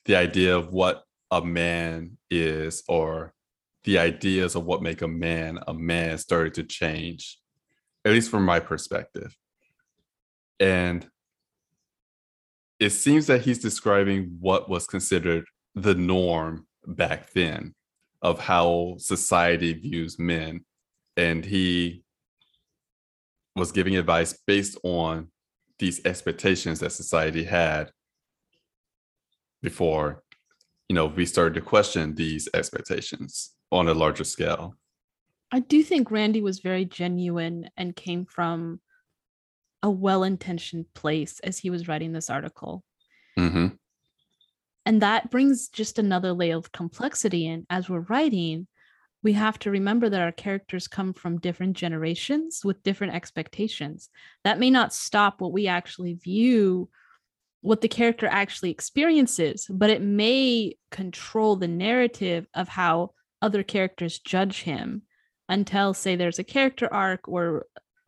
the 0.05 0.17
idea 0.17 0.57
of 0.57 0.73
what 0.73 1.05
a 1.31 1.43
man 1.43 2.19
is 2.31 2.83
or 2.89 3.33
the 3.85 3.99
ideas 3.99 4.55
of 4.55 4.65
what 4.65 4.83
make 4.83 5.03
a 5.03 5.09
man 5.09 5.59
a 5.67 5.75
man 5.75 6.17
started 6.19 6.55
to 6.55 6.63
change 6.63 7.39
at 8.05 8.13
least 8.13 8.31
from 8.31 8.45
my 8.45 8.61
perspective. 8.61 9.37
And 10.61 11.09
it 12.79 12.91
seems 12.91 13.27
that 13.27 13.43
he's 13.43 13.61
describing 13.61 14.37
what 14.41 14.69
was 14.69 14.87
considered 14.87 15.45
the 15.75 15.95
norm 15.95 16.67
back 16.87 17.31
then 17.33 17.75
of 18.21 18.39
how 18.39 18.97
society 18.99 19.73
views 19.73 20.19
men. 20.19 20.65
And 21.17 21.45
he 21.45 22.03
was 23.57 23.73
giving 23.73 23.97
advice 23.97 24.39
based 24.47 24.79
on 24.83 25.29
these 25.79 26.05
expectations 26.05 26.81
that 26.81 26.93
society 26.93 27.45
had 27.45 27.91
before 29.65 30.23
you 30.89 30.95
know 30.95 31.07
we 31.07 31.27
started 31.27 31.55
to 31.55 31.61
question 31.61 32.15
these 32.15 32.49
expectations 32.55 33.51
on 33.73 33.89
a 33.89 33.95
larger 33.95 34.23
scale 34.23 34.77
I 35.55 35.61
do 35.61 35.85
think 35.85 36.11
Randy 36.11 36.41
was 36.41 36.59
very 36.59 36.85
genuine 36.85 37.71
and 37.77 37.95
came 37.95 38.25
from 38.25 38.81
a 39.85 39.91
well 39.91 40.25
intentioned 40.25 40.87
place 40.95 41.39
as 41.41 41.59
he 41.59 41.71
was 41.71 41.87
writing 41.87 42.13
this 42.13 42.29
article. 42.29 42.83
Mm-hmm. 43.39 43.69
And 44.85 45.03
that 45.03 45.31
brings 45.31 45.69
just 45.69 46.01
another 46.01 46.33
layer 46.33 46.57
of 46.57 46.73
complexity 46.73 47.47
in. 47.47 47.67
As 47.71 47.89
we're 47.89 48.01
writing, 48.01 48.67
we 49.23 49.33
have 49.35 49.59
to 49.61 49.71
remember 49.71 50.09
that 50.09 50.21
our 50.21 50.33
characters 50.33 50.89
come 50.89 51.13
from 51.13 51.39
different 51.39 51.77
generations 51.77 52.63
with 52.65 52.83
different 52.83 53.15
expectations. 53.15 54.11
That 54.43 54.59
may 54.59 54.71
not 54.71 54.93
stop 54.93 55.41
what 55.41 55.53
we 55.53 55.69
actually 55.69 56.15
view, 56.15 56.89
what 57.65 57.81
the 57.81 57.89
character 57.89 58.29
actually 58.31 58.71
experiences, 58.71 59.67
but 59.71 59.89
it 59.89 60.03
may 60.03 60.77
control 60.91 61.57
the 61.57 61.67
narrative 61.67 62.47
of 62.53 62.69
how 62.69 63.13
other 63.41 63.63
characters 63.63 64.19
judge 64.19 64.61
him 64.61 65.01
until 65.49 65.95
say 65.95 66.15
there's 66.15 66.39
a 66.39 66.45
character 66.45 66.93
arc 66.93 67.27
or 67.27 67.65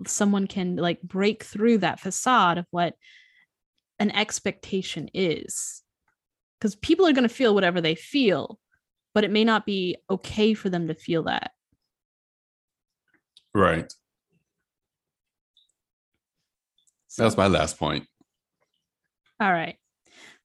someone 0.07 0.47
can 0.47 0.77
like 0.77 1.01
break 1.01 1.43
through 1.43 1.79
that 1.79 1.99
facade 1.99 2.59
of 2.59 2.67
what 2.71 2.97
an 3.99 4.11
expectation 4.11 5.09
is. 5.15 5.83
Because 6.61 6.77
people 6.77 7.07
are 7.07 7.15
going 7.15 7.27
to 7.27 7.35
feel 7.35 7.55
whatever 7.55 7.81
they 7.81 7.95
feel 7.95 8.59
but 9.15 9.25
it 9.25 9.31
may 9.31 9.45
not 9.45 9.65
be 9.65 9.97
okay 10.11 10.53
for 10.53 10.69
them 10.69 10.89
to 10.89 10.95
feel 10.95 11.23
that. 11.23 11.53
Right. 13.55 13.91
So, 17.09 17.23
that's 17.23 17.39
my 17.39 17.47
last 17.47 17.79
point 17.79 18.07
all 19.41 19.53
right 19.53 19.77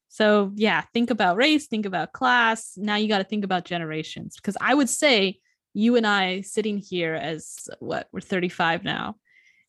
so 0.07 0.51
yeah 0.55 0.81
think 0.93 1.09
about 1.09 1.37
race 1.37 1.67
think 1.67 1.85
about 1.85 2.13
class 2.13 2.73
now 2.77 2.95
you 2.95 3.07
got 3.07 3.19
to 3.19 3.23
think 3.23 3.43
about 3.43 3.65
generations 3.65 4.35
because 4.35 4.57
i 4.61 4.73
would 4.73 4.89
say 4.89 5.39
you 5.73 5.95
and 5.95 6.05
I 6.05 6.41
sitting 6.41 6.77
here 6.77 7.15
as 7.15 7.69
what 7.79 8.07
we're 8.11 8.21
35 8.21 8.83
now. 8.83 9.15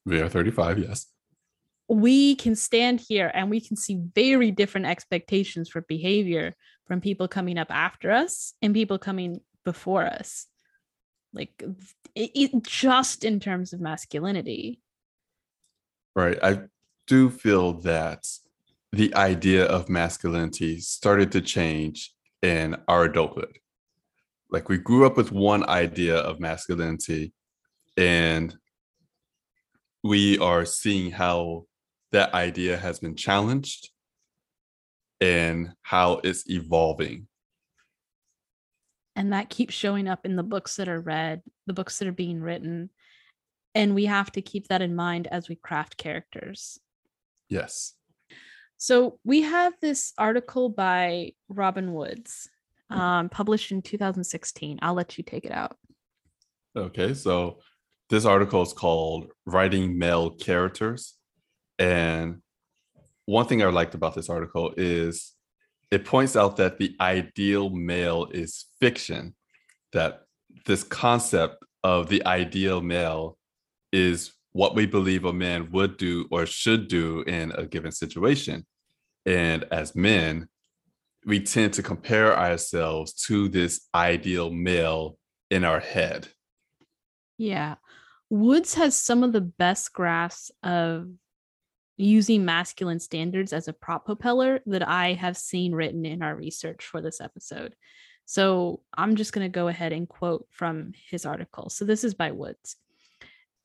We 0.05 0.21
are 0.21 0.29
35, 0.29 0.79
yes. 0.79 1.07
We 1.89 2.35
can 2.37 2.57
stand 2.57 3.01
here 3.01 3.31
and 3.33 3.51
we 3.51 3.61
can 3.61 3.77
see 3.77 4.01
very 4.15 4.51
different 4.51 4.87
expectations 4.87 5.69
for 5.69 5.83
behavior 5.83 6.55
from 6.87 7.01
people 7.01 7.29
coming 7.29 7.59
up 7.59 7.71
after 7.71 8.11
us 8.11 8.55
and 8.63 8.75
people 8.75 8.99
coming 8.99 9.41
before 9.65 10.05
us. 10.05 10.47
Like 11.33 11.63
it, 12.15 12.31
it, 12.35 12.63
just 12.63 13.25
in 13.25 13.41
terms 13.41 13.73
of 13.73 13.81
masculinity. 13.81 14.81
Right. 16.15 16.39
I 16.43 16.63
do 17.07 17.31
feel 17.31 17.75
that 17.81 18.27
the 18.93 19.15
idea 19.15 19.65
of 19.65 19.89
masculinity 19.89 20.79
started 20.79 21.33
to 21.33 21.41
change 21.41 22.13
in 22.43 22.77
our 22.89 23.05
adulthood. 23.05 23.59
Like 24.51 24.69
we 24.69 24.77
grew 24.77 25.07
up 25.07 25.17
with 25.17 25.33
one 25.33 25.69
idea 25.69 26.17
of 26.17 26.41
masculinity 26.41 27.33
and 27.97 28.55
we 30.05 30.39
are 30.39 30.67
seeing 30.67 31.11
how 31.11 31.65
that 32.11 32.35
idea 32.35 32.77
has 32.77 32.99
been 32.99 33.17
challenged 33.17 33.91
and 35.23 35.71
how 35.83 36.21
it's 36.23 36.51
evolving. 36.51 37.29
And 39.17 39.33
that 39.33 39.49
keeps 39.49 39.73
showing 39.73 40.07
up 40.07 40.27
in 40.27 40.37
the 40.37 40.43
books 40.43 40.77
that 40.77 40.89
are 40.89 41.01
read 41.01 41.43
the 41.67 41.73
books 41.73 41.99
that 41.99 42.09
are 42.09 42.13
being 42.13 42.43
written. 42.43 42.91
And 43.75 43.95
we 43.95 44.05
have 44.05 44.31
to 44.33 44.43
keep 44.43 44.69
that 44.69 44.83
in 44.83 44.95
mind 44.95 45.29
as 45.29 45.49
we 45.49 45.55
craft 45.55 45.97
characters. 45.97 46.79
Yes 47.49 47.95
so 48.83 49.19
we 49.23 49.43
have 49.43 49.75
this 49.81 50.13
article 50.19 50.69
by 50.69 51.33
robin 51.49 51.93
woods 51.95 52.49
um, 52.93 53.29
published 53.29 53.73
in 53.73 53.83
2016. 53.83 54.79
I'll 54.83 54.95
let 54.95 55.19
you 55.19 55.25
take 55.25 55.45
it 55.45 55.53
out. 55.53 55.77
Okay, 56.77 57.15
so 57.15 57.59
this 58.11 58.25
article 58.25 58.63
is 58.63 58.73
called 58.73 59.29
Writing 59.47 59.99
Male 59.99 60.31
Characters. 60.31 61.15
And 61.79 62.43
one 63.27 63.47
thing 63.47 63.63
I 63.63 63.67
liked 63.67 63.95
about 63.95 64.15
this 64.15 64.29
article 64.29 64.75
is 64.77 65.33
it 65.91 66.05
points 66.05 66.37
out 66.37 66.57
that 66.57 66.79
the 66.79 66.95
ideal 67.01 67.71
male 67.71 68.29
is 68.31 68.67
fiction, 68.81 69.35
that 69.93 70.23
this 70.67 70.85
concept 70.85 71.65
of 71.85 72.09
the 72.09 72.25
ideal 72.27 72.81
male 72.81 73.39
is 73.93 74.33
what 74.53 74.75
we 74.75 74.87
believe 74.87 75.25
a 75.25 75.33
man 75.33 75.71
would 75.73 75.97
do 75.97 76.27
or 76.31 76.47
should 76.47 76.89
do 76.89 77.23
in 77.23 77.53
a 77.53 77.67
given 77.67 77.93
situation. 77.93 78.67
And 79.27 79.65
as 79.71 79.95
men, 79.95 80.49
we 81.25 81.41
tend 81.41 81.75
to 81.75 81.83
compare 81.83 82.37
ourselves 82.37 83.13
to 83.27 83.49
this 83.49 83.89
ideal 83.95 84.51
male 84.51 85.19
in 85.51 85.65
our 85.65 85.81
head. 85.81 86.29
Yeah. 87.39 87.77
Woods 88.31 88.75
has 88.75 88.97
some 88.97 89.23
of 89.23 89.33
the 89.33 89.41
best 89.41 89.93
graphs 89.93 90.51
of 90.63 91.09
using 91.97 92.45
masculine 92.45 92.99
standards 92.99 93.53
as 93.53 93.69
a 93.69 93.73
prop 93.73 94.07
propeller 94.07 94.61
that 94.67 94.87
I 94.87 95.13
have 95.13 95.37
seen 95.37 95.75
written 95.75 96.05
in 96.05 96.23
our 96.23 96.35
research 96.35 96.85
for 96.85 97.01
this 97.01 97.21
episode. 97.21 97.75
So 98.25 98.81
I'm 98.97 99.17
just 99.17 99.33
going 99.33 99.45
to 99.45 99.55
go 99.55 99.69
ahead 99.69 99.93
and 99.93 100.09
quote 100.09 100.47
from 100.51 100.93
his 101.11 101.27
article. 101.27 101.69
So 101.69 101.85
this 101.85 102.05
is 102.05 102.15
by 102.15 102.33
Woods. 102.33 102.77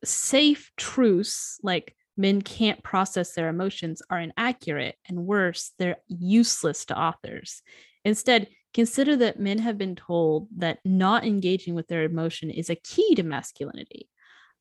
Safe 0.04 0.72
truths 0.78 1.60
like 1.64 1.96
men 2.18 2.42
can't 2.42 2.84
process 2.84 3.34
their 3.34 3.50
emotions 3.50 4.02
are 4.10 4.20
inaccurate 4.20 4.96
and 5.08 5.26
worse, 5.26 5.72
they're 5.78 5.98
useless 6.08 6.86
to 6.86 7.00
authors. 7.00 7.62
Instead, 8.04 8.48
consider 8.74 9.16
that 9.18 9.40
men 9.40 9.60
have 9.60 9.78
been 9.78 9.96
told 9.96 10.48
that 10.58 10.80
not 10.84 11.26
engaging 11.26 11.76
with 11.76 11.88
their 11.88 12.04
emotion 12.04 12.50
is 12.50 12.70
a 12.70 12.76
key 12.76 13.16
to 13.16 13.24
masculinity. 13.24 14.10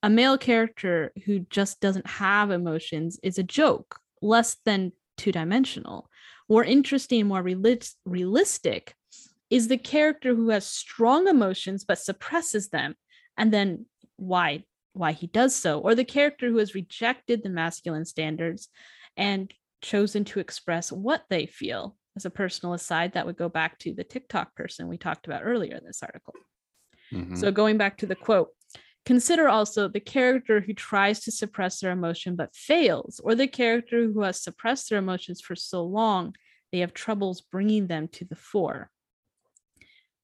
A 0.02 0.10
male 0.10 0.38
character 0.38 1.12
who 1.24 1.40
just 1.50 1.80
doesn't 1.80 2.06
have 2.06 2.50
emotions 2.50 3.18
is 3.22 3.38
a 3.38 3.42
joke, 3.42 3.98
less 4.20 4.56
than 4.64 4.92
two 5.16 5.32
dimensional. 5.32 6.10
More 6.48 6.64
interesting, 6.64 7.26
more 7.26 7.42
realistic 7.42 8.94
is 9.50 9.68
the 9.68 9.78
character 9.78 10.34
who 10.34 10.50
has 10.50 10.66
strong 10.66 11.28
emotions 11.28 11.84
but 11.84 11.98
suppresses 11.98 12.68
them 12.68 12.94
and 13.36 13.52
then 13.52 13.86
why 14.16 14.64
why 14.96 15.12
he 15.12 15.26
does 15.26 15.54
so 15.54 15.80
or 15.80 15.94
the 15.94 16.04
character 16.04 16.48
who 16.48 16.58
has 16.58 16.74
rejected 16.74 17.42
the 17.42 17.48
masculine 17.48 18.04
standards 18.04 18.68
and 19.16 19.52
chosen 19.82 20.24
to 20.24 20.40
express 20.40 20.90
what 20.90 21.24
they 21.30 21.46
feel. 21.46 21.96
As 22.16 22.24
a 22.24 22.30
personal 22.30 22.72
aside 22.72 23.12
that 23.12 23.26
would 23.26 23.36
go 23.36 23.50
back 23.50 23.78
to 23.80 23.92
the 23.92 24.04
tiktok 24.04 24.54
person 24.54 24.88
we 24.88 24.96
talked 24.96 25.26
about 25.26 25.42
earlier 25.44 25.76
in 25.76 25.84
this 25.84 26.02
article. 26.02 26.32
Mm-hmm. 27.12 27.36
so 27.36 27.52
going 27.52 27.76
back 27.76 27.98
to 27.98 28.06
the 28.06 28.16
quote 28.16 28.48
consider 29.04 29.48
also 29.48 29.86
the 29.86 30.00
character 30.00 30.60
who 30.60 30.72
tries 30.72 31.20
to 31.20 31.30
suppress 31.30 31.78
their 31.78 31.92
emotion 31.92 32.34
but 32.34 32.52
fails 32.52 33.20
or 33.22 33.36
the 33.36 33.46
character 33.46 34.02
who 34.02 34.22
has 34.22 34.42
suppressed 34.42 34.90
their 34.90 34.98
emotions 34.98 35.40
for 35.40 35.54
so 35.54 35.84
long 35.84 36.34
they 36.72 36.80
have 36.80 36.92
troubles 36.92 37.42
bringing 37.42 37.86
them 37.86 38.08
to 38.08 38.24
the 38.24 38.34
fore 38.34 38.90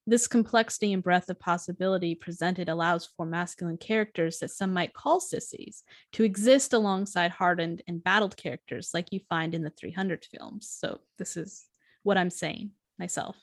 this 0.06 0.26
complexity 0.26 0.92
and 0.92 1.02
breadth 1.02 1.28
of 1.28 1.38
possibility 1.38 2.14
presented 2.14 2.68
allows 2.68 3.08
for 3.16 3.24
masculine 3.24 3.76
characters 3.76 4.38
that 4.38 4.50
some 4.50 4.72
might 4.72 4.94
call 4.94 5.20
sissies 5.20 5.84
to 6.12 6.24
exist 6.24 6.72
alongside 6.72 7.30
hardened 7.30 7.82
and 7.86 8.02
battled 8.02 8.36
characters 8.36 8.90
like 8.92 9.12
you 9.12 9.20
find 9.28 9.54
in 9.54 9.62
the 9.62 9.70
300 9.70 10.26
films. 10.36 10.68
So, 10.68 10.98
this 11.18 11.36
is 11.36 11.64
what 12.02 12.18
I'm 12.18 12.30
saying 12.30 12.72
myself. 12.98 13.36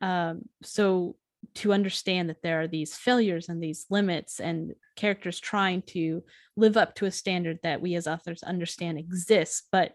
Um, 0.00 0.42
so, 0.62 1.16
to 1.56 1.74
understand 1.74 2.30
that 2.30 2.42
there 2.42 2.62
are 2.62 2.66
these 2.66 2.96
failures 2.96 3.50
and 3.50 3.62
these 3.62 3.84
limits, 3.90 4.40
and 4.40 4.72
characters 4.96 5.38
trying 5.38 5.82
to 5.82 6.24
live 6.56 6.78
up 6.78 6.94
to 6.94 7.04
a 7.04 7.10
standard 7.10 7.58
that 7.62 7.82
we 7.82 7.94
as 7.94 8.06
authors 8.06 8.42
understand 8.42 8.98
exists, 8.98 9.64
but 9.70 9.92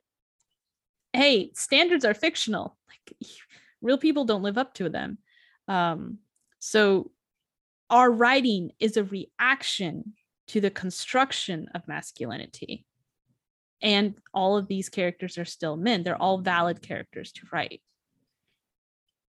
hey, 1.13 1.49
standards 1.55 2.05
are 2.05 2.13
fictional. 2.13 2.77
Like, 2.87 3.17
real 3.81 3.97
people 3.97 4.25
don't 4.25 4.43
live 4.43 4.59
up 4.59 4.75
to 4.75 4.89
them 4.89 5.17
um, 5.69 6.17
so 6.59 7.11
our 7.89 8.11
writing 8.11 8.71
is 8.79 8.97
a 8.97 9.03
reaction 9.03 10.13
to 10.47 10.59
the 10.59 10.71
construction 10.71 11.67
of 11.73 11.87
masculinity. 11.87 12.85
And 13.81 14.15
all 14.33 14.57
of 14.57 14.67
these 14.67 14.89
characters 14.89 15.37
are 15.37 15.45
still 15.45 15.77
men. 15.77 16.03
They're 16.03 16.21
all 16.21 16.39
valid 16.39 16.81
characters 16.81 17.31
to 17.33 17.41
write. 17.53 17.81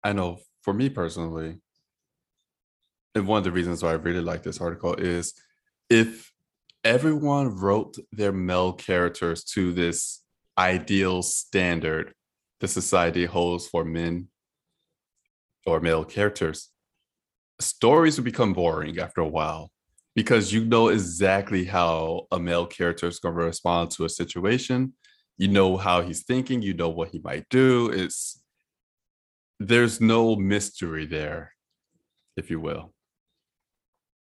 I 0.04 0.12
know 0.12 0.40
for 0.64 0.74
me 0.74 0.90
personally, 0.90 1.60
and 3.16 3.28
one 3.28 3.38
of 3.38 3.44
the 3.44 3.52
reasons 3.52 3.84
why 3.84 3.92
I 3.92 3.94
really 3.94 4.22
like 4.22 4.44
this 4.44 4.60
article 4.60 4.96
is 4.96 5.34
if 5.90 6.32
everyone 6.84 7.56
wrote 7.56 7.96
their 8.12 8.34
male 8.34 8.74
characters 8.74 9.44
to 9.44 9.72
this 9.72 10.22
ideal 10.58 11.22
standard 11.22 12.14
the 12.60 12.68
society 12.68 13.26
holds 13.26 13.68
for 13.68 13.84
men 13.84 14.28
or 15.66 15.80
male 15.80 16.04
characters, 16.04 16.70
stories 17.60 18.18
would 18.18 18.26
become 18.26 18.54
boring 18.54 19.00
after 19.00 19.22
a 19.22 19.28
while 19.28 19.72
because 20.16 20.54
you 20.54 20.66
know 20.66 20.90
exactly 20.90 21.66
how 21.66 22.28
a 22.32 22.40
male 22.40 22.66
character 22.66 23.08
is 23.08 23.20
going 23.20 23.36
to 23.36 23.44
respond 23.44 23.92
to 23.92 24.06
a 24.06 24.10
situation. 24.10 24.94
You 25.38 25.48
know 25.48 25.78
how 25.78 26.02
he's 26.02 26.24
thinking, 26.24 26.62
you 26.62 26.74
know 26.74 26.90
what 26.90 27.10
he 27.10 27.20
might 27.20 27.48
do. 27.50 27.90
It's 27.90 28.42
there's 29.60 30.02
no 30.02 30.36
mystery 30.36 31.06
there, 31.06 31.54
if 32.38 32.50
you 32.50 32.60
will. 32.60 32.94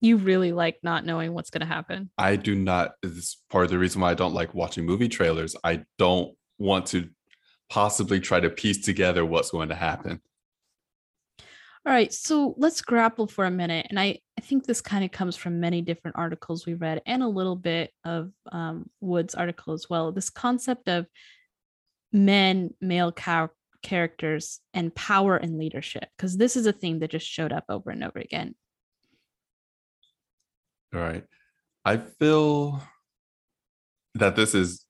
You 0.01 0.17
really 0.17 0.53
like 0.53 0.79
not 0.83 1.05
knowing 1.05 1.33
what's 1.33 1.51
going 1.51 1.61
to 1.61 1.67
happen. 1.67 2.11
I 2.19 2.37
do 2.37 2.55
not. 2.55 2.93
This 3.03 3.37
part 3.51 3.65
of 3.65 3.71
the 3.71 3.79
reason 3.79 4.01
why 4.01 4.11
I 4.11 4.15
don't 4.15 4.35
like 4.35 4.55
watching 4.55 4.85
movie 4.85 5.09
trailers. 5.09 5.55
I 5.63 5.85
don't 5.99 6.35
want 6.59 6.87
to 6.87 7.09
possibly 7.71 8.21
try 8.21 8.41
to 8.41 8.51
piece 8.51 8.85
together 8.85 9.25
what's 9.25 9.51
going 9.51 9.69
to 9.69 9.75
happen. 9.75 10.21
All 11.85 11.93
right, 11.93 12.13
so 12.13 12.55
let's 12.59 12.81
grapple 12.81 13.27
for 13.27 13.45
a 13.45 13.51
minute. 13.51 13.89
And 13.91 13.99
I, 13.99 14.21
I 14.39 14.41
think 14.41 14.65
this 14.65 14.81
kind 14.81 15.05
of 15.05 15.11
comes 15.11 15.37
from 15.37 15.59
many 15.59 15.83
different 15.83 16.17
articles 16.17 16.65
we 16.65 16.75
read 16.75 17.03
and 17.07 17.25
a 17.25 17.29
little 17.29 17.57
bit 17.57 17.91
of 18.05 18.31
um, 18.53 18.89
Wood's 19.01 19.35
article 19.35 19.75
as 19.75 19.91
well. 19.91 20.13
This 20.13 20.31
concept 20.31 20.89
of 20.89 21.07
men, 22.13 22.73
male 22.81 23.13
characters, 23.83 24.61
and 24.73 24.95
power 24.95 25.37
and 25.37 25.59
leadership, 25.59 26.05
because 26.17 26.37
this 26.37 26.57
is 26.57 26.67
a 26.67 26.73
theme 26.73 27.01
that 27.01 27.11
just 27.11 27.27
showed 27.27 27.53
up 27.53 27.65
over 27.69 27.91
and 27.91 28.05
over 28.05 28.21
again. 28.21 28.55
All 30.95 31.01
right. 31.01 31.25
I 31.85 31.97
feel 31.97 32.81
that 34.15 34.37
this 34.37 34.55
is 34.55 34.87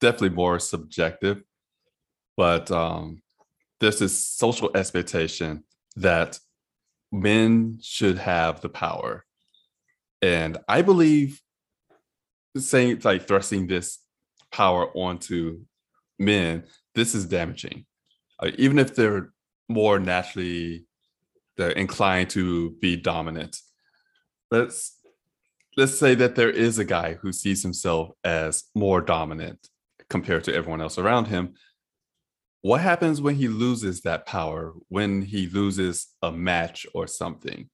definitely 0.00 0.36
more 0.36 0.60
subjective, 0.60 1.42
but 2.36 2.70
um, 2.70 3.22
there's 3.80 3.98
this 3.98 4.24
social 4.24 4.70
expectation 4.76 5.64
that 6.00 6.38
men 7.12 7.78
should 7.82 8.18
have 8.18 8.60
the 8.60 8.68
power. 8.68 9.24
And 10.22 10.58
I 10.68 10.82
believe 10.82 11.40
saying 12.56 13.00
like 13.04 13.26
thrusting 13.26 13.66
this 13.66 13.98
power 14.50 14.86
onto 14.96 15.60
men, 16.18 16.64
this 16.94 17.14
is 17.14 17.24
damaging. 17.26 17.86
Uh, 18.38 18.50
even 18.58 18.78
if 18.78 18.94
they're 18.94 19.32
more 19.68 19.98
naturally 19.98 20.84
they're 21.60 21.70
inclined 21.70 22.30
to 22.30 22.70
be 22.80 22.96
dominant. 22.96 23.58
Let's 24.50 24.98
let's 25.76 25.98
say 25.98 26.14
that 26.14 26.34
there 26.34 26.50
is 26.50 26.78
a 26.78 26.84
guy 26.84 27.14
who 27.14 27.32
sees 27.32 27.62
himself 27.62 28.10
as 28.24 28.64
more 28.74 29.02
dominant 29.02 29.68
compared 30.08 30.44
to 30.44 30.54
everyone 30.54 30.80
else 30.80 30.98
around 30.98 31.26
him 31.26 31.54
what 32.62 32.80
happens 32.80 33.20
when 33.20 33.36
he 33.36 33.48
loses 33.48 34.02
that 34.02 34.26
power 34.26 34.74
when 34.88 35.22
he 35.22 35.46
loses 35.46 36.08
a 36.22 36.30
match 36.30 36.86
or 36.94 37.06
something? 37.06 37.70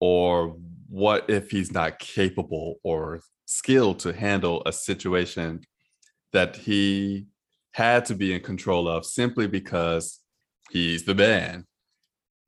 Or 0.00 0.56
what 0.88 1.30
if 1.30 1.50
he's 1.50 1.72
not 1.72 2.00
capable 2.00 2.80
or 2.82 3.20
skilled 3.46 4.00
to 4.00 4.12
handle 4.12 4.62
a 4.66 4.72
situation 4.72 5.60
that 6.32 6.56
he 6.56 7.26
had 7.72 8.04
to 8.06 8.14
be 8.14 8.34
in 8.34 8.40
control 8.40 8.88
of 8.88 9.06
simply 9.06 9.46
because 9.46 10.18
he's 10.70 11.04
the 11.04 11.14
man? 11.14 11.66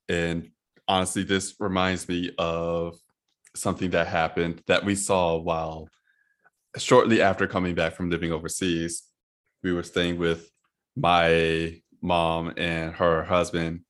And 0.09 0.51
honestly 0.89 1.23
this 1.23 1.55
reminds 1.61 2.09
me 2.09 2.33
of 2.37 2.97
something 3.55 3.91
that 3.91 4.09
happened 4.09 4.63
that 4.67 4.85
we 4.85 4.97
saw 4.97 5.37
while 5.37 5.89
shortly 6.77 7.23
after 7.23 7.47
coming 7.47 7.77
back 7.77 7.95
from 7.95 8.11
living 8.11 8.33
overseas. 8.33 9.05
We 9.63 9.73
were 9.73 9.85
staying 9.85 10.19
with 10.19 10.51
my 10.97 11.81
mom 12.03 12.53
and 12.57 12.95
her 12.95 13.25
husband 13.25 13.81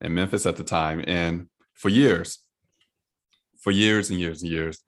in 0.00 0.14
Memphis 0.14 0.46
at 0.46 0.56
the 0.56 0.64
time. 0.64 1.04
And 1.06 1.48
for 1.74 1.88
years, 1.88 2.38
for 3.60 3.70
years 3.70 4.10
and 4.10 4.18
years 4.18 4.42
and 4.42 4.50
years, 4.50 4.78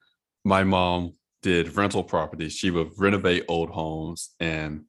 my 0.43 0.63
mom 0.63 1.13
did 1.41 1.75
rental 1.75 2.03
properties. 2.03 2.53
She 2.53 2.71
would 2.71 2.91
renovate 2.97 3.45
old 3.47 3.69
homes 3.69 4.33
and 4.39 4.85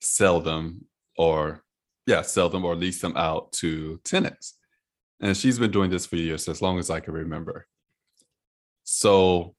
sell 0.00 0.40
them 0.40 0.86
or 1.16 1.62
yeah, 2.06 2.22
sell 2.22 2.48
them 2.48 2.64
or 2.64 2.74
lease 2.74 3.00
them 3.00 3.16
out 3.16 3.52
to 3.52 4.00
tenants. 4.04 4.58
And 5.20 5.36
she's 5.36 5.58
been 5.58 5.70
doing 5.70 5.90
this 5.90 6.04
for 6.04 6.16
years, 6.16 6.48
as 6.48 6.60
long 6.60 6.78
as 6.78 6.90
I 6.90 6.98
can 6.98 7.14
remember. 7.14 7.66
So 8.82 9.54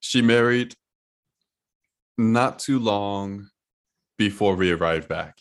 she 0.00 0.20
married 0.20 0.74
not 2.18 2.58
too 2.58 2.80
long 2.80 3.48
before 4.20 4.54
we 4.54 4.70
arrived 4.70 5.08
back. 5.08 5.38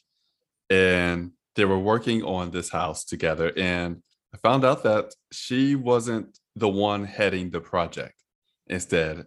And 0.69 1.31
they 1.57 1.65
were 1.65 1.77
working 1.77 2.23
on 2.23 2.51
this 2.51 2.69
house 2.69 3.03
together 3.03 3.51
and 3.57 4.01
I 4.33 4.37
found 4.37 4.63
out 4.63 4.83
that 4.83 5.13
she 5.33 5.75
wasn't 5.75 6.39
the 6.55 6.69
one 6.69 7.03
heading 7.03 7.49
the 7.49 7.59
project. 7.59 8.15
Instead, 8.67 9.25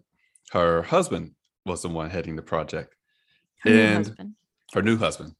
her 0.53 0.83
husband 0.83 1.33
was 1.67 1.83
the 1.83 1.91
one 1.91 2.09
heading 2.09 2.37
the 2.37 2.49
project. 2.55 2.95
Her 3.63 3.71
and 3.71 4.35
her 4.73 4.81
new 4.81 4.97
husband. 4.97 5.35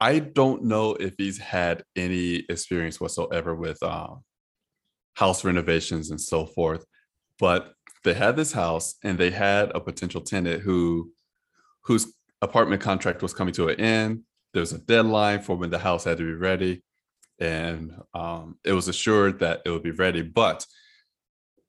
I 0.00 0.18
don't 0.18 0.64
know 0.64 0.94
if 0.94 1.14
he's 1.16 1.38
had 1.38 1.84
any 1.94 2.44
experience 2.48 3.00
whatsoever 3.00 3.54
with 3.54 3.80
um, 3.82 4.24
house 5.14 5.44
renovations 5.44 6.10
and 6.10 6.20
so 6.20 6.46
forth, 6.46 6.84
but 7.38 7.74
they 8.02 8.14
had 8.14 8.34
this 8.34 8.52
house 8.52 8.96
and 9.04 9.18
they 9.18 9.30
had 9.30 9.70
a 9.74 9.80
potential 9.80 10.22
tenant 10.22 10.62
who 10.62 11.12
whose 11.84 12.14
apartment 12.44 12.82
contract 12.82 13.22
was 13.22 13.34
coming 13.34 13.54
to 13.54 13.68
an 13.68 13.80
end. 13.80 14.22
There 14.52 14.60
was 14.60 14.72
a 14.72 14.78
deadline 14.78 15.40
for 15.40 15.56
when 15.56 15.70
the 15.70 15.78
house 15.78 16.04
had 16.04 16.18
to 16.18 16.24
be 16.24 16.34
ready, 16.34 16.82
and 17.40 17.92
um, 18.14 18.58
it 18.64 18.72
was 18.72 18.88
assured 18.88 19.40
that 19.40 19.62
it 19.64 19.70
would 19.70 19.82
be 19.82 19.90
ready. 19.90 20.22
But 20.22 20.64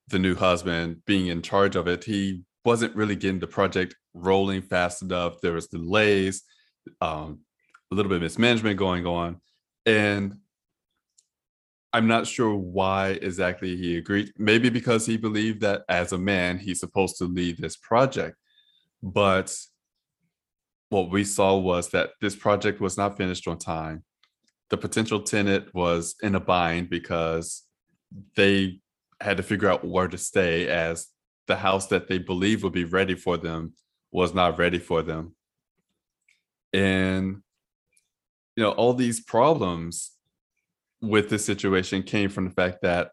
the 0.08 0.18
new 0.18 0.36
husband, 0.36 1.04
being 1.04 1.26
in 1.26 1.42
charge 1.42 1.74
of 1.74 1.88
it, 1.88 2.04
he 2.04 2.42
wasn't 2.64 2.94
really 2.94 3.16
getting 3.16 3.40
the 3.40 3.46
project 3.46 3.96
rolling 4.14 4.62
fast 4.62 5.02
enough. 5.02 5.40
There 5.40 5.52
was 5.52 5.66
delays, 5.66 6.42
um, 7.00 7.40
a 7.90 7.94
little 7.94 8.08
bit 8.08 8.16
of 8.16 8.22
mismanagement 8.22 8.78
going 8.78 9.06
on, 9.06 9.40
and 9.84 10.36
I'm 11.92 12.06
not 12.06 12.26
sure 12.26 12.54
why 12.54 13.18
exactly 13.22 13.76
he 13.76 13.96
agreed. 13.96 14.30
Maybe 14.36 14.68
because 14.68 15.06
he 15.06 15.16
believed 15.16 15.62
that 15.62 15.82
as 15.88 16.12
a 16.12 16.18
man, 16.18 16.58
he's 16.58 16.80
supposed 16.80 17.16
to 17.18 17.24
lead 17.24 17.58
this 17.58 17.76
project. 17.76 18.36
But 19.02 19.56
what 20.88 21.10
we 21.10 21.24
saw 21.24 21.56
was 21.56 21.90
that 21.90 22.10
this 22.20 22.36
project 22.36 22.80
was 22.80 22.96
not 22.96 23.16
finished 23.16 23.48
on 23.48 23.58
time. 23.58 24.04
The 24.70 24.76
potential 24.76 25.20
tenant 25.20 25.74
was 25.74 26.14
in 26.22 26.34
a 26.34 26.40
bind 26.40 26.90
because 26.90 27.62
they 28.36 28.80
had 29.20 29.36
to 29.36 29.42
figure 29.42 29.68
out 29.68 29.84
where 29.84 30.08
to 30.08 30.18
stay 30.18 30.68
as 30.68 31.08
the 31.46 31.56
house 31.56 31.86
that 31.88 32.08
they 32.08 32.18
believed 32.18 32.62
would 32.62 32.72
be 32.72 32.84
ready 32.84 33.14
for 33.14 33.36
them 33.36 33.72
was 34.12 34.34
not 34.34 34.58
ready 34.58 34.78
for 34.78 35.02
them. 35.02 35.34
And 36.72 37.42
you 38.56 38.62
know, 38.62 38.70
all 38.72 38.94
these 38.94 39.20
problems 39.20 40.12
with 41.00 41.28
this 41.28 41.44
situation 41.44 42.02
came 42.02 42.30
from 42.30 42.44
the 42.46 42.54
fact 42.54 42.78
that 42.82 43.10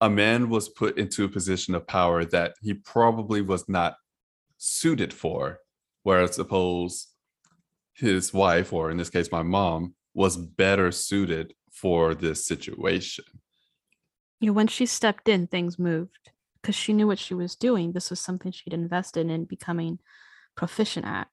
a 0.00 0.10
man 0.10 0.48
was 0.48 0.68
put 0.68 0.98
into 0.98 1.24
a 1.24 1.28
position 1.28 1.74
of 1.74 1.86
power 1.86 2.24
that 2.26 2.54
he 2.62 2.74
probably 2.74 3.40
was 3.42 3.68
not 3.68 3.96
suited 4.58 5.12
for. 5.12 5.58
Whereas 6.02 6.34
suppose 6.34 7.08
his 7.94 8.32
wife, 8.32 8.72
or 8.72 8.90
in 8.90 8.96
this 8.96 9.10
case, 9.10 9.30
my 9.30 9.42
mom, 9.42 9.94
was 10.14 10.36
better 10.36 10.90
suited 10.90 11.54
for 11.70 12.14
this 12.14 12.46
situation. 12.46 13.24
You 14.40 14.48
know, 14.48 14.52
when 14.54 14.66
she 14.66 14.86
stepped 14.86 15.28
in, 15.28 15.46
things 15.46 15.78
moved 15.78 16.30
because 16.60 16.74
she 16.74 16.92
knew 16.92 17.06
what 17.06 17.18
she 17.18 17.34
was 17.34 17.56
doing. 17.56 17.92
This 17.92 18.10
was 18.10 18.20
something 18.20 18.52
she'd 18.52 18.72
invested 18.72 19.30
in 19.30 19.44
becoming 19.44 19.98
proficient 20.56 21.06
at. 21.06 21.28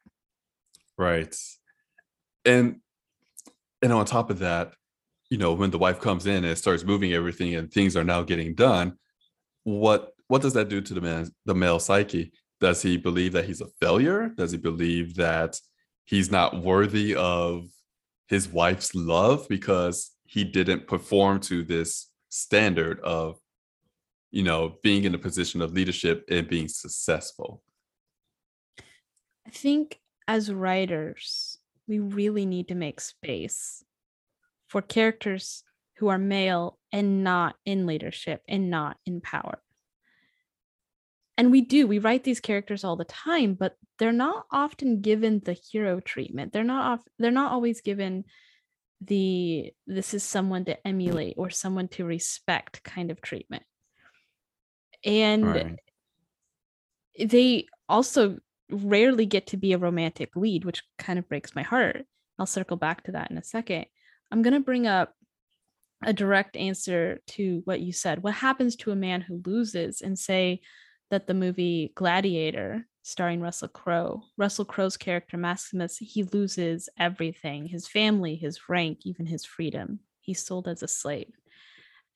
Right. 0.98 1.36
And 2.46 2.82
and 3.82 3.94
on 3.94 4.06
top 4.06 4.30
of 4.30 4.40
that, 4.40 4.74
you 5.30 5.38
know, 5.38 5.54
when 5.54 5.72
the 5.72 5.78
wife 5.78 6.00
comes 6.02 6.26
in 6.26 6.44
and 6.44 6.58
starts 6.58 6.84
moving 6.84 7.14
everything 7.14 7.56
and 7.56 7.72
things 7.72 7.96
are 7.96 8.04
now 8.04 8.24
getting 8.24 8.56
done, 8.56 8.98
what 9.64 10.14
what 10.28 10.42
does 10.42 10.54
that 10.54 10.70
do 10.70 10.82
to 10.82 10.94
the 10.94 11.02
man 11.02 11.30
the 11.46 11.56
male 11.56 11.80
psyche? 11.80 12.32
Does 12.60 12.82
he 12.82 12.98
believe 12.98 13.34
that 13.34 13.46
he's 13.46 13.62
a 13.62 13.68
failure? 13.80 14.30
Does 14.30 14.52
he 14.52 14.58
believe 14.58 15.16
that 15.16 15.60
he's 16.06 16.32
not 16.32 16.62
worthy 16.64 17.16
of 17.16 17.66
his 18.28 18.48
wife's 18.48 18.96
love 18.96 19.48
because 19.48 20.12
he 20.26 20.44
didn't 20.44 20.88
perform 20.88 21.40
to 21.40 21.64
this 21.64 22.10
standard 22.30 23.00
of 23.02 23.40
you 24.32 24.44
know 24.44 24.76
being 24.84 25.06
in 25.06 25.16
a 25.16 25.18
position 25.18 25.62
of 25.62 25.72
leadership 25.72 26.26
and 26.30 26.50
being 26.50 26.68
successful 26.68 27.62
I 29.48 29.50
think 29.50 30.02
as 30.28 30.52
writers, 30.52 31.58
we 31.88 32.00
really 32.00 32.46
need 32.46 32.68
to 32.68 32.76
make 32.76 33.00
space 33.00 33.82
for 34.68 34.82
characters 34.82 35.64
who 35.98 36.10
are 36.10 36.18
male 36.18 36.78
and 36.92 37.24
not 37.24 37.56
in 37.66 37.86
leadership 37.86 38.42
and 38.50 38.70
not 38.70 38.98
in 39.06 39.22
power. 39.22 39.60
And 41.38 41.52
we 41.52 41.62
do, 41.62 41.86
we 41.86 42.00
write 42.00 42.24
these 42.24 42.40
characters 42.40 42.84
all 42.84 42.96
the 42.96 43.06
time, 43.06 43.54
but 43.54 43.76
they're 44.00 44.12
not 44.12 44.46
often 44.52 45.02
given 45.02 45.40
the 45.40 45.54
hero 45.54 46.00
treatment. 46.00 46.52
They're 46.52 46.64
not 46.64 46.94
off, 46.94 47.06
they're 47.20 47.32
not 47.32 47.52
always 47.52 47.82
given 47.82 48.26
the 49.00 49.72
this 49.86 50.16
is 50.16 50.24
someone 50.24 50.66
to 50.66 50.88
emulate 50.88 51.36
or 51.38 51.52
someone 51.52 51.88
to 51.88 52.04
respect 52.04 52.84
kind 52.84 53.12
of 53.12 53.22
treatment. 53.22 53.62
And 55.04 55.46
right 55.46 55.80
they 57.26 57.68
also 57.90 58.38
rarely 58.70 59.26
get 59.26 59.48
to 59.48 59.58
be 59.58 59.74
a 59.74 59.78
romantic 59.78 60.36
lead, 60.36 60.66
which 60.66 60.84
kind 60.98 61.18
of 61.18 61.28
breaks 61.28 61.56
my 61.56 61.64
heart. 61.64 62.06
I'll 62.38 62.46
circle 62.46 62.78
back 62.78 63.04
to 63.04 63.14
that 63.14 63.32
in 63.32 63.38
a 63.38 63.44
second. 63.44 63.86
I'm 64.32 64.42
going 64.42 64.54
to 64.54 64.60
bring 64.60 64.88
up 64.88 65.14
a 66.04 66.14
direct 66.14 66.56
answer 66.56 67.22
to 67.28 67.62
what 67.66 67.80
you 67.80 67.92
said. 67.92 68.22
What 68.22 68.36
happens 68.36 68.76
to 68.78 68.92
a 68.92 68.96
man 68.96 69.22
who 69.22 69.42
loses 69.46 70.02
and 70.02 70.20
say 70.20 70.62
that 71.10 71.28
the 71.28 71.34
movie 71.34 71.92
Gladiator 71.96 72.86
starring 73.04 73.40
Russell 73.40 73.70
Crowe, 73.70 74.22
Russell 74.38 74.66
Crowe's 74.66 74.98
character 74.98 75.38
Maximus, 75.38 75.98
he 75.98 76.24
loses 76.24 76.90
everything, 77.00 77.66
his 77.66 77.88
family, 77.88 78.36
his 78.36 78.68
rank, 78.68 79.00
even 79.04 79.26
his 79.26 79.46
freedom. 79.46 80.00
He's 80.20 80.46
sold 80.46 80.68
as 80.68 80.84
a 80.84 80.88
slave. 80.90 81.32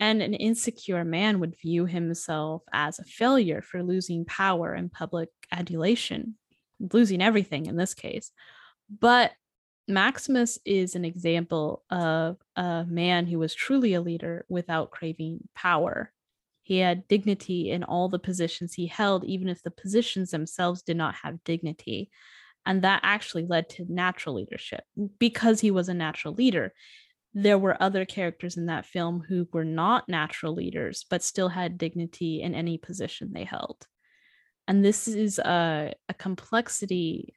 And 0.02 0.22
an 0.22 0.34
insecure 0.34 1.06
man 1.06 1.40
would 1.40 1.56
view 1.62 1.86
himself 1.86 2.64
as 2.74 3.00
a 3.00 3.06
failure 3.06 3.62
for 3.62 3.84
losing 3.84 4.26
power 4.26 4.74
and 4.74 4.92
public 4.92 5.30
adulation, 5.52 6.36
losing 6.92 7.22
everything 7.22 7.68
in 7.68 7.78
this 7.78 7.94
case. 7.94 8.32
But 8.90 9.32
Maximus 9.88 10.60
is 10.66 10.96
an 10.96 11.06
example 11.06 11.84
of 11.90 12.38
a 12.56 12.86
man 12.88 13.28
who 13.28 13.40
was 13.40 13.54
truly 13.54 13.94
a 13.94 14.02
leader 14.02 14.46
without 14.50 14.92
craving 14.92 15.48
power. 15.56 16.12
He 16.72 16.78
had 16.78 17.06
dignity 17.10 17.70
in 17.70 17.84
all 17.84 18.08
the 18.08 18.18
positions 18.18 18.74
he 18.74 18.88
held, 18.88 19.26
even 19.26 19.50
if 19.50 19.62
the 19.62 19.72
positions 19.72 20.32
themselves 20.32 20.82
did 20.82 20.96
not 20.96 21.16
have 21.16 21.44
dignity. 21.44 22.10
And 22.66 22.84
that 22.84 23.02
actually 23.04 23.46
led 23.46 23.68
to 23.72 23.86
natural 23.90 24.36
leadership 24.36 24.86
because 25.20 25.60
he 25.60 25.70
was 25.70 25.90
a 25.90 25.94
natural 25.94 26.34
leader 26.34 26.74
there 27.34 27.58
were 27.58 27.82
other 27.82 28.06
characters 28.06 28.58
in 28.58 28.66
that 28.68 28.86
film 28.86 29.24
who 29.28 29.48
were 29.54 29.66
not 29.66 30.10
natural 30.10 30.54
leaders 30.54 31.06
but 31.10 31.24
still 31.24 31.50
had 31.50 31.78
dignity 31.78 32.42
in 32.42 32.54
any 32.54 32.78
position 32.78 33.32
they 33.32 33.46
held 33.46 33.86
and 34.68 34.84
this 34.84 35.08
is 35.08 35.40
a, 35.40 35.94
a 36.10 36.14
complexity 36.14 37.34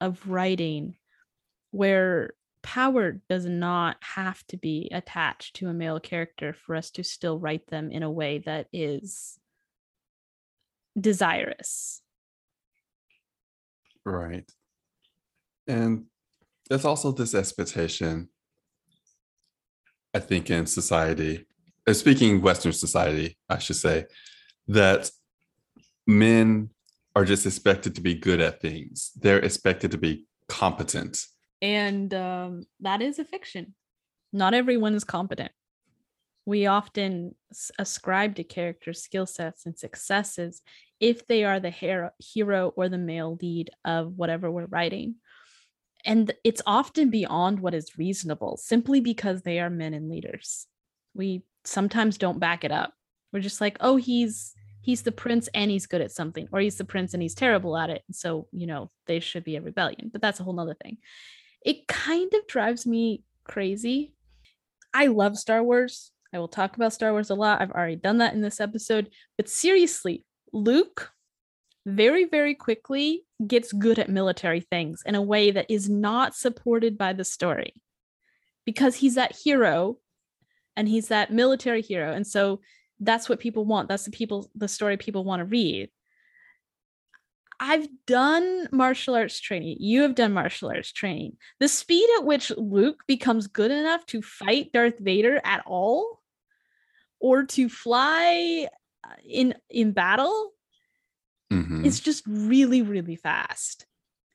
of 0.00 0.28
writing 0.28 0.96
where 1.70 2.32
power 2.66 3.20
does 3.28 3.46
not 3.46 3.96
have 4.00 4.44
to 4.48 4.56
be 4.56 4.88
attached 4.92 5.56
to 5.56 5.68
a 5.68 5.72
male 5.72 6.00
character 6.00 6.52
for 6.52 6.74
us 6.74 6.90
to 6.90 7.02
still 7.02 7.38
write 7.38 7.66
them 7.68 7.90
in 7.90 8.02
a 8.02 8.10
way 8.10 8.38
that 8.38 8.66
is 8.72 9.38
desirous 10.98 12.02
right 14.04 14.50
and 15.66 16.04
there's 16.68 16.84
also 16.84 17.12
this 17.12 17.34
expectation 17.34 18.28
I 20.16 20.18
think 20.18 20.50
in 20.50 20.64
society, 20.64 21.44
uh, 21.86 21.92
speaking 21.92 22.40
Western 22.40 22.72
society, 22.72 23.36
I 23.50 23.58
should 23.58 23.76
say, 23.76 24.06
that 24.68 25.10
men 26.06 26.70
are 27.14 27.26
just 27.26 27.44
expected 27.44 27.94
to 27.96 28.00
be 28.00 28.14
good 28.14 28.40
at 28.40 28.62
things. 28.62 29.12
They're 29.14 29.40
expected 29.40 29.90
to 29.90 29.98
be 29.98 30.24
competent. 30.48 31.26
And 31.62 32.12
um, 32.14 32.66
that 32.80 33.02
is 33.02 33.18
a 33.18 33.24
fiction. 33.24 33.74
Not 34.32 34.54
everyone 34.54 34.94
is 34.94 35.04
competent. 35.04 35.52
We 36.44 36.66
often 36.66 37.34
ascribe 37.78 38.36
to 38.36 38.44
characters 38.44 39.02
skill 39.02 39.26
sets 39.26 39.66
and 39.66 39.76
successes 39.76 40.62
if 41.00 41.26
they 41.26 41.44
are 41.44 41.58
the 41.58 41.70
hero, 41.70 42.72
or 42.76 42.88
the 42.88 42.98
male 42.98 43.36
lead 43.40 43.70
of 43.84 44.16
whatever 44.16 44.50
we're 44.50 44.66
writing. 44.66 45.16
And 46.04 46.32
it's 46.44 46.62
often 46.66 47.10
beyond 47.10 47.58
what 47.60 47.74
is 47.74 47.98
reasonable 47.98 48.58
simply 48.58 49.00
because 49.00 49.42
they 49.42 49.58
are 49.58 49.70
men 49.70 49.92
and 49.92 50.08
leaders. 50.08 50.66
We 51.14 51.42
sometimes 51.64 52.16
don't 52.16 52.38
back 52.38 52.62
it 52.64 52.70
up. 52.70 52.94
We're 53.32 53.40
just 53.40 53.60
like 53.60 53.76
oh 53.80 53.96
he's 53.96 54.54
he's 54.86 55.02
the 55.02 55.12
prince 55.12 55.48
and 55.52 55.68
he's 55.68 55.86
good 55.86 56.00
at 56.00 56.12
something 56.12 56.48
or 56.52 56.60
he's 56.60 56.76
the 56.76 56.84
prince 56.84 57.12
and 57.12 57.20
he's 57.20 57.34
terrible 57.34 57.76
at 57.76 57.90
it 57.90 58.02
so 58.12 58.46
you 58.52 58.68
know 58.68 58.88
they 59.06 59.18
should 59.18 59.42
be 59.42 59.56
a 59.56 59.60
rebellion 59.60 60.08
but 60.12 60.22
that's 60.22 60.38
a 60.38 60.44
whole 60.44 60.52
nother 60.52 60.76
thing 60.80 60.96
it 61.66 61.88
kind 61.88 62.32
of 62.32 62.46
drives 62.46 62.86
me 62.86 63.24
crazy. 63.44 64.14
I 64.94 65.08
love 65.08 65.36
star 65.36 65.62
wars. 65.62 66.12
I 66.32 66.38
will 66.38 66.48
talk 66.48 66.76
about 66.76 66.92
star 66.92 67.12
wars 67.12 67.28
a 67.28 67.34
lot. 67.34 67.60
I've 67.60 67.72
already 67.72 67.96
done 67.96 68.18
that 68.18 68.34
in 68.34 68.40
this 68.40 68.60
episode. 68.60 69.10
But 69.36 69.48
seriously 69.50 70.24
luke 70.52 71.10
very 71.84 72.24
very 72.24 72.54
quickly 72.54 73.24
gets 73.46 73.72
good 73.72 73.98
at 73.98 74.08
military 74.08 74.60
things 74.60 75.02
in 75.04 75.14
a 75.14 75.22
way 75.22 75.50
that 75.50 75.66
is 75.68 75.90
not 75.90 76.34
supported 76.34 76.96
by 76.96 77.12
the 77.12 77.24
story 77.24 77.74
because 78.64 78.96
he's 78.96 79.16
that 79.16 79.36
hero 79.36 79.98
and 80.76 80.88
he's 80.88 81.08
that 81.08 81.32
military 81.32 81.82
hero. 81.82 82.12
And 82.12 82.26
so 82.26 82.60
that's 83.00 83.28
what 83.28 83.40
people 83.40 83.64
want. 83.64 83.88
That's 83.88 84.04
the 84.04 84.10
people 84.10 84.50
the 84.54 84.68
story 84.68 84.96
people 84.96 85.24
want 85.24 85.40
to 85.40 85.44
read 85.44 85.90
I've 87.58 87.88
done 88.06 88.68
martial 88.70 89.14
arts 89.14 89.40
training. 89.40 89.76
You 89.80 90.02
have 90.02 90.14
done 90.14 90.32
martial 90.32 90.68
arts 90.68 90.92
training. 90.92 91.36
The 91.60 91.68
speed 91.68 92.08
at 92.18 92.24
which 92.24 92.50
Luke 92.56 93.02
becomes 93.06 93.46
good 93.46 93.70
enough 93.70 94.04
to 94.06 94.22
fight 94.22 94.72
Darth 94.72 94.98
Vader 94.98 95.40
at 95.44 95.62
all 95.66 96.20
or 97.18 97.44
to 97.44 97.68
fly 97.68 98.68
uh, 99.04 99.14
in 99.26 99.54
in 99.70 99.92
battle 99.92 100.52
Mhm. 101.50 101.86
is 101.86 102.00
just 102.00 102.24
really 102.26 102.82
really 102.82 103.16
fast. 103.16 103.86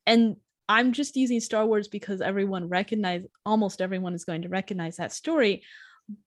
And 0.07 0.37
I'm 0.69 0.93
just 0.93 1.17
using 1.17 1.41
Star 1.41 1.65
Wars 1.65 1.89
because 1.89 2.21
everyone 2.21 2.69
recognize 2.69 3.23
almost 3.45 3.81
everyone 3.81 4.13
is 4.13 4.23
going 4.23 4.43
to 4.43 4.49
recognize 4.49 4.95
that 4.97 5.11
story. 5.11 5.63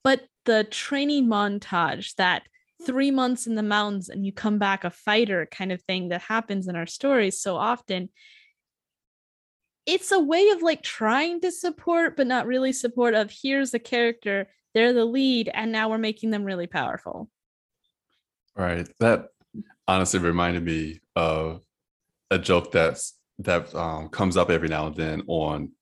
But 0.03 0.23
the 0.45 0.65
training 0.65 1.27
montage 1.27 2.15
that 2.17 2.43
three 2.85 3.11
months 3.11 3.47
in 3.47 3.55
the 3.55 3.63
mountains 3.63 4.09
and 4.09 4.27
you 4.27 4.33
come 4.33 4.59
back 4.59 4.85
a 4.85 4.91
fighter 4.91 5.47
kind 5.51 5.73
of 5.73 5.81
thing 5.83 6.09
that 6.09 6.23
happens 6.23 6.69
in 6.69 6.77
our 6.77 6.87
stories 6.87 7.41
so 7.41 7.57
often 7.57 8.09
it's 9.87 10.11
a 10.13 10.19
way 10.19 10.49
of 10.49 10.63
like 10.63 10.83
trying 10.83 11.41
to 11.41 11.53
support 11.53 12.17
but 12.17 12.27
not 12.27 12.47
really 12.47 12.73
support 12.73 13.15
of 13.15 13.33
here's 13.43 13.71
the 13.71 13.79
character 13.79 14.49
they're 14.75 14.93
the 14.93 15.05
lead 15.05 15.49
and 15.55 15.71
now 15.71 15.89
we're 15.89 15.99
making 15.99 16.31
them 16.31 16.45
really 16.45 16.67
powerful 16.67 17.31
Right. 18.57 18.89
That 19.01 19.29
honestly 19.87 20.21
reminded 20.21 20.65
me 20.65 21.01
of 21.17 21.63
a 22.31 22.39
joke 22.39 22.73
that's 22.73 23.15
that 23.41 23.75
um, 23.75 24.09
comes 24.09 24.37
up 24.37 24.51
every 24.51 24.69
now 24.69 24.87
and 24.87 24.97
then 24.97 25.23
on 25.27 25.73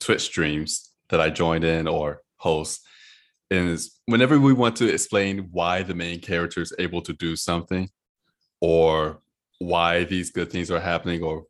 Twitch 0.00 0.22
streams 0.22 0.90
that 1.08 1.20
I 1.20 1.30
joined 1.30 1.64
in 1.64 1.86
or 1.86 2.22
host. 2.36 2.84
Is 3.50 4.00
whenever 4.06 4.40
we 4.40 4.52
want 4.52 4.76
to 4.76 4.92
explain 4.92 5.48
why 5.52 5.82
the 5.82 5.94
main 5.94 6.20
character 6.20 6.60
is 6.60 6.72
able 6.78 7.00
to 7.02 7.12
do 7.12 7.36
something 7.36 7.88
or 8.60 9.20
why 9.60 10.04
these 10.04 10.30
good 10.30 10.50
things 10.50 10.70
are 10.70 10.80
happening 10.80 11.22
or 11.22 11.44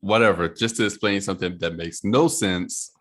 whatever, 0.00 0.48
just 0.48 0.76
to 0.76 0.84
explain 0.86 1.20
something 1.20 1.58
that 1.58 1.74
makes 1.76 2.04
no 2.04 2.28
sense, 2.28 2.92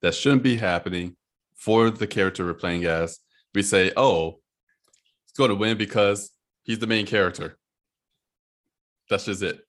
that 0.00 0.14
shouldn't 0.14 0.42
be 0.42 0.56
happening 0.56 1.16
for 1.54 1.90
the 1.90 2.06
character 2.06 2.44
we're 2.44 2.54
playing 2.54 2.84
as, 2.84 3.18
we 3.54 3.62
say, 3.62 3.92
oh, 3.96 4.38
he's 5.24 5.32
going 5.36 5.50
to 5.50 5.56
win 5.56 5.76
because 5.76 6.30
he's 6.62 6.78
the 6.78 6.86
main 6.86 7.04
character. 7.04 7.58
That's 9.10 9.26
just 9.26 9.42
it. 9.42 9.60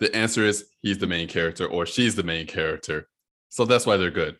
The 0.00 0.14
answer 0.14 0.44
is 0.44 0.66
he's 0.82 0.98
the 0.98 1.06
main 1.06 1.28
character 1.28 1.66
or 1.66 1.86
she's 1.86 2.14
the 2.14 2.22
main 2.22 2.46
character. 2.46 3.08
So 3.48 3.64
that's 3.64 3.86
why 3.86 3.96
they're 3.96 4.10
good. 4.10 4.36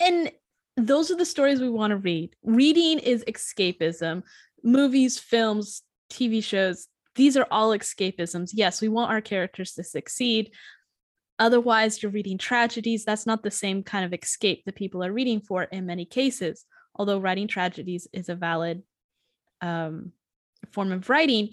and 0.00 0.30
those 0.76 1.10
are 1.10 1.16
the 1.16 1.24
stories 1.24 1.60
we 1.60 1.70
want 1.70 1.90
to 1.90 1.96
read. 1.96 2.34
Reading 2.42 2.98
is 2.98 3.24
escapism. 3.24 4.22
Movies 4.62 5.18
films 5.18 5.82
tv 6.10 6.42
shows 6.42 6.86
these 7.14 7.36
are 7.36 7.46
all 7.50 7.70
escapisms. 7.70 8.50
Yes 8.52 8.80
we 8.80 8.88
want 8.88 9.10
our 9.10 9.20
characters 9.20 9.72
to 9.72 9.84
succeed. 9.84 10.52
Otherwise 11.38 12.02
you're 12.02 12.12
reading 12.12 12.38
tragedies. 12.38 13.04
That's 13.04 13.26
not 13.26 13.42
the 13.42 13.50
same 13.50 13.82
kind 13.82 14.04
of 14.04 14.12
escape 14.12 14.64
that 14.64 14.74
people 14.76 15.02
are 15.04 15.12
reading 15.12 15.40
for 15.40 15.64
in 15.64 15.86
many 15.86 16.04
cases 16.04 16.64
although 16.98 17.18
writing 17.18 17.46
tragedies 17.46 18.08
is 18.14 18.30
a 18.30 18.34
valid 18.34 18.82
um, 19.60 20.12
form 20.72 20.92
of 20.92 21.08
writing. 21.10 21.50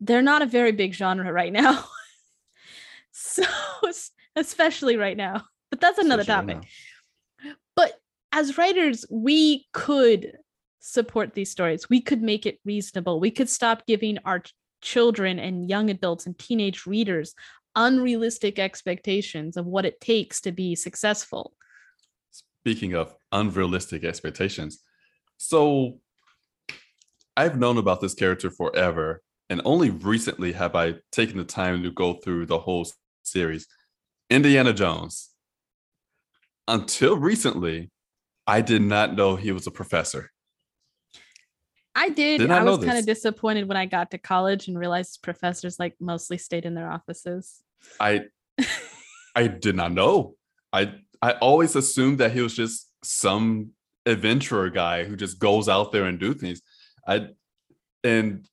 They're 0.00 0.22
not 0.22 0.40
a 0.42 0.46
very 0.46 0.72
big 0.72 0.94
genre 0.94 1.32
right 1.32 1.52
now. 1.52 1.84
So 3.14 3.42
especially 4.34 4.96
right 4.96 5.18
now 5.18 5.42
but 5.72 5.80
that's 5.80 5.98
another 5.98 6.20
Especially 6.20 6.54
topic. 6.54 6.68
now. 7.44 7.50
but 7.74 8.01
as 8.32 8.58
writers 8.58 9.04
we 9.10 9.66
could 9.72 10.32
support 10.80 11.34
these 11.34 11.50
stories 11.50 11.88
we 11.88 12.00
could 12.00 12.22
make 12.22 12.44
it 12.46 12.58
reasonable 12.64 13.20
we 13.20 13.30
could 13.30 13.48
stop 13.48 13.86
giving 13.86 14.18
our 14.24 14.42
children 14.80 15.38
and 15.38 15.68
young 15.68 15.90
adults 15.90 16.26
and 16.26 16.38
teenage 16.38 16.86
readers 16.86 17.34
unrealistic 17.76 18.58
expectations 18.58 19.56
of 19.56 19.64
what 19.64 19.84
it 19.84 20.00
takes 20.00 20.40
to 20.40 20.50
be 20.50 20.74
successful 20.74 21.54
Speaking 22.62 22.94
of 22.94 23.12
unrealistic 23.32 24.04
expectations, 24.04 24.84
so 25.36 25.98
I've 27.36 27.58
known 27.58 27.76
about 27.76 28.00
this 28.00 28.14
character 28.14 28.50
forever, 28.50 29.20
and 29.50 29.60
only 29.64 29.90
recently 29.90 30.52
have 30.52 30.76
I 30.76 30.94
taken 31.10 31.38
the 31.38 31.44
time 31.44 31.82
to 31.82 31.90
go 31.90 32.14
through 32.14 32.46
the 32.46 32.60
whole 32.60 32.86
series. 33.24 33.66
Indiana 34.30 34.72
Jones. 34.72 35.30
Until 36.68 37.16
recently, 37.16 37.90
I 38.46 38.60
did 38.60 38.82
not 38.82 39.14
know 39.14 39.36
he 39.36 39.52
was 39.52 39.66
a 39.66 39.70
professor. 39.70 40.30
i 41.94 42.08
did 42.08 42.38
Did 42.38 42.50
i 42.50 42.62
was 42.64 42.84
kind 42.84 42.98
of 42.98 43.06
disappointed 43.06 43.68
when 43.68 43.76
i 43.76 43.86
got 43.86 44.10
to 44.12 44.18
college 44.18 44.68
and 44.68 44.78
realized 44.78 45.22
professors 45.22 45.78
like 45.78 45.94
mostly 46.00 46.38
stayed 46.38 46.64
in 46.64 46.74
their 46.74 46.90
offices 46.90 47.62
I 48.00 48.22
I 49.34 49.46
did 49.46 49.76
not 49.76 49.92
know. 49.92 50.36
I 50.72 50.94
I 51.20 51.32
always 51.32 51.76
assumed 51.76 52.18
that 52.18 52.32
he 52.32 52.40
was 52.40 52.54
just 52.54 52.90
some 53.04 53.70
adventurer 54.04 54.70
guy 54.70 55.04
who 55.04 55.16
just 55.16 55.38
goes 55.38 55.68
out 55.68 55.92
there 55.92 56.04
and 56.04 56.18
do 56.18 56.34
things. 56.34 56.60
I 57.06 57.28
and 58.04 58.46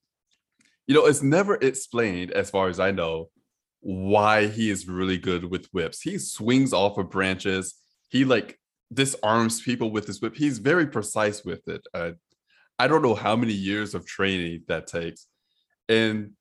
you 0.87 0.95
know 0.95 1.05
it's 1.05 1.23
never 1.23 1.55
explained 1.55 2.31
as 2.31 2.49
far 2.49 2.69
as 2.69 2.79
I 2.79 2.91
know 2.91 3.29
why 3.81 4.47
he 4.47 4.69
is 4.69 4.87
really 4.87 5.17
good 5.17 5.45
with 5.45 5.67
whips. 5.67 6.01
He 6.01 6.17
swings 6.17 6.73
off 6.73 6.97
of 6.97 7.09
branches. 7.09 7.75
He 8.09 8.25
like 8.25 8.58
disarms 8.93 9.61
people 9.61 9.91
with 9.91 10.07
his 10.07 10.21
whip. 10.21 10.35
He's 10.35 10.57
very 10.57 10.87
precise 10.87 11.43
with 11.43 11.67
it. 11.67 11.81
Uh, 11.93 12.11
I 12.77 12.87
don't 12.87 13.01
know 13.01 13.15
how 13.15 13.35
many 13.35 13.53
years 13.53 13.93
of 13.93 14.05
training 14.05 14.63
that 14.67 14.87
takes. 14.87 15.27
And 15.87 16.31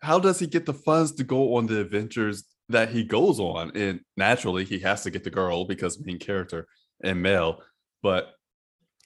how 0.00 0.18
does 0.18 0.38
he 0.38 0.46
get 0.46 0.66
the 0.66 0.74
funds 0.74 1.12
to 1.12 1.24
go 1.24 1.56
on 1.56 1.66
the 1.66 1.80
adventures 1.80 2.44
that 2.68 2.90
he 2.90 3.02
goes 3.02 3.40
on? 3.40 3.74
And 3.74 4.00
naturally, 4.16 4.64
he 4.64 4.78
has 4.80 5.02
to 5.04 5.10
get 5.10 5.24
the 5.24 5.30
girl 5.30 5.64
because 5.64 5.98
main 6.04 6.18
character 6.18 6.66
and 7.02 7.22
male, 7.22 7.62
but 8.02 8.34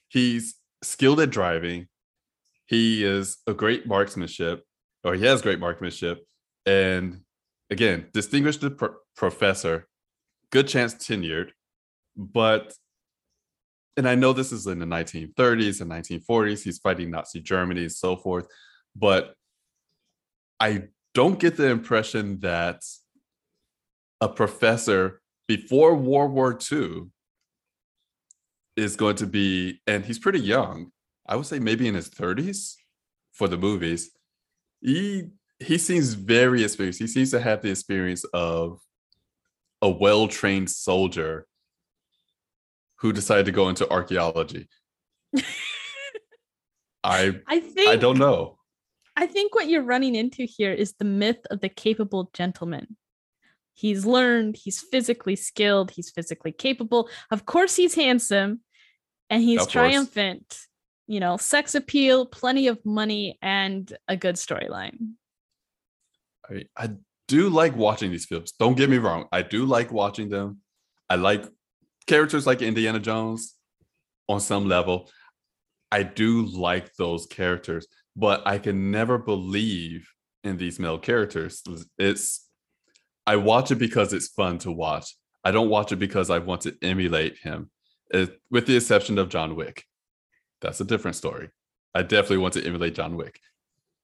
he's 0.08 0.56
skilled 0.82 1.20
at 1.20 1.30
driving. 1.30 1.86
He 2.66 3.04
is 3.04 3.38
a 3.46 3.54
great 3.54 3.86
marksmanship, 3.86 4.64
or 5.04 5.14
he 5.14 5.24
has 5.24 5.42
great 5.42 5.60
marksmanship. 5.60 6.26
And 6.66 7.20
again, 7.70 8.08
distinguished 8.12 8.64
pro- 8.76 8.96
professor, 9.16 9.86
good 10.50 10.68
chance 10.68 10.94
tenured, 10.94 11.50
but 12.18 12.74
and 13.96 14.08
I 14.08 14.14
know 14.14 14.32
this 14.32 14.52
is 14.52 14.66
in 14.68 14.78
the 14.78 14.86
1930s 14.86 15.80
and 15.80 15.90
1940s. 15.90 16.62
He's 16.62 16.78
fighting 16.78 17.10
Nazi 17.10 17.40
Germany 17.40 17.82
and 17.82 17.92
so 17.92 18.16
forth, 18.16 18.46
but 18.94 19.34
I 20.60 20.84
don't 21.14 21.40
get 21.40 21.56
the 21.56 21.66
impression 21.68 22.38
that 22.40 22.82
a 24.20 24.28
professor 24.28 25.20
before 25.48 25.96
World 25.96 26.30
War 26.30 26.56
II 26.70 27.06
is 28.76 28.94
going 28.94 29.16
to 29.16 29.26
be, 29.26 29.80
and 29.88 30.04
he's 30.04 30.20
pretty 30.20 30.40
young. 30.40 30.92
I 31.26 31.34
would 31.34 31.46
say 31.46 31.58
maybe 31.58 31.88
in 31.88 31.96
his 31.96 32.08
30s 32.08 32.74
for 33.32 33.48
the 33.48 33.56
movies. 33.56 34.10
He 34.80 35.30
he 35.58 35.76
seems 35.76 36.14
very 36.14 36.62
experienced. 36.62 37.00
He 37.00 37.08
seems 37.08 37.32
to 37.32 37.40
have 37.40 37.62
the 37.62 37.70
experience 37.70 38.22
of 38.32 38.78
a 39.82 39.90
well-trained 39.90 40.70
soldier 40.70 41.47
who 42.98 43.12
decided 43.12 43.46
to 43.46 43.52
go 43.52 43.68
into 43.68 43.88
archaeology. 43.90 44.68
I 47.04 47.40
i 47.46 47.60
think 47.60 47.90
I 47.90 47.96
don't 47.96 48.18
know. 48.18 48.58
I 49.16 49.26
think 49.26 49.54
what 49.54 49.68
you're 49.68 49.82
running 49.82 50.14
into 50.14 50.44
here 50.44 50.72
is 50.72 50.94
the 50.94 51.04
myth 51.04 51.40
of 51.50 51.60
the 51.60 51.68
capable 51.68 52.30
gentleman. 52.34 52.96
He's 53.74 54.04
learned, 54.06 54.56
he's 54.56 54.80
physically 54.80 55.36
skilled, 55.36 55.90
he's 55.90 56.10
physically 56.10 56.52
capable. 56.52 57.08
Of 57.30 57.44
course, 57.44 57.76
he's 57.76 57.94
handsome 57.94 58.60
and 59.30 59.42
he's 59.42 59.60
Of 59.60 59.66
course. 59.66 59.72
triumphant. 59.72 60.58
You 61.06 61.20
know, 61.20 61.36
sex 61.36 61.74
appeal, 61.74 62.26
plenty 62.26 62.68
of 62.68 62.84
money, 62.84 63.38
and 63.40 63.90
a 64.08 64.16
good 64.16 64.34
storyline. 64.34 65.12
I, 66.48 66.64
I 66.76 66.90
do 67.28 67.48
like 67.48 67.74
watching 67.76 68.10
these 68.10 68.26
films. 68.26 68.52
Don't 68.58 68.76
get 68.76 68.90
me 68.90 68.98
wrong. 68.98 69.26
I 69.32 69.42
do 69.42 69.64
like 69.64 69.90
watching 69.90 70.28
them. 70.28 70.58
I 71.08 71.16
like 71.16 71.46
characters 72.08 72.46
like 72.46 72.62
Indiana 72.62 72.98
Jones 72.98 73.54
on 74.28 74.40
some 74.40 74.66
level. 74.66 75.08
I 75.92 76.02
do 76.02 76.44
like 76.46 76.94
those 76.94 77.26
characters, 77.26 77.86
but 78.16 78.42
I 78.46 78.58
can 78.58 78.90
never 78.90 79.16
believe 79.18 80.08
in 80.42 80.56
these 80.56 80.78
male 80.80 80.98
characters. 80.98 81.62
It's 81.98 82.46
I 83.26 83.36
watch 83.36 83.70
it 83.70 83.76
because 83.78 84.12
it's 84.12 84.28
fun 84.28 84.58
to 84.60 84.72
watch. 84.72 85.14
I 85.44 85.50
don't 85.50 85.68
watch 85.68 85.92
it 85.92 85.96
because 85.96 86.30
I 86.30 86.38
want 86.38 86.62
to 86.62 86.74
emulate 86.82 87.36
him, 87.38 87.70
It- 88.10 88.40
with 88.50 88.66
the 88.66 88.76
exception 88.76 89.18
of 89.18 89.28
John 89.28 89.54
Wick. 89.54 89.84
That's 90.60 90.80
a 90.80 90.84
different 90.84 91.16
story. 91.16 91.50
I 91.94 92.02
definitely 92.02 92.38
want 92.38 92.54
to 92.54 92.64
emulate 92.66 92.94
John 92.94 93.16
Wick. 93.16 93.38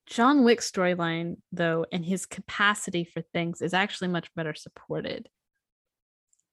John 0.07 0.45
Wick's 0.45 0.71
storyline, 0.71 1.37
though, 1.53 1.87
and 1.91 2.05
his 2.05 2.27
capacity 2.27 3.05
for 3.05 3.23
things 3.23 3.63
is 3.63 3.73
actually 3.75 4.09
much 4.09 4.33
better 4.35 4.55
supported. 4.55 5.29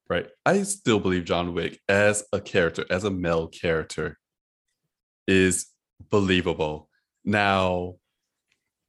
Right. 0.08 0.26
I 0.44 0.62
still 0.62 1.00
believe 1.00 1.24
John 1.24 1.54
Wick 1.54 1.80
as 1.88 2.24
a 2.32 2.40
character, 2.40 2.84
as 2.90 3.04
a 3.04 3.10
male 3.10 3.48
character, 3.48 4.18
is 5.26 5.66
believable. 6.10 6.88
Now, 7.24 7.94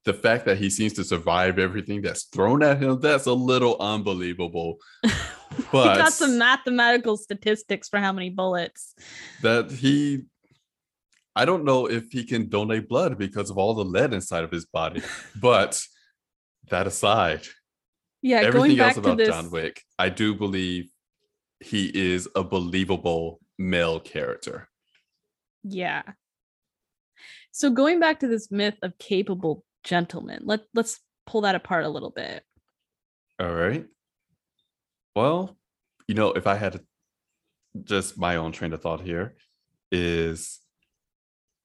the 0.06 0.14
fact 0.14 0.46
that 0.46 0.58
he 0.58 0.70
seems 0.70 0.94
to 0.94 1.04
survive 1.04 1.60
everything 1.60 2.02
that's 2.02 2.26
thrown 2.26 2.62
at 2.62 2.82
him, 2.82 3.00
that's 3.00 3.26
a 3.26 3.34
little 3.34 3.78
unbelievable. 3.80 4.78
But 5.72 5.98
he 5.98 6.02
got 6.02 6.14
some 6.14 6.40
mathematical 6.40 7.16
statistics 7.16 7.88
for 7.88 8.00
how 8.00 8.12
many 8.12 8.32
bullets. 8.32 8.96
That 9.44 9.70
he 9.72 10.24
I 11.36 11.46
don't 11.46 11.64
know 11.64 11.88
if 11.90 12.12
he 12.12 12.24
can 12.24 12.50
donate 12.50 12.88
blood 12.88 13.18
because 13.18 13.50
of 13.50 13.58
all 13.58 13.74
the 13.74 13.86
lead 13.86 14.14
inside 14.14 14.44
of 14.44 14.52
his 14.52 14.66
body. 14.66 15.02
but 15.42 15.82
that 16.70 16.88
aside, 16.88 17.42
yeah, 18.22 18.38
everything 18.38 18.80
else 18.80 18.98
about 18.98 19.18
this... 19.18 19.28
John 19.28 19.50
Wick, 19.50 19.82
I 19.98 20.10
do 20.10 20.36
believe 20.36 20.90
he 21.64 21.88
is 21.94 22.28
a 22.36 22.44
believable 22.44 23.40
male 23.58 24.00
character. 24.00 24.70
Yeah. 25.64 26.04
So 27.52 27.70
going 27.70 28.00
back 28.00 28.20
to 28.20 28.28
this 28.28 28.52
myth 28.52 28.76
of 28.82 28.98
capable 28.98 29.64
gentlemen, 29.84 30.40
let 30.44 30.62
let's 30.74 31.00
pull 31.26 31.42
that 31.42 31.56
apart 31.56 31.86
a 31.86 31.90
little 31.90 32.10
bit. 32.10 32.44
All 33.40 33.54
right. 33.54 33.86
Well, 35.16 35.58
you 36.08 36.16
know, 36.16 36.34
if 36.34 36.48
I 36.48 36.56
had 36.56 36.82
just 37.84 38.18
my 38.18 38.36
own 38.36 38.52
train 38.52 38.74
of 38.74 38.82
thought 38.82 39.02
here, 39.02 39.36
is 39.92 40.60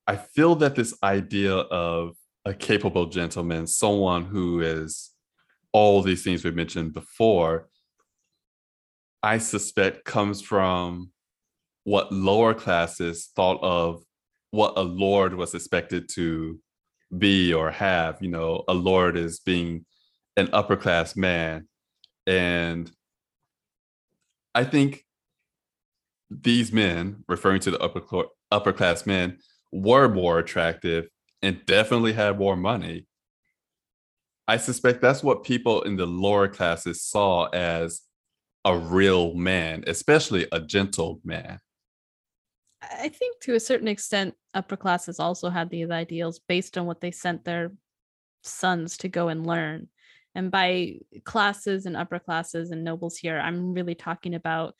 I 0.06 0.16
feel 0.16 0.54
that 0.56 0.74
this 0.74 0.94
idea 1.02 1.54
of 1.54 2.16
a 2.44 2.54
capable 2.54 3.06
gentleman, 3.06 3.66
someone 3.66 4.24
who 4.24 4.60
is 4.60 5.10
all 5.72 6.02
these 6.02 6.22
things 6.22 6.44
we've 6.44 6.54
mentioned 6.54 6.94
before, 6.94 7.68
I 9.22 9.38
suspect 9.38 10.04
comes 10.04 10.40
from 10.40 11.10
what 11.84 12.12
lower 12.12 12.54
classes 12.54 13.30
thought 13.34 13.58
of 13.62 14.02
what 14.50 14.74
a 14.76 14.82
lord 14.82 15.34
was 15.34 15.54
expected 15.54 16.08
to 16.10 16.60
be 17.16 17.52
or 17.52 17.70
have. 17.70 18.18
You 18.20 18.28
know, 18.28 18.64
a 18.68 18.74
lord 18.74 19.16
is 19.16 19.40
being 19.40 19.84
an 20.36 20.48
upper 20.52 20.76
class 20.76 21.16
man. 21.16 21.68
And 22.26 22.90
I 24.54 24.64
think 24.64 25.04
these 26.30 26.72
men, 26.72 27.24
referring 27.26 27.60
to 27.60 27.70
the 27.70 27.80
upper 27.80 28.26
upper 28.50 28.72
class 28.72 29.06
men, 29.06 29.38
were 29.72 30.08
more 30.08 30.38
attractive 30.38 31.08
and 31.42 31.64
definitely 31.66 32.12
had 32.12 32.38
more 32.38 32.56
money. 32.56 33.06
I 34.46 34.56
suspect 34.56 35.00
that's 35.00 35.22
what 35.22 35.44
people 35.44 35.82
in 35.82 35.96
the 35.96 36.06
lower 36.06 36.48
classes 36.48 37.02
saw 37.02 37.46
as 37.48 38.02
a 38.64 38.76
real 38.76 39.34
man, 39.34 39.84
especially 39.86 40.46
a 40.52 40.60
gentle 40.60 41.20
man. 41.24 41.58
I 42.82 43.08
think 43.08 43.40
to 43.40 43.54
a 43.54 43.60
certain 43.60 43.88
extent, 43.88 44.34
upper 44.54 44.76
classes 44.76 45.18
also 45.18 45.50
had 45.50 45.70
these 45.70 45.90
ideals 45.90 46.40
based 46.48 46.78
on 46.78 46.86
what 46.86 47.00
they 47.00 47.10
sent 47.10 47.44
their 47.44 47.72
sons 48.42 48.96
to 48.98 49.08
go 49.08 49.28
and 49.28 49.46
learn. 49.46 49.88
And 50.34 50.50
by 50.50 50.98
classes 51.24 51.86
and 51.86 51.96
upper 51.96 52.18
classes 52.18 52.70
and 52.70 52.84
nobles 52.84 53.16
here, 53.16 53.38
I'm 53.38 53.74
really 53.74 53.94
talking 53.94 54.34
about 54.34 54.74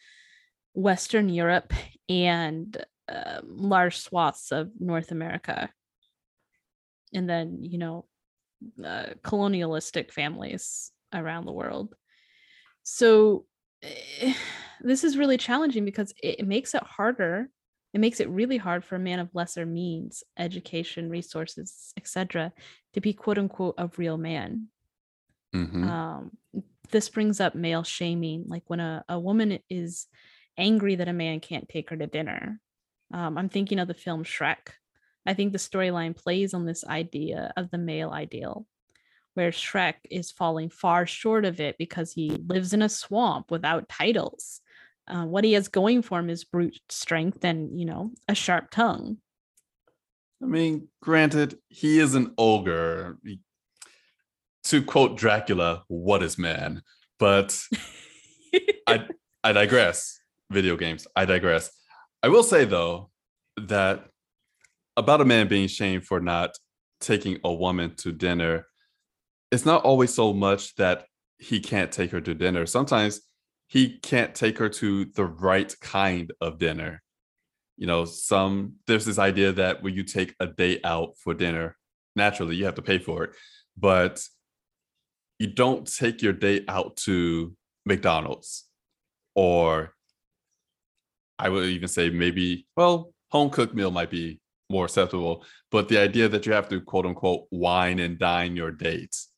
Western 0.75 1.29
Europe 1.29 1.73
and 2.09 2.77
uh, 3.09 3.41
large 3.43 3.97
swaths 3.99 4.53
of 4.53 4.71
North 4.79 5.11
America. 5.11 5.71
And 7.13 7.29
then, 7.29 7.59
you 7.63 7.79
know, 7.79 8.05
uh, 8.85 9.15
colonialistic 9.23 10.13
families 10.13 10.93
around 11.13 11.47
the 11.47 11.53
world. 11.53 11.95
So 12.83 13.47
this 14.81 15.05
is 15.05 15.17
really 15.17 15.37
challenging 15.37 15.85
because 15.85 16.13
it, 16.23 16.41
it 16.41 16.47
makes 16.47 16.75
it 16.75 16.83
harder. 16.83 17.49
It 17.95 18.01
makes 18.01 18.21
it 18.21 18.29
really 18.29 18.59
hard 18.59 18.85
for 18.85 18.97
a 18.97 19.01
man 19.01 19.19
of 19.19 19.35
lesser 19.35 19.65
means, 19.65 20.23
education, 20.39 21.09
resources, 21.09 21.93
etc., 21.97 22.53
to 22.95 23.01
be 23.01 23.13
quote 23.13 23.39
unquote 23.39 23.75
a 23.79 23.91
real 23.97 24.19
man. 24.19 24.69
Mm-hmm. 25.55 25.89
Um, 25.89 26.33
this 26.91 27.09
brings 27.09 27.41
up 27.41 27.55
male 27.55 27.83
shaming, 27.83 28.45
like 28.47 28.65
when 28.67 28.81
a, 28.81 29.05
a 29.09 29.19
woman 29.19 29.59
is 29.71 30.07
angry 30.59 30.97
that 30.97 31.09
a 31.09 31.13
man 31.13 31.41
can't 31.41 31.69
take 31.69 31.91
her 31.91 31.97
to 31.97 32.07
dinner 32.07 32.61
um, 33.13 33.39
I'm 33.39 33.49
thinking 33.49 33.79
of 33.79 33.89
the 33.89 33.95
film 33.95 34.25
Shrek. 34.25 34.69
I 35.27 35.35
think 35.35 35.53
the 35.53 35.59
storyline 35.59 36.17
plays 36.17 36.55
on 36.55 36.65
this 36.65 36.85
idea 36.85 37.53
of 37.57 37.71
the 37.71 37.79
male 37.79 38.11
ideal, 38.11 38.67
where 39.39 39.53
Shrek 39.53 39.95
is 40.11 40.33
falling 40.33 40.69
far 40.69 41.07
short 41.07 41.45
of 41.45 41.61
it 41.61 41.79
because 41.79 42.13
he 42.13 42.29
lives 42.49 42.73
in 42.73 42.83
a 42.83 42.89
swamp 42.89 43.53
without 43.53 43.89
titles. 43.89 44.61
Uh, 45.07 45.27
what 45.27 45.45
he 45.45 45.53
has 45.53 45.69
going 45.69 46.03
for 46.03 46.19
him 46.19 46.29
is 46.29 46.43
brute 46.43 46.81
strength 46.89 47.45
and, 47.45 47.79
you 47.79 47.87
know, 47.87 48.11
a 48.27 48.35
sharp 48.35 48.73
tongue. 48.73 49.19
I 50.43 50.47
mean, 50.47 50.89
granted, 51.01 51.57
he 51.69 52.01
is 52.01 52.17
an 52.17 52.35
ogre. 52.37 53.17
To 54.65 54.83
quote 54.83 55.17
Dracula, 55.17 55.85
what 55.87 56.25
is 56.25 56.37
man? 56.37 56.83
But 57.21 57.57
I, 58.89 59.07
I 59.45 59.53
digress. 59.53 60.19
Video 60.51 60.77
games, 60.77 61.07
I 61.15 61.27
digress. 61.27 61.71
I 62.25 62.29
will 62.29 62.43
say 62.43 62.65
though 62.65 63.11
that 63.57 64.09
about 64.97 65.21
a 65.21 65.25
man 65.25 65.47
being 65.47 65.69
shamed 65.69 66.07
for 66.07 66.19
not 66.19 66.59
taking 67.01 67.39
a 67.45 67.55
woman 67.55 67.95
to 67.99 68.11
dinner, 68.11 68.67
it's 69.51 69.67
not 69.67 69.85
always 69.85 70.13
so 70.13 70.33
much 70.33 70.75
that 70.77 71.07
he 71.39 71.61
can't 71.61 71.93
take 71.93 72.11
her 72.11 72.21
to 72.21 72.35
dinner. 72.35 72.67
Sometimes 72.67 73.21
he 73.69 73.99
can't 73.99 74.35
take 74.35 74.59
her 74.59 74.69
to 74.69 75.07
the 75.07 75.25
right 75.25 75.75
kind 75.81 76.33
of 76.41 76.59
dinner. 76.59 77.03
You 77.77 77.87
know, 77.87 78.05
some 78.05 78.75
there's 78.87 79.05
this 79.05 79.19
idea 79.19 79.53
that 79.53 79.83
when 79.83 79.95
you 79.95 80.03
take 80.03 80.35
a 80.41 80.47
date 80.47 80.81
out 80.85 81.15
for 81.23 81.35
dinner, 81.35 81.77
naturally 82.17 82.57
you 82.57 82.65
have 82.65 82.75
to 82.75 82.83
pay 82.83 82.99
for 82.99 83.25
it, 83.25 83.31
but 83.77 84.21
you 85.39 85.47
don't 85.47 85.87
take 85.87 86.21
your 86.23 86.33
date 86.33 86.65
out 86.69 86.97
to 86.97 87.55
McDonald's 87.87 88.65
or 89.35 89.95
I 91.39 91.49
would 91.49 91.67
even 91.67 91.87
say 91.87 92.11
maybe, 92.11 92.67
well, 92.77 93.13
home 93.31 93.51
cooked 93.51 93.75
meal 93.75 93.93
might 93.93 94.11
be 94.11 94.41
more 94.69 94.87
acceptable, 94.87 95.45
but 95.71 95.89
the 95.89 95.99
idea 95.99 96.29
that 96.29 96.45
you 96.45 96.53
have 96.53 96.69
to 96.71 96.81
quote 96.81 97.07
unquote 97.07 97.47
wine 97.53 98.01
and 98.01 98.19
dine 98.19 98.57
your 98.57 98.73
dates 98.73 99.29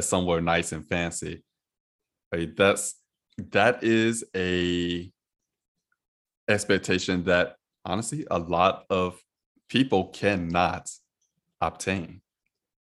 somewhere 0.00 0.40
nice 0.40 0.72
and 0.72 0.86
fancy? 0.88 1.44
That's 2.32 2.94
that 3.52 3.84
is 3.84 4.24
a 4.34 5.10
expectation 6.48 7.24
that 7.24 7.56
honestly 7.84 8.26
a 8.30 8.38
lot 8.38 8.84
of 8.90 9.20
people 9.68 10.08
cannot 10.08 10.90
obtain. 11.60 12.20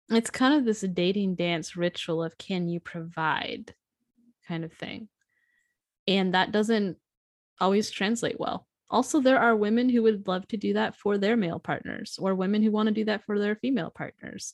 It's 0.09 0.29
kind 0.29 0.53
of 0.53 0.65
this 0.65 0.81
dating 0.81 1.35
dance 1.35 1.75
ritual 1.75 2.23
of 2.23 2.37
can 2.37 2.67
you 2.67 2.79
provide 2.79 3.73
kind 4.47 4.63
of 4.63 4.73
thing. 4.73 5.07
And 6.07 6.33
that 6.33 6.51
doesn't 6.51 6.97
always 7.59 7.89
translate 7.89 8.39
well. 8.39 8.67
Also, 8.89 9.21
there 9.21 9.39
are 9.39 9.55
women 9.55 9.89
who 9.89 10.03
would 10.03 10.27
love 10.27 10.47
to 10.49 10.57
do 10.57 10.73
that 10.73 10.95
for 10.95 11.17
their 11.17 11.37
male 11.37 11.59
partners, 11.59 12.19
or 12.21 12.35
women 12.35 12.61
who 12.61 12.71
want 12.71 12.87
to 12.87 12.93
do 12.93 13.05
that 13.05 13.23
for 13.23 13.39
their 13.39 13.55
female 13.55 13.89
partners. 13.89 14.53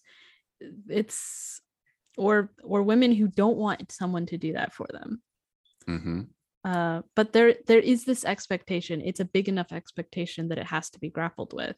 It's 0.87 1.61
or 2.19 2.51
or 2.63 2.83
women 2.83 3.11
who 3.13 3.27
don't 3.27 3.57
want 3.57 3.91
someone 3.91 4.25
to 4.27 4.37
do 4.37 4.53
that 4.53 4.73
for 4.73 4.87
them. 4.91 5.21
Mm-hmm. 5.87 6.21
Uh, 6.63 7.01
but 7.15 7.33
there 7.33 7.55
there 7.67 7.79
is 7.79 8.05
this 8.05 8.25
expectation. 8.25 9.01
It's 9.01 9.21
a 9.21 9.25
big 9.25 9.47
enough 9.47 9.71
expectation 9.71 10.49
that 10.49 10.57
it 10.57 10.67
has 10.67 10.89
to 10.91 10.99
be 10.99 11.09
grappled 11.09 11.53
with. 11.53 11.75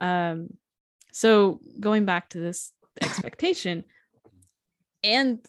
Um, 0.00 0.48
so 1.12 1.60
going 1.78 2.04
back 2.04 2.30
to 2.30 2.38
this 2.38 2.72
expectation, 3.02 3.84
and 5.02 5.40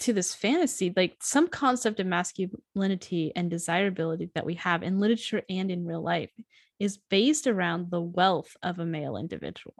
to 0.00 0.12
this 0.12 0.34
fantasy, 0.34 0.92
like 0.96 1.16
some 1.20 1.48
concept 1.48 2.00
of 2.00 2.06
masculinity 2.06 3.32
and 3.36 3.50
desirability 3.50 4.30
that 4.34 4.46
we 4.46 4.54
have 4.54 4.82
in 4.82 4.98
literature 4.98 5.42
and 5.48 5.70
in 5.70 5.84
real 5.84 6.02
life 6.02 6.30
is 6.78 6.98
based 7.10 7.46
around 7.46 7.90
the 7.90 8.00
wealth 8.00 8.56
of 8.62 8.78
a 8.78 8.86
male 8.86 9.16
individual. 9.16 9.74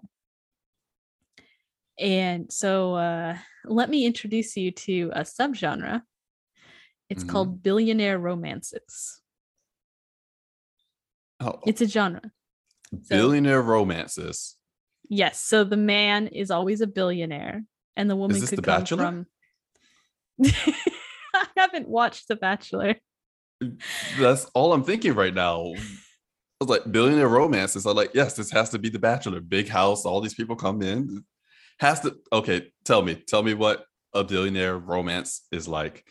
And 2.00 2.50
so 2.50 2.94
uh, 2.94 3.36
let 3.64 3.90
me 3.90 4.06
introduce 4.06 4.56
you 4.56 4.70
to 4.72 5.10
a 5.14 5.20
subgenre. 5.20 6.02
It's 7.08 7.22
mm-hmm. 7.22 7.30
called 7.30 7.62
billionaire 7.62 8.18
romances. 8.18 9.20
Oh, 11.40 11.60
it's 11.66 11.80
a 11.80 11.88
genre. 11.88 12.22
Billionaire 13.08 13.62
so, 13.62 13.66
romances. 13.66 14.56
Yes. 15.08 15.40
So 15.40 15.64
the 15.64 15.76
man 15.76 16.28
is 16.28 16.50
always 16.50 16.80
a 16.80 16.86
billionaire, 16.86 17.64
and 17.96 18.08
the 18.08 18.16
woman 18.16 18.40
could 18.40 18.62
come 18.62 18.80
Bachelor? 18.80 19.04
from 19.04 19.26
I 21.34 21.46
haven't 21.56 21.88
watched 21.88 22.28
The 22.28 22.36
Bachelor. 22.36 22.96
That's 24.18 24.46
all 24.54 24.72
I'm 24.72 24.84
thinking 24.84 25.14
right 25.14 25.34
now. 25.34 25.72
I 25.74 26.64
was 26.64 26.68
like, 26.68 26.90
billionaire 26.90 27.28
romances. 27.28 27.86
I'm 27.86 27.96
like, 27.96 28.12
yes, 28.14 28.34
this 28.34 28.50
has 28.50 28.70
to 28.70 28.78
be 28.78 28.88
The 28.88 28.98
Bachelor. 28.98 29.40
Big 29.40 29.68
house, 29.68 30.04
all 30.04 30.20
these 30.20 30.34
people 30.34 30.56
come 30.56 30.82
in. 30.82 31.24
Has 31.80 32.00
to 32.00 32.16
okay, 32.32 32.68
tell 32.84 33.02
me, 33.02 33.14
tell 33.14 33.42
me 33.42 33.54
what 33.54 33.84
a 34.14 34.22
billionaire 34.22 34.76
romance 34.78 35.42
is 35.50 35.66
like. 35.66 36.04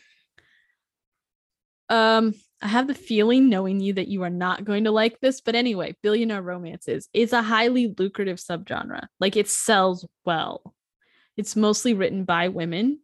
Um, 1.88 2.34
I 2.62 2.68
have 2.68 2.86
the 2.86 2.94
feeling, 2.94 3.48
knowing 3.48 3.80
you, 3.80 3.94
that 3.94 4.08
you 4.08 4.22
are 4.22 4.30
not 4.30 4.64
going 4.64 4.84
to 4.84 4.90
like 4.90 5.18
this. 5.20 5.40
But 5.40 5.54
anyway, 5.54 5.96
billionaire 6.02 6.42
romances 6.42 7.08
is 7.12 7.32
a 7.32 7.42
highly 7.42 7.94
lucrative 7.98 8.38
subgenre. 8.38 9.06
Like 9.18 9.36
it 9.36 9.48
sells 9.48 10.06
well. 10.24 10.74
It's 11.36 11.56
mostly 11.56 11.94
written 11.94 12.24
by 12.24 12.48
women. 12.48 13.00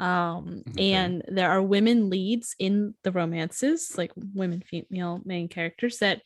Um, 0.00 0.62
Okay. 0.70 0.92
and 0.94 1.22
there 1.28 1.50
are 1.50 1.62
women 1.62 2.08
leads 2.08 2.54
in 2.58 2.94
the 3.02 3.12
romances, 3.12 3.94
like 3.98 4.12
women, 4.16 4.62
female 4.62 5.20
main 5.24 5.48
characters 5.48 5.98
that 5.98 6.22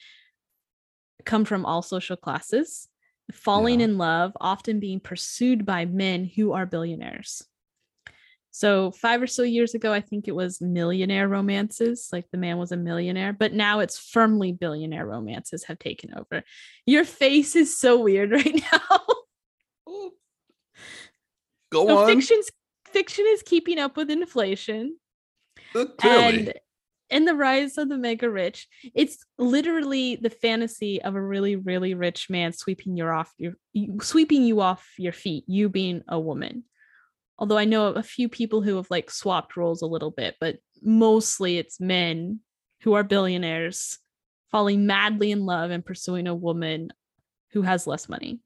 come 1.24 1.44
from 1.44 1.64
all 1.64 1.82
social 1.82 2.16
classes, 2.16 2.88
falling 3.30 3.80
Yeah. 3.80 3.86
in 3.86 3.98
love, 3.98 4.32
often 4.40 4.80
being 4.80 5.00
pursued 5.00 5.64
by 5.64 5.84
men 5.86 6.24
who 6.24 6.52
are 6.52 6.66
billionaires. 6.66 7.42
So 8.54 8.90
five 8.90 9.22
or 9.22 9.26
so 9.26 9.42
years 9.44 9.74
ago, 9.74 9.94
I 9.94 10.02
think 10.02 10.28
it 10.28 10.34
was 10.34 10.60
millionaire 10.60 11.26
romances, 11.26 12.10
like 12.12 12.26
the 12.30 12.36
man 12.38 12.58
was 12.58 12.70
a 12.70 12.76
millionaire, 12.76 13.32
but 13.32 13.54
now 13.54 13.80
it's 13.80 13.98
firmly 13.98 14.52
billionaire 14.52 15.06
romances 15.06 15.64
have 15.64 15.78
taken 15.78 16.12
over. 16.14 16.42
Your 16.84 17.04
face 17.04 17.56
is 17.56 17.78
so 17.78 17.98
weird 18.00 18.30
right 18.38 18.62
now. 18.72 18.98
Go 21.72 21.86
so 21.86 21.98
on. 21.98 22.06
fiction's 22.08 22.50
fiction 22.90 23.24
is 23.28 23.42
keeping 23.42 23.78
up 23.78 23.96
with 23.96 24.10
inflation 24.10 24.98
Uh, 25.74 25.86
Clearly. 25.98 26.52
And 27.12 27.22
in 27.22 27.24
the 27.26 27.34
rise 27.34 27.78
of 27.78 27.88
the 27.88 27.98
mega 27.98 28.28
rich 28.28 28.66
it's 28.94 29.24
literally 29.38 30.16
the 30.16 30.30
fantasy 30.30 31.00
of 31.02 31.14
a 31.14 31.22
really 31.22 31.56
really 31.56 31.94
rich 31.94 32.28
man 32.28 32.52
sweeping 32.52 32.96
you 32.96 33.06
off 33.06 33.32
your 33.38 33.54
sweeping 34.00 34.42
you 34.42 34.60
off 34.60 34.88
your 34.98 35.12
feet 35.12 35.44
you 35.46 35.68
being 35.68 36.02
a 36.08 36.18
woman. 36.18 36.64
Although 37.38 37.58
i 37.58 37.64
know 37.64 37.88
a 37.88 38.02
few 38.02 38.28
people 38.28 38.62
who 38.62 38.76
have 38.76 38.90
like 38.90 39.10
swapped 39.10 39.56
roles 39.56 39.82
a 39.82 39.86
little 39.86 40.10
bit 40.10 40.36
but 40.40 40.56
mostly 40.82 41.58
it's 41.58 41.80
men 41.80 42.40
who 42.82 42.94
are 42.94 43.04
billionaires 43.04 43.98
falling 44.50 44.86
madly 44.86 45.30
in 45.30 45.44
love 45.46 45.70
and 45.70 45.84
pursuing 45.84 46.26
a 46.26 46.34
woman 46.34 46.92
who 47.52 47.62
has 47.62 47.86
less 47.86 48.08
money. 48.08 48.40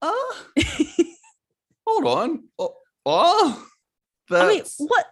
Oh, 0.00 0.46
hold 1.86 2.06
on. 2.06 2.44
Oh, 2.58 2.74
oh 3.06 3.68
i 4.30 4.48
mean 4.48 4.62
what 4.78 5.06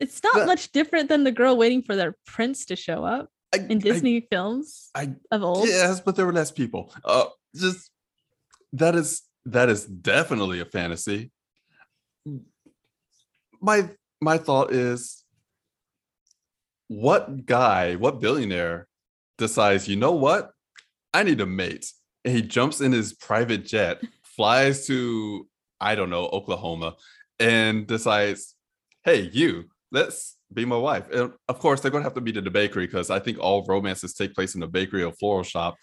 it's 0.00 0.22
not 0.22 0.34
that- 0.34 0.46
much 0.46 0.72
different 0.72 1.08
than 1.08 1.24
the 1.24 1.32
girl 1.32 1.56
waiting 1.56 1.82
for 1.82 1.96
their 1.96 2.16
prince 2.26 2.66
to 2.66 2.76
show 2.76 3.04
up 3.04 3.30
I, 3.54 3.58
in 3.58 3.78
I- 3.78 3.80
disney 3.80 4.20
films 4.30 4.90
I- 4.94 5.14
of 5.30 5.42
old 5.42 5.68
yes, 5.68 6.00
but 6.00 6.16
there 6.16 6.26
were 6.26 6.32
less 6.32 6.50
people. 6.50 6.92
Uh, 7.04 7.26
just 7.54 7.90
that 8.72 8.94
is 8.94 9.22
that 9.44 9.68
is 9.68 9.84
definitely 9.86 10.60
a 10.60 10.64
fantasy. 10.64 11.30
My 13.60 13.90
my 14.20 14.38
thought 14.38 14.72
is, 14.72 15.24
what 16.88 17.46
guy, 17.46 17.96
what 17.96 18.20
billionaire 18.20 18.86
decides? 19.38 19.88
You 19.88 19.96
know 19.96 20.12
what? 20.12 20.50
I 21.14 21.22
need 21.22 21.40
a 21.40 21.46
mate, 21.46 21.90
and 22.24 22.34
he 22.34 22.42
jumps 22.42 22.80
in 22.80 22.92
his 22.92 23.14
private 23.14 23.64
jet, 23.64 24.02
flies 24.22 24.86
to 24.86 25.48
I 25.80 25.94
don't 25.94 26.10
know 26.10 26.26
Oklahoma, 26.26 26.96
and 27.38 27.86
decides, 27.86 28.54
hey, 29.04 29.30
you, 29.32 29.64
let's 29.92 30.36
be 30.52 30.64
my 30.64 30.76
wife. 30.76 31.10
And 31.10 31.32
of 31.48 31.58
course, 31.58 31.80
they're 31.80 31.90
gonna 31.90 32.04
have 32.04 32.14
to 32.14 32.20
meet 32.20 32.36
in 32.36 32.44
the 32.44 32.50
bakery 32.50 32.86
because 32.86 33.10
I 33.10 33.18
think 33.18 33.38
all 33.38 33.64
romances 33.66 34.14
take 34.14 34.34
place 34.34 34.54
in 34.54 34.60
the 34.60 34.66
bakery 34.66 35.02
or 35.02 35.12
floral 35.12 35.42
shop. 35.42 35.76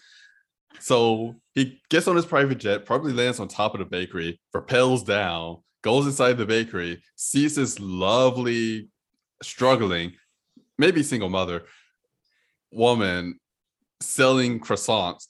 So 0.80 1.36
he 1.54 1.80
gets 1.88 2.08
on 2.08 2.16
his 2.16 2.26
private 2.26 2.58
jet, 2.58 2.84
probably 2.84 3.12
lands 3.12 3.40
on 3.40 3.48
top 3.48 3.74
of 3.74 3.78
the 3.78 3.84
bakery, 3.84 4.40
propels 4.52 5.04
down, 5.04 5.58
goes 5.82 6.06
inside 6.06 6.36
the 6.38 6.46
bakery, 6.46 7.02
sees 7.16 7.54
this 7.56 7.78
lovely, 7.78 8.88
struggling, 9.42 10.14
maybe 10.78 11.02
single 11.02 11.28
mother 11.28 11.62
woman 12.72 13.38
selling 14.00 14.60
croissants. 14.60 15.26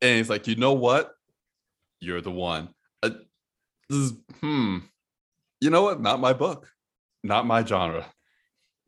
And 0.00 0.18
he's 0.18 0.30
like, 0.30 0.46
you 0.46 0.56
know 0.56 0.72
what? 0.72 1.12
You're 2.00 2.20
the 2.20 2.30
one. 2.30 2.68
Uh, 3.02 3.10
this 3.88 3.98
is, 3.98 4.12
hmm. 4.40 4.78
You 5.60 5.70
know 5.70 5.82
what? 5.82 6.00
Not 6.00 6.20
my 6.20 6.32
book, 6.32 6.68
not 7.22 7.46
my 7.46 7.64
genre. 7.64 8.06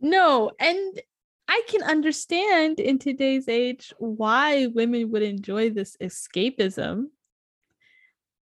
No, 0.00 0.50
and 0.58 1.00
I 1.48 1.62
can 1.68 1.82
understand 1.82 2.80
in 2.80 2.98
today's 2.98 3.48
age 3.48 3.92
why 3.98 4.66
women 4.66 5.10
would 5.10 5.22
enjoy 5.22 5.70
this 5.70 5.96
escapism. 6.00 7.06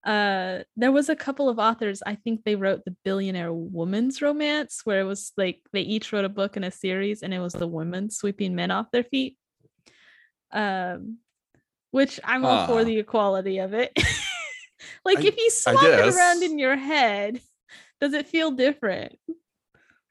Uh, 0.05 0.59
there 0.75 0.91
was 0.91 1.07
a 1.09 1.15
couple 1.15 1.47
of 1.49 1.59
authors, 1.59 2.03
I 2.05 2.15
think 2.15 2.43
they 2.43 2.55
wrote 2.55 2.83
the 2.85 2.95
Billionaire 3.05 3.53
Woman's 3.53 4.21
Romance, 4.21 4.81
where 4.83 4.99
it 4.99 5.05
was 5.05 5.31
like 5.37 5.61
they 5.71 5.81
each 5.81 6.11
wrote 6.11 6.25
a 6.25 6.29
book 6.29 6.57
in 6.57 6.63
a 6.65 6.71
series 6.71 7.23
and 7.23 7.33
it 7.33 7.39
was 7.39 7.53
the 7.53 7.67
women 7.67 8.09
sweeping 8.09 8.53
men 8.53 8.69
off 8.69 8.91
their 8.91 9.03
feet. 9.05 9.37
Um, 10.51 11.19
which 11.91 12.19
I'm 12.23 12.43
all 12.45 12.67
for 12.67 12.81
Ah. 12.81 12.83
the 12.83 12.99
equality 12.99 13.59
of 13.59 13.73
it. 13.73 13.91
like 15.05 15.19
I- 15.19 15.27
if 15.27 15.37
you 15.37 15.49
swap 15.49 15.83
it 15.83 16.13
around 16.15 16.43
in 16.43 16.59
your 16.59 16.75
head, 16.75 17.39
does 18.01 18.13
it 18.13 18.27
feel 18.27 18.51
different? 18.51 19.17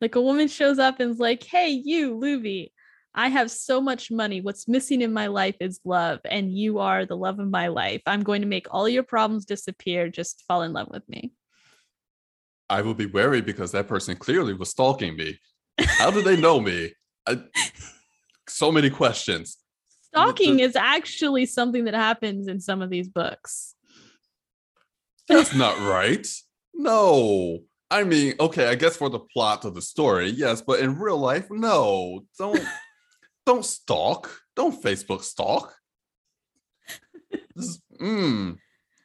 Like 0.03 0.16
a 0.16 0.20
woman 0.20 0.49
shows 0.49 0.81
up 0.81 0.99
and 0.99 1.12
is 1.12 1.20
like, 1.20 1.45
"Hey, 1.45 1.69
you, 1.70 2.16
Luvi, 2.16 2.73
I 3.15 3.29
have 3.29 3.53
so 3.53 3.81
much 3.81 4.11
money. 4.11 4.41
What's 4.41 4.66
missing 4.66 5.01
in 5.01 5.12
my 5.12 5.29
life 5.29 5.55
is 5.61 5.79
love, 5.85 6.19
and 6.24 6.53
you 6.53 6.81
are 6.81 7.07
the 7.07 7.16
love 7.16 7.39
of 7.39 7.49
my 7.49 7.69
life. 7.69 8.03
I'm 8.05 8.24
going 8.24 8.43
to 8.43 8.49
make 8.49 8.66
all 8.69 8.89
your 8.89 9.05
problems 9.05 9.45
disappear. 9.45 10.09
Just 10.09 10.43
fall 10.49 10.62
in 10.62 10.73
love 10.73 10.89
with 10.91 11.09
me." 11.09 11.33
I 12.69 12.83
will 12.83 12.95
be 12.95 13.07
wary 13.07 13.43
because 13.43 13.70
that 13.73 13.87
person 13.87 14.16
clearly 14.16 14.55
was 14.55 14.70
stalking 14.70 15.16
me. 15.16 15.39
How 15.79 16.11
do 16.11 16.20
they 16.20 16.37
know 16.37 16.59
me? 16.59 16.95
I, 17.24 17.41
so 18.49 18.73
many 18.73 18.91
questions. 18.91 19.59
Stalking 20.09 20.59
is 20.59 20.74
actually 20.74 21.47
something 21.47 21.85
that 21.85 21.95
happens 21.95 22.49
in 22.49 22.61
some 22.61 22.83
of 22.83 22.91
these 22.91 23.09
books. 23.09 23.77
That's 25.29 25.55
not 25.55 25.79
right. 25.79 26.27
No. 26.74 27.61
I 27.93 28.05
mean, 28.05 28.35
okay, 28.40 28.69
I 28.69 28.74
guess 28.74 28.97
for 28.97 29.10
the 29.10 29.19
plot 29.20 29.64
of 29.66 29.74
the 29.74 29.82
story, 29.82 30.31
yes, 30.31 30.62
but 30.62 30.81
in 30.81 30.98
real 30.98 31.19
life, 31.19 31.47
no. 31.51 32.24
Don't 32.39 32.60
don't 33.47 33.64
stalk. 33.64 34.40
Don't 34.56 34.82
Facebook 34.82 35.23
stalk. 35.23 35.74
Just, 37.56 37.82
mm, 38.01 38.56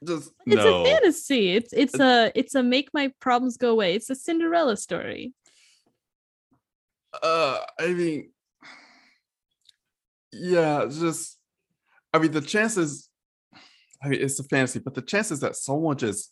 just 0.05 0.31
It's 0.45 0.55
no. 0.55 0.81
a 0.81 0.85
fantasy. 0.85 1.51
It's 1.51 1.73
it's 1.73 1.99
a 1.99 2.31
it's 2.33 2.55
a 2.55 2.63
make 2.63 2.89
my 2.93 3.11
problems 3.19 3.57
go 3.57 3.71
away. 3.71 3.95
It's 3.95 4.09
a 4.09 4.15
Cinderella 4.15 4.77
story. 4.77 5.33
uh 7.23 7.59
i 7.79 7.87
mean 7.87 8.29
yeah 10.31 10.85
just 10.87 11.39
i 12.13 12.19
mean 12.19 12.31
the 12.31 12.41
chances 12.41 13.09
i 14.03 14.07
mean 14.09 14.21
it's 14.21 14.39
a 14.39 14.43
fantasy 14.43 14.79
but 14.79 14.93
the 14.93 15.01
chances 15.01 15.39
that 15.39 15.55
someone 15.55 15.97
just 15.97 16.31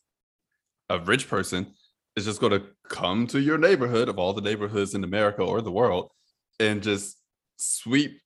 a 0.89 0.99
rich 0.99 1.27
person 1.27 1.73
is 2.15 2.25
just 2.25 2.39
going 2.39 2.51
to 2.51 2.65
come 2.89 3.27
to 3.27 3.39
your 3.39 3.57
neighborhood 3.57 4.09
of 4.09 4.17
all 4.17 4.33
the 4.33 4.41
neighborhoods 4.41 4.93
in 4.93 5.03
america 5.03 5.41
or 5.41 5.61
the 5.61 5.71
world 5.71 6.11
and 6.59 6.83
just 6.83 7.17
sweep 7.57 8.19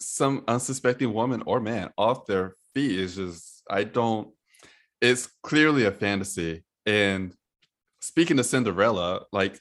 some 0.00 0.44
unsuspecting 0.48 1.12
woman 1.12 1.42
or 1.46 1.60
man 1.60 1.90
off 1.98 2.26
their 2.26 2.54
feet 2.74 2.98
is 2.98 3.16
just 3.16 3.62
i 3.70 3.84
don't 3.84 4.28
it's 5.00 5.28
clearly 5.42 5.84
a 5.84 5.92
fantasy 5.92 6.62
and 6.86 7.34
speaking 8.00 8.38
of 8.38 8.46
cinderella 8.46 9.22
like 9.32 9.60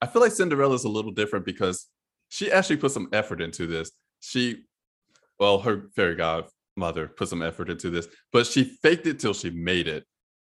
I 0.00 0.06
feel 0.06 0.22
like 0.22 0.32
Cinderella 0.32 0.74
is 0.74 0.84
a 0.84 0.88
little 0.88 1.10
different 1.10 1.44
because 1.44 1.86
she 2.28 2.52
actually 2.52 2.76
put 2.76 2.92
some 2.92 3.08
effort 3.12 3.40
into 3.40 3.66
this. 3.66 3.90
She, 4.20 4.64
well, 5.38 5.58
her 5.60 5.88
fairy 5.94 6.16
godmother 6.16 7.08
put 7.08 7.28
some 7.28 7.42
effort 7.42 7.70
into 7.70 7.90
this, 7.90 8.06
but 8.32 8.46
she 8.46 8.64
faked 8.82 9.06
it 9.06 9.18
till 9.18 9.34
she 9.34 9.50
made 9.50 9.88
it. 9.88 10.04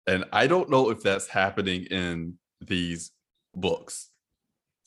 And 0.06 0.24
I 0.32 0.47
don't 0.47 0.70
know 0.70 0.90
if 0.90 1.02
that's 1.02 1.28
happening 1.28 1.85
in 1.85 2.39
these 2.60 3.12
books. 3.55 4.10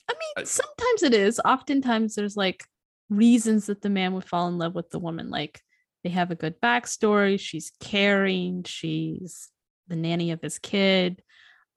I 0.10 0.14
mean, 0.14 0.46
sometimes 0.46 1.04
it 1.04 1.14
is. 1.14 1.40
Oftentimes 1.44 2.16
there's 2.16 2.38
like 2.38 2.66
reasons 3.10 3.68
that 3.68 3.82
the 3.82 3.90
man 3.90 4.14
would 4.14 4.26
fall 4.26 4.48
in 4.48 4.58
love 4.58 4.76
with 4.76 4.90
the 4.90 5.00
woman. 5.00 5.30
Like 5.30 5.62
they 6.04 6.10
have 6.10 6.32
a 6.32 6.36
good 6.36 6.60
backstory, 6.62 7.40
she's 7.40 7.72
caring, 7.80 8.64
she's 8.64 9.50
the 9.88 9.96
nanny 9.96 10.32
of 10.32 10.42
his 10.42 10.60
kid. 10.60 11.22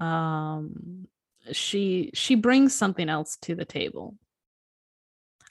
Um 0.01 1.07
she 1.53 2.11
she 2.15 2.35
brings 2.35 2.75
something 2.75 3.09
else 3.09 3.37
to 3.43 3.55
the 3.55 3.65
table. 3.65 4.16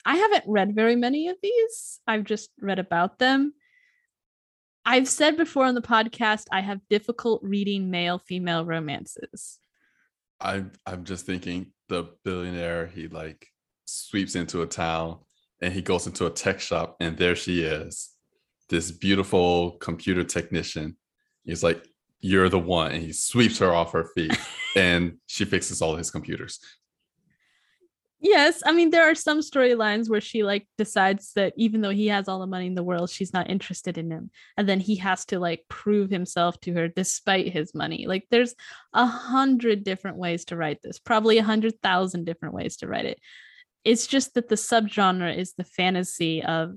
I 0.04 0.16
haven't 0.16 0.44
read 0.46 0.74
very 0.74 0.96
many 0.96 1.28
of 1.28 1.36
these. 1.42 2.00
I've 2.06 2.24
just 2.24 2.50
read 2.60 2.78
about 2.78 3.18
them. 3.18 3.54
I've 4.84 5.08
said 5.08 5.36
before 5.36 5.64
on 5.64 5.74
the 5.74 5.80
podcast 5.80 6.44
I 6.52 6.60
have 6.60 6.80
difficult 6.90 7.42
reading 7.42 7.90
male 7.90 8.18
female 8.18 8.66
romances. 8.66 9.58
I'm 10.40 10.72
I'm 10.86 11.04
just 11.04 11.26
thinking 11.26 11.72
the 11.88 12.10
billionaire, 12.24 12.86
he 12.86 13.08
like 13.08 13.46
sweeps 13.84 14.34
into 14.34 14.62
a 14.62 14.66
town 14.66 15.18
and 15.60 15.72
he 15.72 15.82
goes 15.82 16.06
into 16.06 16.26
a 16.26 16.30
tech 16.30 16.60
shop, 16.60 16.96
and 17.00 17.16
there 17.16 17.36
she 17.36 17.62
is, 17.62 18.10
this 18.68 18.90
beautiful 18.90 19.72
computer 19.72 20.24
technician. 20.24 20.96
He's 21.44 21.62
like, 21.62 21.86
you're 22.20 22.48
the 22.48 22.58
one 22.58 22.90
and 22.90 23.02
he 23.02 23.12
sweeps 23.12 23.58
her 23.58 23.74
off 23.74 23.92
her 23.92 24.06
feet 24.14 24.34
and 24.76 25.18
she 25.26 25.44
fixes 25.44 25.82
all 25.82 25.94
his 25.94 26.10
computers 26.10 26.58
yes 28.24 28.62
i 28.66 28.72
mean 28.72 28.90
there 28.90 29.08
are 29.08 29.14
some 29.14 29.40
storylines 29.40 30.08
where 30.08 30.20
she 30.20 30.42
like 30.42 30.66
decides 30.78 31.32
that 31.34 31.52
even 31.56 31.82
though 31.82 31.90
he 31.90 32.08
has 32.08 32.26
all 32.26 32.40
the 32.40 32.46
money 32.46 32.66
in 32.66 32.74
the 32.74 32.82
world 32.82 33.10
she's 33.10 33.32
not 33.32 33.50
interested 33.50 33.98
in 33.98 34.10
him 34.10 34.30
and 34.56 34.68
then 34.68 34.80
he 34.80 34.96
has 34.96 35.24
to 35.26 35.38
like 35.38 35.62
prove 35.68 36.10
himself 36.10 36.58
to 36.60 36.72
her 36.72 36.88
despite 36.88 37.52
his 37.52 37.74
money. 37.74 38.06
Like 38.06 38.24
there's 38.30 38.54
a 38.92 39.04
hundred 39.04 39.84
different 39.84 40.16
ways 40.16 40.46
to 40.46 40.56
write 40.56 40.80
this 40.82 40.98
probably 40.98 41.38
a 41.38 41.44
hundred 41.44 41.80
thousand 41.82 42.24
different 42.24 42.54
ways 42.54 42.78
to 42.78 42.88
write 42.88 43.04
it. 43.04 43.20
It's 43.84 44.06
just 44.06 44.34
that 44.34 44.48
the 44.48 44.54
subgenre 44.54 45.36
is 45.36 45.52
the 45.52 45.64
fantasy 45.64 46.42
of 46.42 46.74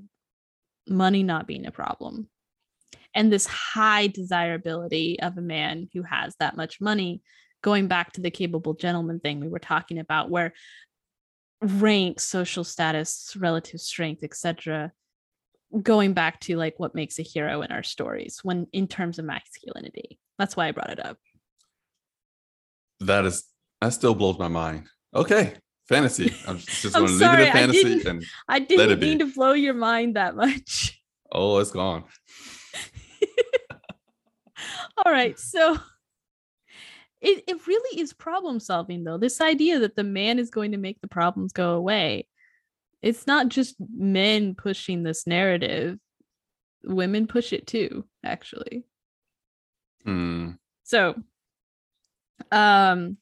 money 0.90 1.24
not 1.24 1.48
being 1.48 1.66
a 1.66 1.72
problem 1.72 2.28
and 3.14 3.32
this 3.32 3.48
high 3.48 4.08
desirability 4.08 5.20
of 5.22 5.38
a 5.38 5.42
man 5.42 5.88
who 5.94 6.04
has 6.04 6.36
that 6.40 6.58
much 6.58 6.82
money 6.82 7.22
going 7.62 7.88
back 7.88 8.14
to 8.14 8.22
the 8.22 8.32
capable 8.32 8.74
gentleman 8.74 9.20
thing 9.20 9.40
we 9.40 9.48
were 9.48 9.60
talking 9.60 10.00
about 10.00 10.30
where 10.30 10.54
rank 11.62 12.20
social 12.20 12.64
status 12.64 13.36
relative 13.40 13.80
strength 13.80 14.24
etc 14.24 14.92
going 15.82 16.14
back 16.14 16.40
to 16.40 16.56
like 16.56 16.76
what 16.80 16.96
makes 16.96 17.20
a 17.20 17.24
hero 17.24 17.62
in 17.62 17.72
our 17.72 17.84
stories 17.84 18.40
when 18.44 18.68
in 18.72 18.88
terms 18.88 19.20
of 19.20 19.26
masculinity. 19.26 20.18
That's 20.40 20.56
why 20.56 20.68
i 20.68 20.72
brought 20.72 20.92
it 20.92 21.04
up. 21.04 21.18
That 23.02 23.26
is 23.26 23.44
that 23.82 23.90
still 23.94 24.16
blows 24.16 24.40
my 24.40 24.48
mind. 24.48 24.88
Okay 25.14 25.56
fantasy. 25.90 26.34
I'm 26.48 26.58
just 26.60 26.96
I'm 26.96 27.06
to 27.06 27.12
leave 27.12 27.22
it 27.22 27.24
at 27.24 27.40
I 27.48 27.52
fantasy 27.52 27.84
didn't- 27.84 28.08
and 28.08 28.26
i 28.48 28.60
didn't 28.60 28.92
it 28.92 29.00
be. 29.00 29.08
mean 29.08 29.20
to 29.20 29.34
blow 29.34 29.54
your 29.54 29.74
mind 29.74 30.16
that 30.16 30.36
much. 30.36 31.02
Oh 31.32 31.58
it's 31.58 31.72
gone. 31.72 32.04
All 35.06 35.12
right 35.12 35.38
so 35.40 35.78
it, 37.22 37.44
it 37.48 37.68
really 37.68 38.00
is 38.00 38.14
problem 38.14 38.60
solving 38.60 39.04
though. 39.04 39.18
This 39.18 39.42
idea 39.42 39.80
that 39.80 39.96
the 39.96 40.04
man 40.04 40.40
is 40.40 40.50
going 40.50 40.72
to 40.72 40.78
make 40.78 41.02
the 41.02 41.08
problems 41.08 41.52
go 41.52 41.74
away 41.74 42.28
it's 43.02 43.28
not 43.28 43.50
just 43.50 43.76
men 43.96 44.56
pushing 44.56 45.04
this 45.04 45.28
narrative. 45.28 46.00
Women 46.84 47.28
push 47.28 47.54
it 47.54 47.68
too 47.68 48.06
actually. 48.24 48.86
Hmm. 50.04 50.52
so 50.84 51.16
um 52.52 53.18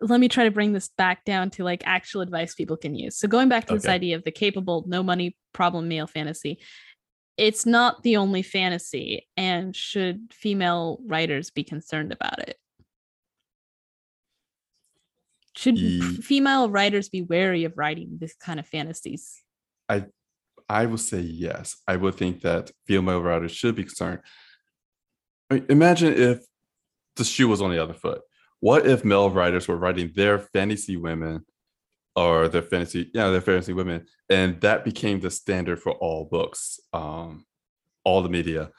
let 0.00 0.20
me 0.20 0.28
try 0.28 0.44
to 0.44 0.52
bring 0.52 0.72
this 0.72 0.88
back 0.88 1.24
down 1.24 1.50
to 1.50 1.64
like 1.64 1.82
actual 1.84 2.20
advice 2.20 2.54
people 2.54 2.76
can 2.76 2.94
use. 2.94 3.18
So 3.18 3.26
going 3.26 3.48
back 3.48 3.66
to 3.66 3.74
this 3.74 3.88
idea 3.88 4.14
of 4.14 4.22
the 4.22 4.30
capable 4.30 4.84
no 4.86 5.02
money 5.02 5.36
problem 5.52 5.88
male 5.88 6.06
fantasy 6.06 6.60
it's 7.38 7.64
not 7.64 8.02
the 8.02 8.16
only 8.16 8.42
fantasy 8.42 9.26
and 9.36 9.74
should 9.74 10.32
female 10.32 10.98
writers 11.06 11.50
be 11.50 11.64
concerned 11.64 12.12
about 12.12 12.38
it 12.40 12.58
should 15.56 15.78
Ye- 15.78 16.00
mm. 16.00 16.18
f- 16.18 16.24
female 16.24 16.68
writers 16.68 17.08
be 17.08 17.22
wary 17.22 17.64
of 17.64 17.72
writing 17.76 18.18
this 18.20 18.34
kind 18.34 18.60
of 18.60 18.66
fantasies 18.66 19.42
I 19.88 20.06
I 20.68 20.84
would 20.86 21.00
say 21.00 21.20
yes. 21.20 21.76
I 21.86 21.96
would 21.96 22.16
think 22.16 22.42
that 22.42 22.70
female 22.86 23.22
writers 23.22 23.52
should 23.52 23.74
be 23.74 23.84
concerned. 23.84 24.20
I 25.50 25.54
mean, 25.54 25.66
imagine 25.70 26.12
if 26.12 26.44
the 27.16 27.24
shoe 27.24 27.48
was 27.48 27.62
on 27.62 27.70
the 27.70 27.82
other 27.82 27.94
foot. 27.94 28.20
What 28.60 28.86
if 28.86 29.04
male 29.04 29.30
writers 29.30 29.66
were 29.66 29.76
writing 29.78 30.12
their 30.14 30.38
fantasy 30.38 30.96
women 30.96 31.46
or 32.16 32.48
their 32.48 32.62
fantasy, 32.62 33.10
yeah, 33.14 33.30
their 33.30 33.40
fantasy 33.40 33.72
women, 33.72 34.06
and 34.28 34.60
that 34.60 34.84
became 34.84 35.20
the 35.20 35.30
standard 35.30 35.80
for 35.80 35.92
all 35.92 36.24
books, 36.30 36.80
um, 36.92 37.46
all 38.04 38.22
the 38.22 38.28
media. 38.28 38.70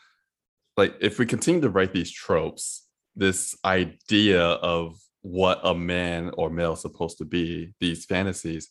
Like 0.75 0.95
if 1.01 1.19
we 1.19 1.25
continue 1.25 1.61
to 1.61 1.69
write 1.69 1.93
these 1.93 2.11
tropes, 2.11 2.87
this 3.15 3.57
idea 3.65 4.41
of 4.41 4.99
what 5.21 5.59
a 5.63 5.75
man 5.75 6.31
or 6.37 6.49
male 6.49 6.73
is 6.73 6.81
supposed 6.81 7.17
to 7.17 7.25
be, 7.25 7.73
these 7.79 8.05
fantasies, 8.05 8.69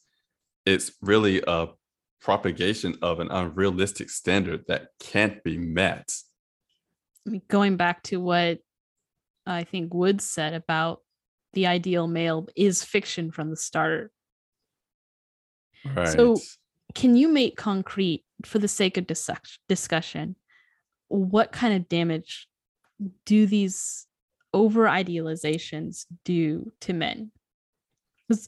it's 0.64 0.92
really 1.02 1.42
a 1.46 1.68
propagation 2.20 2.96
of 3.02 3.20
an 3.20 3.30
unrealistic 3.30 4.10
standard 4.10 4.64
that 4.68 4.88
can't 5.00 5.42
be 5.44 5.58
met. 5.58 6.12
Going 7.48 7.76
back 7.76 8.02
to 8.04 8.18
what 8.18 8.58
I 9.46 9.64
think 9.64 9.94
Woods 9.94 10.24
said 10.24 10.54
about 10.54 11.00
the 11.52 11.66
ideal 11.66 12.06
male 12.06 12.46
is 12.56 12.84
fiction 12.84 13.30
from 13.30 13.50
the 13.50 13.56
start. 13.56 14.12
Right. 15.84 16.08
So- 16.08 16.36
Can 16.94 17.16
you 17.16 17.28
make 17.28 17.56
concrete 17.56 18.24
for 18.44 18.58
the 18.58 18.68
sake 18.68 18.96
of 18.96 19.06
dis- 19.06 19.30
discussion? 19.68 20.36
What 21.08 21.52
kind 21.52 21.74
of 21.74 21.88
damage 21.88 22.48
do 23.26 23.46
these 23.46 24.06
over 24.54 24.84
idealizations 24.84 26.06
do 26.24 26.72
to 26.80 26.92
men? 26.94 27.30
Because 28.26 28.46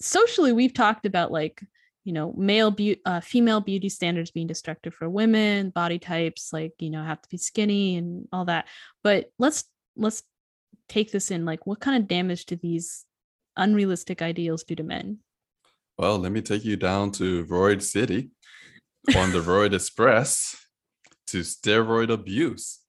socially, 0.00 0.52
we've 0.52 0.72
talked 0.74 1.06
about 1.06 1.30
like 1.30 1.62
you 2.04 2.12
know 2.12 2.32
male 2.36 2.70
beauty, 2.70 3.00
uh, 3.06 3.20
female 3.20 3.60
beauty 3.60 3.88
standards 3.88 4.30
being 4.30 4.46
destructive 4.46 4.94
for 4.94 5.08
women, 5.08 5.70
body 5.70 5.98
types 5.98 6.52
like 6.52 6.72
you 6.78 6.90
know 6.90 7.02
have 7.02 7.20
to 7.22 7.28
be 7.28 7.36
skinny 7.38 7.96
and 7.96 8.28
all 8.32 8.46
that. 8.46 8.66
But 9.02 9.30
let's 9.38 9.64
let's 9.96 10.22
take 10.88 11.12
this 11.12 11.30
in 11.30 11.44
like 11.44 11.66
what 11.66 11.80
kind 11.80 12.02
of 12.02 12.08
damage 12.08 12.46
do 12.46 12.56
these 12.56 13.04
unrealistic 13.56 14.20
ideals 14.22 14.64
do 14.64 14.74
to 14.74 14.82
men? 14.82 15.18
Well, 15.98 16.18
let 16.18 16.32
me 16.32 16.42
take 16.42 16.64
you 16.64 16.76
down 16.76 17.10
to 17.12 17.44
Roid 17.46 17.82
City 17.82 18.30
on 19.16 19.32
the 19.32 19.40
Roid 19.40 19.74
Express 19.74 20.56
to 21.28 21.40
steroid 21.40 22.10
abuse. 22.10 22.80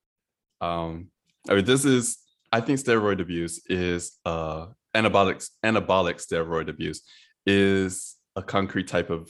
Um, 0.62 1.10
I 1.50 1.56
mean, 1.56 1.66
this 1.66 1.86
is 1.86 2.18
I 2.52 2.62
think 2.62 2.80
steroid 2.80 3.22
abuse 3.22 3.62
is 3.68 4.18
uh 4.26 4.68
anabolic 4.96 5.48
anabolic 5.64 6.26
steroid 6.26 6.70
abuse 6.70 7.02
is 7.46 8.16
a 8.36 8.42
concrete 8.42 8.88
type 8.88 9.10
of 9.10 9.30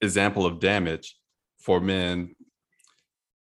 example 0.00 0.46
of 0.46 0.58
damage 0.58 1.16
for 1.60 1.80
men. 1.80 2.34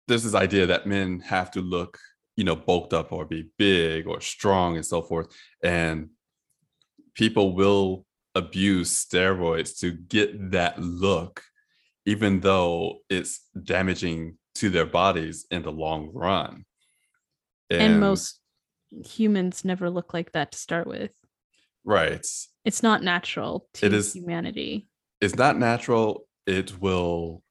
There's 0.08 0.24
this 0.24 0.34
idea 0.34 0.66
that 0.66 0.86
men 0.86 1.20
have 1.20 1.50
to 1.52 1.60
look, 1.60 1.98
you 2.36 2.44
know, 2.44 2.56
bulked 2.56 2.92
up 2.92 3.12
or 3.12 3.24
be 3.24 3.50
big 3.58 4.06
or 4.06 4.20
strong 4.20 4.76
and 4.76 4.84
so 4.84 5.02
forth. 5.02 5.28
And 5.62 6.10
people 7.20 7.54
will 7.54 8.06
abuse 8.34 8.90
steroids 9.04 9.78
to 9.78 9.90
get 9.90 10.52
that 10.52 10.80
look, 10.80 11.42
even 12.06 12.40
though 12.40 13.00
it's 13.10 13.46
damaging 13.62 14.38
to 14.54 14.70
their 14.70 14.86
bodies 14.86 15.44
in 15.50 15.60
the 15.62 15.70
long 15.70 16.10
run. 16.14 16.64
and 17.68 18.00
most 18.00 18.40
humans 19.04 19.64
never 19.66 19.90
look 19.90 20.12
like 20.14 20.32
that 20.32 20.50
to 20.52 20.58
start 20.58 20.86
with. 20.86 21.12
right. 21.84 22.26
It's 22.64 22.82
not 22.82 23.02
natural 23.02 23.68
to 23.74 23.86
It 23.86 23.92
is- 23.92 24.14
humanity. 24.14 24.88
It's 25.20 25.36
not 25.36 25.58
natural. 25.58 26.26
It 26.46 26.80
will 26.80 27.42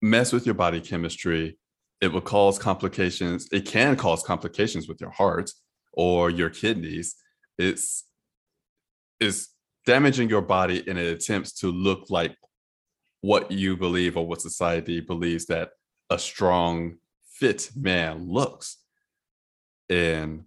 mess 0.00 0.32
with 0.32 0.46
your 0.46 0.54
body 0.54 0.80
chemistry. 0.80 1.58
It 2.00 2.08
will 2.12 2.20
cause 2.36 2.58
complications. 2.58 3.48
It 3.52 3.66
can 3.66 3.96
cause 3.96 4.22
complications 4.22 4.86
with 4.88 5.00
your 5.00 5.10
heart 5.10 5.50
or 5.92 6.30
your 6.30 6.50
kidneys. 6.50 7.16
It's 7.58 8.04
it's 9.20 9.48
damaging 9.86 10.28
your 10.28 10.42
body 10.42 10.86
in 10.88 10.96
an 10.96 11.06
attempt 11.06 11.58
to 11.58 11.68
look 11.68 12.10
like 12.10 12.36
what 13.20 13.50
you 13.50 13.76
believe 13.76 14.16
or 14.16 14.26
what 14.26 14.40
society 14.40 15.00
believes 15.00 15.46
that 15.46 15.70
a 16.10 16.18
strong, 16.18 16.96
fit 17.32 17.70
man 17.74 18.28
looks. 18.28 18.78
And 19.88 20.44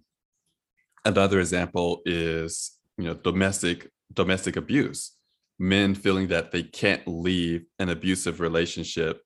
another 1.04 1.40
example 1.40 2.02
is, 2.04 2.72
you 2.96 3.04
know, 3.04 3.14
domestic 3.14 3.90
domestic 4.12 4.56
abuse. 4.56 5.12
Men 5.58 5.94
feeling 5.94 6.28
that 6.28 6.50
they 6.50 6.62
can't 6.62 7.06
leave 7.06 7.64
an 7.78 7.88
abusive 7.88 8.40
relationship 8.40 9.22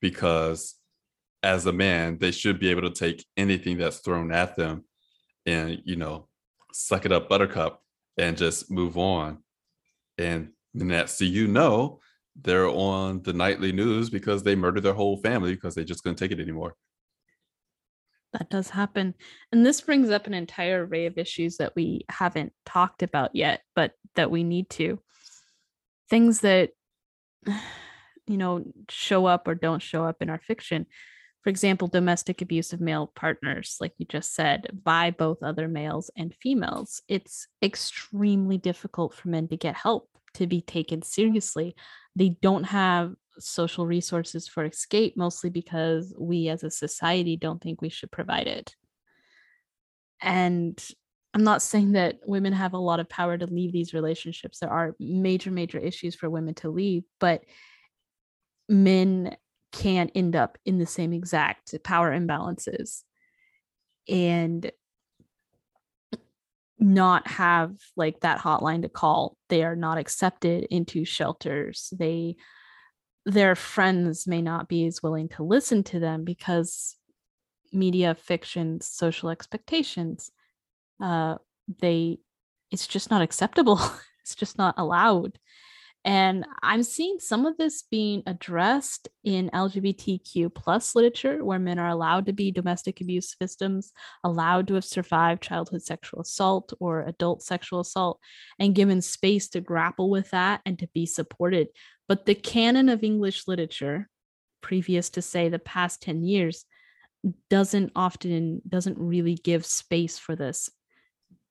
because 0.00 0.74
as 1.42 1.66
a 1.66 1.72
man, 1.72 2.18
they 2.18 2.30
should 2.30 2.58
be 2.58 2.70
able 2.70 2.82
to 2.82 2.90
take 2.90 3.24
anything 3.36 3.78
that's 3.78 3.98
thrown 3.98 4.32
at 4.32 4.56
them 4.56 4.84
and, 5.44 5.80
you 5.84 5.96
know, 5.96 6.28
suck 6.72 7.06
it 7.06 7.12
up 7.12 7.28
buttercup 7.28 7.80
and 8.16 8.36
just 8.36 8.70
move 8.70 8.96
on. 8.96 9.38
And 10.18 10.50
the 10.74 10.84
next 10.84 11.18
thing 11.18 11.32
you 11.32 11.46
know, 11.46 12.00
they're 12.40 12.68
on 12.68 13.22
the 13.22 13.32
nightly 13.32 13.72
news 13.72 14.10
because 14.10 14.42
they 14.42 14.54
murdered 14.54 14.82
their 14.82 14.94
whole 14.94 15.16
family 15.18 15.54
because 15.54 15.74
they 15.74 15.84
just 15.84 16.02
couldn't 16.02 16.16
take 16.16 16.32
it 16.32 16.40
anymore. 16.40 16.74
That 18.32 18.50
does 18.50 18.70
happen. 18.70 19.14
And 19.50 19.64
this 19.64 19.80
brings 19.80 20.10
up 20.10 20.26
an 20.26 20.34
entire 20.34 20.84
array 20.84 21.06
of 21.06 21.16
issues 21.16 21.56
that 21.56 21.74
we 21.74 22.04
haven't 22.10 22.52
talked 22.66 23.02
about 23.02 23.34
yet, 23.34 23.62
but 23.74 23.92
that 24.14 24.30
we 24.30 24.44
need 24.44 24.68
to. 24.70 24.98
Things 26.10 26.40
that, 26.40 26.70
you 28.26 28.36
know, 28.36 28.64
show 28.90 29.26
up 29.26 29.48
or 29.48 29.54
don't 29.54 29.82
show 29.82 30.04
up 30.04 30.16
in 30.20 30.28
our 30.28 30.40
fiction. 30.40 30.86
For 31.46 31.50
example, 31.50 31.86
domestic 31.86 32.42
abuse 32.42 32.72
of 32.72 32.80
male 32.80 33.06
partners, 33.06 33.76
like 33.80 33.92
you 33.98 34.06
just 34.06 34.34
said, 34.34 34.66
by 34.82 35.12
both 35.12 35.44
other 35.44 35.68
males 35.68 36.10
and 36.16 36.34
females. 36.34 37.02
It's 37.06 37.46
extremely 37.62 38.58
difficult 38.58 39.14
for 39.14 39.28
men 39.28 39.46
to 39.46 39.56
get 39.56 39.76
help, 39.76 40.10
to 40.34 40.48
be 40.48 40.60
taken 40.60 41.02
seriously. 41.02 41.76
They 42.16 42.30
don't 42.30 42.64
have 42.64 43.14
social 43.38 43.86
resources 43.86 44.48
for 44.48 44.64
escape, 44.64 45.16
mostly 45.16 45.48
because 45.48 46.12
we 46.18 46.48
as 46.48 46.64
a 46.64 46.70
society 46.72 47.36
don't 47.36 47.62
think 47.62 47.80
we 47.80 47.90
should 47.90 48.10
provide 48.10 48.48
it. 48.48 48.74
And 50.20 50.76
I'm 51.32 51.44
not 51.44 51.62
saying 51.62 51.92
that 51.92 52.18
women 52.26 52.54
have 52.54 52.72
a 52.72 52.78
lot 52.78 52.98
of 52.98 53.08
power 53.08 53.38
to 53.38 53.46
leave 53.46 53.72
these 53.72 53.94
relationships. 53.94 54.58
There 54.58 54.72
are 54.72 54.96
major, 54.98 55.52
major 55.52 55.78
issues 55.78 56.16
for 56.16 56.28
women 56.28 56.54
to 56.54 56.70
leave, 56.70 57.04
but 57.20 57.44
men 58.68 59.36
can 59.76 60.10
end 60.14 60.34
up 60.34 60.56
in 60.64 60.78
the 60.78 60.86
same 60.86 61.12
exact 61.12 61.74
power 61.84 62.10
imbalances 62.10 63.02
and 64.08 64.70
not 66.78 67.26
have 67.26 67.72
like 67.96 68.20
that 68.20 68.38
hotline 68.40 68.82
to 68.82 68.88
call. 68.88 69.36
They 69.48 69.62
are 69.64 69.76
not 69.76 69.98
accepted 69.98 70.64
into 70.70 71.04
shelters. 71.04 71.92
They 71.96 72.36
their 73.24 73.56
friends 73.56 74.26
may 74.26 74.40
not 74.40 74.68
be 74.68 74.86
as 74.86 75.02
willing 75.02 75.28
to 75.28 75.42
listen 75.42 75.82
to 75.82 75.98
them 75.98 76.24
because 76.24 76.96
media 77.72 78.14
fiction 78.14 78.80
social 78.80 79.28
expectations 79.30 80.30
uh 81.02 81.34
they 81.80 82.18
it's 82.70 82.86
just 82.86 83.10
not 83.10 83.22
acceptable 83.22 83.80
it's 84.22 84.36
just 84.36 84.56
not 84.56 84.74
allowed 84.78 85.36
and 86.06 86.46
i'm 86.62 86.84
seeing 86.84 87.18
some 87.18 87.44
of 87.44 87.56
this 87.58 87.82
being 87.90 88.22
addressed 88.26 89.08
in 89.24 89.50
lgbtq 89.50 90.54
plus 90.54 90.94
literature 90.94 91.44
where 91.44 91.58
men 91.58 91.78
are 91.80 91.88
allowed 91.88 92.24
to 92.24 92.32
be 92.32 92.52
domestic 92.52 93.00
abuse 93.00 93.34
victims 93.38 93.92
allowed 94.22 94.68
to 94.68 94.74
have 94.74 94.84
survived 94.84 95.42
childhood 95.42 95.82
sexual 95.82 96.20
assault 96.20 96.72
or 96.80 97.02
adult 97.02 97.42
sexual 97.42 97.80
assault 97.80 98.20
and 98.58 98.74
given 98.74 99.02
space 99.02 99.48
to 99.48 99.60
grapple 99.60 100.08
with 100.08 100.30
that 100.30 100.60
and 100.64 100.78
to 100.78 100.88
be 100.94 101.06
supported. 101.06 101.68
But 102.08 102.24
the 102.24 102.34
canon 102.34 102.88
of 102.88 103.02
english 103.02 103.48
literature 103.48 104.08
previous 104.60 105.10
to 105.10 105.22
say 105.22 105.48
the 105.48 105.58
past 105.58 106.02
10 106.02 106.22
years 106.22 106.64
doesn't 107.50 107.90
often 107.96 108.62
doesn't 108.68 108.98
really 108.98 109.34
give 109.34 109.66
space 109.66 110.18
for 110.18 110.36
this 110.36 110.70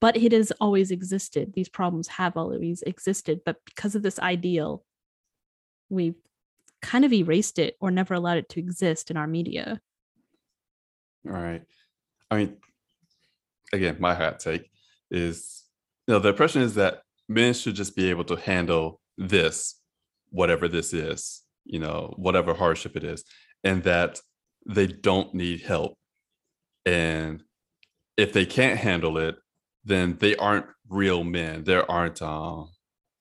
but 0.02 0.18
it 0.18 0.32
has 0.32 0.52
always 0.60 0.92
existed. 0.92 1.54
These 1.54 1.70
problems 1.70 2.08
have 2.08 2.38
always 2.38 2.82
existed 2.84 3.42
but 3.46 3.58
because 3.66 3.96
of 3.96 4.04
this 4.04 4.20
ideal 4.20 4.84
we've 5.90 6.16
kind 6.82 7.06
of 7.06 7.14
erased 7.14 7.60
it 7.60 7.76
or 7.80 7.92
never 7.92 8.14
allowed 8.14 8.38
it 8.38 8.50
to 8.50 8.60
exist 8.60 9.12
in 9.12 9.18
our 9.18 9.28
media. 9.28 9.80
All 11.28 11.34
right. 11.34 11.64
I 12.30 12.36
mean 12.36 12.58
again 13.74 13.98
my 14.00 14.14
hot 14.14 14.40
take 14.40 14.70
is 15.12 15.64
you 16.08 16.14
know 16.14 16.20
the 16.20 16.30
impression 16.30 16.62
is 16.62 16.76
that 16.76 17.02
men 17.28 17.54
should 17.54 17.76
just 17.76 17.96
be 17.96 18.10
able 18.10 18.24
to 18.26 18.36
handle 18.36 19.00
this 19.18 19.80
whatever 20.30 20.68
this 20.68 20.94
is 20.94 21.44
you 21.64 21.80
know 21.80 22.14
whatever 22.18 22.54
hardship 22.54 22.96
it 22.96 23.04
is 23.04 23.24
and 23.64 23.84
that 23.84 24.22
they 24.66 24.88
don't 24.88 25.34
need 25.34 25.62
help. 25.62 25.98
And 26.86 27.44
if 28.18 28.34
they 28.34 28.46
can't 28.46 28.80
handle 28.80 29.18
it, 29.18 29.36
then 29.86 30.18
they 30.20 30.36
aren't 30.36 30.66
real 30.90 31.24
men. 31.24 31.64
They 31.64 31.76
aren't 31.76 32.22
uh, 32.22 32.64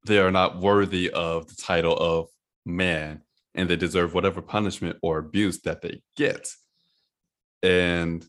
they 0.06 0.18
are 0.18 0.30
not 0.30 0.60
worthy 0.60 1.10
of 1.10 1.48
the 1.48 1.56
title 1.56 1.96
of 1.96 2.28
man 2.66 3.22
and 3.54 3.68
they 3.68 3.76
deserve 3.76 4.14
whatever 4.14 4.42
punishment 4.42 4.98
or 5.02 5.18
abuse 5.18 5.60
that 5.62 5.80
they 5.80 6.02
get. 6.16 6.48
And 7.62 8.26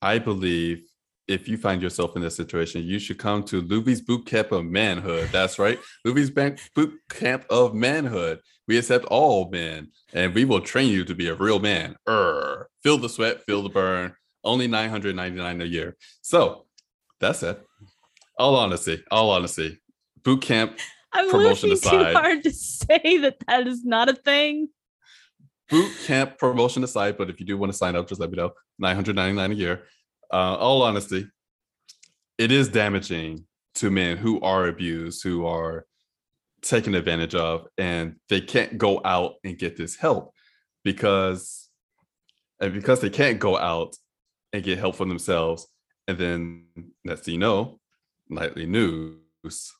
I 0.00 0.18
believe 0.18 0.84
if 1.28 1.48
you 1.48 1.56
find 1.56 1.82
yourself 1.82 2.16
in 2.16 2.22
this 2.22 2.36
situation, 2.36 2.82
you 2.82 2.98
should 2.98 3.18
come 3.18 3.42
to 3.44 3.62
Luvi's 3.62 4.00
Boot 4.00 4.26
Camp 4.26 4.52
of 4.52 4.64
Manhood. 4.64 5.28
That's 5.30 5.58
right. 5.58 5.78
Luvi's 6.06 6.30
Boot 6.30 6.92
Camp 7.10 7.44
of 7.50 7.74
Manhood. 7.74 8.40
We 8.68 8.78
accept 8.78 9.04
all 9.06 9.50
men 9.50 9.88
and 10.12 10.34
we 10.34 10.44
will 10.44 10.60
train 10.60 10.90
you 10.90 11.04
to 11.04 11.14
be 11.14 11.28
a 11.28 11.34
real 11.34 11.58
man. 11.58 11.96
Urgh. 12.08 12.64
Feel 12.82 12.98
the 12.98 13.08
sweat, 13.08 13.44
feel 13.44 13.62
the 13.62 13.68
burn. 13.68 14.14
Only 14.44 14.66
999 14.66 15.60
a 15.60 15.64
year. 15.64 15.96
So 16.20 16.66
that's 17.22 17.42
it. 17.42 17.64
All 18.38 18.56
honesty, 18.56 19.02
all 19.10 19.30
honesty. 19.30 19.80
Boot 20.22 20.42
camp 20.42 20.78
I'm 21.12 21.30
promotion 21.30 21.72
aside. 21.72 22.12
too 22.12 22.18
hard 22.18 22.42
to 22.42 22.50
say 22.50 23.18
that 23.18 23.36
that 23.48 23.66
is 23.66 23.84
not 23.84 24.10
a 24.10 24.14
thing. 24.14 24.68
Boot 25.70 25.90
camp 26.04 26.38
promotion 26.38 26.84
aside, 26.84 27.16
but 27.16 27.30
if 27.30 27.40
you 27.40 27.46
do 27.46 27.56
want 27.56 27.72
to 27.72 27.78
sign 27.78 27.96
up, 27.96 28.08
just 28.08 28.20
let 28.20 28.30
me 28.30 28.36
know. 28.36 28.52
999 28.78 29.52
a 29.52 29.54
year 29.54 29.82
uh, 30.32 30.56
all 30.56 30.82
honesty, 30.82 31.28
it 32.38 32.50
is 32.50 32.68
damaging 32.68 33.44
to 33.74 33.90
men 33.90 34.16
who 34.16 34.40
are 34.40 34.66
abused, 34.66 35.22
who 35.22 35.46
are 35.46 35.86
taken 36.62 36.94
advantage 36.94 37.34
of, 37.34 37.66
and 37.76 38.16
they 38.28 38.40
can't 38.40 38.78
go 38.78 39.00
out 39.04 39.34
and 39.44 39.58
get 39.58 39.76
this 39.76 39.96
help 39.96 40.32
because, 40.84 41.68
and 42.60 42.72
because 42.72 43.00
they 43.00 43.10
can't 43.10 43.38
go 43.38 43.58
out 43.58 43.94
and 44.52 44.64
get 44.64 44.78
help 44.78 44.96
for 44.96 45.06
themselves, 45.06 45.68
and 46.08 46.18
then 46.18 46.66
next 47.04 47.28
you 47.28 47.38
know, 47.38 47.80
nightly 48.28 48.66
news. 48.66 49.72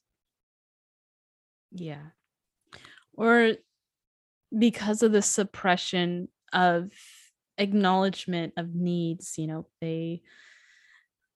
Yeah. 1.73 2.11
Or 3.15 3.53
because 4.57 5.03
of 5.03 5.13
the 5.13 5.23
suppression 5.23 6.29
of 6.53 6.91
acknowledgement 7.59 8.53
of 8.57 8.75
needs 8.75 9.35
you 9.37 9.47
know 9.47 9.67
they 9.81 10.23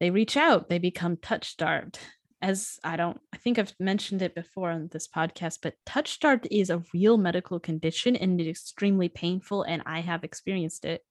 they 0.00 0.10
reach 0.10 0.36
out 0.36 0.68
they 0.68 0.78
become 0.78 1.16
touch 1.16 1.46
starved 1.46 1.98
as 2.40 2.78
i 2.84 2.96
don't 2.96 3.20
i 3.32 3.36
think 3.36 3.58
i've 3.58 3.74
mentioned 3.78 4.22
it 4.22 4.34
before 4.34 4.70
on 4.70 4.88
this 4.92 5.06
podcast 5.06 5.58
but 5.62 5.74
touch 5.84 6.10
starved 6.10 6.48
is 6.50 6.70
a 6.70 6.82
real 6.94 7.18
medical 7.18 7.60
condition 7.60 8.16
and 8.16 8.40
it's 8.40 8.60
extremely 8.60 9.08
painful 9.08 9.62
and 9.62 9.82
i 9.84 10.00
have 10.00 10.24
experienced 10.24 10.84
it 10.84 11.02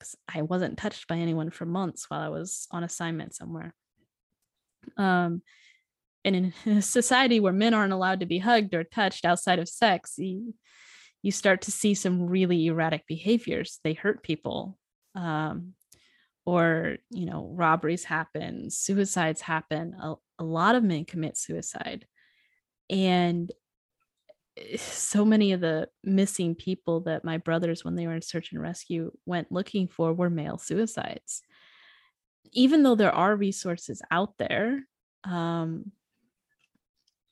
because 0.00 0.16
i 0.34 0.42
wasn't 0.42 0.78
touched 0.78 1.06
by 1.06 1.16
anyone 1.16 1.50
for 1.50 1.66
months 1.66 2.06
while 2.08 2.20
i 2.20 2.28
was 2.28 2.66
on 2.70 2.82
assignment 2.82 3.34
somewhere 3.34 3.74
um 4.96 5.42
and 6.24 6.36
in 6.36 6.52
a 6.66 6.82
society 6.82 7.38
where 7.38 7.52
men 7.52 7.74
aren't 7.74 7.92
allowed 7.92 8.20
to 8.20 8.26
be 8.26 8.38
hugged 8.38 8.74
or 8.74 8.82
touched 8.82 9.24
outside 9.24 9.58
of 9.58 9.68
sex 9.68 10.14
you, 10.16 10.54
you 11.22 11.30
start 11.30 11.62
to 11.62 11.70
see 11.70 11.94
some 11.94 12.26
really 12.26 12.66
erratic 12.66 13.06
behaviors. 13.06 13.78
They 13.84 13.92
hurt 13.92 14.22
people. 14.22 14.78
Um, 15.14 15.74
or, 16.46 16.96
you 17.10 17.26
know, 17.26 17.52
robberies 17.54 18.04
happen, 18.04 18.70
suicides 18.70 19.40
happen. 19.40 19.94
A, 20.00 20.14
a 20.38 20.44
lot 20.44 20.74
of 20.74 20.82
men 20.82 21.04
commit 21.04 21.36
suicide. 21.36 22.06
And 22.88 23.52
so 24.76 25.24
many 25.24 25.52
of 25.52 25.60
the 25.60 25.88
missing 26.04 26.54
people 26.54 27.00
that 27.00 27.24
my 27.24 27.38
brothers, 27.38 27.84
when 27.84 27.94
they 27.94 28.06
were 28.06 28.14
in 28.14 28.22
search 28.22 28.52
and 28.52 28.60
rescue, 28.60 29.10
went 29.26 29.52
looking 29.52 29.88
for 29.88 30.12
were 30.12 30.30
male 30.30 30.58
suicides. 30.58 31.42
Even 32.52 32.82
though 32.82 32.94
there 32.94 33.14
are 33.14 33.36
resources 33.36 34.02
out 34.10 34.34
there, 34.38 34.86
um, 35.24 35.92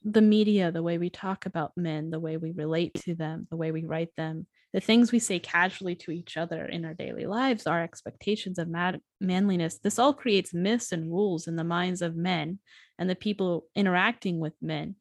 the 0.05 0.23
media, 0.23 0.71
the 0.71 0.83
way 0.83 0.99
we 0.99 1.11
talk 1.11 1.47
about 1.47 1.77
men, 1.77 2.11
the 2.11 2.21
way 2.21 2.37
we 2.37 2.53
relate 2.53 2.95
to 2.95 3.15
them, 3.15 3.47
the 3.51 3.57
way 3.57 3.73
we 3.73 3.85
write 3.85 4.15
them, 4.17 4.47
the 4.73 4.81
things 4.81 5.11
we 5.11 5.19
say 5.19 5.39
casually 5.39 5.95
to 5.97 6.11
each 6.11 6.37
other 6.37 6.65
in 6.65 6.85
our 6.85 6.95
daily 6.95 7.27
lives, 7.27 7.67
our 7.67 7.83
expectations 7.83 8.59
of 8.59 8.69
mad- 8.69 9.01
manliness, 9.21 9.79
this 9.79 9.99
all 9.99 10.13
creates 10.13 10.55
myths 10.55 10.93
and 10.93 11.11
rules 11.11 11.49
in 11.49 11.57
the 11.57 11.65
minds 11.65 12.03
of 12.03 12.17
men 12.17 12.59
and 12.99 13.09
the 13.09 13.17
people 13.17 13.67
interacting 13.75 14.39
with 14.39 14.55
men 14.61 14.95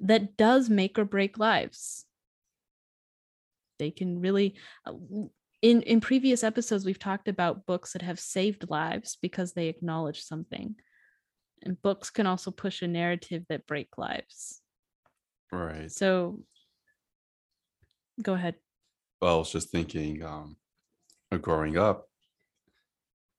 that 0.00 0.36
does 0.36 0.68
make 0.68 0.98
or 0.98 1.04
break 1.04 1.38
lives. 1.38 2.04
They 3.78 3.90
can 3.90 4.20
really 4.20 4.56
uh, 4.86 4.92
in 5.62 5.82
in 5.82 6.00
previous 6.00 6.44
episodes 6.44 6.84
we've 6.84 6.98
talked 6.98 7.28
about 7.28 7.66
books 7.66 7.92
that 7.92 8.02
have 8.02 8.20
saved 8.20 8.70
lives 8.70 9.18
because 9.20 9.52
they 9.52 9.68
acknowledge 9.68 10.22
something. 10.22 10.76
And 11.62 11.80
books 11.80 12.10
can 12.10 12.26
also 12.26 12.50
push 12.50 12.82
a 12.82 12.88
narrative 12.88 13.44
that 13.48 13.66
break 13.66 13.96
lives. 13.96 14.60
Right. 15.50 15.90
So 15.90 16.40
go 18.22 18.34
ahead. 18.34 18.56
Well 19.20 19.36
i 19.36 19.38
was 19.38 19.50
just 19.50 19.70
thinking 19.70 20.22
um 20.22 20.56
growing 21.40 21.76
up 21.76 22.08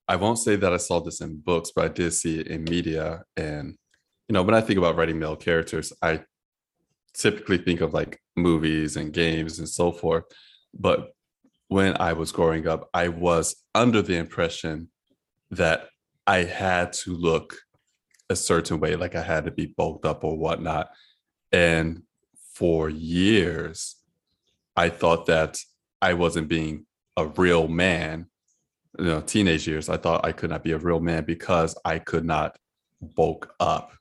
i 0.07 0.15
won't 0.15 0.39
say 0.39 0.55
that 0.55 0.73
i 0.73 0.77
saw 0.77 0.99
this 0.99 1.21
in 1.21 1.39
books 1.39 1.71
but 1.75 1.85
i 1.85 1.87
did 1.87 2.11
see 2.13 2.39
it 2.39 2.47
in 2.47 2.63
media. 2.63 3.23
And 3.37 3.75
you 4.27 4.33
know 4.33 4.43
when 4.43 4.55
i 4.55 4.61
think 4.61 4.77
about 4.77 4.95
writing 4.95 5.19
male 5.19 5.35
characters 5.35 5.93
i 6.01 6.21
typically 7.17 7.57
think 7.57 7.81
of 7.81 7.93
like 7.93 8.19
movies 8.35 8.95
and 8.95 9.13
games 9.13 9.59
and 9.59 9.67
so 9.67 9.91
forth 9.91 10.23
but 10.73 11.13
when 11.67 11.95
i 11.99 12.13
was 12.13 12.31
growing 12.31 12.67
up 12.67 12.89
i 12.93 13.07
was 13.07 13.55
under 13.73 14.01
the 14.01 14.15
impression 14.15 14.89
that 15.51 15.89
i 16.25 16.43
had 16.43 16.93
to 16.93 17.13
look 17.13 17.57
a 18.29 18.35
certain 18.35 18.79
way, 18.79 18.95
like 18.95 19.15
I 19.15 19.21
had 19.21 19.45
to 19.45 19.51
be 19.51 19.67
bulked 19.67 20.05
up 20.05 20.23
or 20.23 20.37
whatnot. 20.37 20.89
And 21.51 22.03
for 22.53 22.89
years, 22.89 23.95
I 24.75 24.89
thought 24.89 25.27
that 25.27 25.59
I 26.01 26.13
wasn't 26.13 26.47
being 26.47 26.85
a 27.15 27.27
real 27.27 27.67
man. 27.67 28.27
You 28.99 29.05
know, 29.05 29.21
teenage 29.21 29.67
years, 29.67 29.89
I 29.89 29.97
thought 29.97 30.25
I 30.25 30.31
could 30.31 30.49
not 30.49 30.63
be 30.63 30.71
a 30.71 30.77
real 30.77 30.99
man 30.99 31.23
because 31.23 31.77
I 31.85 31.99
could 31.99 32.25
not 32.25 32.57
bulk 33.01 33.53
up. 33.59 33.93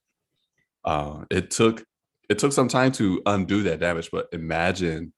Uh, 0.84 1.24
it 1.30 1.50
took 1.50 1.84
it 2.28 2.38
took 2.38 2.52
some 2.52 2.68
time 2.68 2.92
to 2.92 3.22
undo 3.26 3.62
that 3.64 3.80
damage, 3.80 4.10
but 4.10 4.28
imagine 4.32 5.12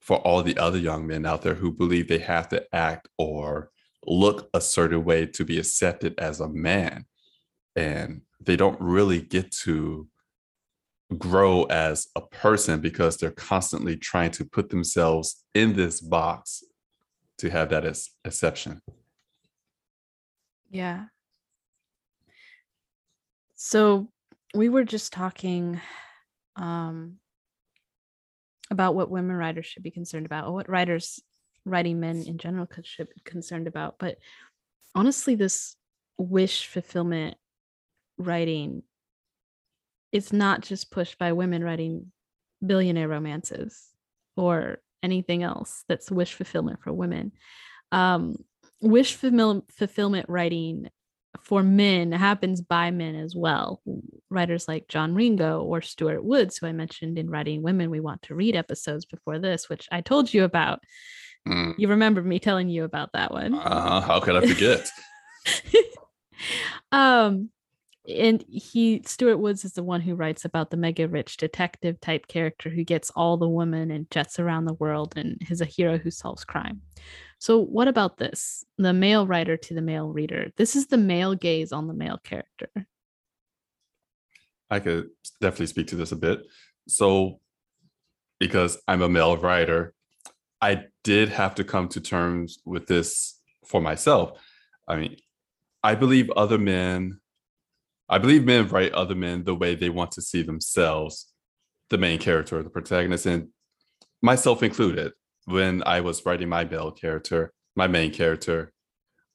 for 0.00 0.18
all 0.18 0.42
the 0.42 0.56
other 0.58 0.78
young 0.78 1.06
men 1.06 1.26
out 1.26 1.42
there 1.42 1.54
who 1.54 1.72
believe 1.72 2.08
they 2.08 2.18
have 2.18 2.48
to 2.48 2.64
act 2.74 3.08
or 3.18 3.70
look 4.06 4.48
a 4.54 4.60
certain 4.60 5.04
way 5.04 5.26
to 5.26 5.44
be 5.44 5.58
accepted 5.58 6.18
as 6.18 6.40
a 6.40 6.48
man. 6.48 7.04
And 7.76 8.22
they 8.40 8.56
don't 8.56 8.80
really 8.80 9.20
get 9.20 9.50
to 9.62 10.08
grow 11.18 11.64
as 11.64 12.08
a 12.16 12.20
person 12.20 12.80
because 12.80 13.16
they're 13.16 13.30
constantly 13.30 13.96
trying 13.96 14.30
to 14.30 14.44
put 14.44 14.70
themselves 14.70 15.44
in 15.54 15.74
this 15.74 16.00
box 16.00 16.62
to 17.38 17.50
have 17.50 17.70
that 17.70 17.84
as 17.84 18.10
exception. 18.24 18.80
Yeah. 20.70 21.06
So 23.56 24.08
we 24.54 24.68
were 24.68 24.84
just 24.84 25.12
talking 25.12 25.80
um 26.60 27.16
about 28.70 28.94
what 28.94 29.10
women 29.10 29.34
writers 29.34 29.66
should 29.66 29.82
be 29.82 29.90
concerned 29.90 30.26
about 30.26 30.46
or 30.46 30.52
what 30.52 30.68
writers 30.68 31.20
writing 31.64 31.98
men 31.98 32.22
in 32.26 32.38
general 32.38 32.68
should 32.82 33.08
be 33.08 33.20
concerned 33.24 33.66
about 33.66 33.96
but 33.98 34.16
honestly 34.94 35.34
this 35.34 35.76
wish 36.18 36.66
fulfillment 36.66 37.36
writing 38.18 38.82
it's 40.12 40.32
not 40.32 40.60
just 40.60 40.90
pushed 40.90 41.18
by 41.18 41.32
women 41.32 41.62
writing 41.62 42.12
billionaire 42.64 43.08
romances 43.08 43.88
or 44.36 44.78
anything 45.02 45.42
else 45.42 45.84
that's 45.88 46.10
wish 46.10 46.34
fulfillment 46.34 46.80
for 46.82 46.92
women. 46.92 47.32
Um, 47.92 48.36
wish 48.80 49.14
fulfill- 49.14 49.66
fulfillment 49.70 50.26
writing 50.28 50.88
for 51.42 51.62
men 51.62 52.12
happens 52.12 52.60
by 52.60 52.90
men 52.90 53.14
as 53.14 53.34
well. 53.34 53.80
Writers 54.30 54.66
like 54.68 54.88
John 54.88 55.14
Ringo 55.14 55.62
or 55.62 55.82
Stuart 55.82 56.24
Woods, 56.24 56.58
who 56.58 56.66
I 56.66 56.72
mentioned 56.72 57.18
in 57.18 57.30
Writing 57.30 57.62
Women 57.62 57.90
We 57.90 58.00
Want 58.00 58.22
to 58.22 58.34
Read 58.34 58.56
episodes 58.56 59.04
before 59.04 59.38
this, 59.38 59.68
which 59.68 59.88
I 59.92 60.00
told 60.00 60.32
you 60.32 60.44
about. 60.44 60.80
Mm. 61.48 61.74
You 61.78 61.88
remember 61.88 62.22
me 62.22 62.38
telling 62.38 62.68
you 62.68 62.84
about 62.84 63.10
that 63.14 63.32
one. 63.32 63.54
Uh, 63.54 64.00
how 64.00 64.20
could 64.20 64.36
I 64.36 64.46
forget? 64.46 64.88
um, 66.92 67.50
and 68.08 68.44
he 68.48 69.02
Stuart 69.06 69.38
Woods 69.38 69.64
is 69.64 69.72
the 69.72 69.82
one 69.82 70.00
who 70.00 70.14
writes 70.14 70.44
about 70.44 70.70
the 70.70 70.76
mega 70.76 71.06
rich 71.06 71.36
detective 71.36 72.00
type 72.00 72.26
character 72.26 72.70
who 72.70 72.84
gets 72.84 73.10
all 73.10 73.36
the 73.36 73.48
women 73.48 73.90
and 73.90 74.10
jets 74.10 74.38
around 74.38 74.64
the 74.64 74.74
world 74.74 75.14
and 75.16 75.40
is 75.50 75.60
a 75.60 75.66
hero 75.66 75.98
who 75.98 76.10
solves 76.10 76.44
crime. 76.44 76.82
So 77.40 77.58
what 77.58 77.88
about 77.88 78.18
this? 78.18 78.64
The 78.78 78.92
male 78.92 79.26
writer 79.26 79.56
to 79.56 79.74
the 79.74 79.82
male 79.82 80.08
reader. 80.08 80.52
This 80.56 80.76
is 80.76 80.86
the 80.86 80.96
male 80.96 81.34
gaze 81.34 81.72
on 81.72 81.88
the 81.88 81.94
male 81.94 82.18
character. 82.22 82.70
I 84.70 84.78
could 84.78 85.08
definitely 85.40 85.66
speak 85.66 85.88
to 85.88 85.96
this 85.96 86.12
a 86.12 86.16
bit. 86.16 86.42
So 86.86 87.40
because 88.38 88.78
I'm 88.86 89.02
a 89.02 89.08
male 89.08 89.36
writer, 89.36 89.94
I 90.60 90.84
did 91.02 91.30
have 91.30 91.56
to 91.56 91.64
come 91.64 91.88
to 91.88 92.00
terms 92.00 92.60
with 92.64 92.86
this 92.86 93.40
for 93.66 93.80
myself. 93.80 94.38
I 94.86 94.96
mean, 94.96 95.16
I 95.82 95.96
believe 95.96 96.30
other 96.30 96.58
men 96.58 97.20
I 98.10 98.18
believe 98.18 98.44
men 98.44 98.66
write 98.66 98.92
other 98.92 99.14
men 99.14 99.44
the 99.44 99.54
way 99.54 99.76
they 99.76 99.88
want 99.88 100.10
to 100.12 100.20
see 100.20 100.42
themselves, 100.42 101.32
the 101.90 101.96
main 101.96 102.18
character, 102.18 102.60
the 102.60 102.68
protagonist, 102.68 103.24
and 103.24 103.50
myself 104.20 104.64
included. 104.64 105.12
When 105.46 105.82
I 105.84 106.00
was 106.00 106.24
writing 106.24 106.48
my 106.48 106.64
male 106.64 106.90
character, 106.90 107.52
my 107.74 107.86
main 107.86 108.12
character, 108.12 108.72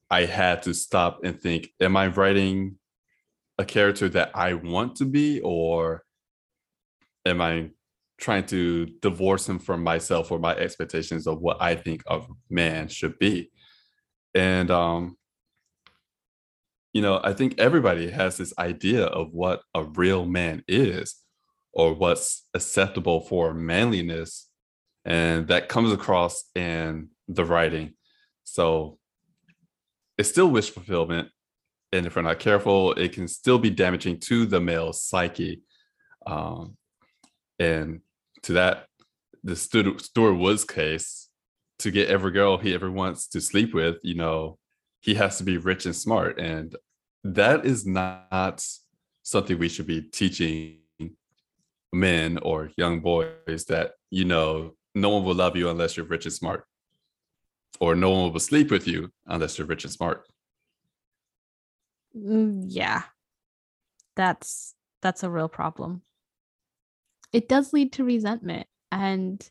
I 0.09 0.25
had 0.25 0.63
to 0.63 0.73
stop 0.73 1.23
and 1.23 1.39
think, 1.39 1.69
am 1.79 1.97
I 1.97 2.07
writing 2.07 2.77
a 3.57 3.65
character 3.65 4.09
that 4.09 4.31
I 4.35 4.53
want 4.53 4.97
to 4.97 5.05
be, 5.05 5.41
or 5.41 6.03
am 7.25 7.41
I 7.41 7.71
trying 8.17 8.45
to 8.45 8.85
divorce 9.01 9.49
him 9.49 9.59
from 9.59 9.83
myself 9.83 10.31
or 10.31 10.39
my 10.39 10.55
expectations 10.55 11.27
of 11.27 11.41
what 11.41 11.57
I 11.61 11.75
think 11.75 12.03
a 12.07 12.21
man 12.49 12.87
should 12.87 13.17
be? 13.19 13.51
And 14.33 14.69
um, 14.69 15.17
you 16.95 17.01
know, 17.01 17.19
I 17.21 17.33
think 17.33 17.59
everybody 17.59 18.09
has 18.09 18.37
this 18.37 18.53
idea 18.57 19.05
of 19.05 19.33
what 19.33 19.61
a 19.73 19.83
real 19.83 20.25
man 20.25 20.63
is 20.65 21.15
or 21.73 21.93
what's 21.93 22.47
acceptable 22.53 23.19
for 23.19 23.53
manliness. 23.53 24.44
And 25.05 25.47
that 25.47 25.69
comes 25.69 25.91
across 25.91 26.45
in 26.55 27.09
the 27.27 27.45
writing. 27.45 27.93
So 28.43 28.97
it's 30.17 30.29
still 30.29 30.49
wish 30.49 30.71
fulfillment. 30.71 31.29
And 31.91 32.05
if 32.05 32.15
we're 32.15 32.23
not 32.23 32.39
careful, 32.39 32.93
it 32.93 33.13
can 33.13 33.27
still 33.27 33.59
be 33.59 33.69
damaging 33.69 34.19
to 34.21 34.45
the 34.45 34.59
male 34.59 34.91
psyche. 34.91 35.61
Um, 36.25 36.75
and 37.59 38.01
to 38.43 38.53
that, 38.53 38.87
the 39.43 39.55
Stuart 39.55 40.33
Woods 40.35 40.65
case, 40.65 41.29
to 41.79 41.91
get 41.91 42.09
every 42.09 42.31
girl 42.31 42.57
he 42.57 42.73
ever 42.73 42.89
wants 42.89 43.27
to 43.27 43.41
sleep 43.41 43.73
with, 43.73 43.97
you 44.01 44.15
know, 44.15 44.57
he 45.01 45.15
has 45.15 45.37
to 45.37 45.43
be 45.43 45.57
rich 45.57 45.85
and 45.85 45.95
smart. 45.95 46.39
And 46.39 46.75
that 47.23 47.65
is 47.65 47.85
not 47.85 48.65
something 49.23 49.57
we 49.57 49.69
should 49.69 49.87
be 49.87 50.01
teaching 50.01 50.79
men 51.93 52.37
or 52.41 52.71
young 52.77 53.01
boys 53.01 53.65
that 53.67 53.93
you 54.09 54.25
know 54.25 54.73
no 54.95 55.09
one 55.09 55.23
will 55.23 55.35
love 55.35 55.55
you 55.55 55.69
unless 55.69 55.97
you're 55.97 56.05
rich 56.05 56.25
and 56.25 56.33
smart. 56.33 56.65
Or 57.79 57.93
no 57.95 58.09
one 58.11 58.31
will 58.31 58.39
sleep 58.39 58.71
with 58.71 58.87
you 58.87 59.11
unless 59.27 59.57
you're 59.57 59.67
rich 59.67 59.83
and 59.83 59.91
smart. 59.91 60.25
Mm, 62.17 62.63
yeah. 62.67 63.03
That's 64.15 64.73
that's 65.01 65.23
a 65.23 65.29
real 65.29 65.49
problem. 65.49 66.01
It 67.33 67.49
does 67.49 67.73
lead 67.73 67.93
to 67.93 68.05
resentment 68.05 68.67
and 68.91 69.47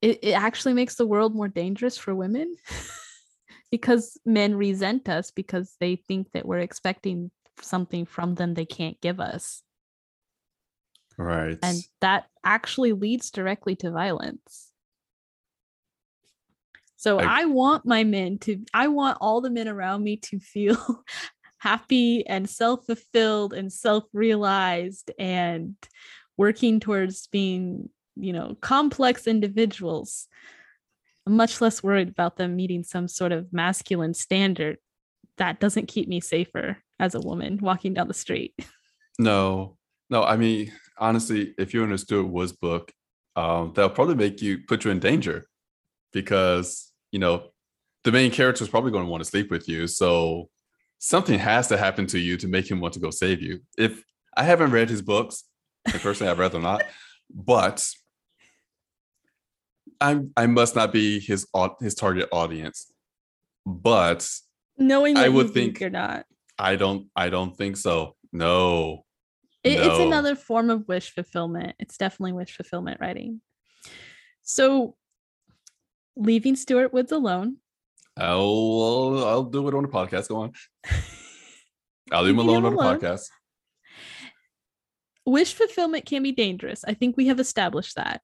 it, 0.00 0.20
it 0.22 0.32
actually 0.32 0.74
makes 0.74 0.94
the 0.94 1.06
world 1.06 1.34
more 1.34 1.48
dangerous 1.48 1.98
for 1.98 2.14
women 2.14 2.54
because 3.72 4.16
men 4.24 4.54
resent 4.54 5.08
us 5.08 5.32
because 5.32 5.74
they 5.80 5.96
think 5.96 6.30
that 6.32 6.46
we're 6.46 6.58
expecting 6.58 7.32
something 7.60 8.06
from 8.06 8.36
them 8.36 8.54
they 8.54 8.66
can't 8.66 9.00
give 9.00 9.18
us. 9.18 9.62
Right. 11.16 11.58
And 11.62 11.78
that 12.00 12.26
actually 12.44 12.92
leads 12.92 13.30
directly 13.30 13.76
to 13.76 13.90
violence. 13.90 14.70
So 16.96 17.18
I, 17.18 17.42
I 17.42 17.44
want 17.44 17.84
my 17.84 18.04
men 18.04 18.38
to, 18.40 18.64
I 18.72 18.88
want 18.88 19.18
all 19.20 19.40
the 19.40 19.50
men 19.50 19.68
around 19.68 20.02
me 20.02 20.16
to 20.16 20.38
feel 20.38 21.04
happy 21.58 22.26
and 22.26 22.48
self 22.48 22.86
fulfilled 22.86 23.52
and 23.52 23.72
self 23.72 24.04
realized 24.12 25.10
and 25.18 25.76
working 26.36 26.80
towards 26.80 27.26
being, 27.28 27.90
you 28.16 28.32
know, 28.32 28.56
complex 28.60 29.26
individuals 29.26 30.28
I'm 31.26 31.36
much 31.36 31.60
less 31.60 31.82
worried 31.82 32.08
about 32.08 32.36
them 32.36 32.56
meeting 32.56 32.84
some 32.84 33.08
sort 33.08 33.32
of 33.32 33.52
masculine 33.52 34.14
standard 34.14 34.78
that 35.38 35.58
doesn't 35.58 35.88
keep 35.88 36.08
me 36.08 36.20
safer 36.20 36.78
as 37.00 37.14
a 37.14 37.20
woman 37.20 37.58
walking 37.60 37.94
down 37.94 38.08
the 38.08 38.14
street. 38.14 38.54
No, 39.18 39.76
no. 40.10 40.22
I 40.22 40.36
mean, 40.36 40.72
honestly, 40.98 41.54
if 41.58 41.74
you're 41.74 41.84
in 41.84 41.92
a 41.92 41.98
Stuart 41.98 42.28
Woods 42.28 42.52
book, 42.52 42.92
um, 43.36 43.72
they'll 43.74 43.90
probably 43.90 44.14
make 44.14 44.40
you 44.40 44.58
put 44.58 44.84
you 44.84 44.90
in 44.90 45.00
danger 45.00 45.46
because 46.12 46.92
you 47.10 47.18
know 47.18 47.50
the 48.04 48.12
main 48.12 48.30
character 48.30 48.62
is 48.62 48.70
probably 48.70 48.92
going 48.92 49.04
to 49.04 49.10
want 49.10 49.22
to 49.22 49.28
sleep 49.28 49.50
with 49.50 49.68
you. 49.68 49.86
So 49.86 50.48
something 50.98 51.38
has 51.38 51.68
to 51.68 51.76
happen 51.76 52.06
to 52.08 52.18
you 52.18 52.36
to 52.36 52.48
make 52.48 52.70
him 52.70 52.80
want 52.80 52.94
to 52.94 53.00
go 53.00 53.10
save 53.10 53.42
you. 53.42 53.60
If 53.76 54.02
I 54.36 54.44
haven't 54.44 54.70
read 54.70 54.88
his 54.88 55.02
books, 55.02 55.44
and 55.86 56.00
personally, 56.00 56.30
I'd 56.30 56.38
rather 56.38 56.60
not, 56.60 56.84
but 57.34 57.86
I 60.00 60.20
I 60.36 60.46
must 60.46 60.76
not 60.76 60.92
be 60.92 61.20
his 61.20 61.46
his 61.80 61.94
target 61.94 62.28
audience, 62.32 62.92
but 63.66 64.28
knowing 64.78 65.16
I 65.16 65.28
would 65.28 65.46
think, 65.46 65.54
think, 65.54 65.80
you're 65.80 65.90
not. 65.90 66.26
I 66.58 66.76
don't. 66.76 67.08
I 67.16 67.28
don't 67.30 67.56
think 67.56 67.76
so. 67.76 68.16
No. 68.32 69.04
It, 69.64 69.78
no. 69.78 69.90
It's 69.90 70.00
another 70.00 70.36
form 70.36 70.68
of 70.68 70.86
wish 70.86 71.14
fulfillment. 71.14 71.74
It's 71.78 71.96
definitely 71.96 72.32
wish 72.32 72.54
fulfillment 72.54 73.00
writing. 73.00 73.40
So, 74.42 74.94
leaving 76.16 76.54
Stuart 76.54 76.92
Woods 76.92 77.12
alone. 77.12 77.56
I'll 78.16 79.24
I'll 79.24 79.44
do 79.44 79.66
it 79.66 79.74
on 79.74 79.86
a 79.86 79.88
podcast. 79.88 80.28
Go 80.28 80.42
on. 80.42 80.52
I'll 82.12 82.22
leave 82.22 82.34
him 82.34 82.40
alone 82.40 82.66
on 82.66 82.74
a 82.74 82.76
podcast. 82.76 83.28
Wish 85.24 85.54
fulfillment 85.54 86.04
can 86.04 86.22
be 86.22 86.32
dangerous. 86.32 86.84
I 86.86 86.92
think 86.92 87.16
we 87.16 87.28
have 87.28 87.40
established 87.40 87.96
that. 87.96 88.20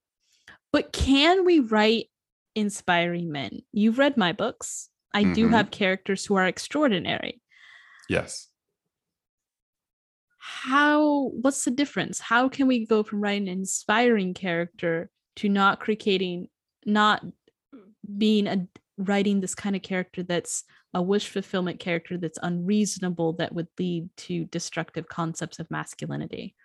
But 0.73 0.93
can 0.93 1.47
we 1.47 1.61
write 1.61 2.11
inspiring 2.55 3.33
men? 3.33 3.61
You've 3.73 3.99
read 3.99 4.19
my 4.19 4.33
books. 4.33 4.91
I 5.15 5.25
mm-hmm. 5.25 5.33
do 5.33 5.49
have 5.49 5.71
characters 5.71 6.27
who 6.27 6.35
are 6.35 6.47
extraordinary. 6.47 7.41
Yes. 8.11 8.50
How, 10.51 11.29
what's 11.41 11.65
the 11.65 11.71
difference? 11.71 12.19
How 12.19 12.49
can 12.49 12.67
we 12.67 12.85
go 12.85 13.03
from 13.03 13.21
writing 13.21 13.49
an 13.49 13.61
inspiring 13.61 14.35
character 14.35 15.09
to 15.37 15.49
not 15.49 15.79
creating, 15.79 16.49
not 16.85 17.25
being 18.19 18.47
a 18.47 18.67
writing 18.99 19.41
this 19.41 19.55
kind 19.55 19.77
of 19.77 19.83
character 19.83 20.23
that's 20.25 20.65
a 20.93 21.01
wish 21.01 21.29
fulfillment 21.29 21.79
character 21.79 22.19
that's 22.19 22.39
unreasonable 22.43 23.35
that 23.35 23.55
would 23.55 23.69
lead 23.79 24.11
to 24.17 24.45
destructive 24.47 25.09
concepts 25.09 25.61
of 25.61 25.71
masculinity? 25.71 26.57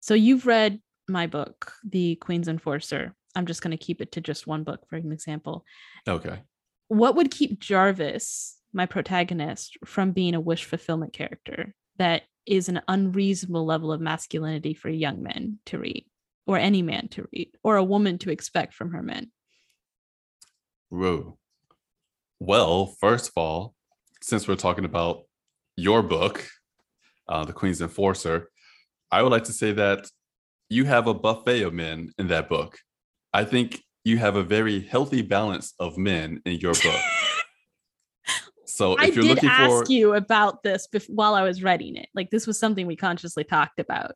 So 0.00 0.14
you've 0.14 0.46
read 0.46 0.80
my 1.08 1.26
book, 1.26 1.74
The 1.84 2.16
Queen's 2.16 2.48
Enforcer, 2.48 3.14
I'm 3.34 3.46
just 3.46 3.62
going 3.62 3.76
to 3.76 3.84
keep 3.84 4.00
it 4.00 4.12
to 4.12 4.20
just 4.20 4.46
one 4.46 4.64
book 4.64 4.80
for 4.88 4.96
an 4.96 5.12
example. 5.12 5.64
Okay. 6.08 6.40
What 6.88 7.16
would 7.16 7.30
keep 7.30 7.60
Jarvis, 7.60 8.56
my 8.72 8.86
protagonist, 8.86 9.76
from 9.84 10.12
being 10.12 10.34
a 10.34 10.40
wish 10.40 10.64
fulfillment 10.64 11.12
character 11.12 11.74
that 11.98 12.22
is 12.46 12.68
an 12.68 12.80
unreasonable 12.88 13.64
level 13.64 13.92
of 13.92 14.00
masculinity 14.00 14.74
for 14.74 14.88
young 14.88 15.22
men 15.22 15.58
to 15.66 15.78
read, 15.78 16.04
or 16.46 16.58
any 16.58 16.82
man 16.82 17.08
to 17.08 17.28
read, 17.32 17.50
or 17.62 17.76
a 17.76 17.84
woman 17.84 18.18
to 18.18 18.30
expect 18.30 18.74
from 18.74 18.92
her 18.92 19.02
men? 19.02 19.30
Whoa. 20.88 21.38
Well, 22.38 22.94
first 23.00 23.28
of 23.28 23.32
all, 23.36 23.74
since 24.20 24.46
we're 24.46 24.56
talking 24.56 24.84
about 24.84 25.22
your 25.76 26.02
book, 26.02 26.46
uh, 27.28 27.44
The 27.44 27.52
Queen's 27.52 27.80
Enforcer, 27.80 28.50
I 29.10 29.22
would 29.22 29.32
like 29.32 29.44
to 29.44 29.52
say 29.52 29.72
that 29.72 30.06
you 30.68 30.84
have 30.84 31.06
a 31.06 31.14
buffet 31.14 31.62
of 31.62 31.72
men 31.72 32.10
in 32.18 32.28
that 32.28 32.48
book. 32.48 32.78
I 33.32 33.44
think 33.44 33.82
you 34.04 34.18
have 34.18 34.36
a 34.36 34.42
very 34.42 34.80
healthy 34.80 35.22
balance 35.22 35.74
of 35.78 35.96
men 35.96 36.42
in 36.44 36.54
your 36.54 36.74
book. 36.74 37.00
So 38.82 38.94
if 38.94 39.00
I 39.00 39.04
you're 39.06 39.22
did 39.22 39.24
looking 39.36 39.48
ask 39.48 39.86
for, 39.86 39.92
you 39.92 40.14
about 40.14 40.64
this 40.64 40.88
bef- 40.92 41.08
while 41.08 41.36
I 41.36 41.44
was 41.44 41.62
writing 41.62 41.94
it. 41.94 42.08
Like 42.16 42.30
this 42.30 42.48
was 42.48 42.58
something 42.58 42.84
we 42.88 42.96
consciously 42.96 43.44
talked 43.44 43.78
about. 43.78 44.12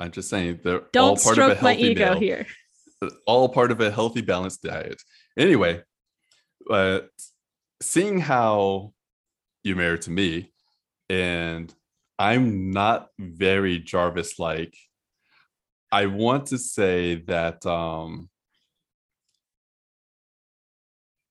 I'm 0.00 0.10
just 0.10 0.30
saying 0.30 0.60
they're 0.64 0.82
Don't 0.92 1.22
part 1.22 1.36
of 1.36 1.48
a 1.50 1.56
stroke 1.56 1.62
my 1.62 1.74
ego 1.74 2.12
meal. 2.12 2.18
here. 2.18 2.46
all 3.26 3.50
part 3.50 3.70
of 3.70 3.80
a 3.82 3.90
healthy 3.90 4.22
balanced 4.22 4.62
diet 4.62 5.02
anyway 5.36 5.82
but 6.66 7.08
seeing 7.82 8.18
how 8.18 8.92
you're 9.64 9.76
married 9.76 10.00
to 10.02 10.10
me 10.10 10.52
and 11.10 11.74
i'm 12.18 12.70
not 12.70 13.08
very 13.18 13.78
jarvis 13.80 14.38
like 14.38 14.74
i 15.90 16.06
want 16.06 16.46
to 16.46 16.58
say 16.58 17.16
that 17.16 17.66
um 17.66 18.28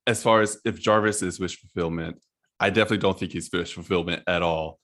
as 0.05 0.21
far 0.21 0.41
as 0.41 0.59
if 0.65 0.77
jarvis 0.79 1.21
is 1.21 1.39
wish 1.39 1.57
fulfillment 1.57 2.17
i 2.61 2.69
definitely 2.69 2.97
don't 2.99 3.19
think 3.19 3.33
he's 3.33 3.49
wish 3.51 3.73
fulfillment 3.73 4.23
at 4.27 4.41
all 4.41 4.79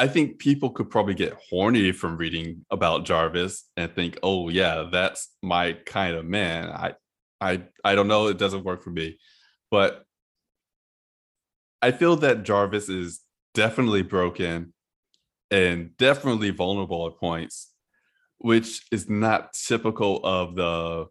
I 0.00 0.08
think 0.08 0.38
people 0.38 0.70
could 0.70 0.88
probably 0.88 1.12
get 1.12 1.36
horny 1.50 1.92
from 1.92 2.16
reading 2.16 2.64
about 2.70 3.04
Jarvis 3.04 3.68
and 3.76 3.94
think, 3.94 4.18
"Oh 4.22 4.48
yeah, 4.48 4.88
that's 4.90 5.28
my 5.42 5.74
kind 5.74 6.16
of 6.16 6.24
man." 6.24 6.70
I 6.70 6.94
I 7.38 7.64
I 7.84 7.94
don't 7.94 8.08
know, 8.08 8.28
it 8.28 8.38
doesn't 8.38 8.64
work 8.64 8.82
for 8.82 8.88
me. 8.88 9.18
But 9.70 10.04
I 11.82 11.92
feel 11.92 12.16
that 12.16 12.44
Jarvis 12.44 12.88
is 12.88 13.20
definitely 13.52 14.00
broken 14.02 14.72
and 15.50 15.94
definitely 15.98 16.48
vulnerable 16.48 17.06
at 17.06 17.18
points, 17.18 17.72
which 18.38 18.86
is 18.90 19.10
not 19.10 19.52
typical 19.52 20.24
of 20.24 20.54
the 20.54 21.06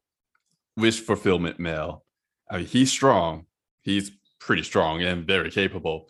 wish 0.77 0.99
fulfillment 0.99 1.59
male. 1.59 2.05
I 2.49 2.57
mean, 2.57 2.65
he's 2.65 2.91
strong. 2.91 3.45
He's 3.83 4.11
pretty 4.39 4.63
strong 4.63 5.01
and 5.01 5.27
very 5.27 5.51
capable. 5.51 6.07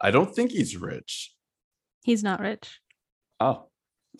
I 0.00 0.10
don't 0.10 0.34
think 0.34 0.50
he's 0.50 0.76
rich. 0.76 1.34
He's 2.02 2.22
not 2.22 2.40
rich. 2.40 2.80
Oh, 3.40 3.68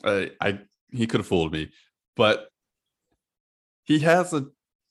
I, 0.05 0.31
I 0.41 0.61
he 0.91 1.07
could 1.07 1.21
have 1.21 1.27
fooled 1.27 1.53
me, 1.53 1.71
but 2.17 2.49
he 3.85 3.99
has 4.01 4.33
a 4.33 4.47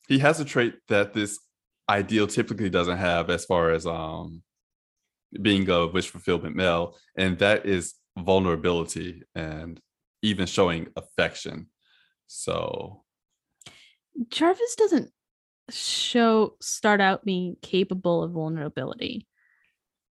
he 0.08 0.20
has 0.20 0.40
a 0.40 0.46
trait 0.46 0.76
that 0.88 1.14
this 1.14 1.40
ideal 1.90 2.28
typically 2.28 2.70
doesn't 2.70 2.98
have 2.98 3.30
as 3.30 3.46
far 3.46 3.72
as 3.72 3.86
um 3.86 4.42
being 5.42 5.70
a 5.70 5.88
wish 5.88 6.10
fulfillment 6.10 6.56
male, 6.56 6.98
and 7.16 7.40
that 7.40 7.66
is 7.66 7.94
vulnerability 8.18 9.24
and 9.36 9.80
even 10.22 10.46
showing 10.46 10.88
affection. 10.96 11.68
So 12.28 13.04
Jarvis 14.30 14.76
doesn't 14.76 15.12
show 15.72 16.56
start 16.61 17.02
out 17.02 17.26
being 17.26 17.56
capable 17.61 18.23
of 18.23 18.31
vulnerability. 18.31 19.27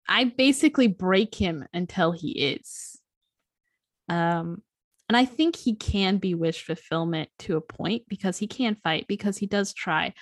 I 0.08 0.24
basically 0.24 0.88
break 0.88 1.34
him 1.34 1.66
until 1.72 2.12
he 2.12 2.30
is. 2.30 2.98
Um, 4.08 4.62
and 5.08 5.16
I 5.16 5.24
think 5.24 5.56
he 5.56 5.74
can 5.74 6.18
be 6.18 6.34
wish 6.34 6.64
fulfillment 6.64 7.30
to 7.40 7.56
a 7.56 7.60
point 7.60 8.04
because 8.08 8.38
he 8.38 8.46
can 8.46 8.76
fight, 8.76 9.06
because 9.08 9.38
he 9.38 9.46
does 9.46 9.72
try, 9.72 10.14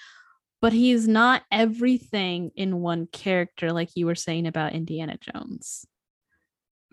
but 0.61 0.73
he 0.73 0.93
is 0.93 1.07
not 1.07 1.43
everything 1.51 2.51
in 2.57 2.81
one 2.81 3.07
character, 3.07 3.73
like 3.73 3.91
you 3.95 4.07
were 4.07 4.15
saying 4.15 4.47
about 4.47 4.73
Indiana 4.73 5.19
Jones. 5.19 5.87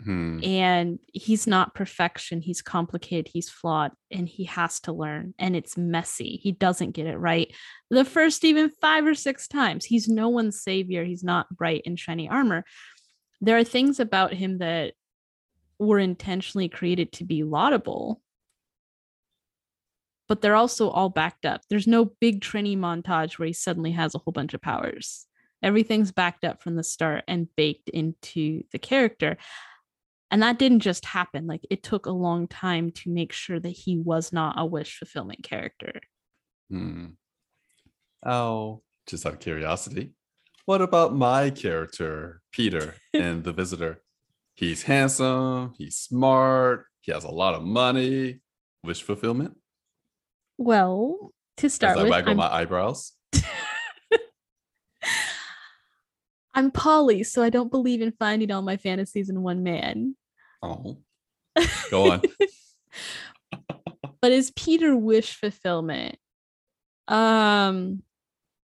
Hmm, 0.04 0.40
And 0.44 1.00
he's 1.14 1.48
not 1.48 1.74
perfection. 1.74 2.42
He's 2.42 2.62
complicated. 2.62 3.30
He's 3.32 3.50
flawed 3.50 3.92
and 4.12 4.28
he 4.28 4.46
has 4.46 4.80
to 4.82 4.94
learn. 4.94 5.34
And 5.40 5.56
it's 5.56 5.78
messy. 5.78 6.40
He 6.42 6.52
doesn't 6.52 6.92
get 6.92 7.08
it 7.08 7.18
right 7.18 7.54
the 7.90 8.06
first 8.06 8.44
even 8.44 8.70
five 8.82 9.06
or 9.06 9.16
six 9.16 9.48
times. 9.48 9.86
He's 9.86 10.08
no 10.08 10.30
one's 10.30 10.62
savior. 10.62 11.04
He's 11.04 11.24
not 11.24 11.56
bright 11.56 11.84
in 11.86 11.96
shiny 11.96 12.28
armor. 12.28 12.66
There 13.42 13.58
are 13.58 13.64
things 13.64 14.00
about 14.00 14.34
him 14.34 14.60
that 14.60 14.94
were 15.78 16.00
intentionally 16.00 16.70
created 16.70 17.12
to 17.14 17.26
be 17.26 17.44
laudable, 17.44 18.22
but 20.28 20.42
they're 20.42 20.56
also 20.56 20.90
all 20.90 21.10
backed 21.10 21.46
up. 21.46 21.62
There's 21.70 21.88
no 21.88 22.06
big 22.06 22.42
training 22.42 22.80
montage 22.80 23.38
where 23.38 23.48
he 23.48 23.54
suddenly 23.54 23.92
has 23.92 24.16
a 24.16 24.20
whole 24.20 24.32
bunch 24.32 24.54
of 24.54 24.62
powers. 24.62 25.28
Everything's 25.62 26.12
backed 26.12 26.44
up 26.44 26.62
from 26.62 26.76
the 26.76 26.84
start 26.84 27.24
and 27.28 27.48
baked 27.56 27.90
into 27.90 28.64
the 28.72 28.80
character. 28.80 29.38
And 30.32 30.42
that 30.42 30.60
didn't 30.60 30.80
just 30.80 31.06
happen. 31.06 31.48
Like 31.48 31.62
it 31.70 31.84
took 31.84 32.06
a 32.06 32.12
long 32.12 32.48
time 32.48 32.92
to 32.92 33.10
make 33.10 33.32
sure 33.32 33.60
that 33.60 33.70
he 33.70 33.98
was 33.98 34.34
not 34.34 34.56
a 34.58 34.66
wish 34.66 34.98
fulfillment 34.98 35.44
character. 35.44 36.02
hmm. 36.70 37.06
Oh, 38.26 38.82
just 39.06 39.26
out 39.26 39.34
of 39.34 39.40
curiosity, 39.40 40.14
what 40.66 40.82
about 40.82 41.16
my 41.16 41.52
character, 41.52 42.42
Peter, 42.52 42.96
and 43.14 43.44
The 43.44 43.54
Visitor? 43.54 44.02
He's 44.56 44.84
handsome, 44.84 45.74
he's 45.78 45.98
smart, 45.98 46.86
he 47.02 47.12
has 47.12 47.24
a 47.24 47.30
lot 47.30 47.54
of 47.54 47.62
money. 47.62 48.40
Wish 48.84 49.04
fulfillment? 49.04 49.58
Well, 50.58 51.34
to 51.58 51.66
As 51.68 51.74
start 51.74 51.98
I 51.98 52.04
with, 52.04 52.12
waggle 52.12 52.32
I'm, 52.32 52.38
my 52.38 52.52
eyebrows. 52.52 53.12
I'm 56.56 56.72
poly, 56.72 57.24
so 57.24 57.44
I 57.44 57.50
don't 57.50 57.70
believe 57.70 58.02
in 58.02 58.14
finding 58.14 58.50
all 58.50 58.62
my 58.62 58.78
fantasies 58.78 59.30
in 59.30 59.44
one 59.44 59.62
man. 59.62 60.16
Oh, 60.64 60.98
go 61.92 62.14
on. 62.14 62.22
but 64.22 64.32
is 64.32 64.52
Peter 64.56 64.96
wish 64.96 65.36
fulfillment? 65.36 66.18
Um, 67.10 68.02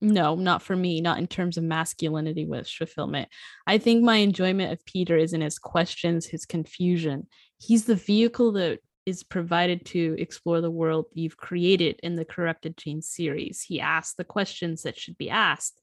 no, 0.00 0.34
not 0.34 0.62
for 0.62 0.76
me, 0.76 1.00
not 1.00 1.18
in 1.18 1.28
terms 1.28 1.56
of 1.56 1.64
masculinity 1.64 2.44
wish 2.44 2.76
fulfillment. 2.76 3.28
I 3.66 3.78
think 3.78 4.02
my 4.02 4.16
enjoyment 4.16 4.72
of 4.72 4.84
Peter 4.84 5.16
is 5.16 5.32
in 5.32 5.40
his 5.40 5.58
questions, 5.58 6.26
his 6.26 6.44
confusion. 6.44 7.28
He's 7.58 7.84
the 7.84 7.94
vehicle 7.94 8.52
that 8.52 8.80
is 9.06 9.22
provided 9.22 9.86
to 9.86 10.16
explore 10.18 10.60
the 10.60 10.70
world 10.70 11.06
you've 11.14 11.36
created 11.36 12.00
in 12.02 12.16
the 12.16 12.24
Corrupted 12.24 12.76
Gene 12.76 13.00
series. 13.00 13.62
He 13.62 13.80
asks 13.80 14.14
the 14.14 14.24
questions 14.24 14.82
that 14.82 14.98
should 14.98 15.16
be 15.16 15.30
asked. 15.30 15.80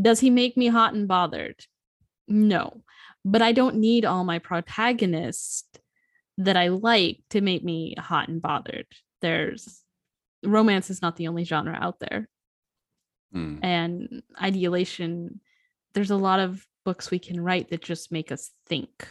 Does 0.00 0.20
he 0.20 0.28
make 0.30 0.56
me 0.56 0.68
hot 0.68 0.92
and 0.94 1.08
bothered? 1.08 1.64
No, 2.28 2.82
but 3.24 3.40
I 3.40 3.52
don't 3.52 3.76
need 3.76 4.04
all 4.04 4.22
my 4.22 4.38
protagonists 4.38 5.64
that 6.36 6.58
I 6.58 6.68
like 6.68 7.22
to 7.30 7.40
make 7.40 7.64
me 7.64 7.94
hot 7.98 8.28
and 8.28 8.40
bothered. 8.40 8.86
There's 9.22 9.82
romance 10.44 10.90
is 10.90 11.02
not 11.02 11.16
the 11.16 11.28
only 11.28 11.44
genre 11.44 11.76
out 11.80 11.98
there 11.98 12.28
Hmm. 13.32 13.58
and 13.62 14.22
ideation 14.40 15.40
there's 15.92 16.10
a 16.10 16.16
lot 16.16 16.40
of 16.40 16.64
books 16.84 17.10
we 17.10 17.18
can 17.18 17.38
write 17.40 17.68
that 17.68 17.82
just 17.82 18.10
make 18.10 18.32
us 18.32 18.50
think 18.66 19.08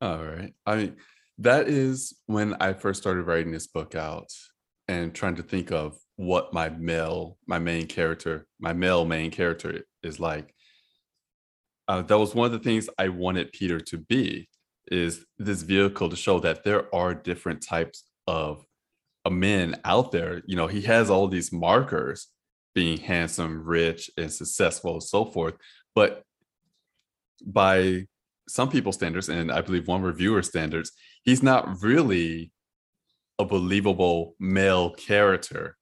All 0.00 0.24
right. 0.24 0.54
I 0.64 0.76
mean, 0.76 0.96
that 1.40 1.68
is 1.68 2.14
when 2.26 2.54
I 2.60 2.74
first 2.74 3.00
started 3.00 3.22
writing 3.22 3.50
this 3.50 3.66
book 3.66 3.94
out 3.94 4.28
and 4.88 5.14
trying 5.14 5.36
to 5.36 5.42
think 5.42 5.72
of 5.72 5.98
what 6.16 6.52
my 6.52 6.68
male, 6.68 7.38
my 7.46 7.58
main 7.58 7.86
character, 7.86 8.46
my 8.60 8.74
male 8.74 9.06
main 9.06 9.30
character 9.30 9.84
is 10.02 10.20
like. 10.20 10.54
Uh, 11.88 12.02
that 12.02 12.18
was 12.18 12.34
one 12.34 12.46
of 12.46 12.52
the 12.52 12.58
things 12.58 12.88
I 12.98 13.08
wanted 13.08 13.52
Peter 13.52 13.80
to 13.80 13.98
be 13.98 14.48
is 14.92 15.24
this 15.38 15.62
vehicle 15.62 16.10
to 16.10 16.16
show 16.16 16.40
that 16.40 16.62
there 16.62 16.94
are 16.94 17.14
different 17.14 17.62
types 17.62 18.04
of 18.26 18.64
men 19.28 19.76
out 19.84 20.12
there. 20.12 20.42
You 20.46 20.56
know, 20.56 20.66
he 20.66 20.82
has 20.82 21.08
all 21.08 21.26
these 21.26 21.52
markers 21.52 22.28
being 22.74 22.98
handsome, 22.98 23.64
rich, 23.64 24.10
and 24.16 24.30
successful, 24.30 24.94
and 24.94 25.02
so 25.02 25.24
forth. 25.24 25.54
But 25.94 26.22
by 27.44 28.06
some 28.52 28.68
people's 28.70 28.96
standards, 28.96 29.28
and 29.28 29.50
I 29.52 29.60
believe 29.60 29.86
one 29.88 30.02
reviewer 30.02 30.42
standards, 30.42 30.92
he's 31.24 31.42
not 31.42 31.82
really 31.82 32.52
a 33.38 33.44
believable 33.44 34.34
male 34.38 34.90
character. 34.94 35.76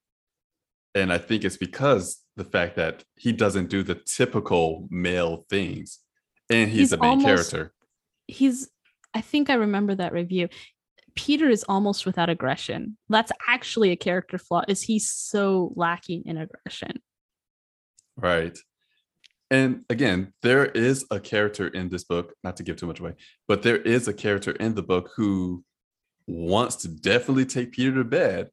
And 0.95 1.13
I 1.13 1.19
think 1.19 1.45
it's 1.45 1.57
because 1.57 2.23
the 2.37 2.45
fact 2.45 2.77
that 2.77 3.05
he 3.17 3.33
doesn't 3.33 3.69
do 3.69 3.83
the 3.83 3.95
typical 3.97 4.87
male 4.91 5.45
things, 5.51 5.99
and 6.51 6.71
he's, 6.71 6.79
He's 6.79 6.91
the 6.91 6.99
main 6.99 7.11
almost- 7.11 7.51
character. 7.51 7.73
he's 8.27 8.69
i 9.15 9.21
think 9.23 9.49
i 9.49 9.55
remember 9.55 9.95
that 9.95 10.13
review 10.13 10.49
Peter 11.15 11.49
is 11.49 11.65
almost 11.65 12.07
without 12.07 12.29
aggression. 12.31 12.97
That's 13.09 13.33
actually 13.49 13.91
a 13.91 13.97
character 13.97 14.39
flaw. 14.39 14.63
Is 14.69 14.83
he's 14.83 15.11
so 15.11 15.73
lacking 15.75 16.23
in 16.27 16.37
aggression? 16.37 17.03
Right. 18.17 18.57
And 19.51 19.85
again, 19.89 20.33
there 20.43 20.67
is 20.67 21.07
a 21.11 21.19
character 21.19 21.69
in 21.69 21.89
this 21.89 22.05
book, 22.05 22.35
not 22.45 22.57
to 22.59 22.63
give 22.63 22.77
too 22.77 22.87
much 22.87 23.01
away, 23.01 23.15
but 23.47 23.63
there 23.63 23.79
is 23.79 24.07
a 24.07 24.13
character 24.13 24.51
in 24.53 24.75
the 24.75 24.83
book 24.83 25.11
who 25.17 25.65
wants 26.27 26.77
to 26.77 26.89
definitely 26.89 27.47
take 27.47 27.73
Peter 27.73 27.95
to 27.95 28.05
bed. 28.05 28.51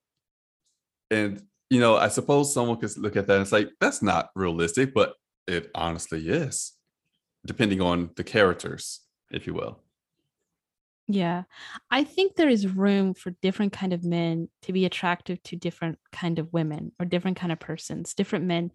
And, 1.11 1.43
you 1.69 1.81
know, 1.81 1.97
I 1.97 2.07
suppose 2.07 2.53
someone 2.53 2.77
could 2.77 2.95
look 2.97 3.17
at 3.17 3.27
that 3.27 3.41
and 3.41 3.51
like, 3.51 3.71
that's 3.81 4.01
not 4.01 4.29
realistic, 4.35 4.93
but 4.93 5.15
it 5.47 5.69
honestly 5.75 6.29
is, 6.29 6.73
depending 7.45 7.81
on 7.81 8.11
the 8.15 8.23
characters, 8.23 9.01
if 9.31 9.45
you 9.45 9.53
will. 9.53 9.79
Yeah. 11.07 11.43
I 11.91 12.03
think 12.03 12.35
there 12.35 12.49
is 12.49 12.67
room 12.67 13.13
for 13.13 13.35
different 13.41 13.73
kind 13.73 13.93
of 13.93 14.03
men 14.03 14.49
to 14.63 14.73
be 14.73 14.85
attractive 14.85 15.43
to 15.43 15.55
different 15.55 15.99
kind 16.11 16.39
of 16.39 16.51
women 16.51 16.93
or 16.99 17.05
different 17.05 17.37
kind 17.37 17.51
of 17.51 17.59
persons, 17.59 18.13
different 18.13 18.45
men 18.45 18.71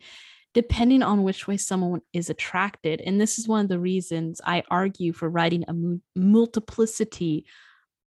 depending 0.53 1.03
on 1.03 1.23
which 1.23 1.47
way 1.47 1.57
someone 1.57 2.01
is 2.13 2.29
attracted. 2.29 3.01
And 3.01 3.21
this 3.21 3.39
is 3.39 3.47
one 3.47 3.61
of 3.61 3.69
the 3.69 3.79
reasons 3.79 4.41
I 4.45 4.65
argue 4.71 5.13
for 5.13 5.29
writing 5.29 5.65
a 5.69 5.73
mu- 5.73 6.01
multiplicity 6.17 7.47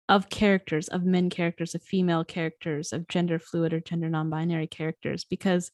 of 0.09 0.29
characters, 0.29 0.89
of 0.89 1.05
men 1.05 1.31
characters, 1.31 1.75
of 1.75 1.83
female 1.83 2.25
characters, 2.25 2.93
of 2.93 3.09
gender 3.09 3.39
fluid 3.39 3.73
or 3.73 3.81
gender 3.81 4.09
non 4.09 4.31
binary 4.31 4.67
characters, 4.67 5.25
because 5.25 5.71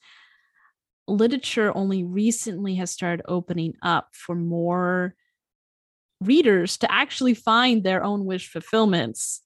literature 1.08 1.74
only 1.76 2.02
recently 2.04 2.74
has 2.74 2.90
started 2.90 3.24
opening 3.28 3.74
up 3.82 4.08
for 4.12 4.34
more 4.34 5.14
readers 6.20 6.78
to 6.78 6.90
actually 6.90 7.34
find 7.34 7.84
their 7.84 8.02
own 8.02 8.24
wish 8.24 8.48
fulfillments 8.48 9.42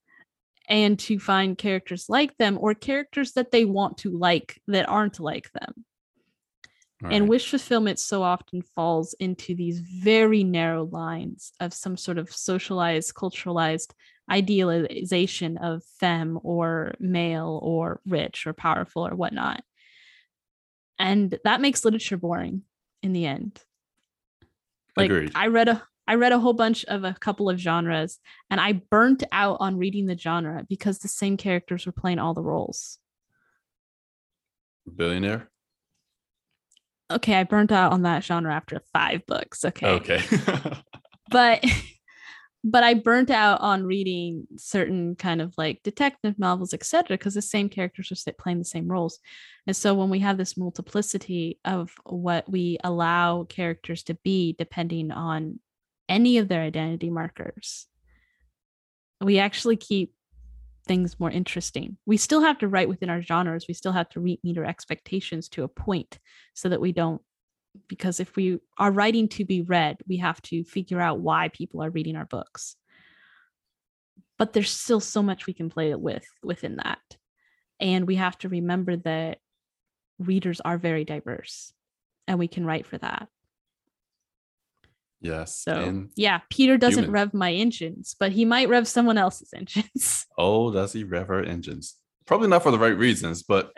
and 0.68 0.98
to 0.98 1.18
find 1.18 1.59
characters 1.59 2.06
like 2.09 2.36
them 2.38 2.56
or 2.60 2.74
characters 2.74 3.32
that 3.32 3.51
they 3.51 3.64
want 3.64 3.98
to 3.98 4.16
like 4.16 4.60
that 4.68 4.88
aren't 4.88 5.20
like 5.20 5.51
them. 5.52 5.84
And 7.02 7.28
wish 7.28 7.48
fulfillment 7.48 7.98
so 7.98 8.22
often 8.22 8.62
falls 8.62 9.14
into 9.14 9.55
these 9.55 9.81
very 9.81 10.44
narrow 10.44 10.85
lines 10.85 11.52
of 11.60 11.72
some 11.72 11.97
sort 11.97 12.18
of 12.18 12.31
socialized, 12.31 13.14
culturalized 13.14 13.93
idealization 14.31 15.56
of 15.56 15.82
femme 15.98 16.39
or 16.43 16.94
male 17.01 17.59
or 17.62 18.01
rich 18.06 18.47
or 18.47 18.52
powerful 18.52 19.06
or 19.06 19.14
whatnot. 19.14 19.62
And 20.98 21.39
that 21.44 21.60
makes 21.60 21.85
literature 21.85 22.18
boring 22.18 22.62
in 23.02 23.12
the 23.12 23.27
end. 23.27 23.60
Like 24.97 25.06
Agreed. 25.06 25.32
I 25.35 25.47
read 25.47 25.68
a 25.68 25.82
I 26.06 26.16
read 26.16 26.32
a 26.32 26.40
whole 26.40 26.55
bunch 26.55 26.85
of 26.86 27.05
a 27.05 27.14
couple 27.14 27.48
of 27.48 27.59
genres 27.59 28.18
and 28.51 28.60
I 28.60 28.72
burnt 28.72 29.22
out 29.31 29.59
on 29.60 29.78
reading 29.78 30.06
the 30.06 30.18
genre 30.18 30.66
because 30.68 30.98
the 30.98 31.09
same 31.09 31.36
characters 31.36 31.86
were 31.86 31.93
playing 31.93 32.18
all 32.18 32.35
the 32.35 32.43
roles. 32.43 32.98
Billionaire? 34.93 35.49
Okay, 37.10 37.34
I 37.34 37.44
burnt 37.44 37.72
out 37.72 37.92
on 37.92 38.02
that 38.02 38.24
genre 38.24 38.54
after 38.54 38.80
five 38.92 39.26
books. 39.26 39.64
Okay. 39.64 39.86
Okay. 39.86 40.22
but 41.30 41.64
but 42.64 42.84
I 42.84 42.94
burnt 42.94 43.30
out 43.30 43.60
on 43.60 43.84
reading 43.84 44.46
certain 44.56 45.16
kind 45.16 45.40
of 45.40 45.54
like 45.56 45.82
detective 45.82 46.38
novels, 46.38 46.74
etc., 46.74 47.16
because 47.16 47.34
the 47.34 47.42
same 47.42 47.68
characters 47.68 48.12
are 48.26 48.32
playing 48.34 48.58
the 48.58 48.64
same 48.64 48.88
roles. 48.88 49.18
And 49.66 49.74
so 49.74 49.94
when 49.94 50.10
we 50.10 50.18
have 50.20 50.36
this 50.36 50.56
multiplicity 50.56 51.58
of 51.64 51.92
what 52.04 52.50
we 52.50 52.78
allow 52.84 53.44
characters 53.44 54.02
to 54.04 54.14
be, 54.22 54.54
depending 54.58 55.10
on 55.10 55.60
any 56.08 56.38
of 56.38 56.48
their 56.48 56.62
identity 56.62 57.08
markers, 57.08 57.86
we 59.20 59.38
actually 59.38 59.76
keep 59.76 60.12
things 60.90 61.20
more 61.20 61.30
interesting. 61.30 61.96
We 62.04 62.16
still 62.16 62.40
have 62.40 62.58
to 62.58 62.66
write 62.66 62.88
within 62.88 63.10
our 63.10 63.22
genres. 63.22 63.66
We 63.68 63.74
still 63.74 63.92
have 63.92 64.08
to 64.08 64.18
meet, 64.18 64.40
meet 64.42 64.58
our 64.58 64.64
expectations 64.64 65.48
to 65.50 65.62
a 65.62 65.68
point 65.68 66.18
so 66.54 66.68
that 66.68 66.80
we 66.80 66.90
don't, 66.90 67.22
because 67.86 68.18
if 68.18 68.34
we 68.34 68.58
are 68.76 68.90
writing 68.90 69.28
to 69.28 69.44
be 69.44 69.62
read, 69.62 69.98
we 70.08 70.16
have 70.16 70.42
to 70.42 70.64
figure 70.64 71.00
out 71.00 71.20
why 71.20 71.46
people 71.46 71.80
are 71.80 71.90
reading 71.90 72.16
our 72.16 72.24
books. 72.24 72.74
But 74.36 74.52
there's 74.52 74.72
still 74.72 74.98
so 74.98 75.22
much 75.22 75.46
we 75.46 75.52
can 75.52 75.70
play 75.70 75.94
with 75.94 76.26
within 76.42 76.74
that. 76.82 76.98
And 77.78 78.04
we 78.08 78.16
have 78.16 78.36
to 78.38 78.48
remember 78.48 78.96
that 78.96 79.38
readers 80.18 80.60
are 80.60 80.76
very 80.76 81.04
diverse 81.04 81.72
and 82.26 82.36
we 82.36 82.48
can 82.48 82.66
write 82.66 82.88
for 82.88 82.98
that. 82.98 83.28
Yes. 85.20 85.56
So 85.56 86.06
yeah, 86.16 86.40
Peter 86.48 86.78
doesn't 86.78 87.05
human. 87.05 87.12
rev 87.12 87.34
my 87.34 87.52
engines, 87.52 88.16
but 88.18 88.32
he 88.32 88.44
might 88.44 88.68
rev 88.68 88.88
someone 88.88 89.18
else's 89.18 89.52
engines. 89.55 90.26
Oh, 90.38 90.72
does 90.72 90.94
he 90.94 91.05
rev 91.05 91.28
our 91.28 91.42
engines? 91.42 91.97
Probably 92.24 92.48
not 92.48 92.62
for 92.62 92.70
the 92.70 92.78
right 92.78 92.97
reasons, 92.97 93.42
but 93.42 93.72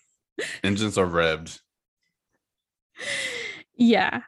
engines 0.64 0.96
are 0.96 1.06
revved. 1.06 1.60
Yeah. 3.76 4.22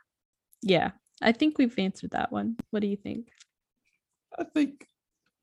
Yeah. 0.60 0.90
I 1.22 1.32
think 1.32 1.56
we've 1.56 1.78
answered 1.78 2.10
that 2.10 2.30
one. 2.30 2.56
What 2.70 2.80
do 2.80 2.86
you 2.86 2.96
think? 2.96 3.28
I 4.38 4.44
think 4.44 4.86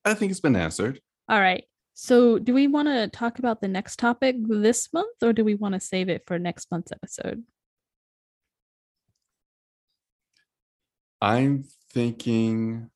I 0.06 0.14
think 0.14 0.30
it's 0.30 0.40
been 0.40 0.56
answered. 0.56 1.02
All 1.28 1.40
right. 1.40 1.64
So, 1.96 2.38
do 2.38 2.54
we 2.54 2.68
want 2.68 2.88
to 2.88 3.08
talk 3.08 3.40
about 3.40 3.60
the 3.60 3.68
next 3.68 3.98
topic 3.98 4.36
this 4.48 4.94
month 4.94 5.24
or 5.24 5.34
do 5.34 5.44
we 5.44 5.56
want 5.56 5.74
to 5.74 5.80
save 5.80 6.10
it 6.10 6.24
for 6.28 6.38
next 6.38 6.70
month's 6.70 6.92
episode? 6.92 7.44
I'm 11.22 11.66
thinking 11.92 12.90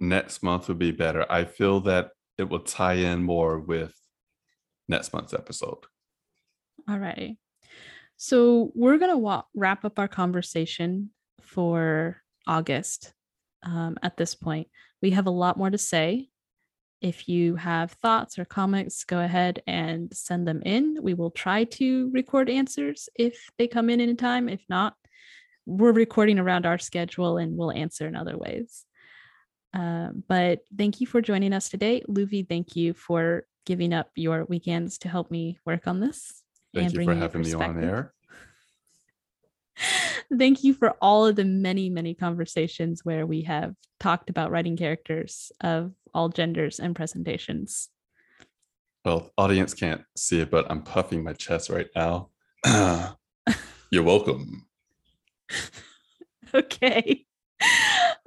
next 0.00 0.42
month 0.42 0.68
would 0.68 0.78
be 0.78 0.92
better. 0.92 1.24
I 1.30 1.44
feel 1.44 1.80
that 1.82 2.10
it 2.38 2.48
will 2.48 2.60
tie 2.60 2.94
in 2.94 3.22
more 3.22 3.58
with 3.58 3.94
next 4.88 5.12
month's 5.12 5.34
episode. 5.34 5.78
All 6.88 6.98
right. 6.98 7.36
So 8.16 8.72
we're 8.74 8.98
going 8.98 9.10
to 9.10 9.18
wa- 9.18 9.44
wrap 9.54 9.84
up 9.84 9.98
our 9.98 10.08
conversation 10.08 11.10
for 11.40 12.22
August 12.46 13.12
um, 13.62 13.98
at 14.02 14.16
this 14.16 14.34
point. 14.34 14.68
We 15.00 15.10
have 15.10 15.26
a 15.26 15.30
lot 15.30 15.56
more 15.56 15.70
to 15.70 15.78
say. 15.78 16.28
If 17.00 17.28
you 17.28 17.56
have 17.56 17.90
thoughts 17.90 18.38
or 18.38 18.44
comments, 18.44 19.02
go 19.02 19.18
ahead 19.18 19.60
and 19.66 20.14
send 20.16 20.46
them 20.46 20.62
in. 20.62 20.98
We 21.02 21.14
will 21.14 21.32
try 21.32 21.64
to 21.64 22.10
record 22.12 22.48
answers 22.48 23.08
if 23.16 23.50
they 23.58 23.66
come 23.66 23.90
in 23.90 24.00
in 24.00 24.16
time. 24.16 24.48
If 24.48 24.64
not, 24.68 24.94
we're 25.66 25.92
recording 25.92 26.38
around 26.38 26.66
our 26.66 26.78
schedule 26.78 27.38
and 27.38 27.56
we'll 27.56 27.72
answer 27.72 28.06
in 28.06 28.16
other 28.16 28.36
ways. 28.36 28.84
Um, 29.74 30.22
but 30.28 30.60
thank 30.76 31.00
you 31.00 31.06
for 31.06 31.20
joining 31.20 31.52
us 31.52 31.68
today. 31.68 32.02
Luvi, 32.08 32.46
thank 32.46 32.76
you 32.76 32.92
for 32.92 33.46
giving 33.64 33.92
up 33.92 34.10
your 34.16 34.44
weekends 34.44 34.98
to 34.98 35.08
help 35.08 35.30
me 35.30 35.58
work 35.64 35.86
on 35.86 36.00
this. 36.00 36.42
Thank 36.74 36.94
you 36.94 37.04
for 37.04 37.14
having 37.14 37.42
me 37.42 37.54
on 37.54 37.82
air. 37.82 38.12
thank 40.38 40.64
you 40.64 40.74
for 40.74 40.96
all 41.00 41.26
of 41.26 41.36
the 41.36 41.44
many, 41.44 41.88
many 41.88 42.14
conversations 42.14 43.04
where 43.04 43.26
we 43.26 43.42
have 43.42 43.74
talked 44.00 44.30
about 44.30 44.50
writing 44.50 44.76
characters 44.76 45.52
of 45.60 45.92
all 46.12 46.28
genders 46.28 46.80
and 46.80 46.94
presentations. 46.94 47.88
Well, 49.04 49.30
audience 49.36 49.74
can't 49.74 50.02
see 50.16 50.40
it, 50.40 50.50
but 50.50 50.70
I'm 50.70 50.82
puffing 50.82 51.24
my 51.24 51.32
chest 51.32 51.70
right 51.70 51.88
now. 51.96 52.30
You're 53.90 54.04
welcome. 54.04 54.66
okay. 56.54 57.24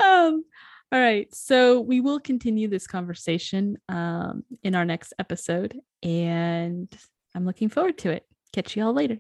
Um, 0.03 0.43
all 0.91 0.99
right. 0.99 1.33
So 1.33 1.81
we 1.81 1.99
will 1.99 2.19
continue 2.19 2.67
this 2.67 2.87
conversation 2.87 3.77
um, 3.89 4.43
in 4.63 4.75
our 4.75 4.85
next 4.85 5.13
episode, 5.19 5.79
and 6.03 6.87
I'm 7.33 7.45
looking 7.45 7.69
forward 7.69 7.97
to 7.99 8.11
it. 8.11 8.25
Catch 8.53 8.77
you 8.77 8.85
all 8.85 8.93
later. 8.93 9.19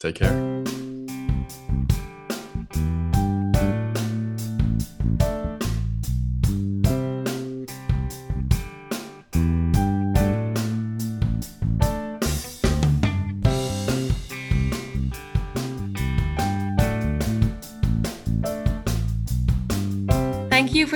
Take 0.00 0.16
care. 0.16 0.87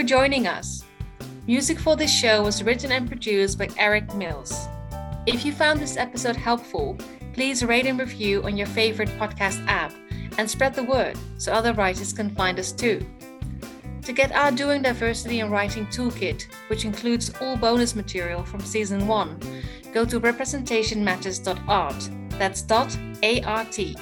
For 0.03 0.09
joining 0.09 0.49
us. 0.49 0.83
Music 1.47 1.79
for 1.79 1.95
this 1.95 2.13
show 2.13 2.43
was 2.43 2.65
written 2.65 2.91
and 2.91 3.07
produced 3.07 3.57
by 3.57 3.69
Eric 3.79 4.13
Mills. 4.17 4.67
If 5.27 5.45
you 5.45 5.53
found 5.53 5.79
this 5.79 5.97
episode 5.97 6.35
helpful, 6.35 6.99
please 7.35 7.65
rate 7.65 7.87
and 7.87 8.01
review 8.01 8.43
on 8.43 8.57
your 8.57 8.67
favorite 8.67 9.11
podcast 9.11 9.65
app 9.69 9.93
and 10.39 10.51
spread 10.51 10.75
the 10.75 10.83
word 10.83 11.17
so 11.39 11.53
other 11.53 11.73
writers 11.73 12.13
can 12.13 12.35
find 12.35 12.59
us 12.59 12.73
too. 12.73 13.07
To 14.03 14.13
get 14.13 14.33
our 14.33 14.51
Doing 14.51 14.83
Diversity 14.83 15.39
in 15.39 15.51
Writing 15.51 15.87
Toolkit, 15.87 16.49
which 16.67 16.85
includes 16.85 17.31
all 17.41 17.57
bonus 17.57 17.95
material 17.95 18.43
from 18.43 18.59
season 18.59 19.07
1, 19.07 19.39
go 19.93 20.05
to 20.05 20.19
representationmatters.art. 20.19 22.11
That's 22.31 22.63
dot 22.63 22.99
A-R-T. 23.23 23.97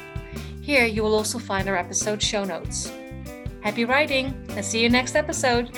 Here 0.63 0.87
you 0.87 1.03
will 1.03 1.15
also 1.15 1.39
find 1.39 1.69
our 1.69 1.77
episode 1.77 2.23
show 2.23 2.45
notes. 2.45 2.91
Happy 3.63 3.85
writing 3.85 4.35
and 4.51 4.65
see 4.65 4.83
you 4.83 4.89
next 4.89 5.15
episode. 5.15 5.71